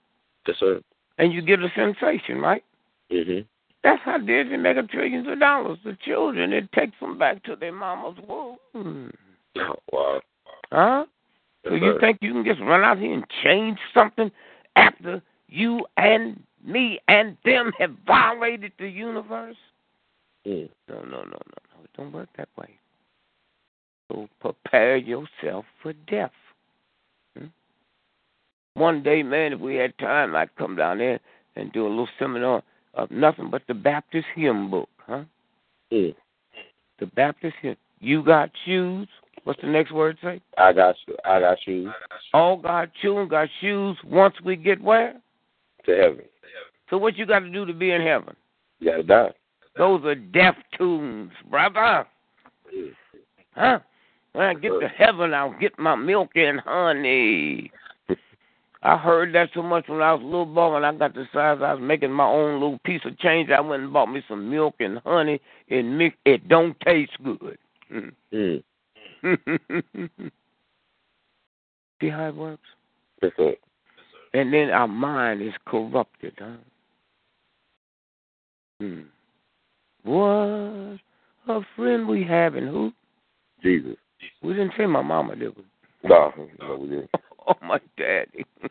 Yes, 0.47 0.57
sir. 0.59 0.81
And 1.19 1.33
you 1.33 1.43
get 1.43 1.61
a 1.61 1.69
sensation, 1.75 2.41
right? 2.41 2.65
Mhm. 3.11 3.45
That's 3.83 4.03
how 4.03 4.19
Disney 4.19 4.57
make 4.57 4.77
a 4.77 4.83
trillions 4.83 5.27
of 5.29 5.39
dollars. 5.39 5.79
The 5.85 5.97
children, 6.05 6.53
it 6.53 6.71
takes 6.73 6.99
them 7.01 7.19
back 7.19 7.43
to 7.45 7.57
their 7.57 7.73
mama's 7.73 8.19
womb. 8.27 9.13
Oh, 9.57 9.77
wow. 9.93 10.21
Huh? 10.73 11.07
So 11.65 11.75
you 11.75 11.95
sir. 11.95 12.01
think 12.01 12.19
you 12.21 12.33
can 12.33 12.45
just 12.45 12.61
run 12.61 12.83
out 12.83 12.99
here 12.99 13.13
and 13.13 13.25
change 13.43 13.79
something 13.93 14.31
after 14.77 15.23
you 15.49 15.87
and 15.97 16.43
me 16.65 17.01
and 17.09 17.37
them 17.45 17.73
have 17.79 17.93
violated 18.07 18.73
the 18.79 18.89
universe? 18.89 19.57
Mm. 20.47 20.69
No, 20.89 20.97
no, 20.97 21.03
no, 21.03 21.23
no, 21.23 21.23
no. 21.25 21.85
It 21.85 21.91
don't 21.97 22.13
work 22.13 22.29
that 22.37 22.49
way. 22.57 22.79
So 24.11 24.29
prepare 24.41 24.97
yourself 24.97 25.65
for 25.83 25.93
death. 26.09 26.33
One 28.75 29.03
day, 29.03 29.23
man, 29.23 29.53
if 29.53 29.61
we 29.61 29.75
had 29.75 29.97
time, 29.99 30.37
I'd 30.37 30.55
come 30.57 30.77
down 30.77 30.99
there 30.99 31.19
and 31.57 31.73
do 31.73 31.87
a 31.87 31.89
little 31.89 32.09
seminar 32.19 32.63
of 32.95 33.11
nothing 33.11 33.51
but 33.51 33.63
the 33.69 33.75
Baptist 33.75 34.27
hymn 34.35 34.71
book, 34.71 34.89
huh? 34.99 35.25
Mm. 35.93 36.15
The 37.01 37.07
Baptist 37.07 37.55
hymn. 37.61 37.77
You 38.01 38.23
got 38.23 38.51
shoes. 38.65 39.09
What's 39.45 39.61
the 39.61 39.69
next 39.69 39.93
word 39.93 40.19
say? 40.23 40.41
I 40.57 40.73
got 40.73 40.95
you. 41.07 41.17
I 41.25 41.41
got 41.41 41.59
you 41.67 41.91
All 42.35 42.57
God's 42.57 42.93
children 43.01 43.29
got 43.29 43.49
shoes 43.61 43.97
once 44.05 44.35
we 44.45 44.57
get 44.57 44.81
where? 44.81 45.15
to 45.87 45.97
heaven. 45.97 46.25
So 46.91 46.99
what 46.99 47.17
you 47.17 47.27
got 47.27 47.41
to 47.41 47.51
do 47.51 47.67
to 47.67 47.73
be 47.73 47.91
in 47.91 48.01
heaven? 48.01 48.35
You 48.81 48.91
gotta 48.91 49.03
die. 49.03 49.31
Those 49.77 50.05
are 50.05 50.15
deaf 50.15 50.57
tunes, 50.77 51.33
brother. 51.51 52.07
Huh? 53.55 53.79
When 54.33 54.47
I 54.47 54.55
get 54.55 54.71
to 54.81 54.89
heaven, 54.89 55.35
I'll 55.35 55.59
get 55.59 55.79
my 55.79 55.95
milk 55.95 56.31
and 56.35 56.61
honey. 56.61 57.71
I 58.83 58.97
heard 58.97 59.35
that 59.35 59.51
so 59.55 59.63
much 59.63 59.89
when 59.89 60.01
I 60.01 60.13
was 60.13 60.23
a 60.23 60.25
little 60.25 60.47
boy. 60.47 60.75
When 60.75 60.85
I 60.85 60.95
got 60.95 61.15
the 61.15 61.25
size, 61.33 61.59
I 61.61 61.75
was 61.75 61.83
making 61.83 62.13
my 62.13 62.27
own 62.27 62.55
little 62.55 62.79
piece 62.85 63.01
of 63.05 63.19
change. 63.19 63.51
I 63.51 63.61
went 63.61 63.83
and 63.83 63.93
bought 63.93 64.07
me 64.07 64.23
some 64.29 64.49
milk 64.49 64.77
and 64.79 65.01
honey. 65.05 65.41
And 65.69 65.99
mix. 65.99 66.17
It 66.25 66.49
don't 66.49 66.79
taste 66.81 67.13
good. 67.25 67.59
Mm. 67.93 68.63
See 72.01 72.09
how 72.09 72.29
it 72.29 72.37
works? 72.37 72.63
And 74.35 74.53
then 74.53 74.71
our 74.71 74.87
mind 74.87 75.43
is 75.43 75.55
corrupted, 75.67 76.35
huh? 76.39 76.57
Hmm. 78.81 79.01
What 80.05 81.01
a 81.49 81.61
friend 81.75 82.07
we 82.07 82.23
have 82.25 82.55
in 82.55 82.69
who? 82.69 82.93
Jesus. 83.63 83.97
We 84.43 84.53
didn't 84.53 84.75
say 84.79 84.87
my 84.87 85.03
mama, 85.03 85.35
did 85.35 85.57
we? 85.57 85.65
No, 86.05 86.33
no, 86.61 86.77
we 86.77 86.89
didn't. 86.89 87.11
Oh, 87.63 87.67
my 87.67 87.81
daddy. 87.97 88.45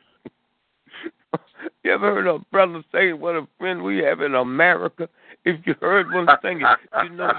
you 1.84 1.92
ever 1.92 2.14
heard 2.14 2.28
a 2.28 2.40
brother 2.52 2.84
say 2.92 3.14
what 3.14 3.36
a 3.36 3.48
friend 3.58 3.82
we 3.82 3.98
have 4.00 4.22
in 4.22 4.36
America? 4.36 5.10
If 5.46 5.66
you 5.66 5.74
heard 5.82 6.12
one 6.12 6.28
it, 6.30 6.80
you 7.04 7.10
know 7.10 7.32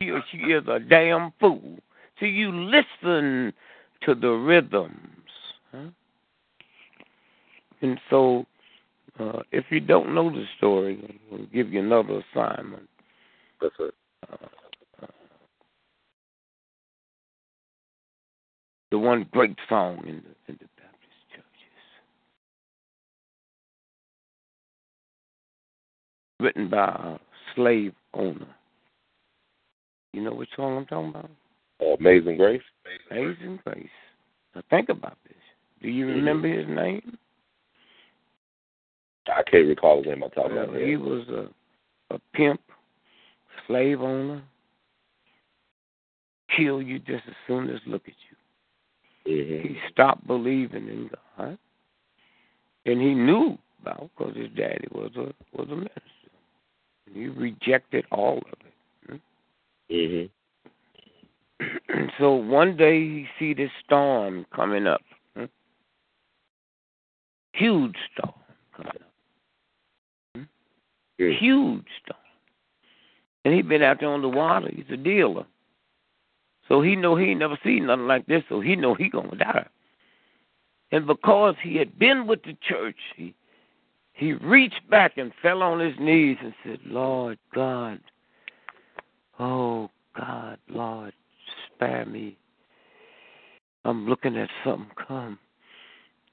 he 0.00 0.10
or 0.10 0.22
she 0.30 0.38
is 0.38 0.64
a 0.68 0.78
damn 0.78 1.32
fool. 1.40 1.78
See, 2.20 2.26
you 2.26 2.52
listen 2.52 3.54
to 4.02 4.14
the 4.14 4.30
rhythms. 4.30 4.98
Huh? 5.72 5.88
And 7.80 7.98
so, 8.10 8.44
uh, 9.18 9.40
if 9.52 9.64
you 9.70 9.80
don't 9.80 10.14
know 10.14 10.30
the 10.30 10.44
story, 10.58 11.18
we'll 11.30 11.46
give 11.46 11.72
you 11.72 11.80
another 11.80 12.22
assignment. 12.32 12.88
That's 13.60 13.74
it. 13.78 13.94
Uh, 14.30 14.36
the 18.90 18.98
one 18.98 19.26
great 19.32 19.56
song 19.68 20.04
in 20.06 20.16
the 20.16 20.33
written 26.44 26.68
by 26.68 26.86
a 26.86 27.18
slave 27.54 27.92
owner. 28.12 28.46
You 30.12 30.22
know 30.22 30.34
which 30.34 30.50
song 30.54 30.76
I'm 30.76 30.86
talking 30.86 31.10
about? 31.10 31.30
Amazing 31.98 32.36
Grace. 32.36 32.62
Amazing 33.10 33.58
Grace. 33.64 33.88
Now 34.54 34.62
think 34.70 34.88
about 34.90 35.16
this. 35.24 35.36
Do 35.82 35.88
you 35.88 36.06
remember 36.06 36.48
his 36.48 36.68
name? 36.68 37.18
I 39.26 39.42
can't 39.50 39.66
recall 39.66 39.98
his 39.98 40.06
name 40.06 40.20
top 40.20 40.46
of 40.46 40.52
Well, 40.52 40.66
my 40.68 40.78
head. 40.78 40.88
he 40.88 40.96
was 40.96 41.26
a 41.28 41.48
a 42.10 42.18
pimp, 42.34 42.60
slave 43.66 44.00
owner. 44.02 44.42
Kill 46.54 46.82
you 46.82 46.98
just 46.98 47.24
as 47.26 47.34
soon 47.46 47.70
as 47.70 47.80
look 47.86 48.02
at 48.06 48.14
you. 48.30 48.36
Mhm. 49.34 49.62
He 49.62 49.80
stopped 49.90 50.26
believing 50.26 50.86
in 50.88 51.10
God, 51.36 51.58
and 52.84 53.00
he 53.00 53.14
knew 53.14 53.58
about 53.80 54.10
because 54.16 54.36
his 54.36 54.50
daddy 54.50 54.86
was 54.92 55.10
a 55.16 55.32
was 55.56 55.68
a 55.70 55.76
minister. 55.76 56.02
He 57.12 57.26
rejected 57.26 58.04
all 58.10 58.38
of 58.38 58.58
it. 59.10 59.20
Mhm. 59.90 60.30
so 62.18 62.34
one 62.34 62.76
day 62.76 62.98
he 62.98 63.28
see 63.38 63.54
this 63.54 63.70
storm 63.84 64.46
coming 64.54 64.86
up, 64.86 65.02
hmm? 65.36 65.44
huge 67.52 67.96
storm 68.12 68.34
coming 68.74 68.92
up, 68.94 69.12
Hmm. 70.34 70.42
huge 71.16 71.86
storm, 72.02 72.18
and 73.44 73.54
he 73.54 73.62
been 73.62 73.82
out 73.82 74.00
there 74.00 74.08
on 74.08 74.22
the 74.22 74.28
water. 74.28 74.68
He's 74.74 74.90
a 74.90 74.96
dealer, 74.96 75.46
so 76.68 76.80
he 76.80 76.96
know 76.96 77.14
he 77.14 77.26
ain't 77.26 77.40
never 77.40 77.58
seen 77.62 77.86
nothing 77.86 78.06
like 78.06 78.26
this. 78.26 78.42
So 78.48 78.60
he 78.60 78.74
know 78.74 78.94
he 78.94 79.08
gonna 79.08 79.36
die. 79.36 79.68
And 80.90 81.06
because 81.06 81.56
he 81.62 81.76
had 81.76 81.98
been 81.98 82.26
with 82.26 82.42
the 82.42 82.56
church, 82.68 82.98
he 83.16 83.34
he 84.14 84.32
reached 84.32 84.88
back 84.88 85.18
and 85.18 85.32
fell 85.42 85.62
on 85.62 85.80
his 85.80 85.94
knees 85.98 86.38
and 86.40 86.54
said, 86.64 86.78
"Lord 86.86 87.38
God, 87.52 88.00
oh 89.38 89.90
God, 90.16 90.58
Lord, 90.68 91.12
spare 91.66 92.06
me. 92.06 92.38
I'm 93.84 94.08
looking 94.08 94.36
at 94.36 94.48
something 94.64 94.90
come 95.06 95.38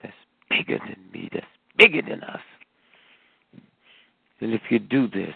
that's 0.02 0.14
bigger 0.50 0.80
than 0.80 0.98
me, 1.12 1.30
that's 1.34 1.46
bigger 1.78 2.02
than 2.02 2.24
us. 2.24 2.40
And 4.40 4.54
if 4.54 4.62
you 4.70 4.80
do 4.80 5.08
this, 5.08 5.36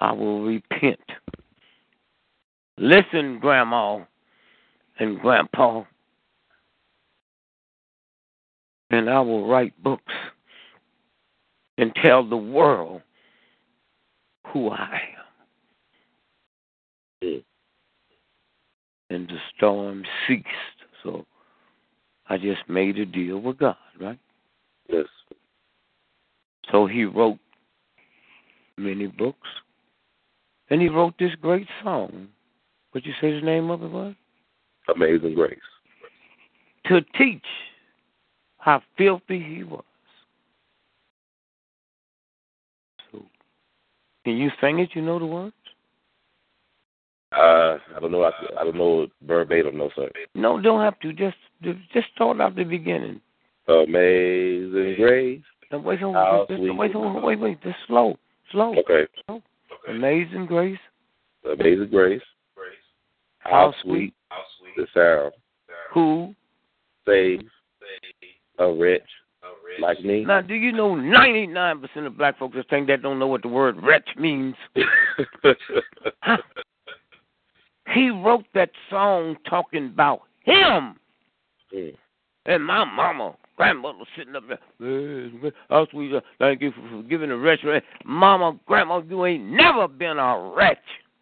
I 0.00 0.12
will 0.12 0.44
repent. 0.44 1.00
Listen, 2.76 3.38
Grandma 3.40 4.04
and 4.98 5.20
Grandpa, 5.20 5.82
and 8.90 9.10
I 9.10 9.20
will 9.20 9.46
write 9.46 9.80
books 9.82 10.12
and 11.76 11.94
tell 12.02 12.28
the 12.28 12.36
world 12.36 13.02
who 14.52 14.70
I 14.70 15.00
am. 17.22 17.28
Mm. 17.28 17.44
And 19.10 19.28
the 19.28 19.38
storm 19.56 20.04
ceased. 20.26 20.46
So 21.02 21.26
I 22.28 22.38
just 22.38 22.68
made 22.68 22.98
a 22.98 23.06
deal 23.06 23.38
with 23.38 23.58
God, 23.58 23.76
right? 24.00 24.18
Yes. 24.88 25.06
So 26.70 26.86
he 26.86 27.04
wrote 27.04 27.38
many 28.76 29.06
books. 29.06 29.48
And 30.70 30.82
he 30.82 30.88
wrote 30.88 31.14
this 31.18 31.34
great 31.40 31.66
song. 31.82 32.28
What 32.92 33.06
you 33.06 33.12
say 33.20 33.32
the 33.32 33.40
name 33.40 33.70
of 33.70 33.82
it 33.82 33.90
was? 33.90 34.14
Amazing 34.94 35.34
Grace. 35.34 35.58
To 36.86 37.00
teach 37.16 37.44
how 38.68 38.82
filthy 38.98 39.42
he 39.42 39.64
was. 39.64 39.82
So, 43.10 43.22
can 44.24 44.36
you 44.36 44.50
sing 44.60 44.78
it? 44.78 44.90
You 44.92 45.00
know 45.00 45.18
the 45.18 45.24
words? 45.24 45.54
Uh, 47.32 47.78
I 47.96 48.00
don't 48.00 48.12
know. 48.12 48.24
I, 48.24 48.32
I 48.60 48.64
don't 48.64 48.76
know 48.76 49.06
verbatim, 49.26 49.78
no 49.78 49.88
sir. 49.96 50.10
No, 50.34 50.60
don't 50.60 50.82
have 50.82 51.00
to. 51.00 51.14
Just 51.14 51.38
just 51.62 52.08
start 52.14 52.40
out 52.42 52.56
the 52.56 52.64
beginning. 52.64 53.22
Amazing 53.68 54.96
grace. 54.98 55.42
Now, 55.72 55.78
wait, 55.78 56.00
hold, 56.00 56.16
How 56.16 56.46
just, 56.48 56.58
sweet. 56.58 56.76
wait, 56.76 56.92
hold, 56.92 57.22
wait, 57.22 57.40
wait, 57.40 57.62
just 57.62 57.76
slow, 57.86 58.18
slow. 58.52 58.74
Okay. 58.78 59.06
slow. 59.26 59.42
Amazing 59.88 60.46
grace. 60.46 60.78
Amazing 61.50 61.88
grace. 61.90 62.22
How 63.38 63.50
How 63.50 63.74
sweet 63.82 64.14
the 64.76 64.86
sound 64.94 65.32
Who? 65.94 66.34
saves 67.06 67.44
a 68.58 68.72
wretch 68.72 69.02
like 69.80 70.04
me. 70.04 70.24
Now, 70.24 70.40
do 70.40 70.54
you 70.54 70.72
know 70.72 70.90
99% 70.90 72.06
of 72.06 72.16
black 72.16 72.38
folks 72.38 72.56
that 72.56 72.68
think 72.68 72.88
that 72.88 73.02
don't 73.02 73.18
know 73.18 73.26
what 73.26 73.42
the 73.42 73.48
word 73.48 73.76
wretch 73.82 74.08
means? 74.16 74.54
He 77.94 78.10
wrote 78.10 78.44
that 78.54 78.70
song 78.90 79.36
talking 79.48 79.86
about 79.86 80.22
him. 80.44 80.96
Mm. 81.74 81.94
And 82.46 82.64
my 82.64 82.84
mama, 82.84 83.34
grandmother 83.56 83.98
sitting 84.16 84.36
up 84.36 84.44
there, 84.48 85.52
oh, 85.70 85.86
sweet, 85.90 86.14
uh, 86.14 86.20
thank 86.38 86.60
you 86.60 86.72
for 86.72 86.88
forgiving 86.90 87.30
the 87.30 87.36
wretch. 87.36 87.60
Mama, 88.04 88.58
grandma, 88.66 89.02
you 89.08 89.24
ain't 89.24 89.44
never 89.44 89.88
been 89.88 90.18
a 90.18 90.52
wretch. 90.54 90.78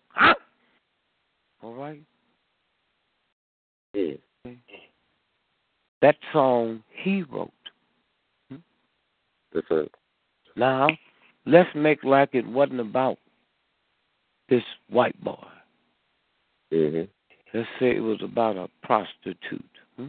Huh? 0.09 0.35
All 1.63 1.75
right? 1.75 2.03
Mm. 3.95 4.19
That 6.03 6.17
song 6.33 6.83
he 6.91 7.23
wrote. 7.23 7.51
That's 9.53 9.71
a 9.71 9.87
Now, 10.55 10.89
let's 11.47 11.71
make 11.75 12.05
like 12.05 12.31
it 12.35 12.47
wasn't 12.47 12.81
about 12.81 13.19
this 14.49 14.63
white 14.91 15.19
boy. 15.23 15.47
hmm 16.71 17.03
Let's 17.55 17.69
say 17.79 17.97
it 17.97 18.03
was 18.03 18.21
about 18.23 18.57
a 18.57 18.69
prostitute 18.83 19.65
hmm? 19.97 20.09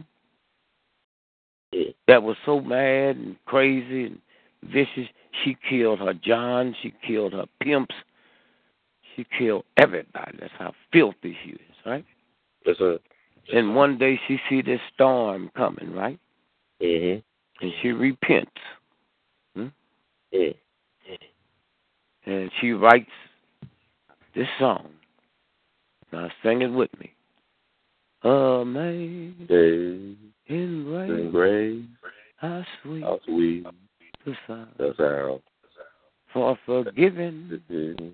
Yeah. 1.72 1.92
that 2.06 2.22
was 2.22 2.36
so 2.44 2.60
mad 2.60 3.16
and 3.16 3.36
crazy 3.46 4.04
and 4.04 4.18
vicious. 4.64 5.08
She 5.44 5.56
killed 5.68 6.00
her 6.00 6.12
John. 6.12 6.74
She 6.82 6.92
killed 7.06 7.32
her 7.32 7.46
pimps. 7.62 7.94
She 9.16 9.24
killed 9.38 9.64
everybody. 9.78 10.36
That's 10.38 10.52
how 10.58 10.74
filthy 10.92 11.36
she 11.42 11.52
is, 11.52 11.76
right? 11.86 12.04
That's 12.66 12.80
a 12.80 12.98
And 13.52 13.74
one 13.74 13.96
day 13.98 14.20
she 14.28 14.38
see 14.48 14.62
this 14.62 14.80
storm 14.94 15.50
coming, 15.56 15.92
right? 15.94 16.18
hmm 16.80 17.16
And 17.60 17.72
she 17.82 17.88
repents. 17.88 18.50
Hmm. 19.56 19.68
Yeah. 20.30 20.50
And 22.26 22.50
she 22.60 22.72
writes 22.72 23.10
this 24.34 24.46
song. 24.58 24.88
Now 26.12 26.28
sing 26.42 26.62
it 26.62 26.68
with 26.68 26.90
me. 26.98 27.12
Amazing 28.22 30.16
Amazing 30.48 31.30
grace, 31.30 31.84
grace. 32.00 32.12
how 32.36 32.64
sweet 32.82 33.02
How 33.04 33.20
sweet 33.24 33.66
the 34.24 34.34
sound 34.46 34.68
the 34.78 34.94
sound. 34.98 35.40
for 36.32 36.58
forgiving 36.66 37.62
Mhm. 37.70 38.12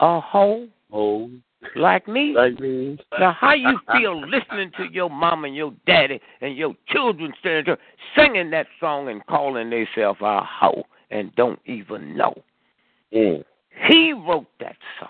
a 0.00 0.20
hoe 0.20 0.68
Oh, 0.92 1.30
like 1.74 2.06
me. 2.06 2.34
like 2.36 2.60
me. 2.60 2.98
Now, 3.18 3.32
how 3.32 3.54
you 3.54 3.78
feel 3.92 4.20
listening 4.20 4.72
to 4.76 4.84
your 4.92 5.08
mom 5.08 5.44
and 5.44 5.56
your 5.56 5.72
daddy 5.86 6.20
and 6.40 6.56
your 6.56 6.74
children 6.88 7.32
standing 7.40 7.64
there 7.64 7.78
singing 8.16 8.50
that 8.50 8.66
song 8.78 9.08
and 9.08 9.24
calling 9.26 9.70
themselves 9.70 10.20
a 10.20 10.42
hoe 10.42 10.84
and 11.10 11.34
don't 11.34 11.60
even 11.64 12.16
know? 12.16 12.34
Mm. 13.14 13.44
He 13.88 14.12
wrote 14.12 14.46
that 14.60 14.76
song, 15.00 15.08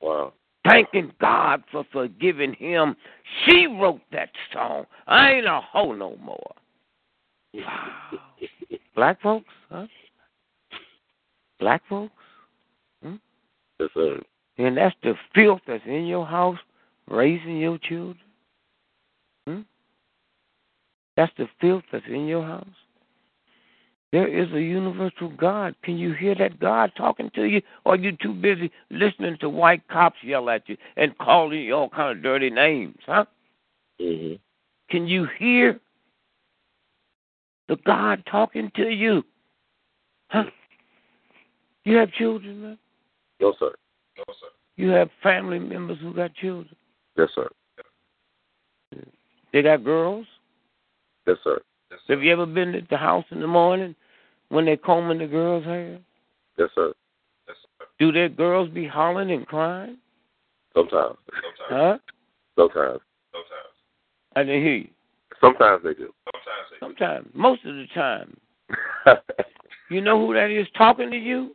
Wow. 0.00 0.32
thanking 0.64 1.12
God 1.20 1.62
for 1.70 1.84
forgiving 1.92 2.54
him. 2.54 2.96
She 3.44 3.66
wrote 3.66 4.00
that 4.12 4.30
song. 4.52 4.86
I 5.06 5.32
ain't 5.32 5.46
a 5.46 5.60
hoe 5.60 5.92
no 5.92 6.16
more. 6.16 6.54
Wow. 7.52 7.92
Black 8.94 9.20
folks, 9.20 9.52
huh? 9.70 9.86
Black 11.60 11.82
folks? 11.88 12.12
Yes, 13.78 13.90
sir. 13.92 14.20
And 14.58 14.76
that's 14.76 14.96
the 15.02 15.14
filth 15.34 15.60
that's 15.66 15.84
in 15.86 16.06
your 16.06 16.26
house, 16.26 16.58
raising 17.08 17.58
your 17.58 17.78
children. 17.78 18.18
Hmm? 19.46 19.60
That's 21.16 21.32
the 21.36 21.48
filth 21.60 21.84
that's 21.92 22.06
in 22.08 22.26
your 22.26 22.42
house. 22.42 22.66
There 24.12 24.28
is 24.28 24.50
a 24.52 24.62
universal 24.62 25.28
God. 25.28 25.74
Can 25.82 25.98
you 25.98 26.12
hear 26.14 26.34
that 26.36 26.58
God 26.58 26.92
talking 26.96 27.30
to 27.34 27.44
you? 27.44 27.60
Or 27.84 27.94
are 27.94 27.98
you 27.98 28.16
too 28.16 28.32
busy 28.32 28.70
listening 28.90 29.36
to 29.40 29.50
white 29.50 29.86
cops 29.88 30.16
yell 30.22 30.48
at 30.48 30.68
you 30.68 30.76
and 30.96 31.16
calling 31.18 31.60
you 31.60 31.74
all 31.74 31.88
kind 31.88 32.16
of 32.16 32.22
dirty 32.22 32.50
names, 32.50 32.96
huh? 33.04 33.24
hmm 34.00 34.34
Can 34.88 35.06
you 35.06 35.26
hear 35.38 35.80
the 37.68 37.76
God 37.84 38.22
talking 38.30 38.70
to 38.76 38.88
you? 38.88 39.22
Huh? 40.28 40.44
You 41.84 41.96
have 41.96 42.10
children, 42.12 42.62
man? 42.62 42.78
No, 43.40 43.54
sir. 43.58 43.74
No, 44.16 44.24
sir. 44.28 44.46
You 44.76 44.90
have 44.90 45.10
family 45.22 45.58
members 45.58 45.98
who 46.00 46.12
got 46.14 46.34
children. 46.34 46.74
Yes, 47.16 47.28
sir. 47.34 47.48
They 49.52 49.62
got 49.62 49.84
girls. 49.84 50.26
Yes, 51.26 51.36
sir. 51.42 51.60
Have 52.08 52.22
you 52.22 52.32
ever 52.32 52.46
been 52.46 52.74
at 52.74 52.88
the 52.88 52.96
house 52.96 53.24
in 53.30 53.40
the 53.40 53.46
morning 53.46 53.94
when 54.48 54.64
they're 54.64 54.76
combing 54.76 55.18
the 55.18 55.26
girls' 55.26 55.64
hair? 55.64 55.98
Yes, 56.58 56.68
sir. 56.74 56.92
Yes, 57.48 57.56
sir. 57.78 57.86
Do 57.98 58.12
their 58.12 58.28
girls 58.28 58.68
be 58.68 58.86
hollering 58.86 59.30
and 59.30 59.46
crying? 59.46 59.98
Sometimes. 60.74 61.16
Huh? 61.68 61.98
Sometimes. 62.56 63.00
Sometimes. 63.32 63.72
I 64.34 64.42
didn't 64.42 64.62
hear 64.62 64.76
you. 64.76 64.88
Sometimes 65.40 65.82
they 65.84 65.94
do. 65.94 66.12
Sometimes. 66.80 67.28
Most 67.34 67.64
of 67.64 67.74
the 67.74 67.86
time. 67.94 68.36
You 69.88 70.00
know 70.00 70.26
who 70.26 70.34
that 70.34 70.50
is 70.50 70.66
talking 70.76 71.10
to 71.10 71.16
you? 71.16 71.54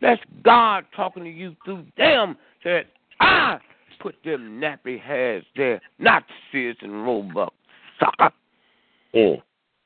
That's 0.00 0.20
God 0.42 0.84
talking 0.94 1.24
to 1.24 1.30
you 1.30 1.56
through 1.64 1.84
them. 1.96 2.36
Said, 2.62 2.86
I 3.20 3.58
put 4.00 4.16
them 4.24 4.60
nappy 4.60 5.00
hairs 5.00 5.44
there, 5.56 5.80
not 5.98 6.24
Sears 6.50 6.76
and 6.80 7.04
Roebuck, 7.04 7.52
sucker. 7.98 8.30
Mm. 9.14 9.42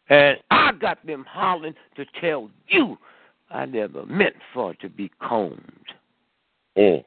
And 0.09 0.39
I 0.51 0.73
got 0.73 1.05
them 1.07 1.25
hollering 1.29 1.75
to 1.97 2.05
tell 2.21 2.51
you 2.69 2.99
I 3.51 3.67
never 3.67 4.05
meant 4.07 4.37
for 4.53 4.73
it 4.73 4.81
to 4.81 4.89
be 4.89 5.11
combed. 5.21 5.61
Mm. 6.77 7.05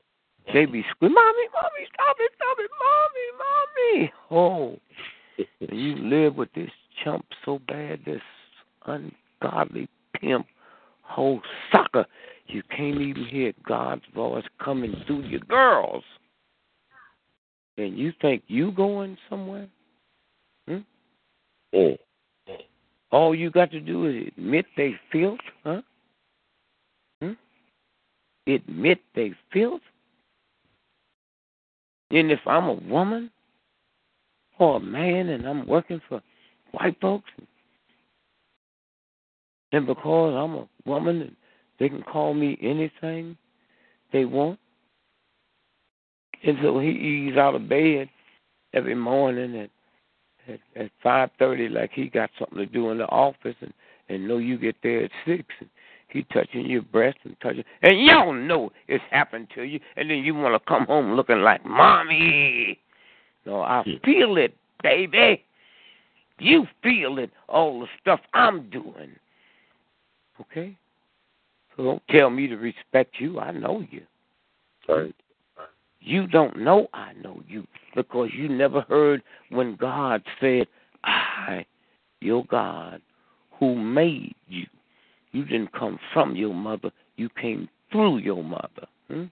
They 0.53 0.65
be 0.65 0.85
screaming, 0.91 1.15
Mommy, 1.15 1.47
Mommy, 1.53 1.87
stop 1.93 2.15
it, 2.19 2.31
stop 2.35 2.57
it, 2.59 2.71
Mommy, 3.91 4.01
Mommy. 4.01 4.13
Oh. 4.31 4.79
you 5.75 5.95
live 5.97 6.35
with 6.35 6.51
this 6.53 6.71
chump 7.03 7.25
so 7.45 7.59
bad, 7.67 7.99
this 8.05 8.21
ungodly 8.85 9.89
pimp, 10.13 10.47
whole 11.03 11.41
sucker, 11.71 12.05
you 12.49 12.63
can't 12.75 13.01
even 13.01 13.25
hear 13.25 13.53
God's 13.67 14.03
voice 14.13 14.45
coming 14.63 14.95
through 15.05 15.23
your 15.23 15.39
girls. 15.41 16.03
And 17.77 17.97
you 17.97 18.11
think 18.21 18.43
you 18.47 18.71
going 18.71 19.17
somewhere? 19.29 19.67
Hmm? 20.67 20.77
Mm. 21.73 21.97
All 23.11 23.35
you 23.35 23.49
got 23.51 23.71
to 23.71 23.79
do 23.79 24.07
is 24.07 24.27
admit 24.35 24.65
they 24.75 24.95
filth, 25.11 25.39
huh? 25.63 25.81
Hmm? 27.21 27.33
Admit 28.47 28.99
they 29.15 29.33
filth. 29.53 29.81
And 32.11 32.31
if 32.31 32.39
I'm 32.45 32.65
a 32.65 32.73
woman 32.73 33.29
or 34.59 34.77
a 34.77 34.79
man 34.79 35.29
and 35.29 35.47
I'm 35.47 35.67
working 35.67 36.01
for 36.09 36.21
white 36.71 36.99
folks, 36.99 37.29
and 39.71 39.85
because 39.85 40.33
I'm 40.33 40.55
a 40.55 40.67
woman 40.89 41.21
and 41.21 41.35
they 41.79 41.89
can 41.89 42.03
call 42.03 42.33
me 42.33 42.57
anything 42.61 43.37
they 44.13 44.25
want, 44.25 44.59
and 46.43 46.57
so 46.61 46.79
he 46.79 46.89
eats 46.89 47.37
out 47.37 47.55
of 47.55 47.69
bed 47.69 48.09
every 48.73 48.95
morning 48.95 49.57
at 49.57 49.69
at, 50.47 50.59
at 50.81 50.91
five 51.03 51.29
thirty, 51.37 51.67
like 51.67 51.91
he 51.93 52.07
got 52.09 52.29
something 52.39 52.57
to 52.57 52.65
do 52.65 52.89
in 52.91 52.97
the 52.97 53.05
office, 53.05 53.55
and 53.61 53.73
and 54.09 54.27
know 54.27 54.37
you 54.37 54.57
get 54.57 54.75
there 54.81 55.05
at 55.05 55.11
six, 55.25 55.43
and 55.59 55.69
he 56.09 56.23
touching 56.33 56.65
your 56.65 56.83
breast 56.83 57.17
and 57.25 57.35
touching, 57.41 57.63
and 57.81 57.99
y'all 58.05 58.33
know 58.33 58.71
it's 58.87 59.03
happened 59.11 59.47
to 59.55 59.63
you, 59.63 59.79
and 59.95 60.09
then 60.09 60.19
you 60.19 60.33
want 60.33 60.53
to 60.61 60.67
come 60.67 60.85
home 60.85 61.13
looking 61.13 61.41
like 61.41 61.65
mommy. 61.65 62.79
No, 63.45 63.61
I 63.61 63.83
feel 64.03 64.37
it, 64.37 64.55
baby. 64.83 65.43
You 66.39 66.67
feel 66.83 67.17
it, 67.17 67.31
all 67.47 67.79
the 67.79 67.87
stuff 68.01 68.19
I'm 68.33 68.69
doing. 68.69 69.15
Okay? 70.39 70.77
Don't 71.77 72.01
tell 72.09 72.29
me 72.29 72.47
to 72.47 72.55
respect 72.55 73.15
you. 73.19 73.39
I 73.39 73.51
know 73.51 73.83
you. 73.91 74.01
Right. 74.89 75.15
You 75.99 76.27
don't 76.27 76.57
know 76.57 76.87
I 76.93 77.13
know 77.13 77.41
you 77.47 77.67
because 77.95 78.29
you 78.33 78.47
never 78.49 78.81
heard 78.81 79.21
when 79.49 79.75
God 79.75 80.23
said, 80.39 80.67
I 81.03 81.65
your 82.21 82.45
God 82.45 83.01
who 83.59 83.75
made 83.75 84.35
you. 84.47 84.65
You 85.31 85.43
didn't 85.45 85.73
come 85.73 85.99
from 86.13 86.35
your 86.35 86.53
mother, 86.53 86.91
you 87.15 87.29
came 87.29 87.69
through 87.91 88.19
your 88.19 88.43
mother. 88.43 88.87
Hmm? 89.07 89.25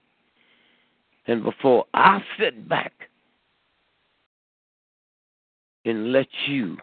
And 1.26 1.42
before 1.42 1.86
I 1.94 2.22
sit 2.38 2.68
back 2.68 2.92
and 5.84 6.12
let 6.12 6.28
you 6.46 6.76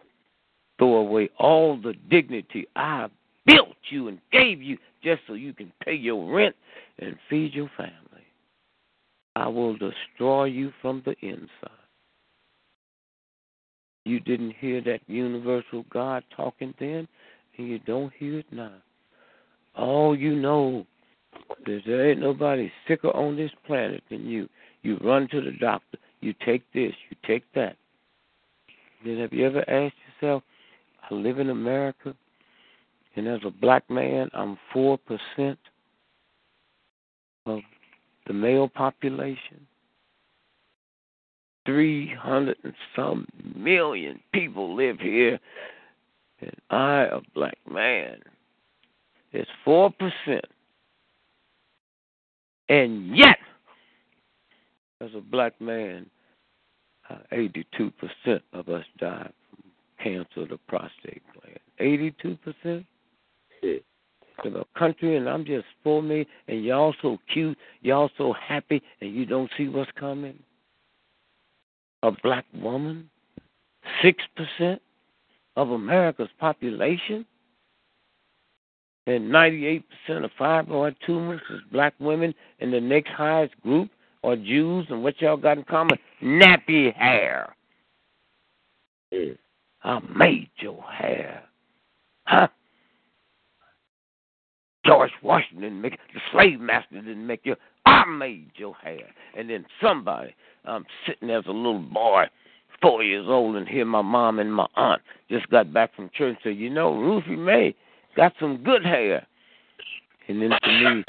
throw 0.78 0.96
away 0.96 1.30
all 1.38 1.76
the 1.80 1.94
dignity 2.10 2.66
I 2.76 3.08
built 3.46 3.76
you 3.90 4.08
and 4.08 4.18
gave 4.32 4.62
you 4.62 4.78
just 5.02 5.22
so 5.26 5.34
you 5.34 5.52
can 5.52 5.72
pay 5.84 5.94
your 5.94 6.32
rent 6.34 6.56
and 6.98 7.16
feed 7.28 7.54
your 7.54 7.70
family, 7.76 7.92
I 9.36 9.48
will 9.48 9.76
destroy 9.76 10.44
you 10.44 10.72
from 10.80 11.02
the 11.04 11.14
inside. 11.20 11.70
You 14.04 14.20
didn't 14.20 14.54
hear 14.58 14.80
that 14.82 15.00
universal 15.06 15.84
God 15.90 16.24
talking 16.36 16.74
then, 16.78 17.08
and 17.56 17.68
you 17.68 17.78
don't 17.80 18.12
hear 18.18 18.40
it 18.40 18.46
now. 18.52 18.74
All 19.76 20.16
you 20.16 20.34
know 20.36 20.86
is 21.66 21.82
there 21.86 22.10
ain't 22.10 22.20
nobody 22.20 22.70
sicker 22.86 23.10
on 23.10 23.36
this 23.36 23.50
planet 23.66 24.02
than 24.10 24.26
you. 24.26 24.48
You 24.82 24.98
run 24.98 25.28
to 25.30 25.40
the 25.40 25.52
doctor, 25.52 25.98
you 26.20 26.34
take 26.44 26.62
this, 26.72 26.92
you 27.10 27.16
take 27.26 27.44
that. 27.54 27.76
Then 29.04 29.18
have 29.18 29.32
you 29.32 29.46
ever 29.46 29.68
asked 29.68 29.96
yourself, 30.20 30.42
I 31.10 31.14
live 31.14 31.38
in 31.38 31.50
America, 31.50 32.14
and 33.16 33.28
as 33.28 33.40
a 33.44 33.50
black 33.50 33.88
man, 33.88 34.28
I'm 34.32 34.58
4% 34.74 34.98
of 37.46 37.60
the 38.26 38.32
male 38.32 38.68
population? 38.68 39.66
300 41.66 42.56
and 42.64 42.74
some 42.94 43.26
million 43.54 44.20
people 44.32 44.74
live 44.74 44.98
here, 45.00 45.38
and 46.40 46.56
I, 46.70 47.02
a 47.04 47.20
black 47.34 47.58
man, 47.70 48.18
is 49.32 49.46
4%. 49.66 49.92
And 52.68 53.16
yet, 53.16 53.38
as 55.00 55.10
a 55.14 55.20
black 55.20 55.58
man, 55.60 56.06
uh, 57.08 57.16
82% 57.32 57.92
of 58.52 58.68
us 58.68 58.84
die 58.98 59.30
from 59.50 59.70
cancer 60.02 60.42
of 60.42 60.48
the 60.48 60.58
prostate 60.68 61.22
gland. 61.32 61.58
82%? 61.80 62.84
Yeah. 63.64 63.78
In 64.44 64.56
a 64.56 64.64
country, 64.76 65.16
and 65.16 65.28
I'm 65.28 65.44
just 65.44 65.64
for 65.82 66.02
me, 66.02 66.26
and 66.48 66.64
y'all 66.64 66.94
so 67.00 67.18
cute, 67.32 67.56
y'all 67.82 68.10
so 68.18 68.32
happy, 68.32 68.82
and 69.00 69.14
you 69.14 69.24
don't 69.24 69.50
see 69.56 69.68
what's 69.68 69.90
coming? 69.92 70.38
A 72.02 72.10
black 72.10 72.44
woman? 72.52 73.08
6% 74.02 74.78
of 75.56 75.70
America's 75.70 76.28
population? 76.38 77.24
And 79.06 79.30
98% 79.30 79.82
of 80.08 80.30
fibroid 80.38 80.96
tumors 81.06 81.40
is 81.50 81.60
black 81.70 81.94
women, 82.00 82.34
and 82.58 82.72
the 82.72 82.80
next 82.80 83.10
highest 83.10 83.58
group 83.62 83.88
are 84.24 84.36
Jews, 84.36 84.86
and 84.90 85.02
what 85.02 85.20
y'all 85.20 85.36
got 85.36 85.58
in 85.58 85.64
common? 85.64 85.98
Nappy 86.22 86.92
hair. 86.94 87.54
I 89.84 90.00
made 90.16 90.50
your 90.58 90.82
hair. 90.82 91.44
Huh? 92.26 92.48
George 94.84 95.10
Washington 95.22 95.62
didn't 95.62 95.80
make 95.80 95.94
it. 95.94 96.00
The 96.12 96.20
slave 96.32 96.60
master 96.60 97.00
didn't 97.00 97.26
make 97.26 97.40
you. 97.44 97.56
I 97.86 98.04
made 98.04 98.50
your 98.56 98.74
hair. 98.76 99.06
And 99.36 99.48
then 99.48 99.64
somebody, 99.82 100.34
I'm 100.64 100.84
sitting 101.06 101.28
there 101.28 101.38
as 101.38 101.46
a 101.46 101.52
little 101.52 101.78
boy, 101.78 102.24
four 102.82 103.02
years 103.02 103.26
old, 103.28 103.56
and 103.56 103.68
hear 103.68 103.84
my 103.84 104.02
mom 104.02 104.38
and 104.38 104.52
my 104.52 104.66
aunt 104.76 105.02
just 105.30 105.48
got 105.50 105.72
back 105.72 105.94
from 105.94 106.10
church 106.14 106.36
and 106.44 106.52
say, 106.52 106.52
you 106.52 106.70
know, 106.70 106.94
Ruthie 106.94 107.36
Mae 107.36 107.74
got 108.16 108.32
some 108.38 108.62
good 108.62 108.84
hair. 108.84 109.26
And 110.28 110.40
then 110.40 110.50
to 110.50 110.68
me, 110.68 111.04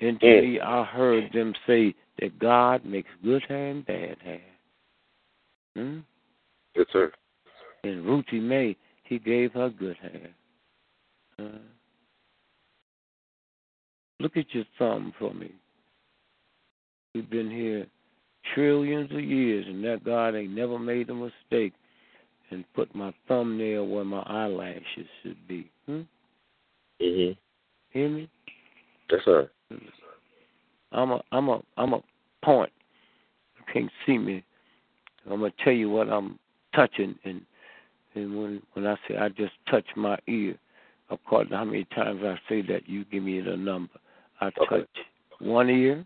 and 0.00 0.20
to 0.20 0.42
me, 0.42 0.60
I 0.60 0.84
heard 0.84 1.30
them 1.32 1.54
say 1.66 1.94
that 2.20 2.38
God 2.38 2.84
makes 2.84 3.10
good 3.24 3.42
hair 3.48 3.68
and 3.68 3.86
bad 3.86 4.16
hair. 4.22 4.40
Hmm? 5.76 5.98
Yes, 6.74 6.86
sir. 6.92 7.12
And 7.84 8.04
Ruthie 8.04 8.40
Mae, 8.40 8.76
he 9.04 9.18
gave 9.18 9.52
her 9.52 9.70
good 9.70 9.96
hair. 9.96 10.30
Uh, 11.38 11.58
look 14.20 14.36
at 14.36 14.54
your 14.54 14.64
thumb 14.78 15.12
for 15.18 15.34
me. 15.34 15.50
We've 17.14 17.28
been 17.28 17.50
here 17.50 17.86
trillions 18.54 19.10
of 19.10 19.20
years, 19.20 19.66
and 19.66 19.82
that 19.84 20.04
God 20.04 20.34
ain't 20.36 20.52
never 20.52 20.78
made 20.78 21.10
a 21.10 21.14
mistake 21.14 21.72
and 22.50 22.64
put 22.74 22.94
my 22.94 23.12
thumbnail 23.28 23.86
where 23.86 24.04
my 24.04 24.22
eyelashes 24.22 25.06
should 25.22 25.48
be. 25.48 25.70
Hmm? 25.86 26.02
Mhm. 27.00 27.36
Hear 27.90 28.08
me? 28.08 28.28
Yes, 29.10 29.24
sir. 29.24 29.50
I'm 30.92 31.12
a 31.12 31.22
I'm 31.32 31.48
a 31.48 31.62
I'm 31.76 31.94
a 31.94 32.02
point. 32.42 32.72
You 33.56 33.64
can't 33.72 33.92
see 34.04 34.18
me. 34.18 34.44
I'm 35.26 35.40
gonna 35.40 35.52
tell 35.62 35.72
you 35.72 35.90
what 35.90 36.08
I'm 36.08 36.38
touching 36.74 37.18
and 37.24 37.44
and 38.14 38.36
when 38.36 38.62
when 38.72 38.86
I 38.86 38.96
say 39.06 39.16
I 39.16 39.28
just 39.28 39.52
touch 39.68 39.86
my 39.96 40.18
ear, 40.26 40.56
according 41.10 41.50
to 41.50 41.56
how 41.58 41.64
many 41.64 41.84
times 41.84 42.22
I 42.24 42.38
say 42.48 42.62
that, 42.62 42.88
you 42.88 43.04
give 43.04 43.22
me 43.22 43.40
the 43.40 43.56
number. 43.56 43.99
I 44.40 44.46
Okay. 44.46 44.80
touch 44.80 44.88
one 45.38 45.70
ear, 45.70 46.04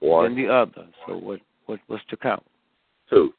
One, 0.00 0.34
then 0.34 0.44
the 0.46 0.52
other. 0.52 0.86
So 1.06 1.16
what 1.16 1.40
what 1.66 1.80
what's 1.86 2.04
the 2.10 2.16
count? 2.16 2.44
two, 3.10 3.34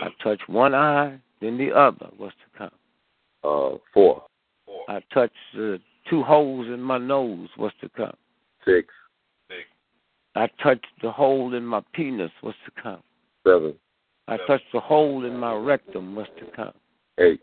I 0.00 0.08
touch 0.22 0.40
one 0.48 0.74
eye, 0.74 1.18
then 1.40 1.58
the 1.58 1.72
other. 1.72 2.08
What's 2.16 2.36
the 2.36 2.58
count? 2.58 2.74
uh, 3.44 3.78
four, 3.92 4.24
I 4.88 5.00
touch 5.12 5.32
the 5.54 5.80
two 6.08 6.22
holes 6.22 6.66
in 6.66 6.80
my 6.80 6.98
nose. 6.98 7.48
What's 7.56 7.76
to 7.80 7.88
count? 7.90 8.18
six, 8.64 8.92
Six. 9.48 9.64
I 10.34 10.48
touch 10.62 10.84
the 11.02 11.10
hole 11.10 11.54
in 11.54 11.64
my 11.66 11.82
penis. 11.92 12.30
What's 12.40 12.58
to 12.64 12.82
count? 12.82 13.04
seven, 13.46 13.74
I 14.28 14.36
touch 14.46 14.62
the 14.72 14.80
hole 14.80 15.24
in 15.24 15.36
my 15.36 15.54
rectum. 15.54 16.14
What's 16.14 16.30
to 16.38 16.46
count? 16.56 16.76
eight. 17.18 17.42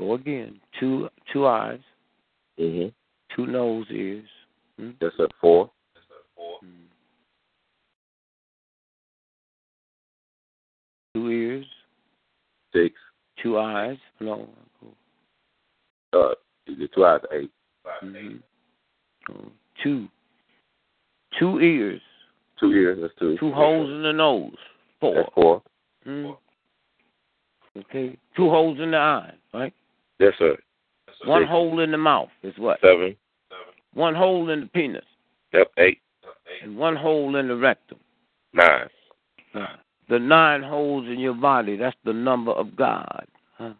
Go 0.00 0.14
again. 0.14 0.58
Two 0.80 1.10
two 1.30 1.46
eyes, 1.46 1.80
Mhm. 2.58 2.90
two 3.36 3.46
nose 3.46 3.86
ears. 3.90 4.28
Hmm? 4.78 4.92
Yes, 4.98 5.12
sir. 5.18 5.28
Four, 5.40 5.70
Hmm. 6.60 6.86
Two 11.14 11.28
ears, 11.30 11.66
six, 12.72 12.98
two 13.42 13.58
eyes. 13.58 13.98
No. 14.20 14.48
uh, 16.14 16.34
the 16.66 16.88
two 16.88 17.04
eyes, 17.04 17.20
eight. 17.32 17.52
hmm 18.00 18.36
Oh, 19.28 19.52
two. 19.82 20.08
Two 21.38 21.60
ears, 21.60 22.00
Two 22.58 22.72
ears, 22.72 22.98
that's 23.02 23.14
two. 23.16 23.36
two 23.38 23.52
holes 23.52 23.90
in 23.90 24.02
the 24.02 24.12
nose. 24.12 24.56
Four. 24.98 25.14
That's 25.14 25.34
four. 25.34 25.62
Hmm. 26.04 26.30
Okay. 27.76 28.16
Two 28.34 28.48
holes 28.48 28.80
in 28.80 28.92
the 28.92 28.96
eye, 28.96 29.34
right? 29.52 29.74
Yes, 30.20 30.34
sir. 30.38 30.56
One 31.24 31.42
Six, 31.42 31.50
hole 31.50 31.80
in 31.80 31.90
the 31.90 31.98
mouth 31.98 32.28
is 32.42 32.54
what? 32.58 32.78
Seven. 32.82 33.16
One 33.94 34.14
hole 34.14 34.50
in 34.50 34.60
the 34.60 34.66
penis 34.66 35.04
Yep. 35.52 35.72
Eight. 35.78 35.98
and 36.62 36.76
one 36.76 36.94
hole 36.94 37.36
in 37.36 37.48
the 37.48 37.56
rectum. 37.56 37.98
Nine. 38.52 38.88
Uh, 39.54 39.66
the 40.08 40.18
nine 40.18 40.62
holes 40.62 41.06
in 41.06 41.18
your 41.18 41.34
body, 41.34 41.76
that's 41.76 41.96
the 42.04 42.12
number 42.12 42.52
of 42.52 42.76
God. 42.76 43.26
Huh? 43.56 43.72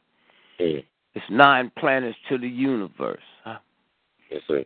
Mm. 0.58 0.84
It's 1.14 1.24
nine 1.30 1.70
planets 1.78 2.16
to 2.28 2.38
the 2.38 2.48
universe. 2.48 3.22
Huh? 3.44 3.58
Yes, 4.30 4.40
sir. 4.48 4.64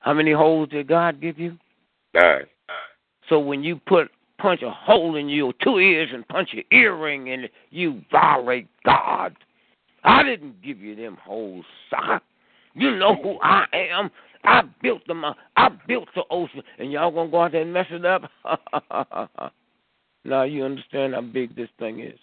How 0.00 0.14
many 0.14 0.32
holes 0.32 0.68
did 0.70 0.88
God 0.88 1.20
give 1.20 1.38
you? 1.38 1.56
Nine. 2.14 2.44
So 3.28 3.38
when 3.38 3.62
you 3.62 3.76
put 3.86 4.10
punch 4.38 4.62
a 4.62 4.70
hole 4.70 5.16
in 5.16 5.28
your 5.28 5.52
two 5.62 5.78
ears 5.78 6.10
and 6.12 6.26
punch 6.28 6.50
your 6.52 6.64
earring 6.72 7.28
in 7.28 7.44
it, 7.44 7.52
you 7.70 8.02
violate 8.10 8.68
God. 8.84 9.36
I 10.04 10.22
didn't 10.22 10.62
give 10.62 10.78
you 10.78 10.94
them 10.94 11.16
holes, 11.22 11.64
sucker. 11.90 12.20
You 12.74 12.96
know 12.96 13.16
who 13.16 13.38
I 13.42 13.64
am. 13.72 14.10
I 14.44 14.62
built 14.82 15.02
the 15.06 15.14
uh, 15.14 15.34
I 15.56 15.70
built 15.88 16.08
the 16.14 16.22
ocean, 16.30 16.62
and 16.78 16.92
y'all 16.92 17.10
gonna 17.10 17.30
go 17.30 17.42
out 17.42 17.52
there 17.52 17.62
and 17.62 17.72
mess 17.72 17.86
it 17.90 18.04
up? 18.04 18.30
now 20.24 20.42
you 20.44 20.64
understand 20.64 21.14
how 21.14 21.22
big 21.22 21.56
this 21.56 21.68
thing 21.78 22.00
is. 22.00 22.18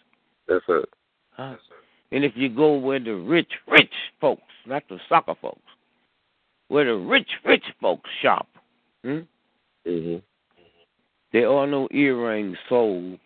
That's 0.48 0.66
sir. 0.66 0.86
Huh? 1.32 1.56
And 2.12 2.24
if 2.24 2.34
you 2.36 2.50
go 2.50 2.78
where 2.78 3.00
the 3.00 3.16
rich, 3.16 3.52
rich 3.68 3.92
folks, 4.22 4.42
not 4.66 4.84
the 4.88 5.00
soccer 5.10 5.36
folks, 5.42 5.60
where 6.70 6.86
the 6.86 6.96
rich, 6.96 7.30
rich 7.44 7.66
folks 7.82 8.10
shop, 8.22 8.48
hmm? 9.04 9.20
Mm-hmm. 9.86 10.18
there 11.32 11.50
are 11.50 11.68
no 11.68 11.88
earrings 11.92 12.58
sold 12.70 13.20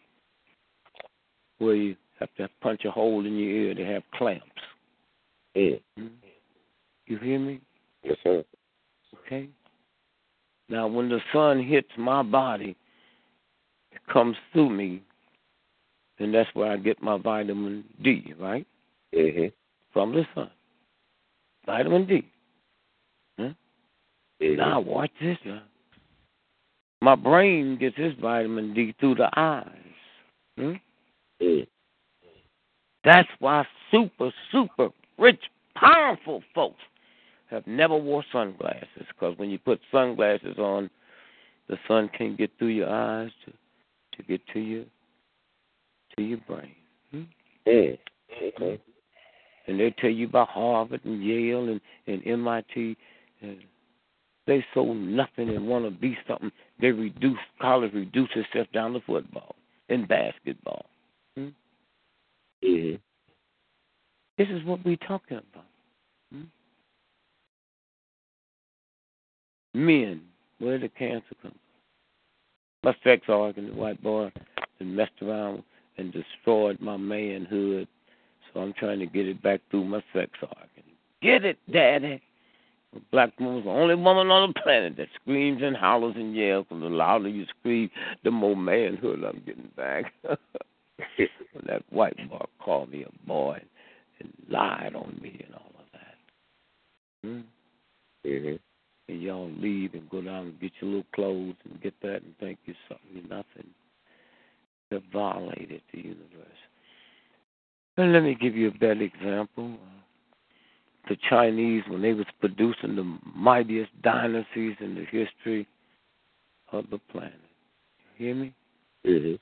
where 1.59 1.75
you 1.75 1.95
have 2.19 2.29
to 2.37 2.49
punch 2.61 2.85
a 2.85 2.91
hole 2.91 3.25
in 3.25 3.37
your 3.37 3.49
ear. 3.49 3.75
to 3.75 3.85
have 3.85 4.03
clamps. 4.13 4.45
Hmm? 5.55 6.07
You 7.05 7.17
hear 7.17 7.39
me? 7.39 7.59
Yes, 8.03 8.17
sir. 8.23 8.43
Okay. 9.25 9.49
Now, 10.69 10.87
when 10.87 11.09
the 11.09 11.19
sun 11.33 11.63
hits 11.63 11.89
my 11.97 12.21
body, 12.21 12.75
it 13.91 14.01
comes 14.11 14.35
through 14.53 14.69
me 14.69 15.01
and 16.19 16.33
that's 16.33 16.49
where 16.53 16.71
I 16.71 16.77
get 16.77 17.01
my 17.01 17.17
vitamin 17.17 17.83
D, 18.03 18.33
right? 18.39 18.67
Mm-hmm. 19.15 19.47
From 19.93 20.13
the 20.13 20.25
sun. 20.35 20.51
Vitamin 21.65 22.05
D. 22.05 22.27
Huh? 23.37 23.49
Mm-hmm. 24.41 24.57
Now 24.57 24.81
watch 24.81 25.11
this. 25.21 25.37
Now. 25.45 25.63
My 27.01 27.15
brain 27.15 27.77
gets 27.79 27.95
its 27.97 28.19
vitamin 28.19 28.73
D 28.73 28.93
through 28.99 29.15
the 29.15 29.29
eyes. 29.35 29.65
Hmm? 30.57 30.73
Mm. 31.41 31.67
That's 33.03 33.29
why 33.39 33.65
super, 33.91 34.31
super 34.51 34.89
rich, 35.17 35.41
powerful 35.75 36.43
folks 36.53 36.81
have 37.49 37.65
never 37.65 37.97
wore 37.97 38.23
sunglasses. 38.31 38.87
Because 39.07 39.37
when 39.37 39.49
you 39.49 39.57
put 39.57 39.79
sunglasses 39.91 40.57
on, 40.57 40.89
the 41.67 41.77
sun 41.87 42.09
can't 42.17 42.37
get 42.37 42.51
through 42.57 42.69
your 42.69 42.89
eyes 42.89 43.31
to 43.45 43.53
to 44.17 44.23
get 44.23 44.41
to 44.53 44.59
your 44.59 44.83
to 46.15 46.23
your 46.23 46.39
brain. 46.39 46.75
Hmm? 47.11 47.23
Mm. 47.67 47.97
Okay. 48.41 48.81
And 49.67 49.79
they 49.79 49.91
tell 49.91 50.09
you 50.09 50.27
about 50.27 50.49
Harvard 50.49 51.01
and 51.05 51.23
Yale 51.23 51.69
and, 51.69 51.81
and 52.07 52.25
MIT. 52.25 52.97
And 53.41 53.59
they 54.47 54.65
so 54.73 54.93
nothing 54.93 55.49
and 55.49 55.67
want 55.67 55.85
to 55.85 55.91
be 55.91 56.17
something. 56.27 56.51
They 56.81 56.91
reduce 56.91 57.37
college 57.61 57.93
reduce 57.93 58.29
itself 58.35 58.67
down 58.73 58.93
to 58.93 59.01
football 59.01 59.55
and 59.89 60.07
basketball. 60.07 60.87
Hmm? 62.61 62.67
Mm-hmm. 62.67 62.95
This 64.37 64.47
is 64.49 64.65
what 64.65 64.83
we're 64.85 64.95
talking 64.97 65.37
about. 65.37 65.65
Hmm? 66.33 66.43
Men, 69.73 70.21
where 70.59 70.77
did 70.77 70.91
the 70.91 70.95
cancer 70.97 71.35
come 71.41 71.51
from? 71.51 71.59
My 72.83 72.95
sex 73.03 73.23
organ, 73.27 73.67
the 73.67 73.73
white 73.73 74.01
boy, 74.01 74.31
and 74.79 74.95
messed 74.95 75.21
around 75.21 75.63
and 75.97 76.13
destroyed 76.13 76.79
my 76.79 76.95
manhood. 76.95 77.87
So 78.53 78.61
I'm 78.61 78.73
trying 78.73 78.99
to 78.99 79.05
get 79.05 79.27
it 79.27 79.41
back 79.43 79.59
through 79.69 79.85
my 79.85 80.01
sex 80.13 80.31
organ. 80.41 80.83
Get 81.21 81.43
it, 81.43 81.57
Daddy. 81.71 82.21
A 82.95 82.99
black 83.11 83.37
woman's 83.39 83.65
the 83.65 83.69
only 83.69 83.95
woman 83.95 84.31
on 84.31 84.49
the 84.49 84.61
planet 84.61 84.95
that 84.97 85.09
screams 85.21 85.61
and 85.61 85.75
hollers 85.75 86.15
and 86.15 86.35
yells, 86.35 86.65
and 86.71 86.81
the 86.81 86.87
louder 86.87 87.27
you 87.27 87.45
scream, 87.59 87.91
the 88.23 88.31
more 88.31 88.55
manhood 88.55 89.23
I'm 89.23 89.43
getting 89.45 89.69
back. 89.75 90.13
when 91.17 91.65
that 91.67 91.83
white 91.89 92.17
boy 92.29 92.45
called 92.63 92.91
me 92.91 93.03
a 93.03 93.27
boy 93.27 93.61
and 94.19 94.33
lied 94.49 94.95
on 94.95 95.17
me 95.21 95.43
and 95.45 95.55
all 95.55 95.71
of 95.79 95.85
that. 95.93 97.27
Hmm? 97.27 97.39
Mm-hmm. 98.25 98.55
And 99.07 99.21
y'all 99.21 99.51
leave 99.57 99.93
and 99.93 100.09
go 100.09 100.21
down 100.21 100.47
and 100.47 100.59
get 100.59 100.71
your 100.79 100.91
little 100.91 101.05
clothes 101.15 101.55
and 101.65 101.81
get 101.81 101.93
that 102.01 102.21
and 102.21 102.37
think 102.39 102.59
you're 102.65 102.75
something 102.87 103.07
you're 103.13 103.23
nothing. 103.23 103.69
That 104.91 105.03
violated 105.13 105.81
the 105.93 105.99
universe. 105.99 106.47
And 107.97 108.13
let 108.13 108.23
me 108.23 108.35
give 108.39 108.55
you 108.55 108.69
a 108.69 108.71
better 108.71 109.01
example. 109.01 109.77
The 111.07 111.17
Chinese, 111.29 111.83
when 111.87 112.01
they 112.01 112.13
was 112.13 112.25
producing 112.39 112.95
the 112.95 113.17
mightiest 113.35 113.91
dynasties 114.01 114.75
in 114.79 114.95
the 114.95 115.05
history 115.05 115.67
of 116.71 116.85
the 116.91 116.99
planet. 117.11 117.33
You 118.17 118.25
hear 118.25 118.35
me? 118.35 118.53
Mm-hmm. 119.05 119.35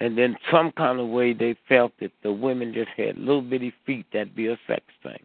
And 0.00 0.18
then 0.18 0.36
some 0.50 0.72
kind 0.72 0.98
of 0.98 1.08
way 1.08 1.32
they 1.32 1.56
felt 1.68 1.92
that 2.00 2.12
the 2.22 2.32
women 2.32 2.74
just 2.74 2.90
had 2.96 3.16
little 3.16 3.42
bitty 3.42 3.72
feet 3.86 4.06
that'd 4.12 4.34
be 4.34 4.48
a 4.48 4.58
sex 4.66 4.82
thing. 5.02 5.22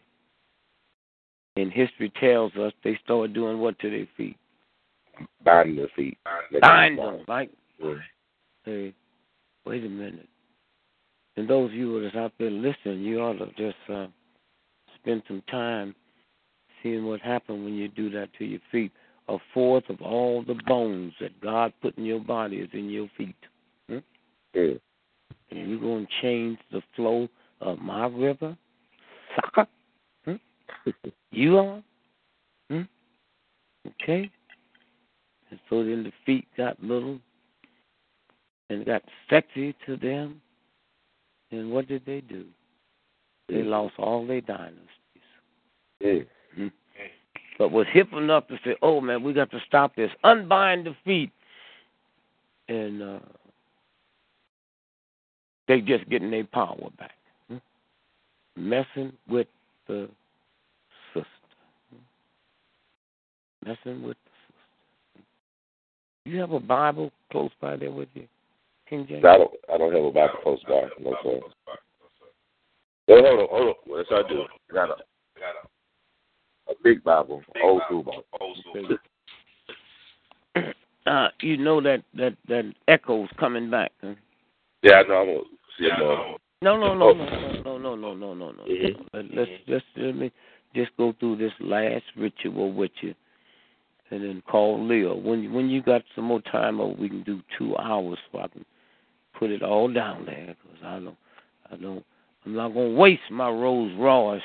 And 1.56 1.72
history 1.72 2.12
tells 2.20 2.56
us 2.56 2.72
they 2.84 3.00
started 3.04 3.34
doing 3.34 3.60
what 3.60 3.80
to 3.80 3.90
their 3.90 4.08
feet? 4.16 4.38
Binding 5.44 5.76
their 5.76 5.88
feet. 5.96 6.18
Bind 6.62 6.98
them, 6.98 7.26
right? 7.28 7.52
Mm. 7.84 8.00
Hey, 8.64 8.94
wait 9.66 9.84
a 9.84 9.90
minute. 9.90 10.30
And 11.36 11.50
those 11.50 11.72
of 11.72 11.76
you 11.76 12.02
that's 12.02 12.16
out 12.16 12.34
there 12.38 12.52
listening, 12.52 13.02
you 13.02 13.20
ought 13.20 13.40
to 13.40 13.48
just 13.58 13.78
uh, 13.90 14.08
spend 14.96 15.24
some 15.28 15.42
time 15.50 15.96
seeing 16.82 17.06
what 17.06 17.22
happened 17.22 17.64
when 17.64 17.76
you 17.76 17.88
do 17.88 18.10
that 18.12 18.30
to 18.38 18.46
your 18.46 18.60
feet. 18.72 18.92
A 19.28 19.38
fourth 19.54 19.90
of 19.90 20.02
all 20.02 20.44
the 20.44 20.60
bones 20.66 21.14
that 21.20 21.40
God 21.42 21.74
put 21.82 21.98
in 21.98 22.06
your 22.06 22.20
body 22.20 22.58
is 22.58 22.70
in 22.74 22.90
your 22.90 23.08
feet. 23.18 23.36
Hmm? 24.54 24.60
Mm. 24.60 24.80
And 25.52 25.70
you're 25.70 25.80
going 25.80 26.06
to 26.06 26.22
change 26.22 26.60
the 26.72 26.82
flow 26.96 27.28
of 27.62 27.80
my 27.80 28.08
river? 28.08 28.58
Sucker? 29.36 29.68
Hmm? 30.26 30.36
you 31.32 31.58
are? 31.58 31.84
Hmm? 32.70 32.82
Okay? 33.88 34.30
And 35.50 35.60
so 35.70 35.84
then 35.84 36.04
the 36.04 36.12
feet 36.26 36.48
got 36.56 36.82
little 36.84 37.20
and 38.70 38.86
got 38.86 39.02
sexy 39.30 39.76
to 39.86 39.98
them. 39.98 40.42
And 41.52 41.72
what 41.72 41.88
did 41.88 42.06
they 42.06 42.22
do? 42.22 42.46
They 43.48 43.64
lost 43.64 43.96
all 43.98 44.28
their 44.28 44.42
dynasties. 44.42 44.84
Mm. 46.04 46.26
Hmm? 46.56 46.68
But 47.58 47.72
was 47.72 47.88
hip 47.92 48.14
enough 48.14 48.48
to 48.48 48.58
say, 48.64 48.76
oh 48.82 49.02
man, 49.02 49.22
we 49.24 49.34
got 49.34 49.52
to 49.52 49.60
stop 49.68 49.96
this. 49.96 50.12
Unbind 50.24 50.86
the 50.86 50.96
feet. 51.04 51.32
And 52.70 53.02
uh, 53.02 53.20
they 55.70 55.80
just 55.80 56.10
getting 56.10 56.32
their 56.32 56.44
power 56.44 56.90
back. 56.98 57.14
Hmm? 57.48 57.58
Messing 58.58 59.14
with 59.30 59.48
the 59.88 60.10
sister. 61.14 61.28
Hmm? 61.92 63.70
Messing 63.70 64.04
with 64.04 64.18
the 64.26 64.32
sister. 65.14 65.24
You 66.26 66.40
have 66.42 66.52
a 66.52 66.60
Bible 66.60 67.12
close 67.32 67.52
by 67.62 67.78
there 67.78 67.92
with 67.92 68.10
you, 68.16 68.28
King 68.90 69.06
James? 69.08 69.24
I 69.24 69.38
don't. 69.38 69.52
I 69.74 69.78
don't 69.78 69.94
have 69.94 70.04
a 70.04 70.12
Bible 70.12 70.40
close 70.44 70.60
by. 70.68 70.90
No 71.00 71.16
sir. 71.24 71.40
Well, 73.08 73.24
hold 73.24 73.40
on, 73.40 73.48
hold 73.50 73.68
on. 73.68 73.76
Yes, 73.88 74.06
I 74.12 74.22
do. 74.28 74.42
I 74.72 74.74
got 74.74 74.90
a, 74.90 74.94
a 76.72 76.74
big 76.84 77.04
Bible, 77.04 77.44
old 77.64 77.82
school 77.86 78.04
Bible. 78.04 78.98
Uh, 81.06 81.30
you 81.42 81.58
know 81.58 81.82
that 81.82 82.04
that 82.16 82.36
that 82.48 82.72
echo's 82.88 83.30
coming 83.40 83.70
back. 83.70 83.92
Huh? 84.02 84.14
Yeah, 84.84 85.02
I 85.02 85.04
know. 85.04 85.44
I'm 85.80 85.90
gonna 85.90 85.96
see 85.96 85.96
it 85.96 86.00
more. 86.00 86.38
No, 86.62 86.78
no, 86.78 86.94
no, 86.94 87.14
no, 87.14 87.62
no, 87.64 87.78
no, 87.78 87.96
no, 87.96 88.14
no, 88.14 88.34
no, 88.34 88.52
no. 88.52 88.64
Let, 89.14 89.26
let's 89.34 89.52
just 89.68 89.86
let 89.96 90.16
me 90.16 90.32
just 90.76 90.92
go 90.98 91.14
through 91.20 91.38
this 91.38 91.54
last 91.62 92.04
ritual 92.18 92.74
with 92.74 92.92
you, 93.02 93.16
and 94.12 94.24
then 94.24 94.44
call 94.46 94.86
Leo. 94.86 95.16
When 95.16 95.54
when 95.54 95.70
you 95.70 95.82
got 95.82 96.02
some 96.16 96.26
more 96.26 96.42
time, 96.42 96.80
or 96.80 96.94
we 96.94 97.08
can 97.08 97.24
do 97.24 97.42
two 97.58 97.78
hours, 97.78 98.18
so 98.32 98.40
I 98.40 98.48
can 98.50 98.66
put 99.38 99.52
it 99.52 99.64
all 99.64 99.92
down 99.92 100.26
there. 100.26 100.56
Because 100.62 100.84
I 100.84 101.00
don't, 101.00 101.18
I 101.72 101.76
don't, 101.78 102.06
I'm 102.46 102.56
not 102.56 102.74
gonna 102.74 102.90
waste 102.90 103.32
my 103.32 103.50
Rolls 103.50 103.94
Royce 103.98 104.42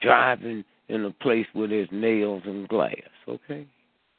driving 0.00 0.64
in 0.88 1.04
a 1.04 1.10
place 1.10 1.46
where 1.52 1.68
there's 1.68 1.88
nails 1.90 2.42
and 2.46 2.68
glass. 2.68 2.94
Okay. 3.28 3.66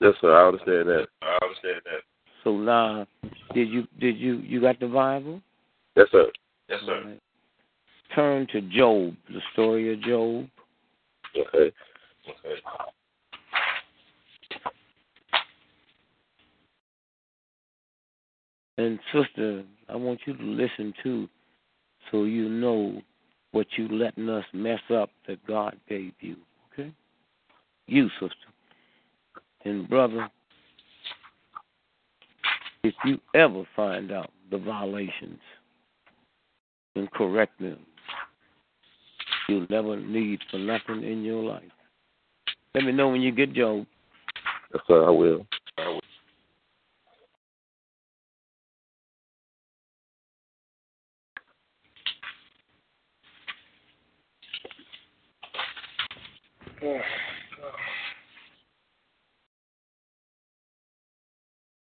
Yes, 0.01 0.13
sir. 0.19 0.35
I 0.35 0.47
understand 0.47 0.89
that. 0.89 1.07
I 1.21 1.38
understand 1.41 1.81
that. 1.85 2.01
So 2.43 2.57
now, 2.57 3.07
did 3.53 3.69
you 3.69 3.88
did 4.01 4.17
you 4.17 4.39
you 4.39 4.59
got 4.59 4.81
the 4.81 4.88
Bible? 4.88 5.41
Yes, 5.95 6.07
sir. 6.11 6.27
Yes, 6.69 6.79
All 6.87 6.93
right. 6.93 7.19
Turn 8.15 8.47
to 8.51 8.61
Job, 8.61 9.15
the 9.29 9.41
story 9.53 9.93
of 9.93 10.01
Job. 10.01 10.47
Okay. 11.35 11.71
Okay. 12.29 12.61
And 18.77 18.99
sister, 19.13 19.63
I 19.87 19.95
want 19.95 20.21
you 20.25 20.35
to 20.35 20.43
listen 20.43 20.93
too, 21.03 21.29
so 22.11 22.23
you 22.23 22.49
know 22.49 23.01
what 23.51 23.67
you 23.77 23.87
letting 23.87 24.29
us 24.29 24.45
mess 24.51 24.79
up 24.91 25.11
that 25.27 25.45
God 25.45 25.77
gave 25.87 26.13
you. 26.19 26.37
Okay? 26.71 26.91
You, 27.85 28.09
sister. 28.19 28.35
And 29.63 29.87
brother, 29.87 30.29
if 32.83 32.95
you 33.05 33.19
ever 33.35 33.63
find 33.75 34.11
out 34.11 34.31
the 34.49 34.57
violations 34.57 35.39
and 36.95 37.11
correct 37.11 37.59
them, 37.59 37.79
you'll 39.49 39.67
never 39.69 39.97
need 39.97 40.39
for 40.51 40.57
nothing 40.57 41.03
in 41.03 41.23
your 41.23 41.43
life. 41.43 41.63
Let 42.75 42.85
me 42.85 42.91
know 42.91 43.09
when 43.09 43.21
you 43.21 43.31
get 43.31 43.53
Job. 43.53 43.85
Yes, 44.73 44.83
sir. 44.87 45.05
I 45.05 45.09
will. 45.09 45.45
I 45.77 45.87
will. 45.87 45.99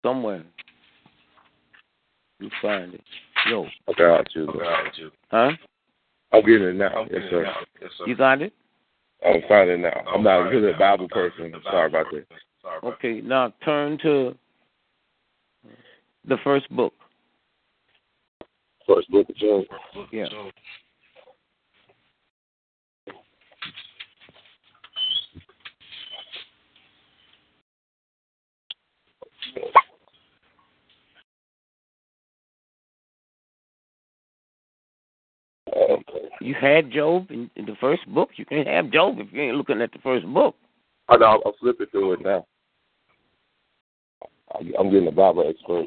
Somewhere. 0.05 0.45
You 2.39 2.51
find 2.63 2.95
it. 2.95 3.01
Yo. 3.49 3.67
I 3.89 3.93
got 3.93 4.35
you. 4.35 4.49
I 4.49 4.59
got 4.59 4.99
you. 4.99 5.11
Huh? 5.31 5.51
I'm 6.33 6.41
getting 6.41 6.69
it 6.69 6.77
now. 6.77 7.07
Yes, 7.11 7.23
sir. 7.31 7.45
Yes, 7.81 7.91
sir. 7.99 8.07
You 8.07 8.17
got 8.17 8.43
it? 8.43 8.53
I'm 9.25 9.41
finding 9.49 9.81
it 9.81 9.83
now. 9.83 10.13
I'm 10.13 10.23
not 10.23 10.47
a 10.47 10.51
good 10.51 10.79
Bible 10.79 11.09
person. 11.09 11.53
Sorry 11.65 11.89
about 11.89 12.07
that. 12.13 12.27
Okay, 12.85 13.21
now 13.21 13.53
turn 13.65 13.99
to 14.03 14.37
the 16.27 16.37
first 16.43 16.69
book. 16.71 16.93
First 18.87 19.11
book 19.11 19.29
of 19.29 19.37
Job. 19.37 19.65
Yeah. 20.13 20.27
You 36.41 36.55
had 36.55 36.91
Job 36.91 37.31
in, 37.31 37.51
in 37.57 37.65
the 37.67 37.77
first 37.81 38.07
book. 38.13 38.31
You 38.37 38.45
can't 38.45 38.69
have 38.69 38.91
Job 38.91 39.17
if 39.19 39.33
you 39.33 39.43
ain't 39.43 39.57
looking 39.57 39.81
at 39.81 39.93
the 39.93 39.99
first 39.99 40.27
book. 40.27 40.55
I 41.09 41.17
know. 41.17 41.43
I'm 41.45 41.53
flipping 41.61 41.87
through 41.87 42.15
it 42.15 42.21
now. 42.23 42.47
I- 44.53 44.73
I'm 44.79 44.91
getting 44.91 45.09
a 45.09 45.13
Bible 45.13 45.49
expert. 45.49 45.87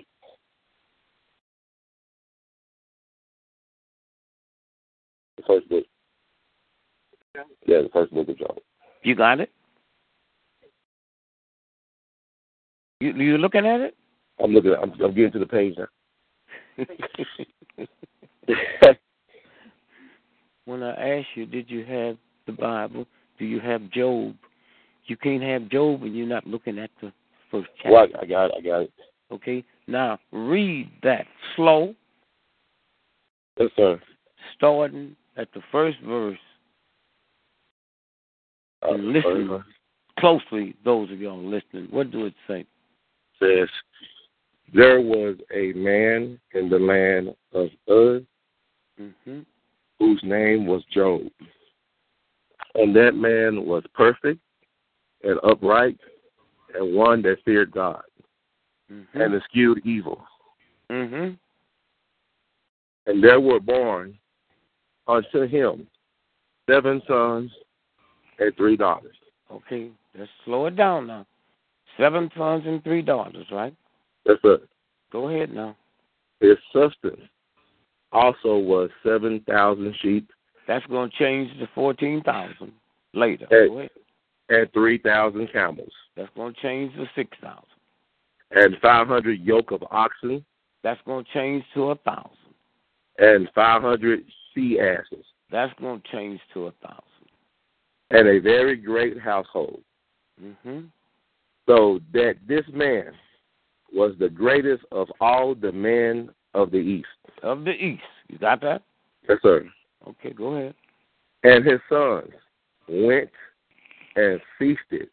The 5.38 5.44
first 5.46 5.70
book. 5.70 5.84
Yeah, 7.66 7.82
the 7.82 7.90
first 7.94 8.14
book 8.14 8.28
of 8.28 8.38
Job. 8.38 8.58
You 9.04 9.16
got 9.16 9.40
it. 9.40 9.52
You 13.00 13.14
you 13.14 13.38
looking 13.38 13.66
at 13.66 13.80
it? 13.80 13.96
I'm 14.44 14.52
looking. 14.52 14.74
I'm, 14.74 14.92
I'm 15.02 15.14
getting 15.14 15.32
to 15.32 15.40
the 15.40 15.46
page 15.46 15.78
now. 15.78 15.88
when 20.70 20.84
I 20.84 21.18
asked 21.18 21.30
you, 21.36 21.46
did 21.46 21.70
you 21.70 21.84
have 21.86 22.18
the 22.46 22.52
Bible? 22.54 23.06
Do 23.40 23.46
you 23.46 23.60
have 23.60 23.90
Job? 23.90 24.36
You 25.08 25.18
can't 25.18 25.42
have 25.42 25.70
Job 25.70 26.02
when 26.02 26.14
you're 26.14 26.28
not 26.28 26.46
looking 26.46 26.78
at 26.78 26.92
the 27.02 27.12
first 27.50 27.70
chapter. 27.78 27.92
Well, 27.92 28.08
I 28.22 28.26
got 28.26 28.46
it. 28.46 28.52
I 28.58 28.62
got 28.62 28.82
it. 28.82 28.94
Okay. 29.32 29.64
Now 29.88 30.20
read 30.32 30.90
that 31.04 31.26
slow, 31.56 31.96
Yes, 33.60 33.70
sir. 33.76 34.00
starting 34.56 35.16
at 35.36 35.52
the 35.54 35.62
first 35.72 35.98
verse, 36.02 36.38
Uh, 38.84 38.94
and 38.94 39.12
listen 39.12 39.48
first 39.48 39.68
closely. 40.20 40.76
Those 40.86 41.12
of 41.12 41.20
y'all 41.20 41.44
listening, 41.44 41.88
what 41.90 42.12
do 42.12 42.26
it 42.26 42.34
say? 42.48 42.66
says, 43.40 43.70
"There 44.74 45.02
was 45.02 45.38
a 45.52 45.74
man 45.74 46.40
in 46.52 46.70
the 46.70 46.80
land 46.80 47.36
of 47.54 47.70
Uz 47.88 48.26
hmm 48.98 49.40
whose 50.00 50.20
name 50.24 50.66
was 50.66 50.84
Job, 50.94 51.22
and 52.76 52.96
that 52.96 53.16
man 53.16 53.66
was 53.66 53.84
perfect 53.94 54.40
and 55.24 55.40
upright, 55.44 55.98
and 56.74 56.96
one 56.96 57.22
that 57.24 57.38
feared 57.46 57.72
God 57.72 58.02
hmm 58.90 59.02
and 59.14 59.36
eschewed 59.36 59.86
evil. 59.86 60.24
hmm 60.90 61.32
And 63.06 63.24
there 63.24 63.40
were 63.40 63.60
born 63.60 64.18
unto 65.08 65.48
him 65.48 65.88
seven 66.70 67.02
sons 67.08 67.52
and 68.40 68.56
three 68.56 68.78
daughters. 68.78 69.16
Okay, 69.52 69.90
let's 70.18 70.30
slow 70.46 70.68
it 70.68 70.76
down 70.76 71.08
now. 71.08 71.26
Seven 71.98 72.30
sons 72.38 72.64
and 72.66 72.84
three 72.84 73.02
daughters, 73.02 73.46
right? 73.52 73.76
That's 74.26 74.40
it. 74.44 74.70
Go 75.12 75.30
ahead 75.30 75.52
now. 75.52 75.76
His 76.40 76.58
substance 76.72 77.22
also 78.12 78.58
was 78.58 78.90
seven 79.04 79.42
thousand 79.48 79.96
sheep 80.02 80.30
That's 80.68 80.86
going 80.88 81.10
to 81.10 81.18
change 81.18 81.58
to 81.60 81.68
fourteen 81.76 82.22
thousand 82.24 82.72
later. 83.14 83.48
Hey. 83.50 83.68
Go 83.68 83.80
ahead. 83.80 83.90
and 84.50 84.74
three 84.74 84.98
thousand 84.98 85.50
camels, 85.52 85.92
That's 86.16 86.30
going 86.36 86.54
to 86.54 86.62
change 86.62 86.94
to 86.96 87.06
six 87.16 87.30
thousand. 87.42 87.66
and 88.52 88.76
five 88.82 89.08
hundred 89.08 89.40
yoke 89.42 89.72
of 89.72 89.84
oxen, 89.92 90.44
That's 90.84 91.02
going 91.06 91.26
to 91.26 91.32
change 91.34 91.64
to 91.76 91.92
a 91.92 91.96
thousand. 91.96 92.32
and 93.20 93.50
five 93.56 93.82
hundred 93.82 94.22
she 94.54 94.80
asses, 94.80 95.26
That's 95.52 95.74
going 95.80 96.02
to 96.02 96.08
change 96.12 96.40
to 96.54 96.68
a 96.68 96.72
thousand. 96.84 97.04
and 98.12 98.28
a 98.28 98.40
very 98.40 98.76
great 98.76 99.20
household. 99.20 99.82
Mm-hmm. 100.44 100.86
So 101.68 102.00
that 102.14 102.36
this 102.48 102.64
man 102.74 103.12
was 103.94 104.14
the 104.20 104.30
greatest 104.30 104.84
of 104.92 105.08
all 105.22 105.54
the 105.54 105.72
men 105.72 106.30
of 106.54 106.72
the 106.72 106.78
east. 106.78 107.08
Of 107.44 107.64
the 107.64 107.72
east, 107.72 108.04
you 108.28 108.38
got 108.38 108.62
that? 108.62 108.82
Yes, 109.28 109.40
sir. 109.42 109.66
Okay, 110.08 110.34
go 110.34 110.56
ahead. 110.56 110.74
And 111.44 111.66
his 111.66 111.80
sons 111.90 112.32
went 112.88 113.30
and 114.16 114.42
feasted 114.58 115.10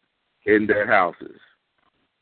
in 0.46 0.66
their 0.66 0.86
houses, 0.86 1.38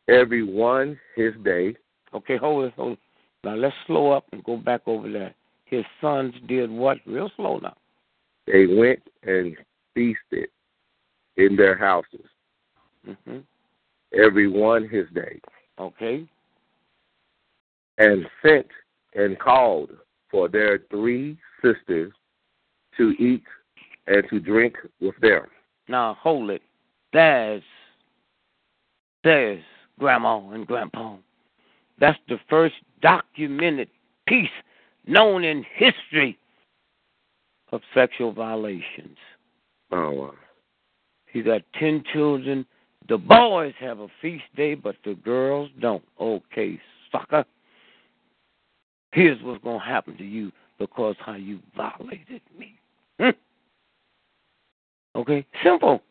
every 0.09 0.43
one 0.43 0.99
his 1.17 1.33
day. 1.45 1.75
Okay, 2.13 2.37
hold 2.37 2.67
it, 2.67 2.75
hold 2.75 2.93
it. 2.95 2.99
Now 3.45 3.55
let's 3.55 3.75
slow 3.87 4.11
up 4.11 4.25
and 4.33 4.43
go 4.45 4.57
back 4.57 4.83
over 4.87 5.11
there. 5.11 5.35
His 5.67 5.85
sons 6.01 6.35
did 6.49 6.71
what? 6.71 6.99
Real 7.07 7.31
slow 7.37 7.59
now. 7.59 7.77
They 8.47 8.67
went 8.67 9.01
and 9.23 9.57
feasted 9.95 10.49
in 11.37 11.57
their 11.57 11.77
houses, 11.77 12.27
hmm 13.05 13.39
every 14.17 14.47
one 14.47 14.89
his 14.89 15.07
day, 15.13 15.41
Okay. 15.79 16.25
and 17.99 18.25
sent 18.43 18.67
and 19.15 19.39
called 19.39 19.91
for 20.31 20.49
their 20.49 20.81
three 20.91 21.37
sisters 21.63 22.13
to 22.97 23.11
eat 23.13 23.43
and 24.07 24.25
to 24.31 24.41
drink 24.41 24.77
with 25.01 25.17
them. 25.21 25.43
Now 25.89 26.17
hold 26.21 26.51
it. 26.51 26.63
There's 27.13 27.63
there's 29.23 29.63
grandma 29.99 30.51
and 30.51 30.67
grandpa. 30.67 31.17
That's 31.99 32.19
the 32.29 32.39
first 32.51 32.75
documented 33.01 33.89
piece 34.27 34.49
known 35.07 35.45
in 35.45 35.65
history 35.75 36.39
of 37.73 37.81
sexual 37.95 38.33
violations. 38.33 39.17
Oh, 39.91 40.11
wow. 40.11 40.35
He 41.27 41.43
got 41.43 41.63
ten 41.79 42.03
children. 42.13 42.67
The 43.09 43.19
boys 43.19 43.75
have 43.81 44.01
a 44.01 44.09
feast 44.23 44.45
day, 44.57 44.75
but 44.75 44.97
the 45.05 45.15
girls 45.15 45.71
don't. 45.81 46.05
Okay, 46.21 46.81
sucker. 47.13 47.45
Here's 49.15 49.41
what's 49.43 49.63
gonna 49.63 49.79
happen 49.79 50.17
to 50.17 50.25
you 50.25 50.51
because 50.77 51.15
how 51.21 51.35
you 51.35 51.61
violated 51.77 52.41
me. 52.59 52.75
Hmm? 53.21 53.31
Okay, 55.15 55.47
simple. 55.63 56.03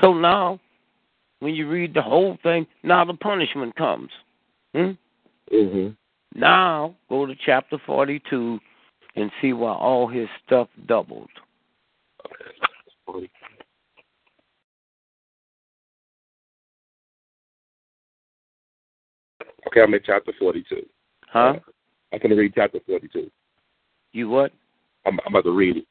So 0.00 0.14
now, 0.14 0.58
when 1.40 1.54
you 1.54 1.68
read 1.68 1.92
the 1.92 2.00
whole 2.00 2.38
thing, 2.42 2.66
now 2.82 3.04
the 3.04 3.12
punishment 3.12 3.76
comes. 3.76 4.08
Hmm? 4.74 4.92
hmm 5.50 5.88
Now 6.34 6.94
go 7.10 7.26
to 7.26 7.34
chapter 7.44 7.76
forty-two 7.84 8.58
and 9.14 9.30
see 9.42 9.52
why 9.52 9.72
all 9.72 10.08
his 10.08 10.28
stuff 10.46 10.68
doubled. 10.86 11.28
Okay, 19.66 19.82
I'm 19.82 19.92
in 19.92 20.00
chapter 20.04 20.32
42. 20.38 20.86
Huh? 21.34 21.54
I 22.12 22.18
can 22.18 22.30
read 22.30 22.52
chapter 22.54 22.78
42. 22.86 23.28
You 24.12 24.28
what? 24.28 24.52
I'm, 25.04 25.18
I'm 25.26 25.34
about 25.34 25.42
to 25.44 25.50
read 25.50 25.78
it. 25.78 25.86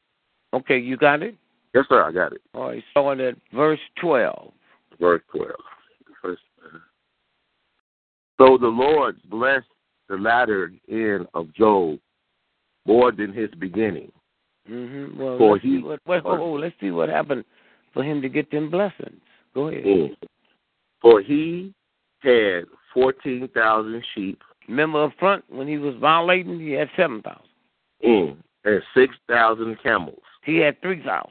Okay, 0.54 0.78
you 0.78 0.96
got 0.96 1.22
it? 1.22 1.36
Yes, 1.74 1.84
sir, 1.88 2.02
I 2.02 2.12
got 2.12 2.32
it. 2.32 2.40
All 2.54 2.68
right, 2.68 2.82
start 2.92 3.20
at 3.20 3.34
verse 3.52 3.78
12. 4.00 4.52
Verse 4.98 5.20
12. 5.36 5.50
First, 6.22 6.40
uh, 6.64 6.78
so 8.38 8.56
the 8.56 8.66
Lord 8.66 9.16
blessed 9.28 9.66
the 10.08 10.16
latter 10.16 10.72
end 10.90 11.26
of 11.34 11.52
Job 11.52 11.98
more 12.86 13.12
than 13.12 13.32
his 13.32 13.50
beginning. 13.58 14.10
Mm-hmm. 14.70 15.20
Well, 15.20 15.36
For 15.36 15.52
let's 15.52 15.62
see 15.64 15.76
he- 15.76 15.82
what, 15.82 16.00
wait, 16.06 16.22
hold 16.22 16.40
on, 16.40 16.60
let's 16.62 16.74
see 16.80 16.90
what 16.90 17.10
happened 17.10 17.44
for 17.92 18.02
him 18.02 18.22
to 18.22 18.30
get 18.30 18.50
them 18.50 18.70
blessings. 18.70 19.20
Go 19.52 19.68
ahead. 19.68 19.84
Mm. 19.84 20.16
For 21.02 21.20
he 21.20 21.74
had 22.22 22.64
14,000 22.94 24.02
sheep 24.14 24.40
Remember 24.68 25.04
up 25.04 25.12
front 25.18 25.44
when 25.48 25.68
he 25.68 25.78
was 25.78 25.94
violating, 25.96 26.58
he 26.60 26.72
had 26.72 26.88
7,000. 26.96 27.40
mm, 28.04 28.36
and 28.64 28.82
6,000 28.96 29.76
camels 29.82 30.22
He 30.44 30.56
had 30.58 30.80
3,000. 30.82 31.30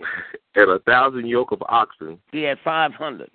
and 0.54 0.70
a 0.70 0.78
thousand 0.80 1.26
yoke 1.26 1.50
of 1.52 1.62
oxen 1.68 2.18
He 2.32 2.42
had 2.42 2.58
500. 2.62 3.30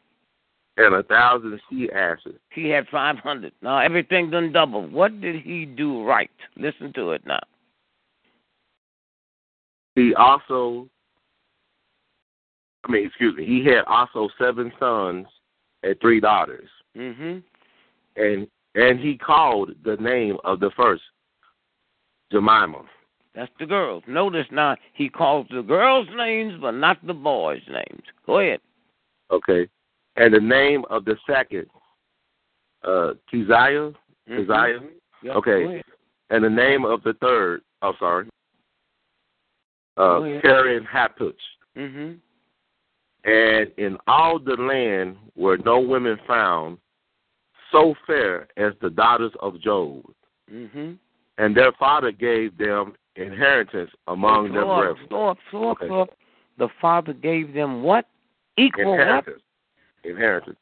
and 0.78 0.96
a 0.96 1.04
thousand 1.04 1.60
she 1.70 1.90
asses. 1.92 2.36
He 2.52 2.70
had 2.70 2.88
500. 2.88 3.52
Now 3.62 3.80
everything 3.80 4.30
done 4.32 4.52
double. 4.54 4.88
What 4.88 5.20
did 5.22 5.42
he 5.42 5.66
do 5.66 6.04
right? 6.06 6.32
Listen 6.58 6.94
to 6.94 7.12
it 7.12 7.26
now. 7.26 7.42
He 9.96 10.16
also, 10.16 10.88
I 12.86 12.92
mean, 12.92 13.06
excuse 13.06 13.36
me, 13.38 13.46
he 13.46 13.64
had 13.66 13.84
also 13.86 14.30
seven 14.40 14.72
sons 14.80 15.28
and 15.84 16.00
three 16.02 16.20
daughters. 16.20 16.70
Mm-hmm. 16.98 17.40
and 18.16 18.48
and 18.76 19.00
he 19.00 19.18
called 19.18 19.72
the 19.84 19.96
name 19.98 20.38
of 20.44 20.60
the 20.60 20.72
first 20.76 21.04
Jemima. 22.32 22.84
That's 23.36 23.52
the 23.60 23.66
girls. 23.66 24.04
Notice 24.08 24.46
now 24.52 24.76
he 24.94 25.10
calls 25.10 25.48
the 25.50 25.62
girls' 25.62 26.08
names, 26.16 26.54
but 26.62 26.72
not 26.72 27.06
the 27.06 27.14
boys' 27.14 27.62
names. 27.68 28.04
Go 28.26 28.40
ahead. 28.40 28.60
Okay, 29.32 29.68
and 30.16 30.34
the 30.34 30.40
name 30.40 30.86
of 30.90 31.06
the 31.06 31.18
second 31.28 31.68
uh 32.84 33.14
Keziah. 33.30 33.94
Mhm. 34.30 34.48
Keziah. 34.48 34.80
Yeah, 35.24 35.34
Okay. 35.34 35.82
and 36.30 36.44
the 36.44 36.50
name 36.50 36.86
of 36.86 37.02
the 37.04 37.14
third, 37.14 37.62
oh, 37.82 37.94
sorry, 37.98 38.28
uh. 39.98 40.20
Kerenhappuch. 40.44 41.40
Mhm. 41.78 42.20
And 43.24 43.72
in 43.78 43.98
all 44.06 44.38
the 44.38 44.58
land 44.58 45.18
were 45.36 45.58
no 45.58 45.80
women 45.80 46.18
found 46.28 46.78
so 47.74 47.94
fair 48.08 48.48
as 48.56 48.72
the 48.82 48.90
daughters 48.90 49.34
of 49.42 49.60
Job. 49.60 50.04
Mhm. 50.50 50.98
And 51.38 51.56
their 51.56 51.72
father 51.74 52.12
gave 52.12 52.58
them 52.58 52.96
inheritance 53.16 53.92
among 54.08 54.54
their 54.54 54.66
brethren. 54.66 55.08
Okay. 55.54 56.14
The 56.58 56.70
father 56.80 57.14
gave 57.14 57.54
them 57.54 57.84
what? 57.84 58.08
Equal 58.56 58.86
what? 58.92 59.00
Inheritance. 59.00 59.42
Inheritance 60.04 60.58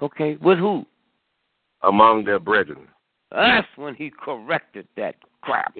Okay, 0.00 0.36
with 0.36 0.58
who? 0.58 0.84
among 1.82 2.24
their 2.24 2.40
brethren. 2.40 2.88
That's 3.30 3.68
when 3.76 3.94
he 3.94 4.10
corrected 4.10 4.88
that 4.96 5.14
crap. 5.42 5.76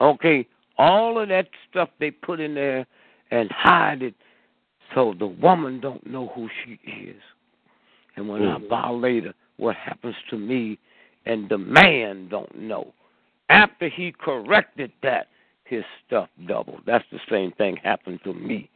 Okay, 0.00 0.46
all 0.78 1.18
of 1.18 1.28
that 1.28 1.48
stuff 1.68 1.90
they 1.98 2.10
put 2.10 2.40
in 2.40 2.54
there 2.54 2.86
and 3.30 3.50
hide 3.52 4.02
it 4.02 4.14
so 4.94 5.12
the 5.18 5.26
woman 5.26 5.80
don't 5.80 6.06
know 6.06 6.28
who 6.28 6.48
she 6.64 6.72
is. 6.88 7.22
And 8.16 8.28
when 8.28 8.42
I 8.48 8.58
Mm. 8.58 8.68
violate 8.68 9.24
her, 9.24 9.34
what 9.60 9.76
happens 9.76 10.16
to 10.30 10.38
me 10.38 10.78
and 11.26 11.48
the 11.48 11.58
man 11.58 12.28
don't 12.28 12.56
know. 12.56 12.92
After 13.48 13.88
he 13.88 14.12
corrected 14.12 14.92
that, 15.02 15.28
his 15.64 15.84
stuff 16.06 16.28
doubled. 16.48 16.82
That's 16.86 17.04
the 17.12 17.20
same 17.30 17.52
thing 17.52 17.76
happened 17.76 18.20
to 18.24 18.32
me 18.32 18.68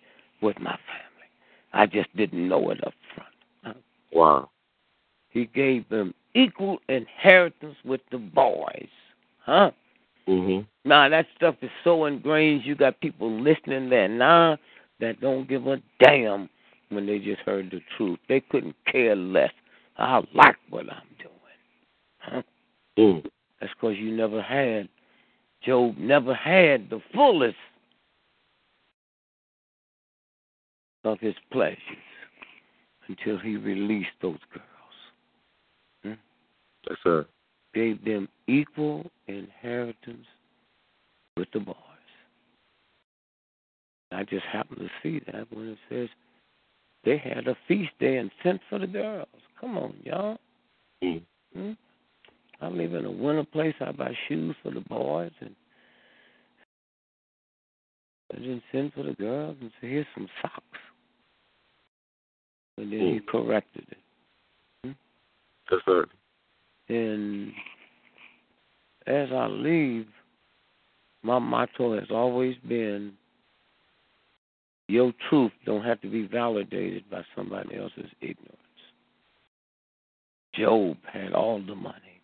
with 0.42 0.58
my 0.58 0.76
family. 0.86 1.28
I 1.72 1.86
just 1.86 2.14
didn't 2.16 2.48
know 2.48 2.70
it 2.70 2.84
up 2.86 2.94
front. 3.14 3.76
Wow. 4.12 4.50
He 5.30 5.46
gave 5.46 5.88
them 5.88 6.14
equal 6.34 6.78
inheritance 6.88 7.76
with 7.84 8.00
the 8.10 8.18
boys. 8.18 8.88
Huh? 9.40 9.72
Mhm. 10.28 10.66
Now 10.84 11.08
that 11.08 11.26
stuff 11.34 11.56
is 11.62 11.70
so 11.82 12.04
ingrained. 12.04 12.64
You 12.64 12.74
got 12.74 13.00
people 13.00 13.30
listening 13.30 13.88
there 13.88 14.08
now 14.08 14.58
that 15.00 15.20
don't 15.20 15.48
give 15.48 15.66
a 15.66 15.82
damn 15.98 16.48
when 16.90 17.06
they 17.06 17.18
just 17.18 17.40
heard 17.42 17.70
the 17.70 17.80
truth. 17.96 18.18
They 18.28 18.40
couldn't 18.40 18.76
care 18.86 19.16
less. 19.16 19.52
I 19.96 20.22
like 20.34 20.56
what 20.70 20.86
I'm 20.90 21.08
doing. 21.18 21.32
Huh? 22.18 22.42
Mm. 22.98 23.24
That's 23.60 23.72
because 23.74 23.96
you 23.96 24.10
never 24.12 24.42
had. 24.42 24.88
Job 25.64 25.96
never 25.96 26.34
had 26.34 26.90
the 26.90 27.00
fullest 27.14 27.56
of 31.04 31.18
his 31.20 31.34
pleasures 31.50 31.78
until 33.08 33.38
he 33.38 33.56
released 33.56 34.10
those 34.20 34.38
girls. 34.52 34.64
Yes, 36.88 36.98
sir. 37.02 37.26
Gave 37.72 38.04
them 38.04 38.28
equal 38.46 39.10
inheritance 39.26 40.26
with 41.36 41.48
the 41.52 41.60
boys. 41.60 41.76
I 44.12 44.22
just 44.24 44.44
happened 44.44 44.80
to 44.80 44.90
see 45.02 45.20
that 45.32 45.46
when 45.50 45.68
it 45.70 45.78
says 45.88 46.08
they 47.04 47.18
had 47.18 47.46
a 47.48 47.56
feast 47.68 47.92
day 48.00 48.16
and 48.16 48.30
sent 48.42 48.60
for 48.68 48.78
the 48.78 48.86
girls. 48.86 49.28
Come 49.60 49.76
on, 49.76 49.94
y'all. 50.02 50.38
Mm. 51.02 51.22
Hmm? 51.54 51.72
I 52.60 52.68
live 52.68 52.94
in 52.94 53.04
a 53.04 53.10
winter 53.10 53.44
place. 53.44 53.74
I 53.80 53.92
buy 53.92 54.14
shoes 54.28 54.56
for 54.62 54.70
the 54.70 54.80
boys 54.80 55.32
and 55.40 55.54
I 58.32 58.38
didn't 58.38 58.62
send 58.72 58.92
for 58.94 59.02
the 59.02 59.12
girls 59.12 59.56
and 59.60 59.70
say, 59.80 59.90
here's 59.90 60.06
some 60.14 60.28
socks. 60.40 60.80
And 62.78 62.92
then 62.92 63.00
he 63.00 63.20
corrected 63.28 63.86
it. 63.90 64.96
Yes, 65.70 65.80
sir. 65.84 66.06
And 66.88 67.52
as 69.06 69.28
I 69.32 69.46
leave, 69.46 70.06
my 71.22 71.38
motto 71.38 71.98
has 71.98 72.10
always 72.10 72.56
been 72.68 73.12
your 74.88 75.12
truth 75.28 75.52
don't 75.64 75.84
have 75.84 76.00
to 76.02 76.10
be 76.10 76.26
validated 76.26 77.08
by 77.10 77.22
somebody 77.34 77.76
else's 77.76 78.10
ignorance. 78.20 78.58
Job 80.54 80.96
had 81.12 81.32
all 81.32 81.60
the 81.64 81.74
money. 81.74 82.20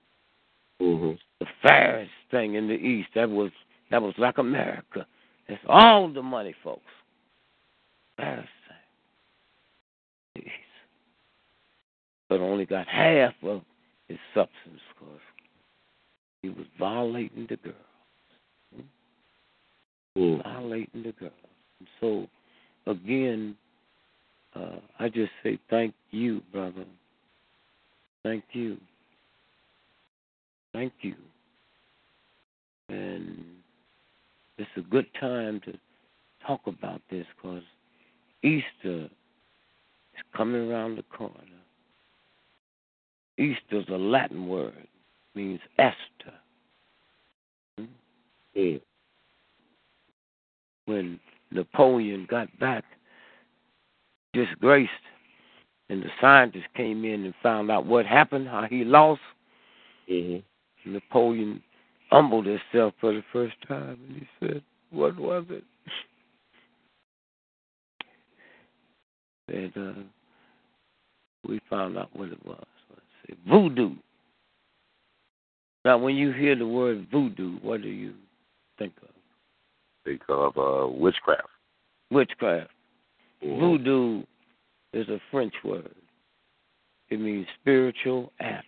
Mm-hmm. 0.81 1.13
The 1.41 1.47
fairest 1.63 2.11
thing 2.31 2.55
in 2.55 2.69
the 2.69 2.75
East, 2.75 3.09
that 3.15 3.29
was 3.29 3.51
that 3.91 4.03
was 4.03 4.15
like 4.19 4.39
America. 4.39 5.07
It's 5.49 5.63
all 5.69 6.13
the 6.13 6.23
money, 6.23 6.55
folks. 6.63 6.83
Fairest 8.17 8.49
thing. 10.35 10.45
East. 10.45 10.55
But 12.29 12.41
only 12.41 12.67
got 12.67 12.87
half 12.87 13.35
of 13.43 13.63
his 14.09 14.19
substance 14.33 14.81
because 14.95 15.21
he 16.43 16.51
was 16.51 16.67
violating 16.79 17.47
the 17.49 17.57
girls. 17.57 17.77
Mm. 20.17 20.43
Violating 20.45 21.03
the 21.03 21.13
girls. 21.13 21.33
And 21.81 21.89
so, 22.01 22.29
again, 22.91 23.57
uh, 24.55 24.77
I 24.99 25.09
just 25.09 25.31
say 25.43 25.59
thank 25.71 25.95
you, 26.11 26.43
brother. 26.53 26.85
Thank 28.23 28.45
you. 28.53 28.77
Thank 30.73 30.93
you. 31.01 31.15
And 32.89 33.45
it's 34.59 34.71
a 34.77 34.83
good 34.83 35.07
time 35.19 35.61
to 35.65 35.79
talk 36.47 36.61
about 36.67 37.01
this 37.11 37.27
because 37.37 37.63
Easter 38.43 39.05
is 39.05 40.23
coming 40.37 40.71
around 40.71 40.97
the 40.97 41.05
corner. 41.05 41.35
Easter's 43.39 43.87
a 43.89 43.97
Latin 43.97 44.49
word, 44.49 44.87
means 45.35 45.61
Esther. 45.79 46.35
Hmm? 47.79 47.85
Mm. 48.57 48.81
When 50.85 51.21
Napoleon 51.51 52.27
got 52.29 52.57
back 52.59 52.85
disgraced, 54.33 54.91
and 55.89 56.03
the 56.03 56.11
scientists 56.21 56.69
came 56.77 57.05
in 57.05 57.25
and 57.25 57.35
found 57.43 57.71
out 57.71 57.85
what 57.85 58.07
happened, 58.07 58.47
how 58.49 58.67
he 58.69 58.85
lost, 58.85 59.21
Mm-hmm. 60.11 60.93
Napoleon 60.93 61.63
humbled 62.11 62.47
himself 62.47 62.95
for 63.01 63.13
the 63.13 63.23
first 63.33 63.55
time, 63.69 63.99
and 64.09 64.17
he 64.17 64.29
said, 64.41 64.63
"What 64.91 65.17
was 65.19 65.45
it?" 65.51 65.65
and 69.49 69.73
uh, 69.77 70.03
we 71.47 71.61
found 71.69 71.97
out 71.99 72.11
what 72.13 72.29
it 72.29 72.45
was. 72.45 72.65
Let's 72.91 73.03
see, 73.27 73.35
voodoo. 73.49 73.95
Now, 75.85 75.99
when 75.99 76.17
you 76.17 76.33
hear 76.33 76.57
the 76.57 76.67
word 76.67 77.07
voodoo, 77.11 77.59
what 77.63 77.83
do 77.83 77.89
you 77.89 78.15
think 78.79 78.93
of? 79.03 79.10
Think 80.05 80.23
of 80.29 80.57
uh, 80.57 80.89
witchcraft. 80.89 81.49
Witchcraft. 82.11 82.71
Voodoo 83.43 84.23
is 84.93 85.09
a 85.09 85.21
French 85.31 85.55
word. 85.65 85.95
It 87.09 87.21
means 87.21 87.47
spiritual 87.61 88.33
atom. 88.41 88.65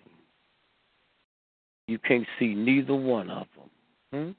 You 1.86 1.98
can't 1.98 2.26
see 2.38 2.54
neither 2.54 2.94
one 2.94 3.30
of 3.30 3.46
them. 3.56 4.34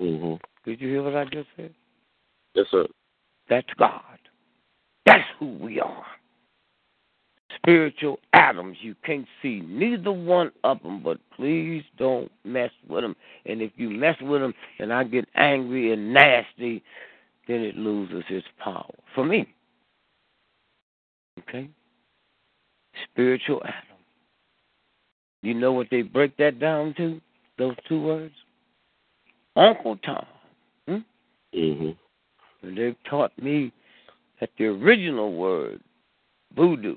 Hmm? 0.00 0.04
Mm-hmm. 0.04 0.34
Did 0.64 0.80
you 0.80 0.88
hear 0.88 1.02
what 1.02 1.16
I 1.16 1.24
just 1.24 1.48
said? 1.56 1.74
Yes, 2.54 2.66
sir. 2.70 2.86
That's 3.48 3.68
God. 3.78 4.02
That's 5.06 5.24
who 5.38 5.56
we 5.58 5.80
are. 5.80 6.04
Spiritual 7.62 8.18
atoms. 8.32 8.78
You 8.80 8.94
can't 9.04 9.26
see 9.42 9.62
neither 9.66 10.12
one 10.12 10.50
of 10.64 10.82
them, 10.82 11.02
but 11.02 11.18
please 11.36 11.82
don't 11.98 12.30
mess 12.44 12.70
with 12.88 13.02
them. 13.02 13.14
And 13.44 13.60
if 13.60 13.72
you 13.76 13.90
mess 13.90 14.16
with 14.20 14.40
them 14.40 14.54
and 14.78 14.92
I 14.92 15.04
get 15.04 15.28
angry 15.34 15.92
and 15.92 16.14
nasty, 16.14 16.82
then 17.46 17.60
it 17.60 17.76
loses 17.76 18.24
its 18.30 18.46
power. 18.62 18.90
For 19.14 19.24
me. 19.24 19.46
Okay? 21.40 21.68
Spiritual 23.12 23.62
atom. 23.64 23.74
You 25.42 25.54
know 25.54 25.72
what 25.72 25.88
they 25.90 26.02
break 26.02 26.36
that 26.36 26.60
down 26.60 26.94
to? 26.96 27.20
Those 27.58 27.76
two 27.88 28.00
words? 28.00 28.34
Uncle 29.56 29.96
Tom. 29.98 30.26
Hmm? 30.86 30.96
Mm-hmm. 31.54 32.66
And 32.66 32.78
they've 32.78 32.96
taught 33.08 33.32
me 33.42 33.72
that 34.40 34.50
the 34.58 34.66
original 34.66 35.34
word, 35.34 35.80
voodoo, 36.56 36.96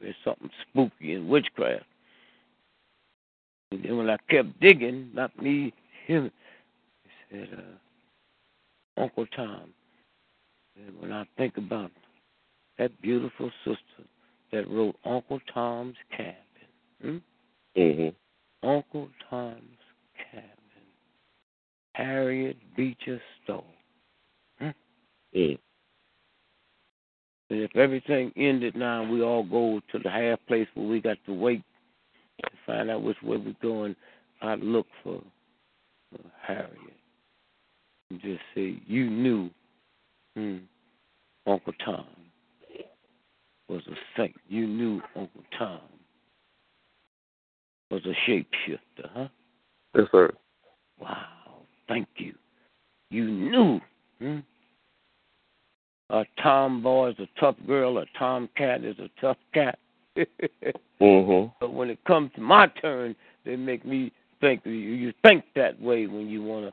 is 0.00 0.14
something 0.24 0.50
spooky 0.68 1.14
and 1.14 1.28
witchcraft. 1.28 1.84
And 3.70 3.84
then 3.84 3.96
when 3.96 4.08
I 4.08 4.16
kept 4.30 4.60
digging, 4.60 5.10
not 5.14 5.40
me, 5.40 5.72
him, 6.06 6.30
he 7.30 7.36
said, 7.36 7.48
uh, 7.52 9.02
Uncle 9.02 9.26
Tom. 9.36 9.74
And 10.76 11.00
when 11.00 11.12
I 11.12 11.26
think 11.36 11.56
about 11.56 11.90
that 12.78 13.00
beautiful 13.02 13.50
sister 13.64 14.08
that 14.52 14.68
wrote 14.68 14.96
Uncle 15.04 15.40
Tom's 15.52 15.96
Cabin, 16.16 16.34
hmm? 17.02 17.16
Mm-hmm. 17.78 18.68
Uncle 18.68 19.08
Tom's 19.28 19.60
Cabin, 20.30 20.48
Harriet 21.92 22.56
Beecher 22.76 23.20
Stowe. 23.42 23.64
Mm. 25.34 25.58
And 27.50 27.60
if 27.60 27.74
everything 27.76 28.32
ended 28.36 28.76
now, 28.76 29.10
we 29.10 29.22
all 29.22 29.42
go 29.42 29.80
to 29.92 29.98
the 29.98 30.10
half 30.10 30.38
place 30.46 30.68
where 30.74 30.86
we 30.86 31.00
got 31.00 31.16
to 31.26 31.32
wait 31.32 31.62
to 32.42 32.50
find 32.66 32.90
out 32.90 33.02
which 33.02 33.16
way 33.22 33.38
we're 33.38 33.54
going. 33.62 33.96
I'd 34.42 34.60
look 34.60 34.86
for 35.02 35.22
Harriet. 36.46 36.74
And 38.10 38.20
just 38.20 38.40
say 38.54 38.80
you 38.86 39.08
knew 39.08 39.50
hmm, 40.36 40.58
Uncle 41.46 41.72
Tom 41.84 42.06
was 43.68 43.82
a 43.86 43.94
saint. 44.16 44.36
You 44.48 44.66
knew 44.66 45.00
Uncle 45.16 45.42
Tom 45.58 45.80
was 47.90 48.02
a 48.04 48.30
shapeshifter, 48.30 49.08
huh? 49.14 49.28
Yes, 49.94 50.06
sir. 50.12 50.30
Wow. 51.00 51.26
Thank 51.86 52.08
you. 52.16 52.34
You 53.10 53.24
knew. 53.24 53.80
Hmm? 54.20 54.38
A 56.10 56.24
tomboy 56.42 57.10
is 57.10 57.18
a 57.18 57.28
tough 57.40 57.56
girl. 57.66 57.98
A 57.98 58.06
tomcat 58.18 58.84
is 58.84 58.98
a 58.98 59.08
tough 59.20 59.38
cat. 59.54 59.78
Mm-hmm. 61.00 61.52
But 61.60 61.72
when 61.72 61.90
it 61.90 62.04
comes 62.06 62.32
to 62.34 62.40
my 62.40 62.66
turn, 62.66 63.14
they 63.44 63.54
make 63.54 63.86
me 63.86 64.12
think 64.40 64.62
you, 64.64 64.72
you 64.72 65.12
think 65.22 65.44
that 65.54 65.80
way 65.80 66.08
when 66.08 66.26
you 66.26 66.42
want 66.42 66.66
to 66.66 66.72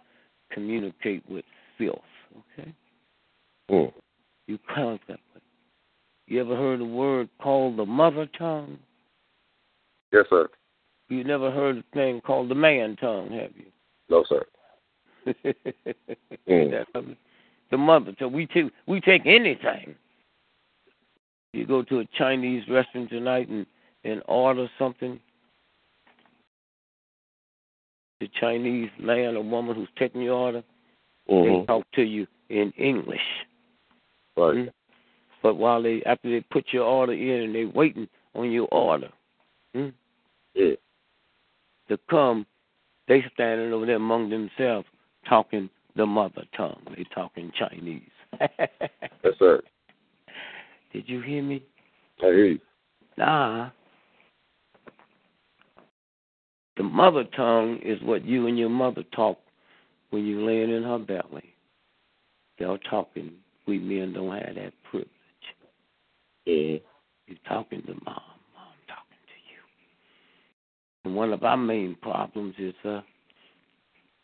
communicate 0.51 1.23
with 1.29 1.45
filth. 1.77 1.99
Okay. 2.57 2.73
Mm. 3.69 3.93
You 4.47 4.59
count 4.73 5.01
that 5.07 5.19
way. 5.35 5.41
You 6.27 6.41
ever 6.41 6.55
heard 6.55 6.81
a 6.81 6.85
word 6.85 7.29
called 7.39 7.77
the 7.77 7.85
mother 7.85 8.27
tongue? 8.37 8.79
Yes, 10.11 10.25
sir. 10.29 10.49
You 11.09 11.23
never 11.23 11.51
heard 11.51 11.77
a 11.77 11.83
thing 11.93 12.21
called 12.21 12.49
the 12.49 12.55
man 12.55 12.95
tongue, 12.95 13.29
have 13.31 13.51
you? 13.55 13.65
No, 14.09 14.23
sir. 14.27 14.45
Mm. 16.47 17.15
The 17.75 17.79
mother 17.79 18.13
tongue. 18.13 18.31
We 18.31 18.45
take 18.45 18.71
we 18.87 19.01
take 19.01 19.23
anything. 19.25 19.95
You 21.51 21.65
go 21.67 21.83
to 21.83 21.99
a 21.99 22.05
Chinese 22.17 22.63
restaurant 22.69 23.09
tonight 23.09 23.49
and 23.49 23.65
and 24.05 24.21
order 24.29 24.69
something. 24.79 25.19
The 28.21 28.29
Chinese 28.39 28.89
man 28.97 29.35
or 29.35 29.43
woman 29.43 29.75
who's 29.75 29.89
taking 29.99 30.21
your 30.21 30.35
order, 30.35 30.63
Mhm. 31.29 31.43
they 31.43 31.65
talk 31.65 31.83
to 31.95 32.03
you 32.03 32.25
in 32.47 32.71
English. 32.77 33.45
Right. 34.37 34.55
Mm. 34.55 34.73
But 35.41 35.55
while 35.55 35.81
they 35.81 36.01
after 36.03 36.29
they 36.29 36.39
put 36.49 36.71
your 36.71 36.85
order 36.85 37.11
in 37.11 37.41
and 37.41 37.55
they 37.55 37.65
waiting 37.65 38.07
on 38.35 38.51
your 38.51 38.69
order, 38.71 39.11
mm, 39.75 39.93
Yeah. 40.53 40.75
to 41.89 41.97
come, 42.09 42.45
they 43.07 43.21
standing 43.33 43.73
over 43.73 43.85
there 43.85 43.97
among 43.97 44.29
themselves 44.29 44.87
talking 45.25 45.69
the 45.95 46.05
mother 46.05 46.43
tongue. 46.55 46.81
They 46.95 47.05
talking 47.13 47.51
Chinese. 47.57 48.01
Yes, 49.23 49.33
sir. 49.39 49.61
Did 50.93 51.09
you 51.09 51.19
hear 51.21 51.41
me? 51.41 51.63
I 52.21 52.25
hear 52.27 52.45
you. 52.45 52.59
Nah. 53.17 53.69
The 56.77 56.83
mother 56.83 57.23
tongue 57.35 57.79
is 57.83 57.99
what 58.03 58.23
you 58.23 58.47
and 58.47 58.57
your 58.57 58.69
mother 58.69 59.03
talk 59.15 59.39
when 60.11 60.25
you're 60.25 60.41
laying 60.41 60.69
in 60.69 60.83
her 60.83 60.99
belly. 60.99 61.55
Y'all 62.59 62.77
talking. 62.89 63.31
We 63.67 63.79
men 63.79 64.13
don't 64.13 64.31
have 64.31 64.55
that 64.55 64.73
privilege. 64.89 65.09
Mm-hmm. 66.47 66.83
You're 67.27 67.37
talking 67.47 67.81
to 67.81 67.93
mom. 68.05 68.21
Mom 68.53 68.75
talking 68.87 69.23
to 69.25 69.39
you. 69.49 69.59
And 71.03 71.15
one 71.15 71.33
of 71.33 71.43
our 71.43 71.57
main 71.57 71.97
problems 72.01 72.53
is 72.59 72.75
uh, 72.83 73.01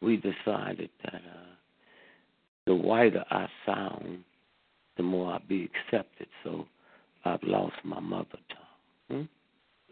we 0.02 0.18
decided 0.18 0.90
that 1.04 1.16
uh, 1.16 1.51
the 2.72 2.76
whiter 2.76 3.26
I 3.30 3.48
sound, 3.66 4.20
the 4.96 5.04
more 5.04 5.34
I'll 5.34 5.42
be 5.46 5.70
accepted. 5.70 6.28
So 6.42 6.66
I've 7.26 7.44
lost 7.44 7.76
my 7.84 8.00
mother 8.00 8.40
tongue. 9.10 9.28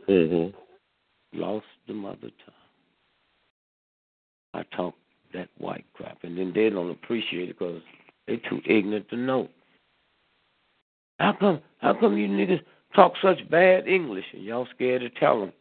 Hmm? 0.08 0.12
Mm-hmm. 0.12 1.38
Lost 1.42 1.66
the 1.90 1.94
mother 1.94 2.22
tongue. 2.22 2.54
I 4.54 4.64
talk 4.74 4.96
that 5.34 5.50
white 5.58 5.84
crap, 5.94 6.20
and 6.24 6.38
then 6.38 6.54
they 6.56 6.70
don't 6.70 6.90
appreciate 6.90 7.50
it 7.50 7.60
because 7.60 7.82
they 8.28 8.38
too 8.38 8.62
ignorant 8.66 9.10
to 9.10 9.18
know. 9.18 9.50
How 11.20 11.34
come? 11.38 11.60
How 11.80 11.94
come 11.94 12.18
you 12.18 12.30
niggas 12.30 12.62
talk 12.96 13.12
such 13.22 13.48
bad 13.52 13.90
English 13.90 14.26
and 14.32 14.42
y'all 14.42 14.68
scared 14.74 15.02
to 15.02 15.10
tell 15.10 15.42
them? 15.42 15.52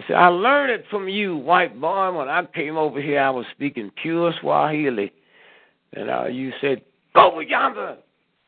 I 0.00 0.04
said, 0.08 0.16
I 0.16 0.26
learned 0.26 0.72
it 0.72 0.86
from 0.90 1.08
you, 1.08 1.36
white 1.36 1.80
boy. 1.80 2.10
When 2.10 2.28
I 2.28 2.44
came 2.52 2.76
over 2.76 3.00
here, 3.00 3.20
I 3.20 3.30
was 3.30 3.46
speaking 3.52 3.92
pure 4.02 4.34
Swahili, 4.40 5.12
and 5.94 6.10
uh, 6.10 6.26
you 6.26 6.52
said, 6.60 6.82
"Go 7.14 7.36
with 7.36 7.48
yonder 7.48 7.96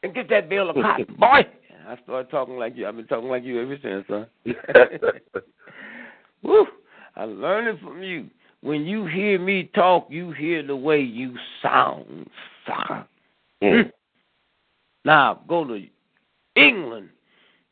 and 0.02 0.14
get 0.14 0.28
that 0.30 0.48
bale 0.48 0.70
of 0.70 0.76
cotton, 0.76 1.06
boy." 1.18 1.40
And 1.70 1.88
I 1.88 1.98
started 2.04 2.30
talking 2.30 2.56
like 2.56 2.76
you. 2.76 2.86
I've 2.86 2.96
been 2.96 3.06
talking 3.06 3.28
like 3.28 3.44
you 3.44 3.60
ever 3.62 3.78
since, 3.82 4.04
huh? 4.08 5.40
Woo! 6.42 6.66
I 7.16 7.24
learned 7.24 7.68
it 7.68 7.80
from 7.82 8.02
you. 8.02 8.28
When 8.60 8.86
you 8.86 9.06
hear 9.06 9.38
me 9.38 9.70
talk, 9.74 10.06
you 10.10 10.32
hear 10.32 10.62
the 10.66 10.76
way 10.76 11.00
you 11.00 11.34
sound, 11.62 12.28
sucker. 12.66 13.06
Mm. 13.62 13.90
Now 15.04 15.42
go 15.46 15.64
to 15.64 15.86
England 16.56 17.10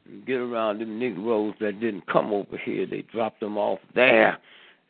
and 0.05 0.27
get 0.27 0.36
around 0.36 0.81
them 0.81 0.99
Negroes 0.99 1.55
that 1.61 1.81
didn't 1.81 2.07
come 2.07 2.32
over 2.32 2.59
here. 2.59 2.86
They 2.86 3.03
dropped 3.03 3.40
them 3.40 3.57
off 3.57 3.78
there, 3.94 4.39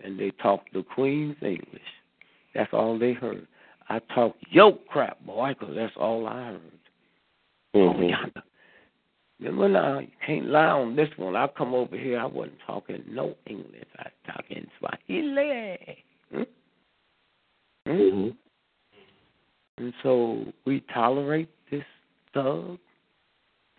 and 0.03 0.19
they 0.19 0.31
talked 0.43 0.73
the 0.73 0.83
Queen's 0.83 1.37
English. 1.41 1.81
That's 2.55 2.73
all 2.73 2.99
they 2.99 3.13
heard. 3.13 3.47
I 3.89 3.99
talk 4.15 4.37
yo 4.51 4.73
crap, 4.89 5.21
boy, 5.25 5.55
'cause 5.55 5.75
that's 5.75 5.97
all 5.97 6.27
I 6.27 6.45
heard. 6.45 6.61
Oh, 7.75 7.79
Mm-hmm. 7.79 8.03
yonder. 8.05 8.43
Remember 9.41 9.69
now, 9.69 9.99
you 9.99 10.09
can't 10.25 10.47
lie 10.47 10.67
on 10.67 10.95
this 10.95 11.09
one. 11.17 11.35
I 11.35 11.49
come 11.49 11.75
over 11.75 11.97
here, 11.97 12.21
I 12.21 12.27
wasn't 12.27 12.61
talking 12.67 13.03
no 13.09 13.35
English. 13.47 13.85
I 13.99 14.05
was 14.05 14.13
talking 14.37 14.71
Swahili. 14.79 16.05
Hmm? 16.31 16.43
Hmm? 17.87 17.91
Mm-hmm. 17.91 18.29
And 19.79 19.95
so 20.03 20.45
we 20.65 20.81
tolerate 20.95 21.49
this 21.71 21.85
thug. 22.33 22.79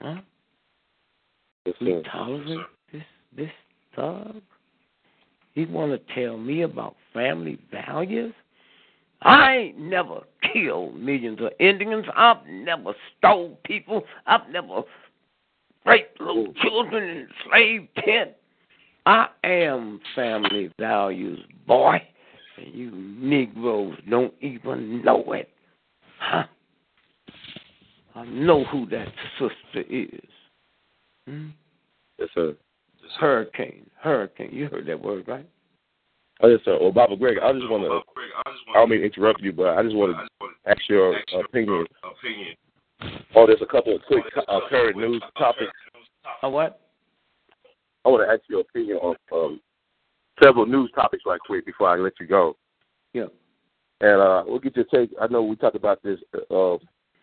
Huh? 0.01 0.21
Yes, 1.65 1.75
We 1.80 2.01
tolerate 2.11 2.65
this 2.91 3.03
this 3.35 3.51
thug. 3.95 4.41
He 5.53 5.65
want 5.65 5.91
to 5.91 6.13
tell 6.13 6.38
me 6.38 6.63
about 6.63 6.95
family 7.13 7.57
values. 7.71 8.34
I 9.23 9.55
ain't 9.55 9.79
never 9.79 10.21
killed 10.51 10.99
millions 10.99 11.39
of 11.39 11.51
Indians. 11.59 12.05
I've 12.15 12.45
never 12.47 12.93
stole 13.17 13.57
people. 13.63 14.03
I've 14.27 14.49
never 14.49 14.83
raped 15.85 16.19
little 16.19 16.53
children 16.61 17.03
in 17.03 17.27
slave 17.45 17.87
tent. 18.03 18.31
I 19.05 19.27
am 19.43 19.99
family 20.15 20.71
values, 20.79 21.39
boy. 21.67 22.01
And 22.57 22.73
you 22.73 22.91
Negroes 22.91 23.97
don't 24.09 24.33
even 24.41 25.03
know 25.03 25.33
it. 25.33 25.49
Huh? 26.19 26.43
I 28.15 28.25
know 28.25 28.63
who 28.65 28.85
that 28.87 29.07
sister 29.39 29.89
is. 29.89 30.29
Hmm? 31.27 31.47
Yes, 32.19 32.29
sir. 32.35 32.55
Hurricane. 33.19 33.89
Hurricane. 33.99 34.49
You 34.51 34.67
heard 34.67 34.85
that 34.87 35.01
word, 35.01 35.27
right? 35.27 35.47
Oh, 36.43 36.49
yes, 36.49 36.59
sir. 36.65 36.77
Well, 36.79 36.91
Baba 36.91 37.15
Greg, 37.15 37.37
I 37.41 37.53
just 37.53 37.69
want 37.69 37.83
to, 37.83 38.01
I 38.71 38.73
don't 38.73 38.89
mean 38.89 38.99
to 38.99 39.05
interrupt 39.05 39.41
you, 39.41 39.53
but 39.53 39.77
I 39.77 39.83
just 39.83 39.95
want 39.95 40.13
to 40.13 40.69
ask 40.69 40.81
your 40.89 41.15
opinion. 41.39 41.85
Oh, 43.33 43.47
there's 43.47 43.61
a 43.61 43.65
couple 43.65 43.95
of 43.95 44.01
quick 44.07 44.25
uh, 44.49 44.59
current 44.69 44.97
news 44.97 45.23
topics. 45.37 45.71
A 46.41 46.49
what? 46.49 46.81
I 48.05 48.09
want 48.09 48.27
to 48.27 48.33
ask 48.33 48.41
your 48.49 48.59
opinion 48.59 48.97
on 48.97 49.15
um, 49.31 49.61
several 50.43 50.65
news 50.65 50.91
topics 50.93 51.23
right 51.25 51.39
quick 51.39 51.65
before 51.65 51.87
I 51.87 51.95
let 51.95 52.13
you 52.19 52.27
go. 52.27 52.57
Yeah. 53.13 53.27
And 54.01 54.21
uh, 54.21 54.43
we'll 54.45 54.59
get 54.59 54.75
your 54.75 54.85
take. 54.85 55.11
I 55.21 55.27
know 55.27 55.43
we 55.43 55.55
talked 55.55 55.77
about 55.77 56.03
this 56.03 56.19
uh, 56.51 56.75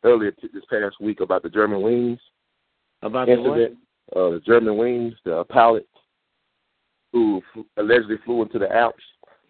earlier 0.03 0.31
t- 0.31 0.49
this 0.55 0.65
past 0.71 0.99
week 0.99 1.21
about 1.21 1.43
the 1.43 1.51
Germanwings 1.51 2.19
About 3.03 3.27
the 3.27 3.37
what? 3.37 3.59
incident. 3.59 3.79
Uh, 4.17 4.31
the 4.31 4.41
Germanwings, 4.49 5.13
the 5.27 5.45
pilot 5.45 5.87
who 7.13 7.43
allegedly 7.77 8.17
flew 8.25 8.43
into 8.43 8.59
the 8.59 8.73
Alps. 8.75 9.03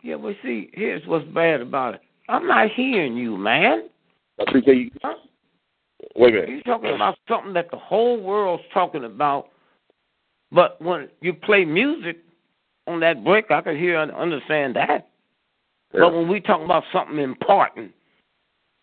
Yeah, 0.03 0.17
but 0.17 0.35
see, 0.43 0.71
here's 0.73 1.07
what's 1.07 1.27
bad 1.27 1.61
about 1.61 1.95
it. 1.95 2.01
I'm 2.29 2.47
not 2.47 2.71
hearing 2.71 3.17
you, 3.17 3.37
man. 3.37 3.89
I 4.41 4.51
think 4.53 4.65
they, 4.65 4.91
wait 6.17 6.35
a 6.35 6.41
minute. 6.41 6.49
You're 6.49 6.63
talking 6.63 6.95
about 6.95 7.19
something 7.29 7.53
that 7.53 7.71
the 7.71 7.77
whole 7.77 8.21
world's 8.21 8.63
talking 8.73 9.05
about. 9.05 9.49
But 10.53 10.81
when 10.81 11.09
you 11.21 11.35
play 11.35 11.65
music 11.65 12.19
on 12.87 13.01
that 13.01 13.23
break, 13.25 13.51
I 13.51 13.61
can 13.61 13.77
hear 13.77 14.01
and 14.01 14.11
understand 14.13 14.77
that. 14.77 15.09
Yeah. 15.93 16.01
But 16.01 16.15
when 16.15 16.29
we 16.29 16.41
talk 16.41 16.63
about 16.63 16.85
something 16.93 17.19
important, 17.19 17.93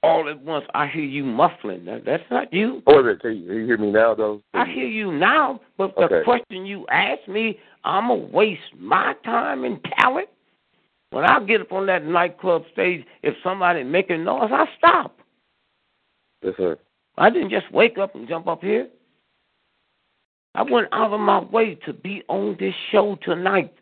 all 0.07 0.29
at 0.29 0.41
once, 0.41 0.65
I 0.73 0.87
hear 0.87 1.03
you 1.03 1.23
muffling. 1.23 1.85
That, 1.85 2.05
that's 2.05 2.23
not 2.31 2.51
you. 2.53 2.81
Oh, 2.87 3.03
wait. 3.03 3.19
Can 3.19 3.37
you, 3.37 3.53
you 3.53 3.65
hear 3.65 3.77
me 3.77 3.91
now, 3.91 4.15
though? 4.15 4.41
I 4.53 4.65
hear 4.65 4.87
you 4.87 5.11
now, 5.11 5.59
but 5.77 5.95
the 5.95 6.03
Okay. 6.03 6.23
question 6.23 6.65
you 6.65 6.85
asked 6.89 7.27
me, 7.27 7.59
I'm 7.83 8.07
going 8.07 8.27
to 8.29 8.35
waste 8.35 8.61
my 8.77 9.13
time 9.23 9.63
and 9.63 9.79
talent. 9.99 10.29
When 11.11 11.23
I 11.23 11.39
get 11.43 11.61
up 11.61 11.71
on 11.71 11.85
that 11.87 12.05
nightclub 12.05 12.63
stage, 12.73 13.05
if 13.23 13.33
somebody 13.43 13.83
making 13.83 14.23
noise, 14.23 14.49
I 14.51 14.65
stop. 14.77 15.17
Yes, 16.41 16.53
sir. 16.57 16.77
I 17.17 17.29
didn't 17.29 17.49
just 17.49 17.71
wake 17.71 17.97
up 17.97 18.13
and 18.15 18.27
jump 18.27 18.47
up 18.47 18.61
here. 18.61 18.87
I 20.55 20.63
went 20.63 20.87
out 20.91 21.13
of 21.13 21.19
my 21.19 21.39
way 21.39 21.75
to 21.85 21.93
be 21.93 22.23
on 22.29 22.57
this 22.59 22.73
show 22.91 23.17
tonight 23.23 23.73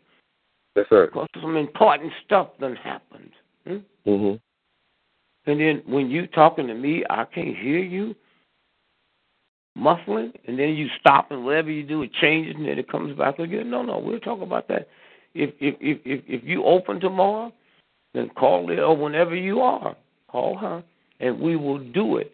Yes, 0.76 0.86
sir. 0.88 1.06
because 1.06 1.26
some 1.40 1.56
important 1.56 2.12
stuff 2.24 2.48
done 2.60 2.76
happened. 2.76 3.30
Hmm? 3.66 3.76
Mm-hmm. 4.06 4.36
And 5.46 5.60
then 5.60 5.82
when 5.86 6.10
you 6.10 6.26
talking 6.26 6.66
to 6.66 6.74
me, 6.74 7.04
I 7.08 7.24
can't 7.24 7.56
hear 7.56 7.78
you 7.78 8.14
muffling, 9.76 10.32
and 10.46 10.58
then 10.58 10.70
you 10.70 10.88
stop 10.98 11.30
and 11.30 11.44
whatever 11.44 11.70
you 11.70 11.82
do, 11.82 12.02
it 12.02 12.12
changes 12.14 12.54
and 12.56 12.66
then 12.66 12.78
it 12.78 12.90
comes 12.90 13.16
back 13.16 13.38
again. 13.38 13.70
No, 13.70 13.82
no, 13.82 13.98
we'll 13.98 14.20
talk 14.20 14.40
about 14.40 14.66
that. 14.68 14.88
If 15.34 15.50
if 15.60 15.76
if 15.80 15.98
if, 16.04 16.24
if 16.26 16.44
you 16.44 16.64
open 16.64 16.98
tomorrow, 16.98 17.52
then 18.14 18.30
call 18.30 18.70
it 18.70 18.78
or 18.78 18.96
whenever 18.96 19.36
you 19.36 19.60
are, 19.60 19.94
call 20.28 20.56
her, 20.56 20.82
and 21.20 21.38
we 21.38 21.56
will 21.56 21.78
do 21.78 22.16
it 22.16 22.32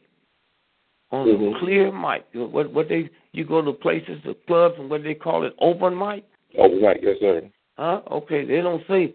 on 1.10 1.26
Mhm. 1.26 1.56
a 1.56 1.58
clear 1.58 1.92
mic. 1.92 2.24
What 2.32 2.72
what 2.72 2.88
they 2.88 3.10
you 3.32 3.44
go 3.44 3.60
to 3.60 3.72
places, 3.72 4.22
the 4.24 4.34
clubs, 4.46 4.78
and 4.78 4.88
what 4.88 5.02
they 5.02 5.14
call 5.14 5.44
it, 5.44 5.54
open 5.58 5.98
mic. 5.98 6.24
Overnight, 6.56 7.02
yes, 7.02 7.18
sir. 7.18 7.42
Huh? 7.76 8.02
Okay, 8.10 8.44
they 8.44 8.60
don't 8.60 8.86
say 8.86 9.14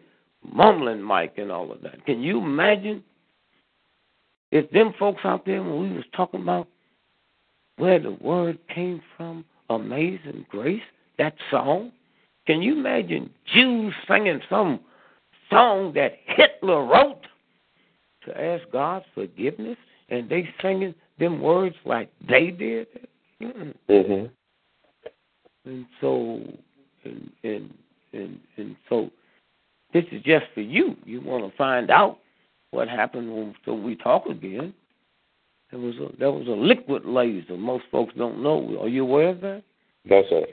mumbling 0.53 1.05
mic 1.05 1.37
and 1.37 1.51
all 1.51 1.71
of 1.71 1.81
that. 1.81 2.03
Can 2.05 2.21
you 2.21 2.39
imagine 2.39 3.03
if 4.51 4.69
them 4.71 4.93
folks 4.97 5.21
out 5.23 5.45
there 5.45 5.61
when 5.61 5.79
we 5.79 5.95
was 5.95 6.05
talking 6.15 6.41
about 6.41 6.67
where 7.77 7.99
the 7.99 8.11
word 8.11 8.57
came 8.73 9.01
from, 9.15 9.45
Amazing 9.69 10.45
Grace, 10.49 10.81
that 11.17 11.35
song? 11.51 11.91
Can 12.45 12.61
you 12.61 12.77
imagine 12.77 13.29
Jews 13.53 13.93
singing 14.07 14.39
some 14.49 14.79
song 15.49 15.93
that 15.93 16.13
Hitler 16.25 16.85
wrote 16.85 17.21
to 18.25 18.41
ask 18.41 18.63
God's 18.71 19.05
forgiveness, 19.13 19.77
and 20.09 20.29
they 20.29 20.49
singing 20.61 20.95
them 21.19 21.41
words 21.41 21.75
like 21.85 22.09
they 22.27 22.51
did? 22.51 22.87
Mm-mm. 23.41 23.73
Mhm. 23.89 24.29
And 25.65 25.85
so, 25.99 26.41
and 27.03 27.31
and 27.43 27.73
and 28.13 28.39
and 28.55 28.75
so, 28.87 29.11
this 29.93 30.05
is 30.11 30.23
just 30.23 30.45
for 30.53 30.61
you. 30.61 30.95
You 31.05 31.21
want 31.21 31.49
to 31.49 31.57
find 31.57 31.91
out 31.91 32.19
what 32.77 32.87
happened 32.87 33.35
when 33.35 33.55
so 33.65 33.73
we 33.73 33.95
talk 33.95 34.27
again. 34.27 34.71
There 35.71 35.79
was 35.79 35.95
a 35.95 36.15
there 36.17 36.31
was 36.31 36.47
a 36.47 36.51
liquid 36.51 37.05
laser. 37.05 37.57
Most 37.57 37.85
folks 37.91 38.13
don't 38.15 38.43
know. 38.43 38.77
Are 38.81 38.87
you 38.87 39.01
aware 39.01 39.29
of 39.29 39.41
that? 39.41 39.63
No, 40.05 40.21
sir. 40.29 40.45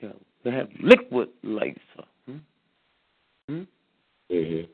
Yeah, 0.00 0.08
they 0.44 0.50
have 0.50 0.68
liquid 0.82 1.28
laser. 1.42 2.06
Hmm? 2.26 2.36
Hmm? 3.48 3.62
Mhm. 4.30 4.66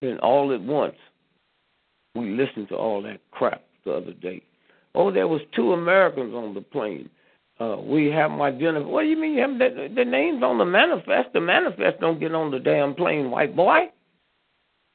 And 0.00 0.18
all 0.20 0.54
at 0.54 0.62
once, 0.62 0.96
we 2.14 2.30
listened 2.30 2.68
to 2.70 2.76
all 2.76 3.02
that 3.02 3.20
crap 3.30 3.62
the 3.84 3.92
other 3.92 4.14
day. 4.14 4.42
Oh, 4.94 5.12
there 5.12 5.28
was 5.28 5.42
two 5.54 5.74
Americans 5.74 6.34
on 6.34 6.54
the 6.54 6.62
plane. 6.62 7.10
Uh, 7.60 7.76
we 7.76 8.06
have 8.06 8.30
my 8.30 8.48
identified. 8.48 8.86
What 8.90 9.02
do 9.02 9.08
you 9.08 9.18
mean 9.18 9.34
you 9.34 9.42
have 9.42 9.58
the, 9.58 9.92
the 9.94 10.04
names 10.04 10.42
on 10.42 10.56
the 10.56 10.64
manifest? 10.64 11.34
The 11.34 11.40
manifest 11.42 12.00
don't 12.00 12.18
get 12.18 12.34
on 12.34 12.50
the 12.50 12.58
damn 12.58 12.94
plane, 12.94 13.30
white 13.30 13.54
boy. 13.54 13.90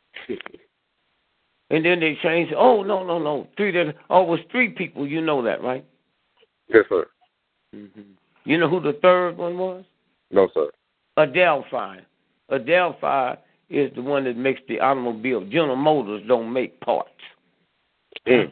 and 1.69 1.85
then 1.85 1.99
they 1.99 2.17
changed. 2.21 2.53
Oh 2.55 2.83
no 2.83 3.03
no 3.03 3.19
no, 3.19 3.47
three. 3.57 3.71
That 3.71 3.95
oh 4.09 4.23
it 4.23 4.27
was 4.27 4.39
three 4.51 4.69
people. 4.69 5.07
You 5.07 5.21
know 5.21 5.41
that, 5.43 5.61
right? 5.61 5.85
Yes, 6.67 6.85
sir. 6.89 7.07
Mm-hmm. 7.75 8.01
You 8.45 8.57
know 8.57 8.69
who 8.69 8.79
the 8.79 8.97
third 9.01 9.37
one 9.37 9.57
was? 9.57 9.83
No, 10.31 10.47
sir. 10.53 10.69
Adelphi. 11.17 12.01
Adelphi 12.49 13.39
is 13.69 13.91
the 13.95 14.01
one 14.01 14.23
that 14.25 14.37
makes 14.37 14.61
the 14.67 14.79
automobile. 14.79 15.41
General 15.41 15.75
Motors 15.75 16.23
don't 16.27 16.51
make 16.51 16.79
parts. 16.79 17.09
Mm. 18.27 18.51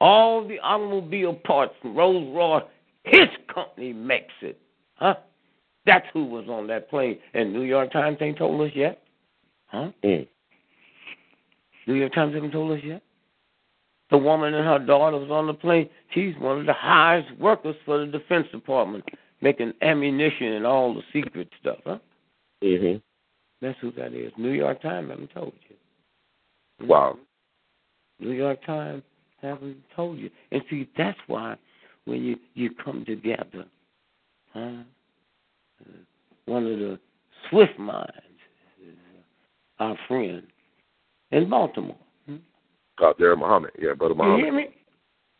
All 0.00 0.46
the 0.46 0.58
automobile 0.60 1.34
parts 1.34 1.74
from 1.80 1.96
Rolls 1.96 2.34
Royce, 2.34 2.64
his 3.04 3.28
company 3.52 3.92
makes 3.92 4.34
it. 4.42 4.60
Huh? 4.94 5.14
That's 5.86 6.06
who 6.12 6.24
was 6.24 6.48
on 6.48 6.66
that 6.68 6.90
plane. 6.90 7.18
And 7.34 7.52
New 7.52 7.62
York 7.62 7.92
Times 7.92 8.18
ain't 8.20 8.38
told 8.38 8.60
us 8.60 8.72
yet. 8.74 9.02
Huh? 9.66 9.90
Mm. 10.04 10.26
New 11.88 11.94
York 11.94 12.12
Times 12.12 12.34
haven't 12.34 12.50
told 12.50 12.70
us 12.78 12.84
yet. 12.84 13.02
The 14.10 14.18
woman 14.18 14.52
and 14.52 14.66
her 14.66 14.78
daughter 14.78 15.16
was 15.16 15.30
on 15.30 15.46
the 15.46 15.54
plane. 15.54 15.88
She's 16.14 16.34
one 16.38 16.60
of 16.60 16.66
the 16.66 16.74
highest 16.74 17.36
workers 17.38 17.76
for 17.86 17.98
the 17.98 18.06
Defense 18.06 18.46
Department, 18.52 19.04
making 19.40 19.72
ammunition 19.80 20.52
and 20.52 20.66
all 20.66 20.94
the 20.94 21.02
secret 21.14 21.48
stuff. 21.58 21.78
Huh? 21.84 21.98
Mm-hmm. 22.62 22.98
That's 23.62 23.78
who 23.80 23.90
that 23.92 24.12
is. 24.12 24.32
New 24.36 24.50
York 24.50 24.82
Times 24.82 25.10
haven't 25.10 25.32
told 25.32 25.54
you. 25.68 26.86
Wow. 26.86 27.18
New 28.20 28.32
York 28.32 28.64
Times 28.66 29.02
haven't 29.40 29.78
told 29.96 30.18
you. 30.18 30.30
And 30.52 30.62
see, 30.68 30.88
that's 30.96 31.18
why 31.26 31.56
when 32.04 32.22
you 32.22 32.36
you 32.54 32.70
come 32.84 33.04
together, 33.06 33.64
huh? 34.52 34.82
Uh, 35.80 35.92
one 36.44 36.66
of 36.66 36.78
the 36.78 36.98
swift 37.48 37.78
minds 37.78 38.12
is 38.82 38.96
our 39.78 39.96
friend 40.06 40.42
in 41.30 41.48
Baltimore. 41.48 41.96
Uh, 43.00 43.12
Derek 43.18 43.38
Muhammad. 43.38 43.70
Yeah, 43.78 43.94
brother 43.94 44.14
You 44.14 44.36
hear 44.36 44.52
me? 44.52 44.68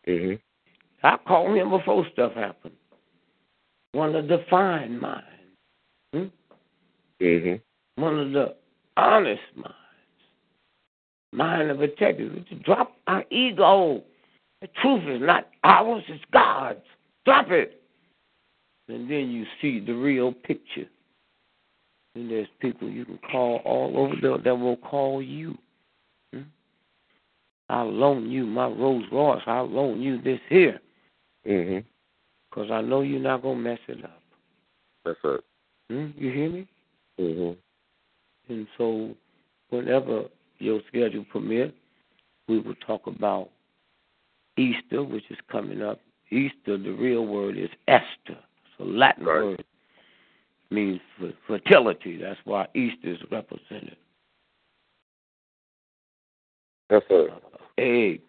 Mhm. 0.07 0.39
I 1.03 1.17
called 1.17 1.55
him 1.55 1.69
before 1.69 2.07
stuff 2.13 2.33
happened. 2.33 2.75
One 3.91 4.15
of 4.15 4.27
the 4.27 4.39
fine 4.49 4.99
minds. 4.99 5.25
Hmm? 6.13 6.27
Mhm. 7.19 7.61
One 7.95 8.19
of 8.19 8.31
the 8.31 8.55
honest 8.95 9.55
minds. 9.55 9.75
Mind 11.31 11.69
of 11.69 11.81
integrity. 11.81 12.43
To 12.49 12.55
drop 12.55 12.97
our 13.07 13.25
ego. 13.29 14.03
The 14.61 14.67
truth 14.81 15.03
is 15.07 15.21
not 15.21 15.49
ours, 15.63 16.03
it's 16.07 16.23
God's. 16.31 16.85
Drop 17.25 17.51
it. 17.51 17.81
And 18.87 19.09
then 19.09 19.29
you 19.29 19.45
see 19.61 19.79
the 19.79 19.93
real 19.93 20.33
picture. 20.33 20.89
And 22.15 22.29
there's 22.29 22.47
people 22.59 22.89
you 22.89 23.05
can 23.05 23.19
call 23.31 23.57
all 23.57 23.97
over 23.97 24.15
there 24.21 24.37
that 24.37 24.55
will 24.55 24.77
call 24.77 25.21
you. 25.21 25.57
I'll 27.69 27.91
loan 27.91 28.31
you 28.31 28.45
my 28.45 28.67
Rolls 28.67 29.05
Royce. 29.11 29.43
I'll 29.45 29.69
loan 29.69 30.01
you 30.01 30.19
this 30.21 30.39
here. 30.49 30.81
Mhm. 31.45 31.85
Because 32.49 32.71
I 32.71 32.81
know 32.81 33.01
you're 33.01 33.19
not 33.19 33.43
going 33.43 33.57
to 33.57 33.63
mess 33.63 33.79
it 33.87 34.03
up. 34.03 34.21
That's 35.05 35.19
it. 35.23 35.43
Hmm? 35.89 36.07
You 36.17 36.31
hear 36.31 36.49
me? 36.49 36.67
Mhm. 37.19 37.57
And 38.47 38.67
so, 38.77 39.15
whenever 39.69 40.29
your 40.57 40.81
schedule 40.87 41.25
permits, 41.25 41.77
we 42.47 42.59
will 42.59 42.75
talk 42.75 43.05
about 43.05 43.49
Easter, 44.57 45.03
which 45.03 45.29
is 45.29 45.37
coming 45.47 45.83
up. 45.83 45.99
Easter, 46.31 46.77
the 46.77 46.91
real 46.91 47.25
word 47.25 47.57
is 47.57 47.69
Esther. 47.87 48.07
It's 48.65 48.79
a 48.79 48.83
Latin 48.83 49.25
Right. 49.25 49.43
word. 49.43 49.65
Means 50.71 51.01
fer- 51.17 51.33
fertility. 51.47 52.17
That's 52.17 52.43
why 52.45 52.67
Easter 52.73 53.09
is 53.09 53.31
represented. 53.31 53.97
That's 56.89 57.05
it. 57.09 57.58
Egg 57.79 58.21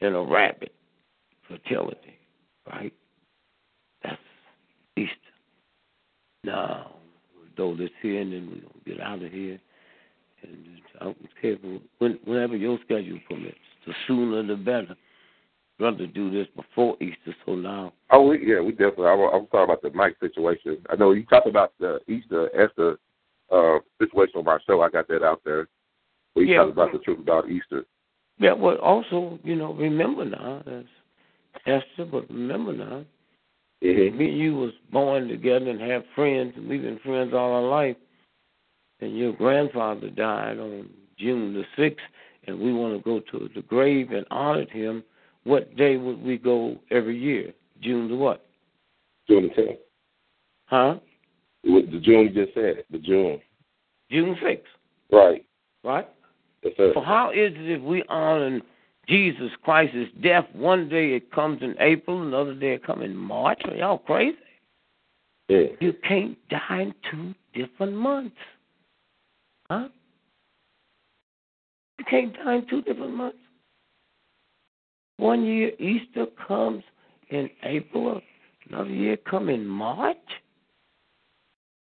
and 0.00 0.14
a 0.14 0.20
rabbit. 0.20 0.74
Fertility. 1.48 2.18
Right? 2.70 2.92
That's 4.02 4.16
Easter. 4.96 5.14
Now, 6.44 6.92
throw 7.56 7.76
this 7.76 7.90
here 8.02 8.20
and 8.20 8.32
then 8.32 8.46
we're 8.46 8.60
going 8.60 8.84
to 8.84 8.90
get 8.90 9.00
out 9.00 9.22
of 9.22 9.32
here. 9.32 9.58
And 10.42 10.66
I 11.00 11.04
don't 11.04 11.16
care 11.40 11.56
when, 11.98 12.18
whenever 12.24 12.56
your 12.56 12.78
schedule 12.84 13.18
permits. 13.28 13.56
The 13.86 13.94
sooner 14.06 14.42
the 14.42 14.56
better. 14.56 14.94
Rather 15.80 16.06
do 16.06 16.30
this 16.30 16.46
before 16.54 16.96
Easter. 17.02 17.34
So 17.44 17.56
now, 17.56 17.92
Oh, 18.10 18.28
we, 18.28 18.46
yeah, 18.46 18.60
we 18.60 18.70
definitely. 18.70 19.06
I, 19.06 19.12
I'm 19.14 19.46
talking 19.46 19.64
about 19.64 19.82
the 19.82 19.90
Mike 19.90 20.16
situation. 20.20 20.78
I 20.88 20.94
know 20.96 21.10
you 21.12 21.24
talked 21.26 21.48
about 21.48 21.72
the 21.80 21.98
Easter 22.06 22.48
Esther 22.56 22.98
uh, 23.50 23.78
situation 24.00 24.34
on 24.36 24.44
my 24.44 24.58
show. 24.66 24.82
I 24.82 24.90
got 24.90 25.08
that 25.08 25.24
out 25.24 25.40
there. 25.44 25.66
We 26.36 26.48
Yeah. 26.50 26.58
talked 26.58 26.72
about 26.72 26.92
the 26.92 26.98
truth 26.98 27.18
about 27.18 27.50
Easter. 27.50 27.84
Yeah, 28.38 28.52
well, 28.52 28.76
also, 28.76 29.38
you 29.44 29.54
know, 29.54 29.72
remember 29.72 30.24
now, 30.24 30.62
that's 30.66 30.88
Esther, 31.66 32.04
but 32.04 32.28
remember 32.28 32.72
now, 32.72 33.04
Mhm. 33.82 34.14
me 34.14 34.28
and 34.30 34.38
you 34.38 34.54
was 34.54 34.72
born 34.90 35.28
together 35.28 35.70
and 35.70 35.80
have 35.80 36.06
friends, 36.14 36.56
and 36.56 36.68
we've 36.68 36.82
been 36.82 36.98
friends 36.98 37.32
all 37.34 37.52
our 37.52 37.68
life. 37.68 37.96
And 39.00 39.16
your 39.16 39.32
grandfather 39.32 40.08
died 40.08 40.58
on 40.58 40.88
June 41.18 41.52
the 41.54 41.66
sixth, 41.76 42.04
and 42.46 42.58
we 42.58 42.72
want 42.72 42.94
to 42.96 43.02
go 43.02 43.20
to 43.20 43.48
the 43.54 43.62
grave 43.62 44.12
and 44.12 44.26
honor 44.30 44.66
him. 44.66 45.04
What 45.44 45.76
day 45.76 45.96
would 45.96 46.22
we 46.22 46.38
go 46.38 46.78
every 46.90 47.16
year? 47.16 47.52
June 47.80 48.08
the 48.08 48.16
what? 48.16 48.46
June 49.28 49.48
the 49.48 49.62
10th. 49.62 49.78
Huh? 50.66 50.98
With 51.64 51.90
the 51.90 52.00
June 52.00 52.32
you 52.32 52.44
just 52.44 52.54
said. 52.54 52.84
The 52.90 52.98
June. 52.98 53.40
June 54.10 54.36
sixth, 54.42 54.72
Right. 55.10 55.44
right? 55.82 56.08
That's 56.64 56.76
it. 56.78 56.94
So 56.94 57.00
how 57.00 57.30
is 57.30 57.52
it 57.54 57.70
if 57.70 57.82
we 57.82 58.02
honor 58.08 58.60
Jesus 59.06 59.50
Christ's 59.62 60.10
death? 60.22 60.46
One 60.54 60.88
day 60.88 61.12
it 61.12 61.30
comes 61.30 61.62
in 61.62 61.76
April, 61.78 62.22
another 62.22 62.54
day 62.54 62.74
it 62.74 62.84
comes 62.84 63.04
in 63.04 63.14
March. 63.14 63.60
Are 63.66 63.74
y'all 63.74 63.98
crazy? 63.98 64.38
Yeah. 65.48 65.66
You 65.80 65.92
can't 66.08 66.36
die 66.48 66.80
in 66.80 66.94
two 67.10 67.34
different 67.52 67.94
months. 67.94 68.36
Huh? 69.70 69.88
You 71.98 72.04
can't 72.10 72.34
die 72.34 72.54
in 72.56 72.66
two 72.68 72.82
different 72.82 73.14
months. 73.14 73.38
One 75.18 75.44
year 75.44 75.70
Easter 75.78 76.26
comes 76.48 76.82
in 77.30 77.48
April, 77.62 78.20
another 78.68 78.90
year 78.90 79.16
come 79.16 79.48
in 79.48 79.66
March. 79.66 80.16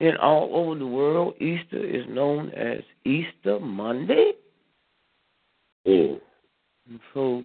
And 0.01 0.19
all 0.19 0.51
over 0.53 0.77
the 0.77 0.86
world, 0.86 1.35
Easter 1.40 1.78
is 1.78 2.05
known 2.09 2.51
as 2.51 2.78
Easter 3.05 3.61
Monday. 3.61 4.32
Mm. 5.87 6.21
And 6.89 7.01
so 7.15 7.45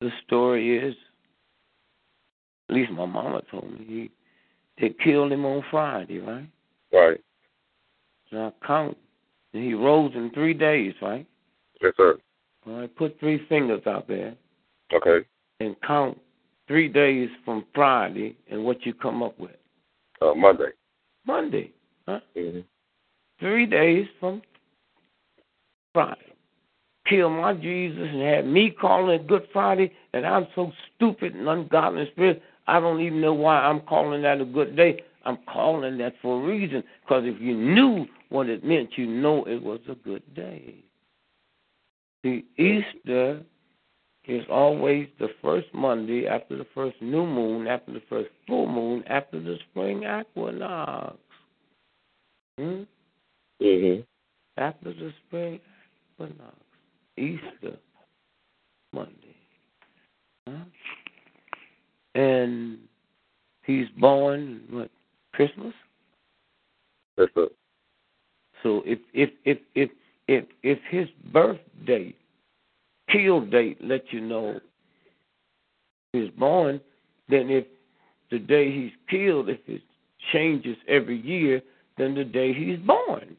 the 0.00 0.10
story 0.26 0.78
is, 0.78 0.94
at 2.68 2.74
least 2.74 2.92
my 2.92 3.06
mama 3.06 3.42
told 3.50 3.70
me, 3.72 3.84
he, 3.86 4.10
they 4.80 4.94
killed 5.02 5.32
him 5.32 5.44
on 5.44 5.62
Friday, 5.70 6.18
right? 6.18 6.48
Right. 6.92 7.20
So 8.30 8.38
I 8.46 8.66
count. 8.66 8.96
And 9.52 9.64
he 9.64 9.74
rose 9.74 10.12
in 10.14 10.30
three 10.30 10.54
days, 10.54 10.94
right? 11.02 11.26
Yes, 11.82 11.92
sir. 11.96 12.18
All 12.66 12.80
right, 12.80 12.96
put 12.96 13.18
three 13.18 13.44
fingers 13.48 13.82
out 13.86 14.06
there 14.06 14.34
Okay. 14.92 15.26
and 15.60 15.74
count 15.80 16.18
three 16.68 16.88
days 16.88 17.28
from 17.44 17.64
Friday 17.74 18.36
and 18.50 18.64
what 18.64 18.84
you 18.86 18.94
come 18.94 19.22
up 19.22 19.38
with. 19.38 19.50
Uh, 20.22 20.34
Monday. 20.34 20.70
Monday. 21.26 21.72
Huh? 22.06 22.20
Mm-hmm. 22.36 22.60
Three 23.40 23.66
days 23.66 24.06
from 24.20 24.42
Friday. 25.92 26.29
Kill 27.10 27.28
my 27.28 27.54
Jesus 27.54 28.08
and 28.08 28.22
have 28.22 28.44
me 28.44 28.70
calling 28.70 29.20
it 29.20 29.26
Good 29.26 29.48
Friday, 29.52 29.92
and 30.12 30.24
I'm 30.24 30.46
so 30.54 30.70
stupid 30.94 31.34
and 31.34 31.48
ungodly 31.48 32.02
in 32.02 32.08
spirit, 32.12 32.40
I 32.68 32.78
don't 32.78 33.00
even 33.00 33.20
know 33.20 33.34
why 33.34 33.58
I'm 33.58 33.80
calling 33.80 34.22
that 34.22 34.40
a 34.40 34.44
good 34.44 34.76
day. 34.76 35.02
I'm 35.24 35.38
calling 35.52 35.98
that 35.98 36.14
for 36.22 36.40
a 36.40 36.46
reason, 36.46 36.84
because 37.02 37.24
if 37.26 37.40
you 37.40 37.56
knew 37.56 38.06
what 38.28 38.48
it 38.48 38.64
meant, 38.64 38.90
you 38.96 39.06
know 39.06 39.44
it 39.44 39.60
was 39.60 39.80
a 39.88 39.96
good 39.96 40.22
day. 40.34 40.76
See, 42.24 42.44
Easter 42.56 43.42
is 44.28 44.44
always 44.48 45.08
the 45.18 45.30
first 45.42 45.66
Monday 45.74 46.28
after 46.28 46.56
the 46.56 46.66
first 46.74 46.96
new 47.02 47.26
moon, 47.26 47.66
after 47.66 47.92
the 47.92 48.02
first 48.08 48.30
full 48.46 48.68
moon, 48.68 49.02
after 49.08 49.40
the 49.40 49.56
spring 49.70 50.04
equinox. 50.04 51.16
Hmm? 52.56 52.82
Mm-hmm. 53.60 54.02
After 54.56 54.92
the 54.92 55.12
spring 55.26 55.58
equinox. 56.14 56.54
Easter 57.20 57.76
Monday. 58.92 59.36
Huh? 60.48 60.64
And 62.14 62.78
he's 63.64 63.86
born 63.98 64.62
what 64.70 64.90
Christmas? 65.32 65.74
So 68.62 68.82
if 68.84 68.98
if 69.12 69.30
if 69.44 69.58
if 69.74 69.90
if 70.28 70.44
if 70.62 70.78
his 70.90 71.08
birth 71.32 71.60
date, 71.86 72.16
kill 73.10 73.44
date 73.44 73.78
let 73.82 74.12
you 74.12 74.20
know 74.20 74.60
he's 76.12 76.30
born, 76.30 76.80
then 77.28 77.50
if 77.50 77.66
the 78.30 78.38
day 78.38 78.72
he's 78.72 78.92
killed, 79.08 79.48
if 79.48 79.60
it 79.66 79.82
changes 80.32 80.76
every 80.88 81.20
year, 81.20 81.62
then 81.98 82.14
the 82.14 82.24
day 82.24 82.52
he's 82.52 82.78
born. 82.78 83.36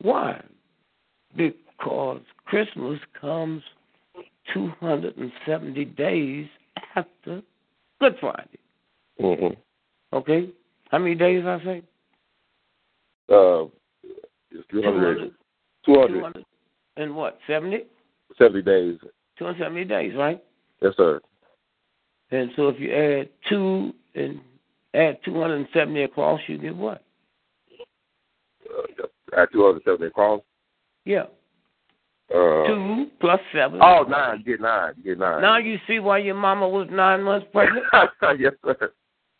Why? 0.00 0.42
Because 1.36 2.22
Christmas 2.48 2.98
comes 3.20 3.62
270 4.54 5.84
days 5.84 6.48
after 6.96 7.42
Good 8.00 8.16
Friday. 8.20 8.58
Mm-hmm. 9.20 9.54
Okay? 10.14 10.50
How 10.90 10.98
many 10.98 11.14
days 11.14 11.44
I 11.44 11.58
say? 11.62 11.82
Uh, 13.28 13.64
it's 14.50 14.66
200, 14.70 15.32
200, 15.84 16.08
200 16.08 16.44
and 16.96 17.14
what? 17.14 17.38
70? 17.46 17.84
70 18.38 18.62
days. 18.62 18.98
270 19.38 19.84
days, 19.84 20.14
right? 20.16 20.42
Yes, 20.80 20.94
sir. 20.96 21.20
And 22.30 22.50
so 22.56 22.68
if 22.68 22.80
you 22.80 22.92
add 22.94 23.28
two 23.48 23.92
and 24.14 24.40
add 24.94 25.18
270 25.24 26.02
across, 26.02 26.40
you 26.46 26.56
get 26.56 26.74
what? 26.74 27.02
Uh, 28.70 29.06
at 29.36 29.52
270 29.52 30.06
across. 30.06 30.40
Yeah. 31.04 31.24
Uh, 32.32 32.66
Two 32.66 33.06
plus 33.20 33.40
seven. 33.54 33.80
Oh, 33.82 34.02
nine. 34.02 34.42
Get 34.44 34.60
nine. 34.60 34.92
Get 35.04 35.18
nine. 35.18 35.40
Now 35.40 35.56
you 35.56 35.78
see 35.86 35.98
why 35.98 36.18
your 36.18 36.34
mama 36.34 36.68
was 36.68 36.86
nine 36.90 37.22
months 37.22 37.46
pregnant? 37.52 37.84
yes, 38.38 38.52
sir. 38.64 38.92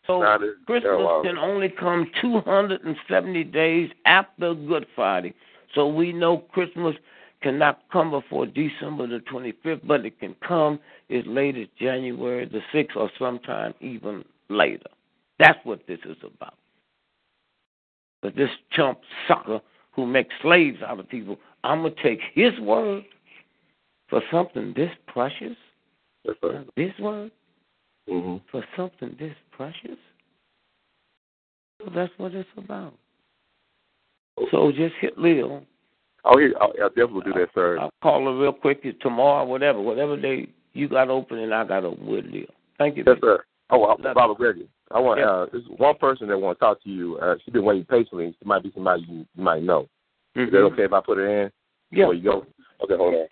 So 0.07 0.23
is- 0.41 0.55
Christmas 0.65 1.21
can 1.23 1.37
only 1.37 1.69
come 1.69 2.09
270 2.19 3.43
days 3.45 3.91
after 4.05 4.55
Good 4.55 4.87
Friday. 4.95 5.35
So 5.75 5.87
we 5.87 6.11
know 6.11 6.39
Christmas 6.51 6.95
cannot 7.43 7.81
come 7.91 8.09
before 8.09 8.47
December 8.47 9.05
the 9.07 9.19
25th, 9.31 9.85
but 9.85 10.05
it 10.05 10.19
can 10.19 10.35
come 10.45 10.79
as 11.11 11.23
late 11.27 11.55
as 11.57 11.67
January 11.79 12.45
the 12.45 12.61
6th 12.73 12.95
or 12.95 13.11
sometime 13.19 13.73
even 13.81 14.25
later. 14.49 14.89
That's 15.37 15.59
what 15.63 15.85
this 15.87 15.99
is 16.05 16.17
about. 16.23 16.55
But 18.21 18.35
this 18.35 18.49
chump 18.71 18.99
sucker 19.27 19.61
who 19.93 20.05
makes 20.05 20.33
slaves 20.41 20.79
out 20.85 20.99
of 20.99 21.07
people, 21.07 21.37
I'm 21.63 21.81
going 21.81 21.95
to 21.95 22.03
take 22.03 22.19
his 22.33 22.57
word 22.59 23.03
for 24.09 24.21
something 24.31 24.73
this 24.75 24.91
precious, 25.07 25.55
Yes, 26.23 26.35
sir. 26.41 26.65
this 26.75 26.91
word, 26.99 27.31
Mm-hmm. 28.09 28.37
for 28.49 28.63
something 28.75 29.15
this 29.19 29.35
precious. 29.51 29.97
So 31.79 31.91
that's 31.93 32.11
what 32.17 32.33
it's 32.33 32.49
about. 32.57 32.93
So 34.51 34.71
just 34.71 34.95
hit 34.99 35.17
Leo. 35.19 35.63
Oh, 36.25 36.37
here, 36.37 36.53
I'll, 36.59 36.73
I'll 36.81 36.89
definitely 36.89 37.21
do 37.25 37.33
that, 37.39 37.49
sir. 37.53 37.77
I'll 37.79 37.91
call 38.01 38.25
her 38.25 38.35
real 38.41 38.51
quick 38.53 38.83
tomorrow, 39.01 39.45
whatever, 39.45 39.79
whatever 39.79 40.19
day 40.19 40.47
you 40.73 40.89
got 40.89 41.09
open 41.09 41.39
and 41.39 41.53
I 41.53 41.63
got 41.65 41.85
open 41.85 42.05
with 42.07 42.25
Leo. 42.25 42.47
Thank 42.77 42.97
you. 42.97 43.03
Yes, 43.05 43.15
baby. 43.15 43.19
sir. 43.23 43.43
Oh, 43.69 43.79
Love 43.79 44.15
Baba 44.15 44.33
Gregory. 44.33 44.67
I 44.91 44.99
want. 44.99 45.19
Yeah. 45.19 45.29
Uh, 45.29 45.45
there's 45.51 45.63
one 45.77 45.95
person 45.97 46.27
that 46.27 46.37
want 46.37 46.57
to 46.57 46.65
talk 46.65 46.83
to 46.83 46.89
you. 46.89 47.17
Uh, 47.19 47.35
she's 47.45 47.53
been 47.53 47.63
waiting 47.63 47.85
patiently. 47.85 48.35
She 48.41 48.47
might 48.47 48.63
be 48.63 48.71
somebody 48.73 49.03
you, 49.07 49.25
you 49.35 49.43
might 49.43 49.61
know. 49.61 49.87
Is 50.39 50.51
that 50.51 50.57
Mhm. 50.59 50.71
okay 50.71 50.83
if 50.85 50.93
I 50.93 51.01
put 51.01 51.17
it 51.17 51.27
in? 51.29 51.51
Yeah. 51.91 52.05
Before 52.05 52.13
you 52.13 52.23
go. 52.23 52.45
Okay, 52.81 52.95
hold 52.95 53.13
on. 53.15 53.27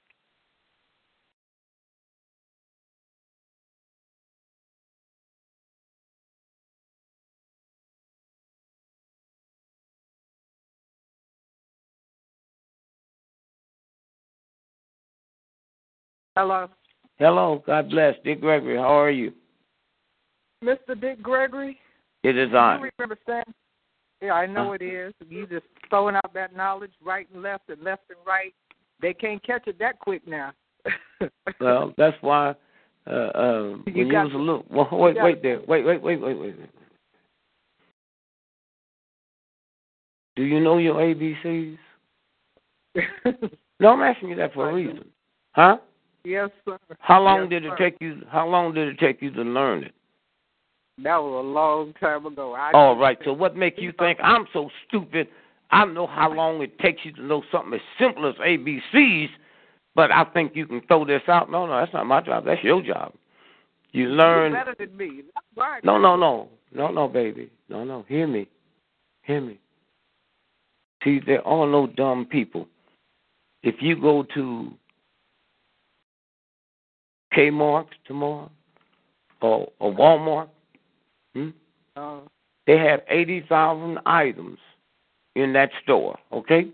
Hello, 16.36 16.70
Hello, 17.18 17.64
God 17.66 17.90
bless. 17.90 18.16
Dick 18.24 18.42
Gregory, 18.42 18.76
how 18.78 18.94
are 19.00 19.10
you? 19.10 19.34
Mr. 20.64 21.00
Dick 21.00 21.22
Gregory. 21.22 21.80
It 22.24 22.38
is 22.38 22.52
Do 22.52 22.58
I. 22.58 22.78
you 22.78 22.90
remember 23.00 23.18
saying? 23.26 23.44
Yeah, 24.22 24.34
I 24.34 24.46
know 24.48 24.74
it 24.74 24.82
is. 24.82 25.14
You 25.30 25.46
just 25.46 25.66
throwing 25.90 26.16
out 26.16 26.34
that 26.34 26.56
knowledge 26.56 26.92
right 27.06 27.28
and 27.34 27.44
left 27.44 27.70
and 27.70 27.82
left 27.84 28.04
and 28.10 28.18
right. 28.26 28.54
They 29.02 29.14
can't 29.14 29.44
catch 29.44 29.68
it 29.68 29.78
that 29.80 30.00
quick 30.00 30.28
now. 30.28 30.52
Well, 31.60 31.94
that's 31.98 32.16
why 32.22 32.54
uh, 33.08 33.10
uh, 33.10 33.62
when 33.84 33.96
You 33.96 34.06
you, 34.06 34.12
got- 34.12 34.26
was 34.26 34.34
a 34.34 34.38
little. 34.38 34.66
Well, 34.70 34.88
wait, 34.92 35.16
got- 35.16 35.24
wait 35.24 35.42
there. 35.42 35.60
Wait, 35.68 35.84
wait, 35.86 36.02
wait, 36.02 36.22
wait, 36.22 36.38
wait. 36.38 36.58
wait. 36.60 36.70
Do 40.36 40.44
you 40.44 40.60
know 40.60 40.78
your 40.78 40.96
ABCs? 40.96 41.78
No, 43.80 43.90
I'm 43.90 44.02
asking 44.02 44.30
you 44.30 44.36
that 44.38 44.56
for 44.56 44.72
a 44.72 44.74
reason. 44.74 45.06
Huh? 45.52 45.78
yes, 46.24 46.50
sir. 46.66 46.80
How 47.00 47.22
long 47.22 47.42
Yes, 47.42 47.50
did 47.52 47.66
it 47.66 47.70
sir. 47.70 47.78
take 47.78 47.98
you? 48.02 48.24
How 48.28 48.48
long 48.48 48.74
did 48.74 48.88
it 48.88 48.98
take 49.00 49.22
you 49.22 49.30
to 49.32 49.42
learn 49.44 49.84
it? 49.84 49.94
That 51.04 51.18
was 51.18 51.46
a 51.46 51.48
long 51.48 51.94
time 52.00 52.26
ago. 52.26 52.54
I 52.54 52.72
All 52.72 52.98
right. 52.98 53.18
So 53.24 53.32
what 53.32 53.56
makes 53.56 53.80
you 53.80 53.94
think 54.00 54.20
I'm 54.22 54.48
so 54.52 54.70
stupid? 54.88 55.28
I 55.70 55.86
know 55.86 56.08
how 56.08 56.32
long 56.32 56.62
it 56.62 56.80
takes 56.80 57.02
you 57.04 57.12
to 57.14 57.22
know 57.22 57.44
something 57.52 57.74
as 57.74 57.82
simple 58.00 58.28
as 58.28 58.36
ABCs, 58.36 59.30
but 59.96 60.12
I 60.12 60.24
think 60.34 60.54
you 60.56 60.66
can 60.66 60.82
throw 60.88 61.06
this 61.06 61.22
out. 61.28 61.52
No, 61.52 61.68
no, 61.68 61.78
that's 61.78 61.94
not 61.94 62.06
my 62.08 62.22
job. 62.22 62.46
That's 62.46 62.64
your 62.64 62.82
job. 62.82 63.14
You 63.92 64.08
learn. 64.08 64.54
You're 64.54 64.66
better 64.66 64.76
than 64.78 64.98
me. 64.98 65.24
Right. 65.56 65.84
No, 65.84 65.98
no, 65.98 66.16
no, 66.16 66.50
no, 66.74 66.88
no, 66.90 67.08
baby. 67.08 67.52
No, 67.70 67.84
no. 67.84 68.06
Hear 68.08 68.28
me. 68.28 68.48
Hear 69.24 69.42
me. 69.42 69.60
See, 71.04 71.20
there 71.26 71.46
are 71.48 71.68
no 71.68 71.88
dumb 71.88 72.26
people. 72.26 72.68
If 73.62 73.76
you 73.82 74.00
go 74.00 74.26
to 74.34 74.72
Kmart 77.36 77.88
tomorrow 78.06 78.50
or, 79.42 79.68
or 79.80 79.94
Walmart, 79.94 80.50
hmm, 81.38 81.50
Uh, 81.96 82.20
they 82.66 82.78
have 82.78 83.02
80,000 83.10 84.00
items 84.06 84.60
in 85.36 85.54
that 85.54 85.70
store, 85.84 86.18
okay? 86.34 86.68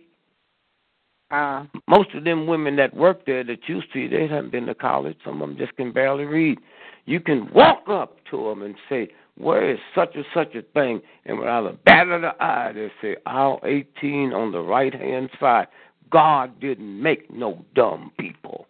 uh, 1.32 1.66
Most 1.88 2.14
of 2.16 2.24
them 2.24 2.48
women 2.48 2.76
that 2.78 2.96
work 2.96 3.26
there 3.26 3.44
that 3.44 3.68
you 3.68 3.82
see, 3.94 4.08
they 4.08 4.28
haven't 4.28 4.52
been 4.52 4.66
to 4.68 4.76
college. 4.76 5.18
Some 5.26 5.42
of 5.42 5.50
them 5.50 5.58
just 5.58 5.76
can 5.76 5.92
barely 5.92 6.26
read. 6.26 6.60
You 7.06 7.20
can 7.20 7.52
walk 7.54 7.84
up 7.90 8.18
to 8.32 8.38
them 8.50 8.62
and 8.62 8.76
say, 8.90 9.10
where 9.38 9.70
is 9.72 9.80
such 9.96 10.16
and 10.16 10.26
such 10.34 10.54
a 10.56 10.62
thing? 10.62 11.02
And 11.26 11.40
without 11.40 11.66
a 11.66 11.74
bat 11.86 12.08
of 12.08 12.22
the 12.22 12.34
eye, 12.42 12.72
they 12.74 12.92
say, 13.02 13.16
aisle 13.26 13.60
18 13.64 14.32
on 14.32 14.52
the 14.52 14.60
right-hand 14.62 15.30
side. 15.40 15.68
God 16.12 16.60
didn't 16.60 17.02
make 17.02 17.32
no 17.32 17.66
dumb 17.76 18.12
people. 18.20 18.68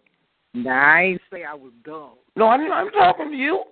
now 0.54 0.94
I 0.96 1.02
ain't 1.02 1.20
say 1.30 1.44
I 1.44 1.54
was 1.54 1.72
dumb. 1.84 2.12
No, 2.36 2.46
I'm, 2.48 2.72
I'm 2.72 2.90
talking 2.90 3.30
to 3.30 3.36
you. 3.36 3.62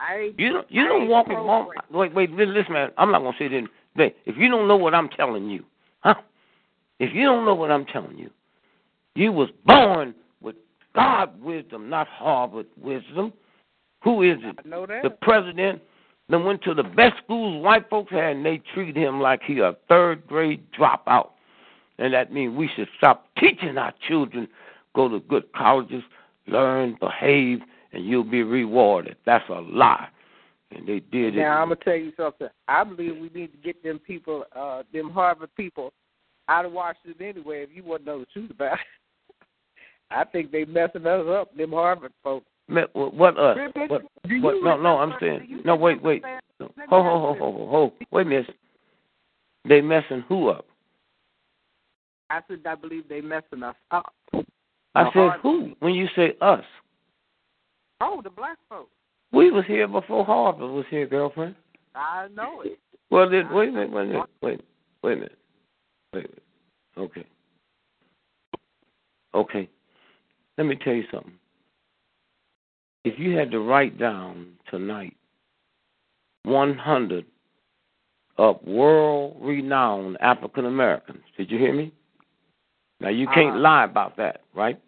I. 0.00 0.32
You 0.38 0.52
don't, 0.52 0.70
you 0.70 0.84
I 0.84 0.88
don't 0.88 1.08
walk 1.08 1.26
programmed. 1.26 1.68
Walmart. 1.68 1.96
Wait, 1.96 2.14
wait, 2.14 2.30
li- 2.32 2.46
listen, 2.46 2.72
man. 2.72 2.90
I'm 2.96 3.12
not 3.12 3.20
gonna 3.20 3.36
say 3.38 3.48
this. 3.48 3.64
Wait, 3.96 4.16
If 4.24 4.36
you 4.36 4.48
don't 4.48 4.66
know 4.66 4.76
what 4.76 4.94
I'm 4.94 5.08
telling 5.08 5.48
you, 5.50 5.64
huh? 6.00 6.14
If 6.98 7.14
you 7.14 7.24
don't 7.24 7.44
know 7.44 7.54
what 7.54 7.70
I'm 7.70 7.84
telling 7.86 8.18
you, 8.18 8.30
You 9.14 9.32
was 9.32 9.50
born 9.66 10.14
with 10.40 10.56
God 10.94 11.40
wisdom, 11.42 11.90
not 11.90 12.08
Harvard 12.08 12.66
wisdom. 12.80 13.32
Who 14.02 14.22
is 14.22 14.38
it? 14.42 14.58
I 14.64 14.68
know 14.68 14.86
that. 14.86 15.02
The 15.02 15.10
president 15.10 15.82
that 16.30 16.38
went 16.38 16.62
to 16.62 16.74
the 16.74 16.82
best 16.84 17.16
schools 17.24 17.62
white 17.62 17.90
folks 17.90 18.12
had, 18.12 18.36
and 18.36 18.46
they 18.46 18.62
treat 18.72 18.96
him 18.96 19.20
like 19.20 19.42
he 19.42 19.58
a 19.58 19.76
third 19.88 20.26
grade 20.26 20.62
dropout. 20.72 21.30
And 21.98 22.14
that 22.14 22.32
means 22.32 22.56
we 22.56 22.70
should 22.74 22.88
stop 22.96 23.26
teaching 23.38 23.76
our 23.76 23.92
children, 24.08 24.48
go 24.94 25.08
to 25.08 25.20
good 25.20 25.52
colleges, 25.52 26.02
learn, 26.46 26.96
behave, 27.00 27.60
and 27.92 28.04
you'll 28.04 28.24
be 28.24 28.42
rewarded. 28.42 29.16
That's 29.26 29.48
a 29.48 29.60
lie. 29.60 30.08
And 30.70 30.86
they 30.86 31.00
did 31.00 31.36
it. 31.36 31.40
Now 31.40 31.60
I'm 31.60 31.68
gonna 31.68 31.76
tell 31.84 31.96
you 31.96 32.12
something. 32.16 32.48
I 32.68 32.84
believe 32.84 33.16
we 33.16 33.30
need 33.34 33.52
to 33.52 33.58
get 33.58 33.82
them 33.82 33.98
people, 33.98 34.44
uh, 34.54 34.82
them 34.92 35.10
Harvard 35.10 35.50
people, 35.56 35.92
out 36.48 36.64
of 36.64 36.72
Washington 36.72 37.26
anyway. 37.26 37.62
If 37.62 37.70
you 37.74 37.82
want 37.82 38.04
to 38.04 38.06
know 38.06 38.20
the 38.20 38.26
truth 38.26 38.50
about 38.50 38.74
it, 38.74 38.78
I 40.10 40.24
think 40.24 40.52
they 40.52 40.64
messing 40.64 41.06
us 41.06 41.26
up. 41.28 41.56
Them 41.56 41.72
Harvard 41.72 42.12
folks. 42.22 42.46
What, 42.92 43.36
us? 43.36 43.56
Ribbit, 43.56 43.90
What, 43.90 44.02
what, 44.42 44.54
no, 44.62 44.76
no, 44.80 44.98
I'm 44.98 45.14
saying. 45.18 45.62
No, 45.64 45.74
wait, 45.74 46.00
wait. 46.02 46.22
Ho, 46.60 46.68
ho, 46.88 47.02
ho, 47.02 47.36
ho, 47.36 47.52
ho, 47.52 47.68
ho. 47.68 47.92
Wait, 48.12 48.28
miss. 48.28 48.46
They 49.68 49.80
messing 49.80 50.24
who 50.28 50.50
up? 50.50 50.66
I 52.30 52.40
said 52.46 52.60
I 52.64 52.76
believe 52.76 53.08
they 53.08 53.20
messing 53.20 53.64
us 53.64 53.74
up. 53.90 54.14
I 54.94 55.10
said 55.12 55.30
who? 55.42 55.72
When 55.80 55.94
you 55.94 56.06
say 56.14 56.36
us, 56.40 56.64
Oh, 58.00 58.20
the 58.22 58.30
black 58.30 58.58
folks. 58.68 58.90
we 59.32 59.50
was 59.50 59.64
here 59.66 59.86
before 59.86 60.24
Harvard 60.24 60.70
was 60.70 60.86
here, 60.90 61.06
girlfriend. 61.06 61.54
I 61.94 62.28
know 62.34 62.62
it. 62.62 62.78
Well, 63.10 63.28
then, 63.28 63.52
wait 63.52 63.68
a 63.68 63.72
minute, 63.72 63.90
wait 63.92 64.02
a 64.02 64.06
minute, 64.06 64.26
wait, 64.42 64.60
wait 65.02 65.12
a 65.12 65.16
minute, 65.16 65.38
wait 66.14 66.24
a 66.24 66.28
minute. 66.28 66.42
Okay. 66.96 67.26
Okay. 69.34 69.68
Let 70.58 70.64
me 70.66 70.76
tell 70.76 70.92
you 70.94 71.04
something. 71.12 71.32
If 73.04 73.18
you 73.18 73.36
had 73.36 73.50
to 73.52 73.60
write 73.60 73.98
down 73.98 74.52
tonight 74.70 75.16
100 76.44 77.24
of 78.38 78.62
world 78.64 79.36
renowned 79.40 80.16
African 80.20 80.66
Americans, 80.66 81.22
did 81.36 81.50
you 81.50 81.58
hear 81.58 81.74
me? 81.74 81.92
Now, 83.00 83.08
you 83.08 83.26
can't 83.26 83.50
Uh-huh. 83.50 83.58
lie 83.58 83.84
about 83.84 84.16
that, 84.16 84.42
right? 84.54 84.78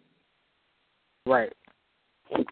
Right. 1.25 1.51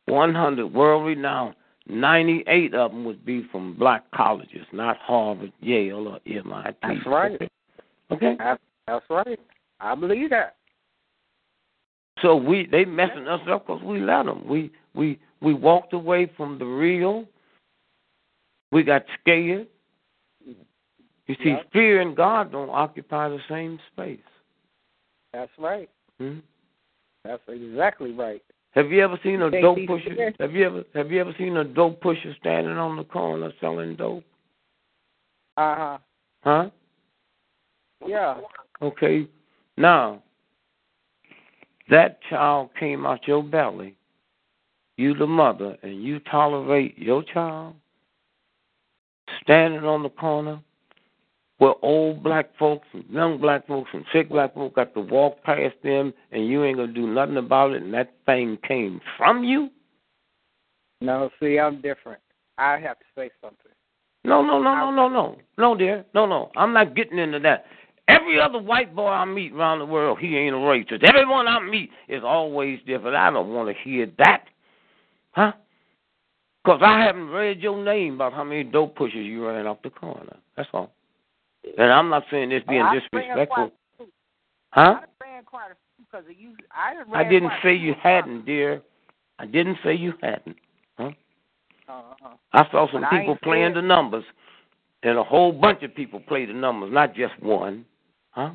100 0.05 0.73
world 0.73 1.05
renowned. 1.05 1.55
98 1.87 2.73
of 2.73 2.91
them 2.91 3.05
would 3.05 3.25
be 3.25 3.47
from 3.51 3.75
black 3.77 4.09
colleges, 4.11 4.65
not 4.71 4.97
Harvard, 4.97 5.51
Yale, 5.61 6.07
or 6.07 6.19
MIT. 6.25 6.77
That's 6.81 7.05
right. 7.05 7.41
Okay. 8.11 8.35
That's, 8.37 8.61
that's 8.87 9.05
right. 9.09 9.39
I 9.79 9.95
believe 9.95 10.29
that. 10.29 10.55
So 12.21 12.35
we 12.35 12.67
they 12.69 12.85
messing 12.85 13.27
us 13.27 13.41
up 13.49 13.65
because 13.65 13.81
we 13.83 13.99
let 13.99 14.25
them. 14.25 14.47
We 14.47 14.71
we 14.93 15.19
we 15.41 15.53
walked 15.53 15.93
away 15.93 16.31
from 16.37 16.59
the 16.59 16.65
real. 16.65 17.25
We 18.71 18.83
got 18.83 19.03
scared. 19.19 19.67
You 20.45 21.35
see, 21.43 21.49
Yep. 21.49 21.71
fear 21.71 22.01
and 22.01 22.15
God 22.15 22.51
don't 22.51 22.69
occupy 22.69 23.29
the 23.29 23.39
same 23.49 23.79
space. 23.91 24.19
That's 25.33 25.51
right. 25.57 25.89
Hmm? 26.19 26.39
That's 27.23 27.41
exactly 27.47 28.11
right. 28.11 28.43
Have 28.71 28.89
you 28.89 29.03
ever 29.03 29.19
seen 29.21 29.41
a 29.41 29.51
dope 29.51 29.79
pusher? 29.85 30.33
Have 30.39 30.53
you 30.53 30.65
ever 30.65 30.83
have 30.95 31.11
you 31.11 31.19
ever 31.19 31.35
seen 31.37 31.57
a 31.57 31.63
dope 31.63 31.99
pusher 32.01 32.33
standing 32.39 32.77
on 32.77 32.95
the 32.95 33.03
corner 33.03 33.51
selling 33.59 33.95
dope? 33.95 34.23
Uh 35.57 35.75
huh. 35.75 35.97
Huh? 36.43 36.69
Yeah. 38.05 38.37
Okay. 38.81 39.27
Now, 39.77 40.23
that 41.89 42.19
child 42.29 42.69
came 42.79 43.05
out 43.05 43.27
your 43.27 43.43
belly, 43.43 43.95
you 44.97 45.13
the 45.13 45.27
mother, 45.27 45.77
and 45.83 46.01
you 46.01 46.19
tolerate 46.19 46.97
your 46.97 47.23
child 47.23 47.75
standing 49.43 49.83
on 49.83 50.03
the 50.03 50.09
corner 50.09 50.59
where 51.61 51.75
old 51.83 52.23
black 52.23 52.49
folks 52.57 52.87
and 52.91 53.05
young 53.07 53.39
black 53.39 53.67
folks 53.67 53.91
and 53.93 54.03
sick 54.11 54.29
black 54.29 54.51
folks 54.55 54.73
got 54.73 54.95
to 54.95 55.01
walk 55.01 55.43
past 55.43 55.75
them 55.83 56.11
and 56.31 56.47
you 56.47 56.63
ain't 56.63 56.75
gonna 56.75 56.91
do 56.91 57.05
nothing 57.05 57.37
about 57.37 57.69
it 57.73 57.83
and 57.83 57.93
that 57.93 58.11
thing 58.25 58.57
came 58.67 58.99
from 59.15 59.43
you? 59.43 59.69
No, 61.01 61.29
see, 61.39 61.59
I'm 61.59 61.79
different. 61.79 62.19
I 62.57 62.79
have 62.79 62.97
to 62.97 63.05
say 63.15 63.29
something. 63.39 63.71
No, 64.23 64.41
no, 64.41 64.59
no, 64.59 64.73
no, 64.73 64.89
no, 64.89 65.07
no. 65.07 65.37
No, 65.59 65.75
dear. 65.75 66.03
No, 66.15 66.25
no. 66.25 66.49
I'm 66.55 66.73
not 66.73 66.95
getting 66.95 67.19
into 67.19 67.37
that. 67.41 67.65
Every 68.07 68.41
other 68.41 68.59
white 68.59 68.95
boy 68.95 69.09
I 69.09 69.25
meet 69.25 69.53
around 69.53 69.79
the 69.79 69.85
world, 69.85 70.17
he 70.19 70.35
ain't 70.35 70.55
a 70.55 70.57
racist. 70.57 71.03
Everyone 71.03 71.47
I 71.47 71.59
meet 71.59 71.91
is 72.09 72.23
always 72.23 72.79
different. 72.87 73.15
I 73.15 73.29
don't 73.29 73.53
want 73.53 73.69
to 73.69 73.75
hear 73.83 74.07
that. 74.17 74.45
Huh? 75.33 75.51
Because 76.63 76.81
I 76.83 77.03
haven't 77.03 77.29
read 77.29 77.59
your 77.59 77.83
name 77.83 78.15
about 78.15 78.33
how 78.33 78.43
many 78.43 78.63
dope 78.63 78.95
pushers 78.95 79.27
you 79.27 79.45
ran 79.45 79.67
off 79.67 79.83
the 79.83 79.91
corner. 79.91 80.37
That's 80.57 80.69
all. 80.73 80.91
And 81.77 81.91
I'm 81.91 82.09
not 82.09 82.23
saying 82.31 82.49
this 82.49 82.63
being 82.67 82.85
disrespectful. 82.93 83.45
quite 83.47 83.67
a 83.67 83.97
few. 83.97 84.07
Huh? 84.71 84.99
I 85.01 85.23
ran 85.23 85.43
quite 85.43 85.71
a 85.71 85.75
few 85.75 86.05
because 86.05 86.25
of 86.29 86.39
you. 86.39 86.55
I 86.71 87.03
I 87.17 87.23
didn't 87.23 87.51
say 87.63 87.75
you 87.75 87.93
hadn't, 88.01 88.45
dear. 88.45 88.81
I 89.39 89.45
didn't 89.45 89.77
say 89.83 89.95
you 89.95 90.13
hadn't. 90.21 90.57
Huh? 90.97 91.11
Uh-huh. 91.87 92.29
I 92.53 92.69
saw 92.71 92.91
some 92.91 93.01
But 93.01 93.11
people 93.11 93.37
playing 93.43 93.73
the 93.73 93.81
numbers, 93.81 94.23
and 95.03 95.17
a 95.17 95.23
whole 95.23 95.51
bunch 95.51 95.83
of 95.83 95.93
people 95.93 96.19
play 96.19 96.45
the 96.45 96.53
numbers, 96.53 96.91
not 96.91 97.15
just 97.15 97.33
one. 97.41 97.85
Huh? 98.31 98.51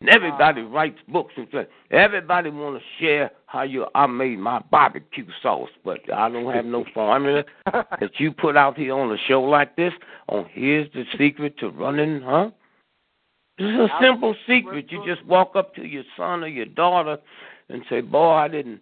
And 0.00 0.08
everybody 0.08 0.62
writes 0.62 0.98
books 1.08 1.34
and 1.36 1.46
says 1.52 1.66
everybody 1.90 2.48
want 2.48 2.78
to 2.80 2.84
share 2.98 3.30
how 3.46 3.62
you 3.62 3.86
I 3.94 4.06
made 4.06 4.38
my 4.38 4.60
barbecue 4.70 5.26
sauce, 5.42 5.68
but 5.84 5.98
I 6.12 6.30
don't 6.30 6.54
have 6.54 6.64
no 6.64 6.86
formula 6.94 7.44
that 7.66 8.12
you 8.18 8.32
put 8.32 8.56
out 8.56 8.78
here 8.78 8.94
on 8.94 9.12
a 9.12 9.18
show 9.28 9.42
like 9.42 9.76
this. 9.76 9.92
On 10.28 10.46
here's 10.50 10.90
the 10.94 11.04
secret 11.18 11.58
to 11.58 11.68
running, 11.68 12.22
huh? 12.22 12.50
This 13.58 13.68
is 13.68 13.78
a 13.78 13.88
simple 14.00 14.34
secret. 14.46 14.90
You 14.90 15.04
just 15.04 15.24
walk 15.26 15.54
up 15.54 15.74
to 15.74 15.84
your 15.84 16.04
son 16.16 16.44
or 16.44 16.48
your 16.48 16.64
daughter 16.64 17.18
and 17.68 17.84
say, 17.90 18.00
"Boy, 18.00 18.32
I 18.32 18.48
didn't 18.48 18.80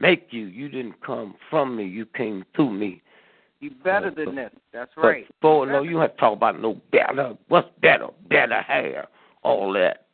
make 0.00 0.32
you. 0.32 0.46
You 0.46 0.68
didn't 0.68 1.00
come 1.02 1.36
from 1.48 1.76
me. 1.76 1.84
You 1.84 2.04
came 2.04 2.44
through 2.56 2.72
me." 2.72 3.00
You 3.60 3.70
better 3.70 4.10
than 4.10 4.34
this. 4.34 4.50
That's 4.72 4.90
But 4.96 5.02
right. 5.02 5.40
boy, 5.40 5.66
no, 5.66 5.82
you 5.82 5.98
have 5.98 6.14
to 6.14 6.20
talk 6.20 6.32
about 6.32 6.60
no 6.60 6.80
better. 6.90 7.36
What's 7.46 7.68
better? 7.80 8.08
Better 8.28 8.60
hair. 8.60 9.06
All 9.42 9.72
that. 9.74 10.07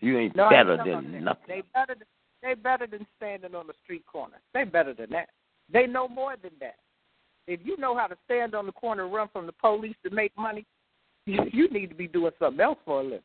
You 0.00 0.18
ain't 0.18 0.36
No, 0.36 0.50
better 0.50 0.76
than 0.76 1.24
nothing. 1.24 1.44
They 1.48 1.62
better. 1.74 1.94
Than, 1.94 2.06
they 2.42 2.54
better 2.54 2.86
than 2.86 3.06
standing 3.16 3.54
on 3.54 3.66
the 3.66 3.72
street 3.82 4.04
corner. 4.06 4.36
They 4.54 4.64
better 4.64 4.94
than 4.94 5.10
that. 5.10 5.30
They 5.72 5.86
know 5.86 6.06
more 6.06 6.36
than 6.40 6.52
that. 6.60 6.76
If 7.46 7.60
you 7.64 7.76
know 7.76 7.96
how 7.96 8.06
to 8.06 8.16
stand 8.24 8.54
on 8.54 8.66
the 8.66 8.72
corner 8.72 9.04
and 9.04 9.14
run 9.14 9.28
from 9.32 9.46
the 9.46 9.52
police 9.52 9.96
to 10.04 10.10
make 10.10 10.32
money, 10.36 10.64
you, 11.26 11.40
you 11.52 11.68
need 11.70 11.88
to 11.88 11.94
be 11.94 12.06
doing 12.06 12.32
something 12.38 12.60
else 12.60 12.78
for 12.84 13.00
a 13.00 13.04
living. 13.04 13.20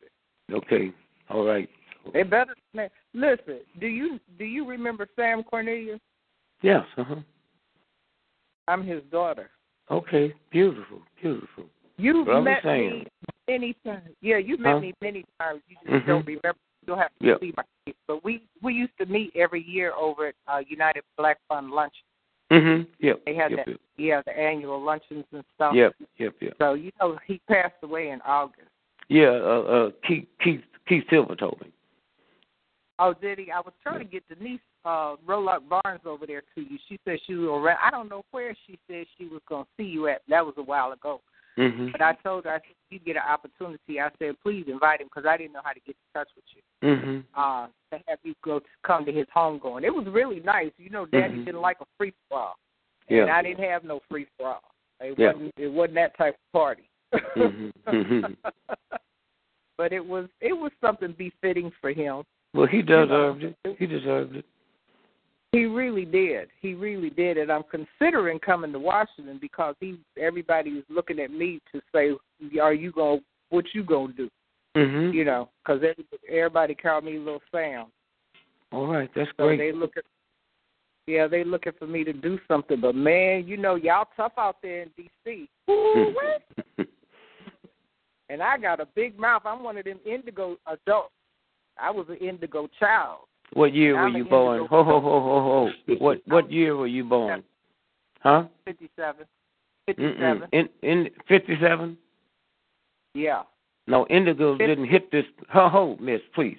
Okay. 0.52 0.91
All 1.30 1.45
right. 1.45 1.69
They 2.14 2.23
better. 2.23 2.56
Man, 2.73 2.89
listen. 3.14 3.60
Do 3.80 3.88
you 3.88 4.19
do 4.39 4.45
you 4.45 4.68
remember 4.68 5.07
Sam 5.15 5.43
Cornelius? 5.43 5.99
Yes. 6.64 6.84
Uh 6.98 7.03
huh. 7.03 7.15
I'm 8.68 8.85
his 8.85 9.03
daughter. 9.11 9.49
Okay. 9.91 10.34
Beautiful. 10.52 10.99
Beautiful. 11.22 11.65
You've 11.98 12.26
Brother 12.26 12.41
met 12.41 12.64
Sam. 12.64 12.80
me 12.80 13.07
many 13.52 13.76
times. 13.86 14.10
Yeah, 14.22 14.38
you 14.38 14.57
met 14.57 14.73
Huh? 14.73 14.80
me 14.80 14.94
many 15.02 15.26
times. 15.40 15.61
You 15.68 15.76
just 15.84 15.88
Mhm. 15.88 16.07
don't 16.07 16.26
remember. 16.26 16.60
You 16.82 16.88
don't 16.88 16.98
have 16.98 17.11
to 17.19 17.26
Yep. 17.28 17.40
see 17.41 17.53
my 17.56 17.64
face. 17.86 17.95
But 18.07 18.23
we 18.23 18.41
we 18.61 18.73
used 18.73 18.98
to 18.98 19.06
meet 19.06 19.36
every 19.36 19.61
year 19.61 19.94
over 19.94 20.28
at 20.28 20.36
uh, 20.48 20.64
United 20.68 21.03
Black 21.18 21.38
Fund 21.48 21.72
Lunch. 21.72 22.03
Mhm. 22.49 22.88
Yep. 22.99 23.26
They 23.26 23.36
had 23.36 23.52
yep, 23.52 23.65
that. 23.65 23.68
Yep. 23.72 23.82
Yeah, 23.98 24.22
the 24.26 24.38
annual 24.38 24.82
luncheons 24.82 25.26
and 25.32 25.44
stuff. 25.56 25.73
Yep. 25.73 25.95
Yep. 26.18 26.34
Yep. 26.41 26.56
So 26.57 26.73
you 26.73 26.91
know 26.99 27.18
he 27.28 27.40
passed 27.48 27.82
away 27.84 28.10
in 28.10 28.22
August. 28.22 28.69
Yeah. 29.07 29.30
Uh. 29.30 29.64
Uh. 29.76 29.91
Keith. 30.03 30.28
Keith. 30.40 30.64
Keith 30.88 31.07
Silver 31.10 31.36
told 31.36 31.61
me. 31.61 31.72
Oh, 32.99 33.14
did 33.14 33.40
he? 33.40 33.52
I 33.52 33.60
was 33.61 33.73
trying 33.82 33.99
to 33.99 34.06
get 34.06 34.28
Denise 34.28 34.60
uh 34.86 35.15
Rolock 35.28 35.61
Barnes 35.69 36.06
over 36.06 36.26
there 36.26 36.44
to 36.56 36.61
you. 36.61 36.78
She 36.88 36.99
said 37.06 37.19
she 37.26 37.36
was 37.36 37.49
around. 37.49 37.80
I 37.82 37.91
don't 37.91 38.10
know 38.10 38.23
where 38.32 38.56
she 38.65 38.80
said 38.88 39.06
she 39.18 39.28
was 39.28 39.41
going 39.48 39.65
to 39.65 39.69
see 39.78 39.88
you 39.90 40.07
at. 40.07 40.22
That 40.28 40.45
was 40.45 40.56
a 40.57 40.64
while 40.64 40.91
ago. 40.91 41.22
Mhm. 41.57 41.91
But 41.91 42.02
I 42.02 42.14
told 42.23 42.45
her 42.45 42.52
I 42.52 42.60
said 42.60 42.72
if 42.72 42.91
you 42.91 42.99
get 42.99 43.18
an 43.18 43.23
opportunity. 43.30 43.99
I 43.99 44.10
said 44.19 44.36
please 44.41 44.65
invite 44.68 45.02
him 45.02 45.07
because 45.07 45.28
I 45.28 45.38
didn't 45.38 45.53
know 45.53 45.61
how 45.64 45.73
to 45.73 45.80
get 45.82 45.95
in 45.95 46.19
touch 46.19 46.30
with 46.36 46.45
you. 46.56 46.61
Mhm. 46.88 47.26
Uh, 47.36 47.68
to 47.91 48.03
have 48.07 48.19
you 48.23 48.34
go 48.44 48.60
to 48.60 48.65
come 48.84 49.06
to 49.06 49.11
his 49.11 49.28
homegoing. 49.36 49.84
It 49.84 49.94
was 49.94 50.07
really 50.07 50.40
nice. 50.40 50.72
You 50.78 50.90
know, 50.90 51.06
Daddy 51.06 51.36
Mhm. 51.36 51.45
didn't 51.45 51.61
like 51.61 51.82
a 51.82 51.86
free 51.98 52.14
for 52.30 52.40
all, 52.40 52.60
Yeah. 53.10 53.23
and 53.23 53.32
I 53.32 53.41
didn't 53.41 53.64
have 53.65 53.84
no 53.84 53.99
free 54.10 54.28
for 54.38 54.48
all. 54.48 54.64
It 55.02 55.19
Yeah. 55.19 55.34
wasn't. 55.34 55.53
It 55.57 55.68
wasn't 55.68 55.95
that 55.95 56.15
type 56.18 56.36
of 56.36 56.52
party. 56.53 56.90
Mhm. 57.11 57.73
Mhm. 57.88 58.38
but 59.78 59.91
it 59.91 60.06
was 60.06 60.30
it 60.40 60.53
was 60.53 60.72
something 60.80 61.11
befitting 61.14 61.72
for 61.82 61.91
him. 61.91 62.23
Well, 62.53 62.68
he 62.68 62.82
deserved 62.82 63.44
it. 63.44 63.56
He 63.78 63.88
deserved 63.88 64.36
it. 64.36 64.45
He 65.52 65.65
really 65.65 66.06
did. 66.06 66.48
He 66.61 66.73
really 66.76 67.10
did, 67.10 67.38
and 67.38 67.52
I'm 67.52 67.64
considering 67.69 68.40
coming 68.40 68.72
to 68.72 68.80
Washington 68.80 69.38
because 69.41 69.76
he 69.80 69.98
everybody 70.18 70.72
is 70.72 70.86
looking 70.90 71.19
at 71.19 71.32
me 71.32 71.60
to 71.73 71.82
say, 71.94 72.11
"Are 72.60 72.73
you 72.73 72.91
going? 72.91 73.19
to 73.19 73.26
What 73.49 73.65
you 73.73 73.84
gonna 73.84 74.14
do?" 74.14 74.30
Mhm. 74.76 75.14
You 75.14 75.26
know, 75.26 75.49
because 75.64 75.84
everybody 76.30 76.73
called 76.73 77.03
me 77.03 77.18
Little 77.19 77.41
Sam. 77.52 77.91
All 78.72 78.88
right, 78.88 79.14
that's 79.14 79.30
so 79.36 79.48
great. 79.48 79.57
they 79.57 79.72
look 79.73 79.98
at 79.98 80.06
yeah, 81.07 81.28
they 81.28 81.44
looking 81.44 81.73
for 81.73 81.88
me 81.88 82.06
to 82.06 82.14
do 82.14 82.40
something, 82.48 82.80
but 82.80 82.95
man, 82.95 83.45
you 83.45 83.57
know 83.57 83.76
y'all 83.76 84.07
tough 84.15 84.34
out 84.38 84.61
there 84.61 84.84
in 84.84 84.91
DC. 85.26 85.49
Ooh, 85.69 86.15
and 88.30 88.41
I 88.41 88.57
got 88.57 88.80
a 88.80 88.86
big 88.86 89.19
mouth. 89.19 89.41
I'm 89.45 89.64
one 89.64 89.78
of 89.78 89.84
them 89.84 89.99
indigo 90.06 90.57
adults. 90.68 91.14
I 91.78 91.91
was 91.91 92.07
an 92.07 92.18
indigo 92.18 92.69
child. 92.80 93.26
What 93.53 93.73
year 93.73 93.95
were 94.02 94.10
you 94.10 94.26
born? 94.26 94.68
Ho 94.69 94.84
ho 94.84 95.02
ho 95.02 95.22
ho 95.22 95.69
ho. 95.88 95.95
What 95.99 96.22
what 96.28 96.52
year 96.52 96.76
were 96.76 96.88
you 96.88 97.03
born? 97.03 97.44
Huh? 98.22 98.45
Fifty 98.65 98.90
seven. 98.95 99.26
Fifty 99.86 100.14
seven. 100.19 100.48
In 100.52 100.69
in 100.84 101.10
fifty 101.28 101.57
seven? 101.61 101.98
Yeah. 103.14 103.44
No, 103.88 104.06
indigos 104.06 104.57
Fif- 104.57 104.68
didn't 104.68 104.88
hit 104.88 105.11
this. 105.11 105.26
Ho 105.52 105.68
ho, 105.68 105.98
Miss, 105.99 106.22
please. 106.34 106.57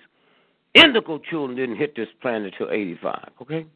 Indigo 0.75 1.19
children 1.19 1.57
didn't 1.57 1.77
hit 1.77 1.97
this 1.97 2.09
planet 2.21 2.55
till 2.59 2.71
eighty 2.71 2.99
five. 3.03 3.31
Okay. 3.41 3.67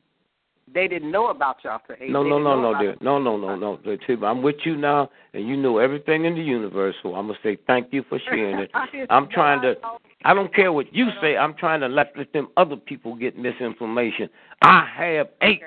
They 0.72 0.88
didn't 0.88 1.12
know 1.12 1.28
about 1.28 1.58
y'all 1.62 1.80
for 1.86 1.96
eight. 2.00 2.10
No, 2.10 2.24
they 2.24 2.30
no, 2.30 2.38
no, 2.38 2.60
no, 2.60 2.78
dear. 2.78 2.90
it. 2.90 3.02
No, 3.02 3.18
no, 3.18 3.36
no, 3.36 3.54
no. 3.54 4.26
I'm 4.26 4.42
with 4.42 4.56
you 4.64 4.76
now, 4.76 5.10
and 5.32 5.46
you 5.46 5.56
know 5.56 5.78
everything 5.78 6.24
in 6.24 6.34
the 6.34 6.42
universe. 6.42 6.96
So 7.02 7.14
I'm 7.14 7.28
gonna 7.28 7.38
say 7.42 7.56
thank 7.66 7.92
you 7.92 8.04
for 8.08 8.18
sharing 8.18 8.58
it. 8.58 8.70
I'm 9.10 9.28
trying 9.28 9.62
to. 9.62 9.76
I 10.24 10.34
don't 10.34 10.52
care 10.52 10.72
what 10.72 10.92
you 10.92 11.08
say. 11.20 11.36
I'm 11.36 11.54
trying 11.54 11.80
to 11.80 11.88
let, 11.88 12.12
let 12.16 12.32
them 12.32 12.48
other 12.56 12.76
people 12.76 13.14
get 13.14 13.38
misinformation. 13.38 14.28
I 14.62 14.88
have 14.96 15.28
eight 15.42 15.62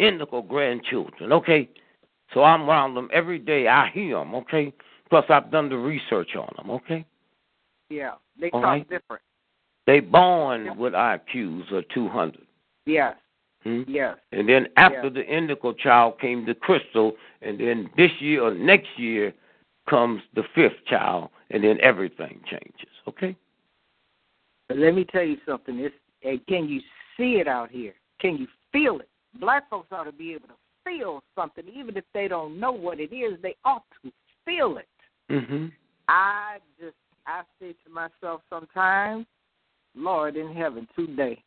indigo 0.00 0.42
grandchildren. 0.42 1.32
Okay, 1.32 1.68
so 2.34 2.42
I'm 2.42 2.68
around 2.68 2.94
them 2.94 3.08
every 3.12 3.38
day. 3.38 3.68
I 3.68 3.88
hear 3.90 4.18
them. 4.18 4.34
Okay, 4.34 4.72
plus 5.10 5.24
I've 5.28 5.52
done 5.52 5.68
the 5.68 5.76
research 5.76 6.34
on 6.34 6.52
them. 6.56 6.70
Okay, 6.70 7.06
Yeah, 7.88 8.14
they 8.40 8.50
All 8.50 8.62
talk 8.62 8.70
right. 8.70 8.90
different. 8.90 9.22
they 9.86 10.00
born 10.00 10.76
with 10.76 10.94
IQs 10.94 11.72
of 11.72 11.84
200. 11.94 12.40
Yes, 12.86 13.14
Hmm? 13.62 13.82
yes. 13.86 14.16
And 14.32 14.48
then 14.48 14.68
after 14.76 15.04
Yeah. 15.04 15.10
the 15.10 15.26
indigo 15.26 15.72
child 15.72 16.18
came 16.18 16.46
the 16.46 16.54
crystal, 16.54 17.16
and 17.42 17.58
then 17.58 17.90
this 17.96 18.10
year 18.20 18.42
or 18.42 18.54
next 18.54 18.98
year 18.98 19.34
comes 19.86 20.22
the 20.34 20.44
fifth 20.54 20.84
child, 20.86 21.30
and 21.50 21.62
then 21.62 21.78
everything 21.80 22.40
changes. 22.46 22.90
Okay? 23.06 23.36
But 24.68 24.78
let 24.78 24.94
me 24.94 25.04
tell 25.04 25.24
you 25.24 25.36
something. 25.44 25.78
It's, 25.78 25.94
hey, 26.20 26.38
can 26.48 26.68
you 26.68 26.80
see 27.16 27.36
it 27.40 27.48
out 27.48 27.70
here? 27.70 27.94
Can 28.20 28.36
you 28.36 28.46
feel 28.72 29.00
it? 29.00 29.08
Black 29.38 29.68
folks 29.68 29.88
ought 29.92 30.04
to 30.04 30.12
be 30.12 30.32
able 30.32 30.48
to 30.48 30.54
feel 30.84 31.22
something, 31.34 31.64
even 31.68 31.96
if 31.96 32.04
they 32.14 32.28
don't 32.28 32.58
know 32.58 32.72
what 32.72 33.00
it 33.00 33.12
is. 33.12 33.38
They 33.42 33.56
ought 33.64 33.84
to 34.02 34.12
feel 34.44 34.78
it. 34.78 34.88
Mm-hmm. 35.30 35.66
I 36.08 36.58
just, 36.80 36.96
I 37.26 37.42
say 37.60 37.74
to 37.84 37.90
myself 37.92 38.42
sometimes, 38.48 39.26
Lord 39.94 40.36
in 40.36 40.54
heaven, 40.54 40.88
today, 40.96 41.42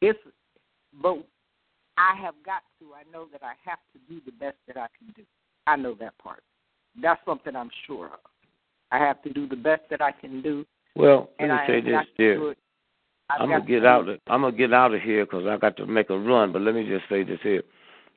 it's, 0.00 0.18
but 1.00 1.18
I 1.96 2.14
have 2.20 2.34
got 2.44 2.62
to. 2.80 2.94
I 2.94 3.10
know 3.12 3.26
that 3.32 3.42
I 3.42 3.54
have 3.64 3.78
to 3.92 3.98
do 4.08 4.20
the 4.24 4.32
best 4.32 4.56
that 4.66 4.76
I 4.76 4.86
can 4.98 5.12
do. 5.14 5.22
I 5.66 5.76
know 5.76 5.94
that 6.00 6.18
part. 6.18 6.42
That's 7.00 7.20
something 7.24 7.54
I'm 7.54 7.70
sure 7.86 8.06
of. 8.06 8.20
I 8.90 8.98
have 8.98 9.22
to 9.22 9.32
do 9.32 9.48
the 9.48 9.56
best 9.56 9.82
that 9.90 10.02
I 10.02 10.12
can 10.12 10.42
do. 10.42 10.66
Well, 10.94 11.30
let 11.40 11.48
me 11.48 11.54
I 11.54 11.66
say 11.66 11.80
this, 11.80 12.04
dear. 12.18 12.54
I'm 13.30 13.48
gonna 13.48 13.64
get 13.64 13.86
out. 13.86 14.08
Of, 14.08 14.20
I'm 14.26 14.42
gonna 14.42 14.56
get 14.56 14.74
out 14.74 14.94
of 14.94 15.00
here 15.00 15.24
because 15.24 15.46
I 15.46 15.56
got 15.56 15.76
to 15.78 15.86
make 15.86 16.10
a 16.10 16.18
run. 16.18 16.52
But 16.52 16.62
let 16.62 16.74
me 16.74 16.86
just 16.86 17.08
say 17.08 17.22
this 17.22 17.38
here: 17.42 17.62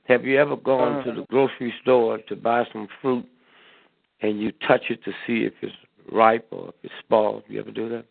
Have 0.08 0.26
you 0.26 0.38
ever 0.38 0.58
gone 0.58 1.04
to 1.06 1.12
Uh-huh. 1.12 1.22
the 1.22 1.28
grocery 1.28 1.74
store 1.82 2.18
to 2.18 2.36
buy 2.36 2.66
some 2.74 2.88
fruit, 3.02 3.26
and 4.22 4.42
you 4.42 4.52
touch 4.68 4.90
it 4.90 5.04
to 5.06 5.12
see 5.26 5.46
if 5.46 5.54
it's 5.62 5.76
ripe 6.12 6.48
or 6.52 6.70
if 6.70 6.76
it's 6.84 6.94
spoiled? 7.00 7.44
You 7.48 7.62
ever 7.62 7.72
do 7.72 7.88
that? 7.90 8.06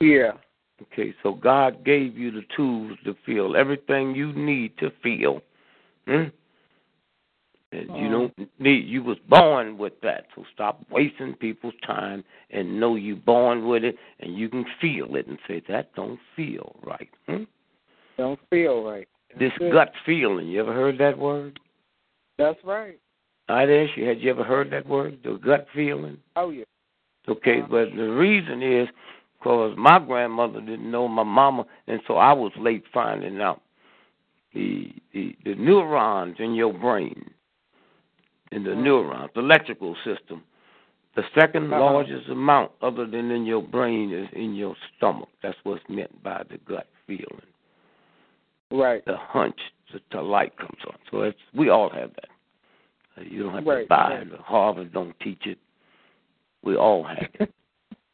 Yeah. 0.00 0.32
Okay, 0.80 1.14
so 1.22 1.34
God 1.34 1.84
gave 1.84 2.16
you 2.16 2.30
the 2.30 2.42
tools 2.56 2.98
to 3.04 3.14
feel 3.24 3.54
everything 3.56 4.14
you 4.14 4.32
need 4.32 4.76
to 4.78 4.90
feel. 5.02 5.42
Hmm? 6.06 6.24
And 7.72 7.88
you 7.96 8.06
Uh-huh. 8.08 8.28
don't 8.36 8.50
need 8.58 8.86
you 8.86 9.02
was 9.02 9.18
born 9.28 9.78
with 9.78 9.98
that. 10.02 10.26
So 10.34 10.44
stop 10.52 10.84
wasting 10.90 11.34
people's 11.34 11.74
time 11.86 12.24
and 12.50 12.78
know 12.78 12.96
you 12.96 13.16
born 13.16 13.66
with 13.66 13.84
it 13.84 13.96
and 14.20 14.36
you 14.36 14.48
can 14.48 14.64
feel 14.80 15.14
it 15.16 15.26
and 15.26 15.38
say 15.48 15.60
that 15.68 15.94
don't 15.94 16.20
feel 16.36 16.76
right. 16.82 17.08
Hmm? 17.26 17.44
Don't 18.18 18.40
feel 18.50 18.82
right. 18.84 19.08
This 19.38 19.52
That's 19.58 19.62
it. 19.62 19.72
gut 19.72 19.92
feeling, 20.04 20.48
you 20.48 20.60
ever 20.60 20.74
heard 20.74 20.98
that 20.98 21.16
word? 21.16 21.58
That's 22.36 22.62
right. 22.64 22.98
I'd 23.48 23.70
ask 23.70 23.96
you, 23.96 24.04
had 24.06 24.20
you 24.20 24.30
ever 24.30 24.44
heard 24.44 24.70
that 24.70 24.86
word? 24.86 25.20
The 25.24 25.38
gut 25.38 25.66
feeling? 25.74 26.18
Oh 26.36 26.50
yeah. 26.50 26.64
Okay, 27.28 27.60
Uh-huh. 27.60 27.68
but 27.70 27.96
the 27.96 28.10
reason 28.10 28.62
is 28.62 28.88
because 29.42 29.74
my 29.76 29.98
grandmother 29.98 30.60
didn't 30.60 30.88
know 30.88 31.08
my 31.08 31.24
mama, 31.24 31.64
and 31.88 32.00
so 32.06 32.14
I 32.14 32.32
was 32.32 32.52
late 32.58 32.84
finding 32.94 33.40
out 33.40 33.60
the 34.54 34.92
the, 35.12 35.36
the 35.44 35.54
neurons 35.56 36.36
in 36.38 36.54
your 36.54 36.72
brain, 36.72 37.28
in 38.52 38.62
the 38.62 38.74
neurons, 38.74 39.30
the 39.34 39.40
electrical 39.40 39.96
system. 40.04 40.44
The 41.14 41.22
2nd 41.36 41.70
Uh-huh. 41.70 41.78
largest 41.80 42.28
amount, 42.30 42.72
other 42.80 43.04
than 43.04 43.30
in 43.30 43.44
your 43.44 43.62
brain, 43.62 44.14
is 44.14 44.28
in 44.32 44.54
your 44.54 44.74
stomach. 44.96 45.28
That's 45.42 45.58
what's 45.64 45.82
meant 45.88 46.22
by 46.22 46.42
the 46.48 46.56
gut 46.58 46.86
feeling, 47.06 47.42
Right. 48.70 49.04
the 49.04 49.16
hunch, 49.18 49.60
the, 49.92 50.00
the 50.10 50.22
light 50.22 50.56
comes 50.56 50.78
on. 50.86 50.96
So 51.10 51.22
it's 51.22 51.38
we 51.52 51.68
all 51.68 51.90
have 51.90 52.14
that. 52.14 52.28
Uh, 53.18 53.24
You 53.28 53.42
don't 53.42 53.52
have 53.52 53.64
to 53.64 53.70
Right, 53.70 53.88
buy 53.88 54.14
right. 54.16 54.26
it. 54.26 54.40
Harvard 54.40 54.92
don't 54.92 55.18
teach 55.20 55.46
it. 55.46 55.58
We 56.62 56.76
all 56.76 57.02
have 57.02 57.28
it. 57.40 57.50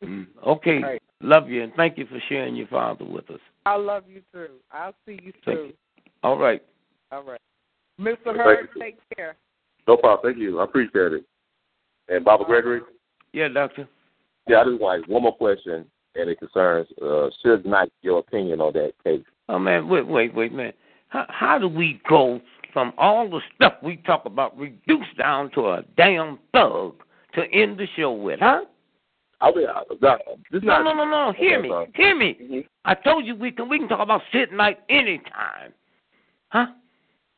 Mm. 0.01 0.29
Okay. 0.47 0.81
Right. 0.81 0.98
Love 1.21 1.49
you 1.49 1.63
and 1.63 1.73
thank 1.75 1.99
you 1.99 2.07
for 2.07 2.21
sharing 2.29 2.55
your 2.55 2.69
father 2.69 3.05
with 3.05 3.29
us. 3.31 3.41
I 3.67 3.77
love 3.77 4.05
you 4.09 4.23
too. 4.33 4.49
I'll 4.73 4.95
see 5.05 5.19
you 5.23 5.33
Thank 5.45 5.59
too. 5.59 5.65
you. 5.67 5.73
All 6.23 6.39
right. 6.39 6.63
All 7.11 7.23
right. 7.25 7.41
Mr. 8.01 8.17
Thank 8.25 8.37
Hurd, 8.37 8.69
take 8.79 8.99
care. 9.17 9.37
No 9.89 9.97
problem. 9.97 10.33
Thank 10.33 10.41
you. 10.43 10.61
I 10.61 10.65
appreciate 10.65 11.13
it. 11.13 11.25
And 12.09 12.25
Baba 12.25 12.45
Gregory, 12.45 12.81
Yeah, 13.33 13.49
doctor. 13.49 13.89
yeah, 14.47 14.61
I 14.61 14.65
just 14.65 14.81
want 14.81 15.09
one 15.09 15.23
more 15.23 15.37
question, 15.37 15.85
and 16.15 16.31
it 16.31 16.39
concerns 16.39 16.87
uh, 17.03 17.29
Suge 17.45 17.65
Knight 17.67 17.93
your 18.03 18.21
opinion 18.21 18.61
on 18.61 18.73
that 18.75 18.93
case. 19.05 19.25
Oh 19.49 19.59
man, 19.59 19.89
wait, 19.89 20.07
wait, 20.07 20.35
wait, 20.35 20.53
man. 20.53 20.73
How 21.09 21.27
how 21.29 21.59
do 21.59 21.69
we 21.69 22.01
go 22.09 22.41
from 22.73 22.93
all 22.97 23.29
the 23.29 23.41
stuff 23.57 23.75
we 23.83 23.97
talk 23.97 24.25
about 24.25 24.57
reduced 24.59 25.17
down 25.19 25.51
to 25.53 25.69
a 25.69 25.83
damn 25.97 26.39
thug 26.53 26.95
to 27.35 27.43
end 27.53 27.79
the 27.79 27.87
show 27.97 28.13
with, 28.13 28.41
huh? 28.41 28.63
I 29.41 29.52
mean, 29.52 29.67
uh, 29.67 29.84
that- 30.00 30.23
this 30.50 30.62
No, 30.62 30.83
not, 30.83 30.97
no, 30.97 31.05
no, 31.05 31.26
no. 31.26 31.33
Hear 31.33 31.60
me. 31.60 31.73
Hear 31.94 32.15
me. 32.15 32.34
Mhm. 32.34 32.68
I 32.84 32.94
told 32.94 33.25
you 33.25 33.36
we 33.36 33.52
can 33.52 33.68
we 33.68 33.78
can 33.78 33.89
talk 33.89 34.00
about 34.00 34.23
Suge 34.33 34.50
Knight 34.50 34.81
anytime. 34.89 35.73
Huh? 36.50 36.67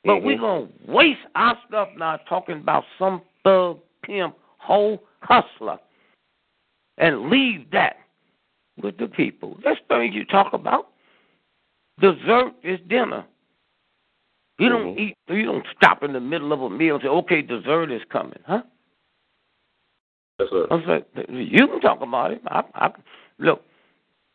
But 0.04 0.22
we're 0.22 0.38
Mhm. 0.38 0.40
gonna 0.40 0.68
waste 0.86 1.26
our 1.34 1.58
stuff 1.66 1.90
now 1.96 2.16
talking 2.28 2.56
about 2.56 2.84
some 2.98 3.20
thug 3.44 3.80
pimp 4.02 4.36
whole 4.58 5.02
hustler 5.22 5.78
and 6.98 7.28
leave 7.28 7.70
that 7.70 7.98
with 8.78 8.96
the 8.96 9.08
people. 9.08 9.58
That's 9.62 9.80
things 9.88 10.14
you 10.14 10.24
talk 10.24 10.52
about. 10.52 10.88
Dessert 11.98 12.54
is 12.62 12.80
dinner. 12.82 13.24
You 14.58 14.68
don't 14.68 14.94
Mhm. 14.94 14.98
eat 14.98 15.16
you 15.28 15.44
don't 15.44 15.66
stop 15.76 16.02
in 16.02 16.12
the 16.12 16.20
middle 16.20 16.52
of 16.52 16.62
a 16.62 16.70
meal 16.70 16.94
and 16.96 17.02
say, 17.02 17.08
Okay, 17.08 17.42
dessert 17.42 17.90
is 17.90 18.04
coming, 18.04 18.40
huh? 18.46 18.62
Yes, 20.40 20.48
sir. 20.50 20.66
I 20.70 20.86
said, 20.86 21.26
you 21.28 21.66
can 21.66 21.80
talk 21.80 22.00
about 22.00 22.32
it. 22.32 22.40
I, 22.46 22.62
I 22.74 22.90
look. 23.38 23.62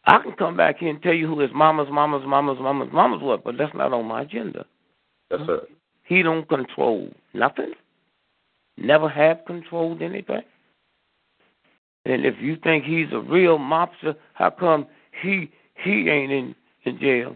I 0.06 0.20
can 0.20 0.34
come 0.34 0.56
back 0.56 0.78
here 0.78 0.90
and 0.90 1.02
tell 1.02 1.16
you 1.16 1.28
who 1.28 1.40
his 1.40 1.50
mama's 1.52 1.88
mama's 1.90 2.22
mama's 2.28 2.60
mama's 2.62 2.90
mama's 2.94 3.22
was, 3.24 3.40
but 3.44 3.58
that's 3.58 3.74
not 3.74 3.92
on 3.92 4.06
my 4.06 4.22
agenda. 4.22 4.66
Yes, 5.32 5.42
sir. 5.48 5.62
He 6.04 6.22
don't 6.22 6.48
control 6.48 7.10
nothing. 7.34 7.74
Never 8.78 9.10
have 9.10 9.40
controlled 9.48 10.04
anything. 10.04 10.44
And 12.06 12.24
if 12.24 12.36
you 12.40 12.56
think 12.58 12.84
he's 12.84 13.12
a 13.12 13.20
real 13.20 13.58
mobster, 13.58 14.16
how 14.34 14.52
come 14.52 14.86
he 15.24 15.50
he 15.84 16.08
ain't 16.08 16.32
in 16.32 16.56
in 16.84 17.00
jail? 17.00 17.36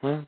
Huh? 0.00 0.22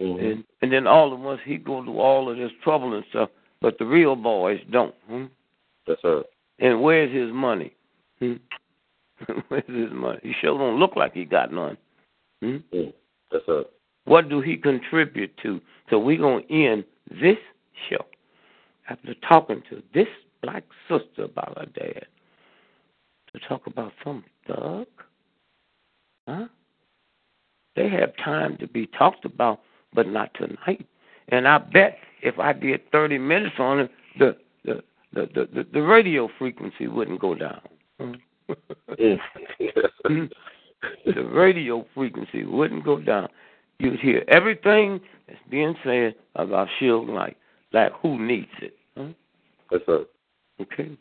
Mhm. 0.00 0.20
And 0.20 0.44
and 0.62 0.72
then 0.72 0.86
all 0.86 1.12
of 1.12 1.26
us 1.26 1.40
he 1.44 1.56
go 1.56 1.82
through 1.82 1.98
all 1.98 2.30
of 2.30 2.36
this 2.36 2.52
trouble 2.62 2.94
and 2.94 3.04
stuff, 3.10 3.30
but 3.60 3.76
the 3.78 3.86
real 3.86 4.14
boys 4.14 4.60
don't. 4.70 4.94
Hmm? 5.08 5.24
Yes, 5.88 5.98
sir. 6.00 6.22
And 6.58 6.82
where's 6.82 7.12
his 7.12 7.32
money? 7.32 7.74
Hmm? 8.18 8.34
where's 9.48 9.64
his 9.66 9.92
money? 9.92 10.20
He 10.22 10.32
sure 10.40 10.58
don't 10.58 10.78
look 10.78 10.96
like 10.96 11.14
he 11.14 11.24
got 11.24 11.52
none. 11.52 11.76
Hmm? 12.40 12.56
Mm. 12.72 12.92
Yes, 13.32 13.42
sir. 13.46 13.64
What 14.04 14.28
do 14.28 14.40
he 14.40 14.56
contribute 14.56 15.36
to? 15.42 15.60
So 15.90 15.98
we're 15.98 16.18
going 16.18 16.46
to 16.46 16.64
end 16.64 16.84
this 17.10 17.36
show 17.88 18.04
after 18.88 19.14
talking 19.28 19.62
to 19.70 19.82
this 19.92 20.08
black 20.42 20.64
sister 20.88 21.24
about 21.24 21.58
her 21.58 21.66
dad 21.66 22.06
to 23.32 23.48
talk 23.48 23.66
about 23.66 23.92
some 24.02 24.24
thug. 24.46 24.86
Huh? 26.26 26.46
They 27.76 27.88
have 27.88 28.16
time 28.16 28.56
to 28.58 28.66
be 28.66 28.86
talked 28.86 29.24
about, 29.24 29.60
but 29.94 30.08
not 30.08 30.32
tonight. 30.34 30.86
And 31.28 31.46
I 31.46 31.58
bet 31.58 31.98
if 32.22 32.38
I 32.38 32.52
did 32.52 32.90
30 32.90 33.18
minutes 33.18 33.56
on 33.58 33.80
it, 33.80 33.90
the 34.18 34.36
the 35.12 35.22
the 35.22 35.26
the, 35.34 35.46
the, 35.54 35.68
the 35.74 35.80
radio 35.82 36.28
frequency 36.38 36.86
wouldn't 36.86 37.20
go 37.20 37.34
down. 37.34 37.60
Mm. 38.00 38.16
Yes, 38.98 39.18
the 41.04 41.24
radio 41.32 41.84
frequency 41.94 42.44
wouldn't 42.44 42.84
go 42.84 43.00
down. 43.00 43.28
you'd 43.78 44.00
hear 44.00 44.24
everything 44.28 45.00
that's 45.26 45.38
being 45.50 45.74
said 45.84 46.14
about 46.36 46.68
Suge 46.80 47.12
Knight. 47.12 47.36
Like 47.72 47.92
who 48.02 48.18
needs 48.18 48.48
it? 48.62 48.76
Huh? 48.96 49.08
Yes, 49.70 49.80
sir. 49.86 50.06
Okay. 50.60 50.96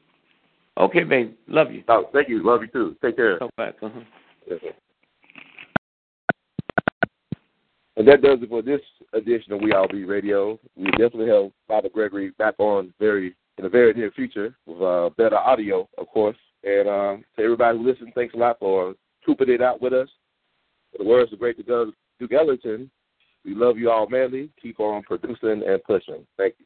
Okay, 0.77 1.03
baby. 1.03 1.33
Love 1.47 1.71
you. 1.71 1.83
Oh, 1.87 2.09
thank 2.13 2.29
you. 2.29 2.45
Love 2.45 2.61
you 2.61 2.67
too. 2.67 2.95
Take 3.01 3.15
care. 3.15 3.39
Come 3.39 3.49
back. 3.57 3.75
Uh-huh. 3.81 3.99
Yes. 4.47 4.59
And 7.95 8.07
that 8.07 8.21
does 8.21 8.37
it 8.43 8.49
for 8.49 8.61
this 8.61 8.81
edition 9.13 9.53
of 9.53 9.61
We 9.61 9.71
All 9.71 9.87
Be 9.87 10.03
Radio. 10.03 10.59
We 10.75 10.85
definitely 10.91 11.29
have 11.29 11.51
Baba 11.67 11.89
Gregory 11.89 12.29
back 12.37 12.53
on 12.59 12.93
very 12.99 13.35
in 13.57 13.63
the 13.63 13.69
very 13.69 13.93
near 13.93 14.11
future 14.11 14.55
with 14.65 14.81
uh, 14.81 15.09
better 15.17 15.37
audio, 15.37 15.87
of 15.97 16.07
course. 16.07 16.37
And 16.63 16.87
um, 16.87 17.25
to 17.35 17.43
everybody 17.43 17.77
who 17.77 17.87
listened, 17.87 18.11
thanks 18.15 18.33
a 18.33 18.37
lot 18.37 18.59
for 18.59 18.95
trooping 19.23 19.49
it 19.49 19.61
out 19.61 19.81
with 19.81 19.93
us. 19.93 20.09
The 20.97 21.03
words 21.03 21.31
of 21.33 21.39
great 21.39 21.57
Duke 21.57 22.31
Ellington, 22.31 22.89
we 23.45 23.53
love 23.53 23.77
you 23.77 23.91
all 23.91 24.07
manly. 24.09 24.49
Keep 24.61 24.79
on 24.79 25.03
producing 25.03 25.63
and 25.65 25.83
pushing. 25.83 26.25
Thank 26.37 26.55
you. 26.59 26.65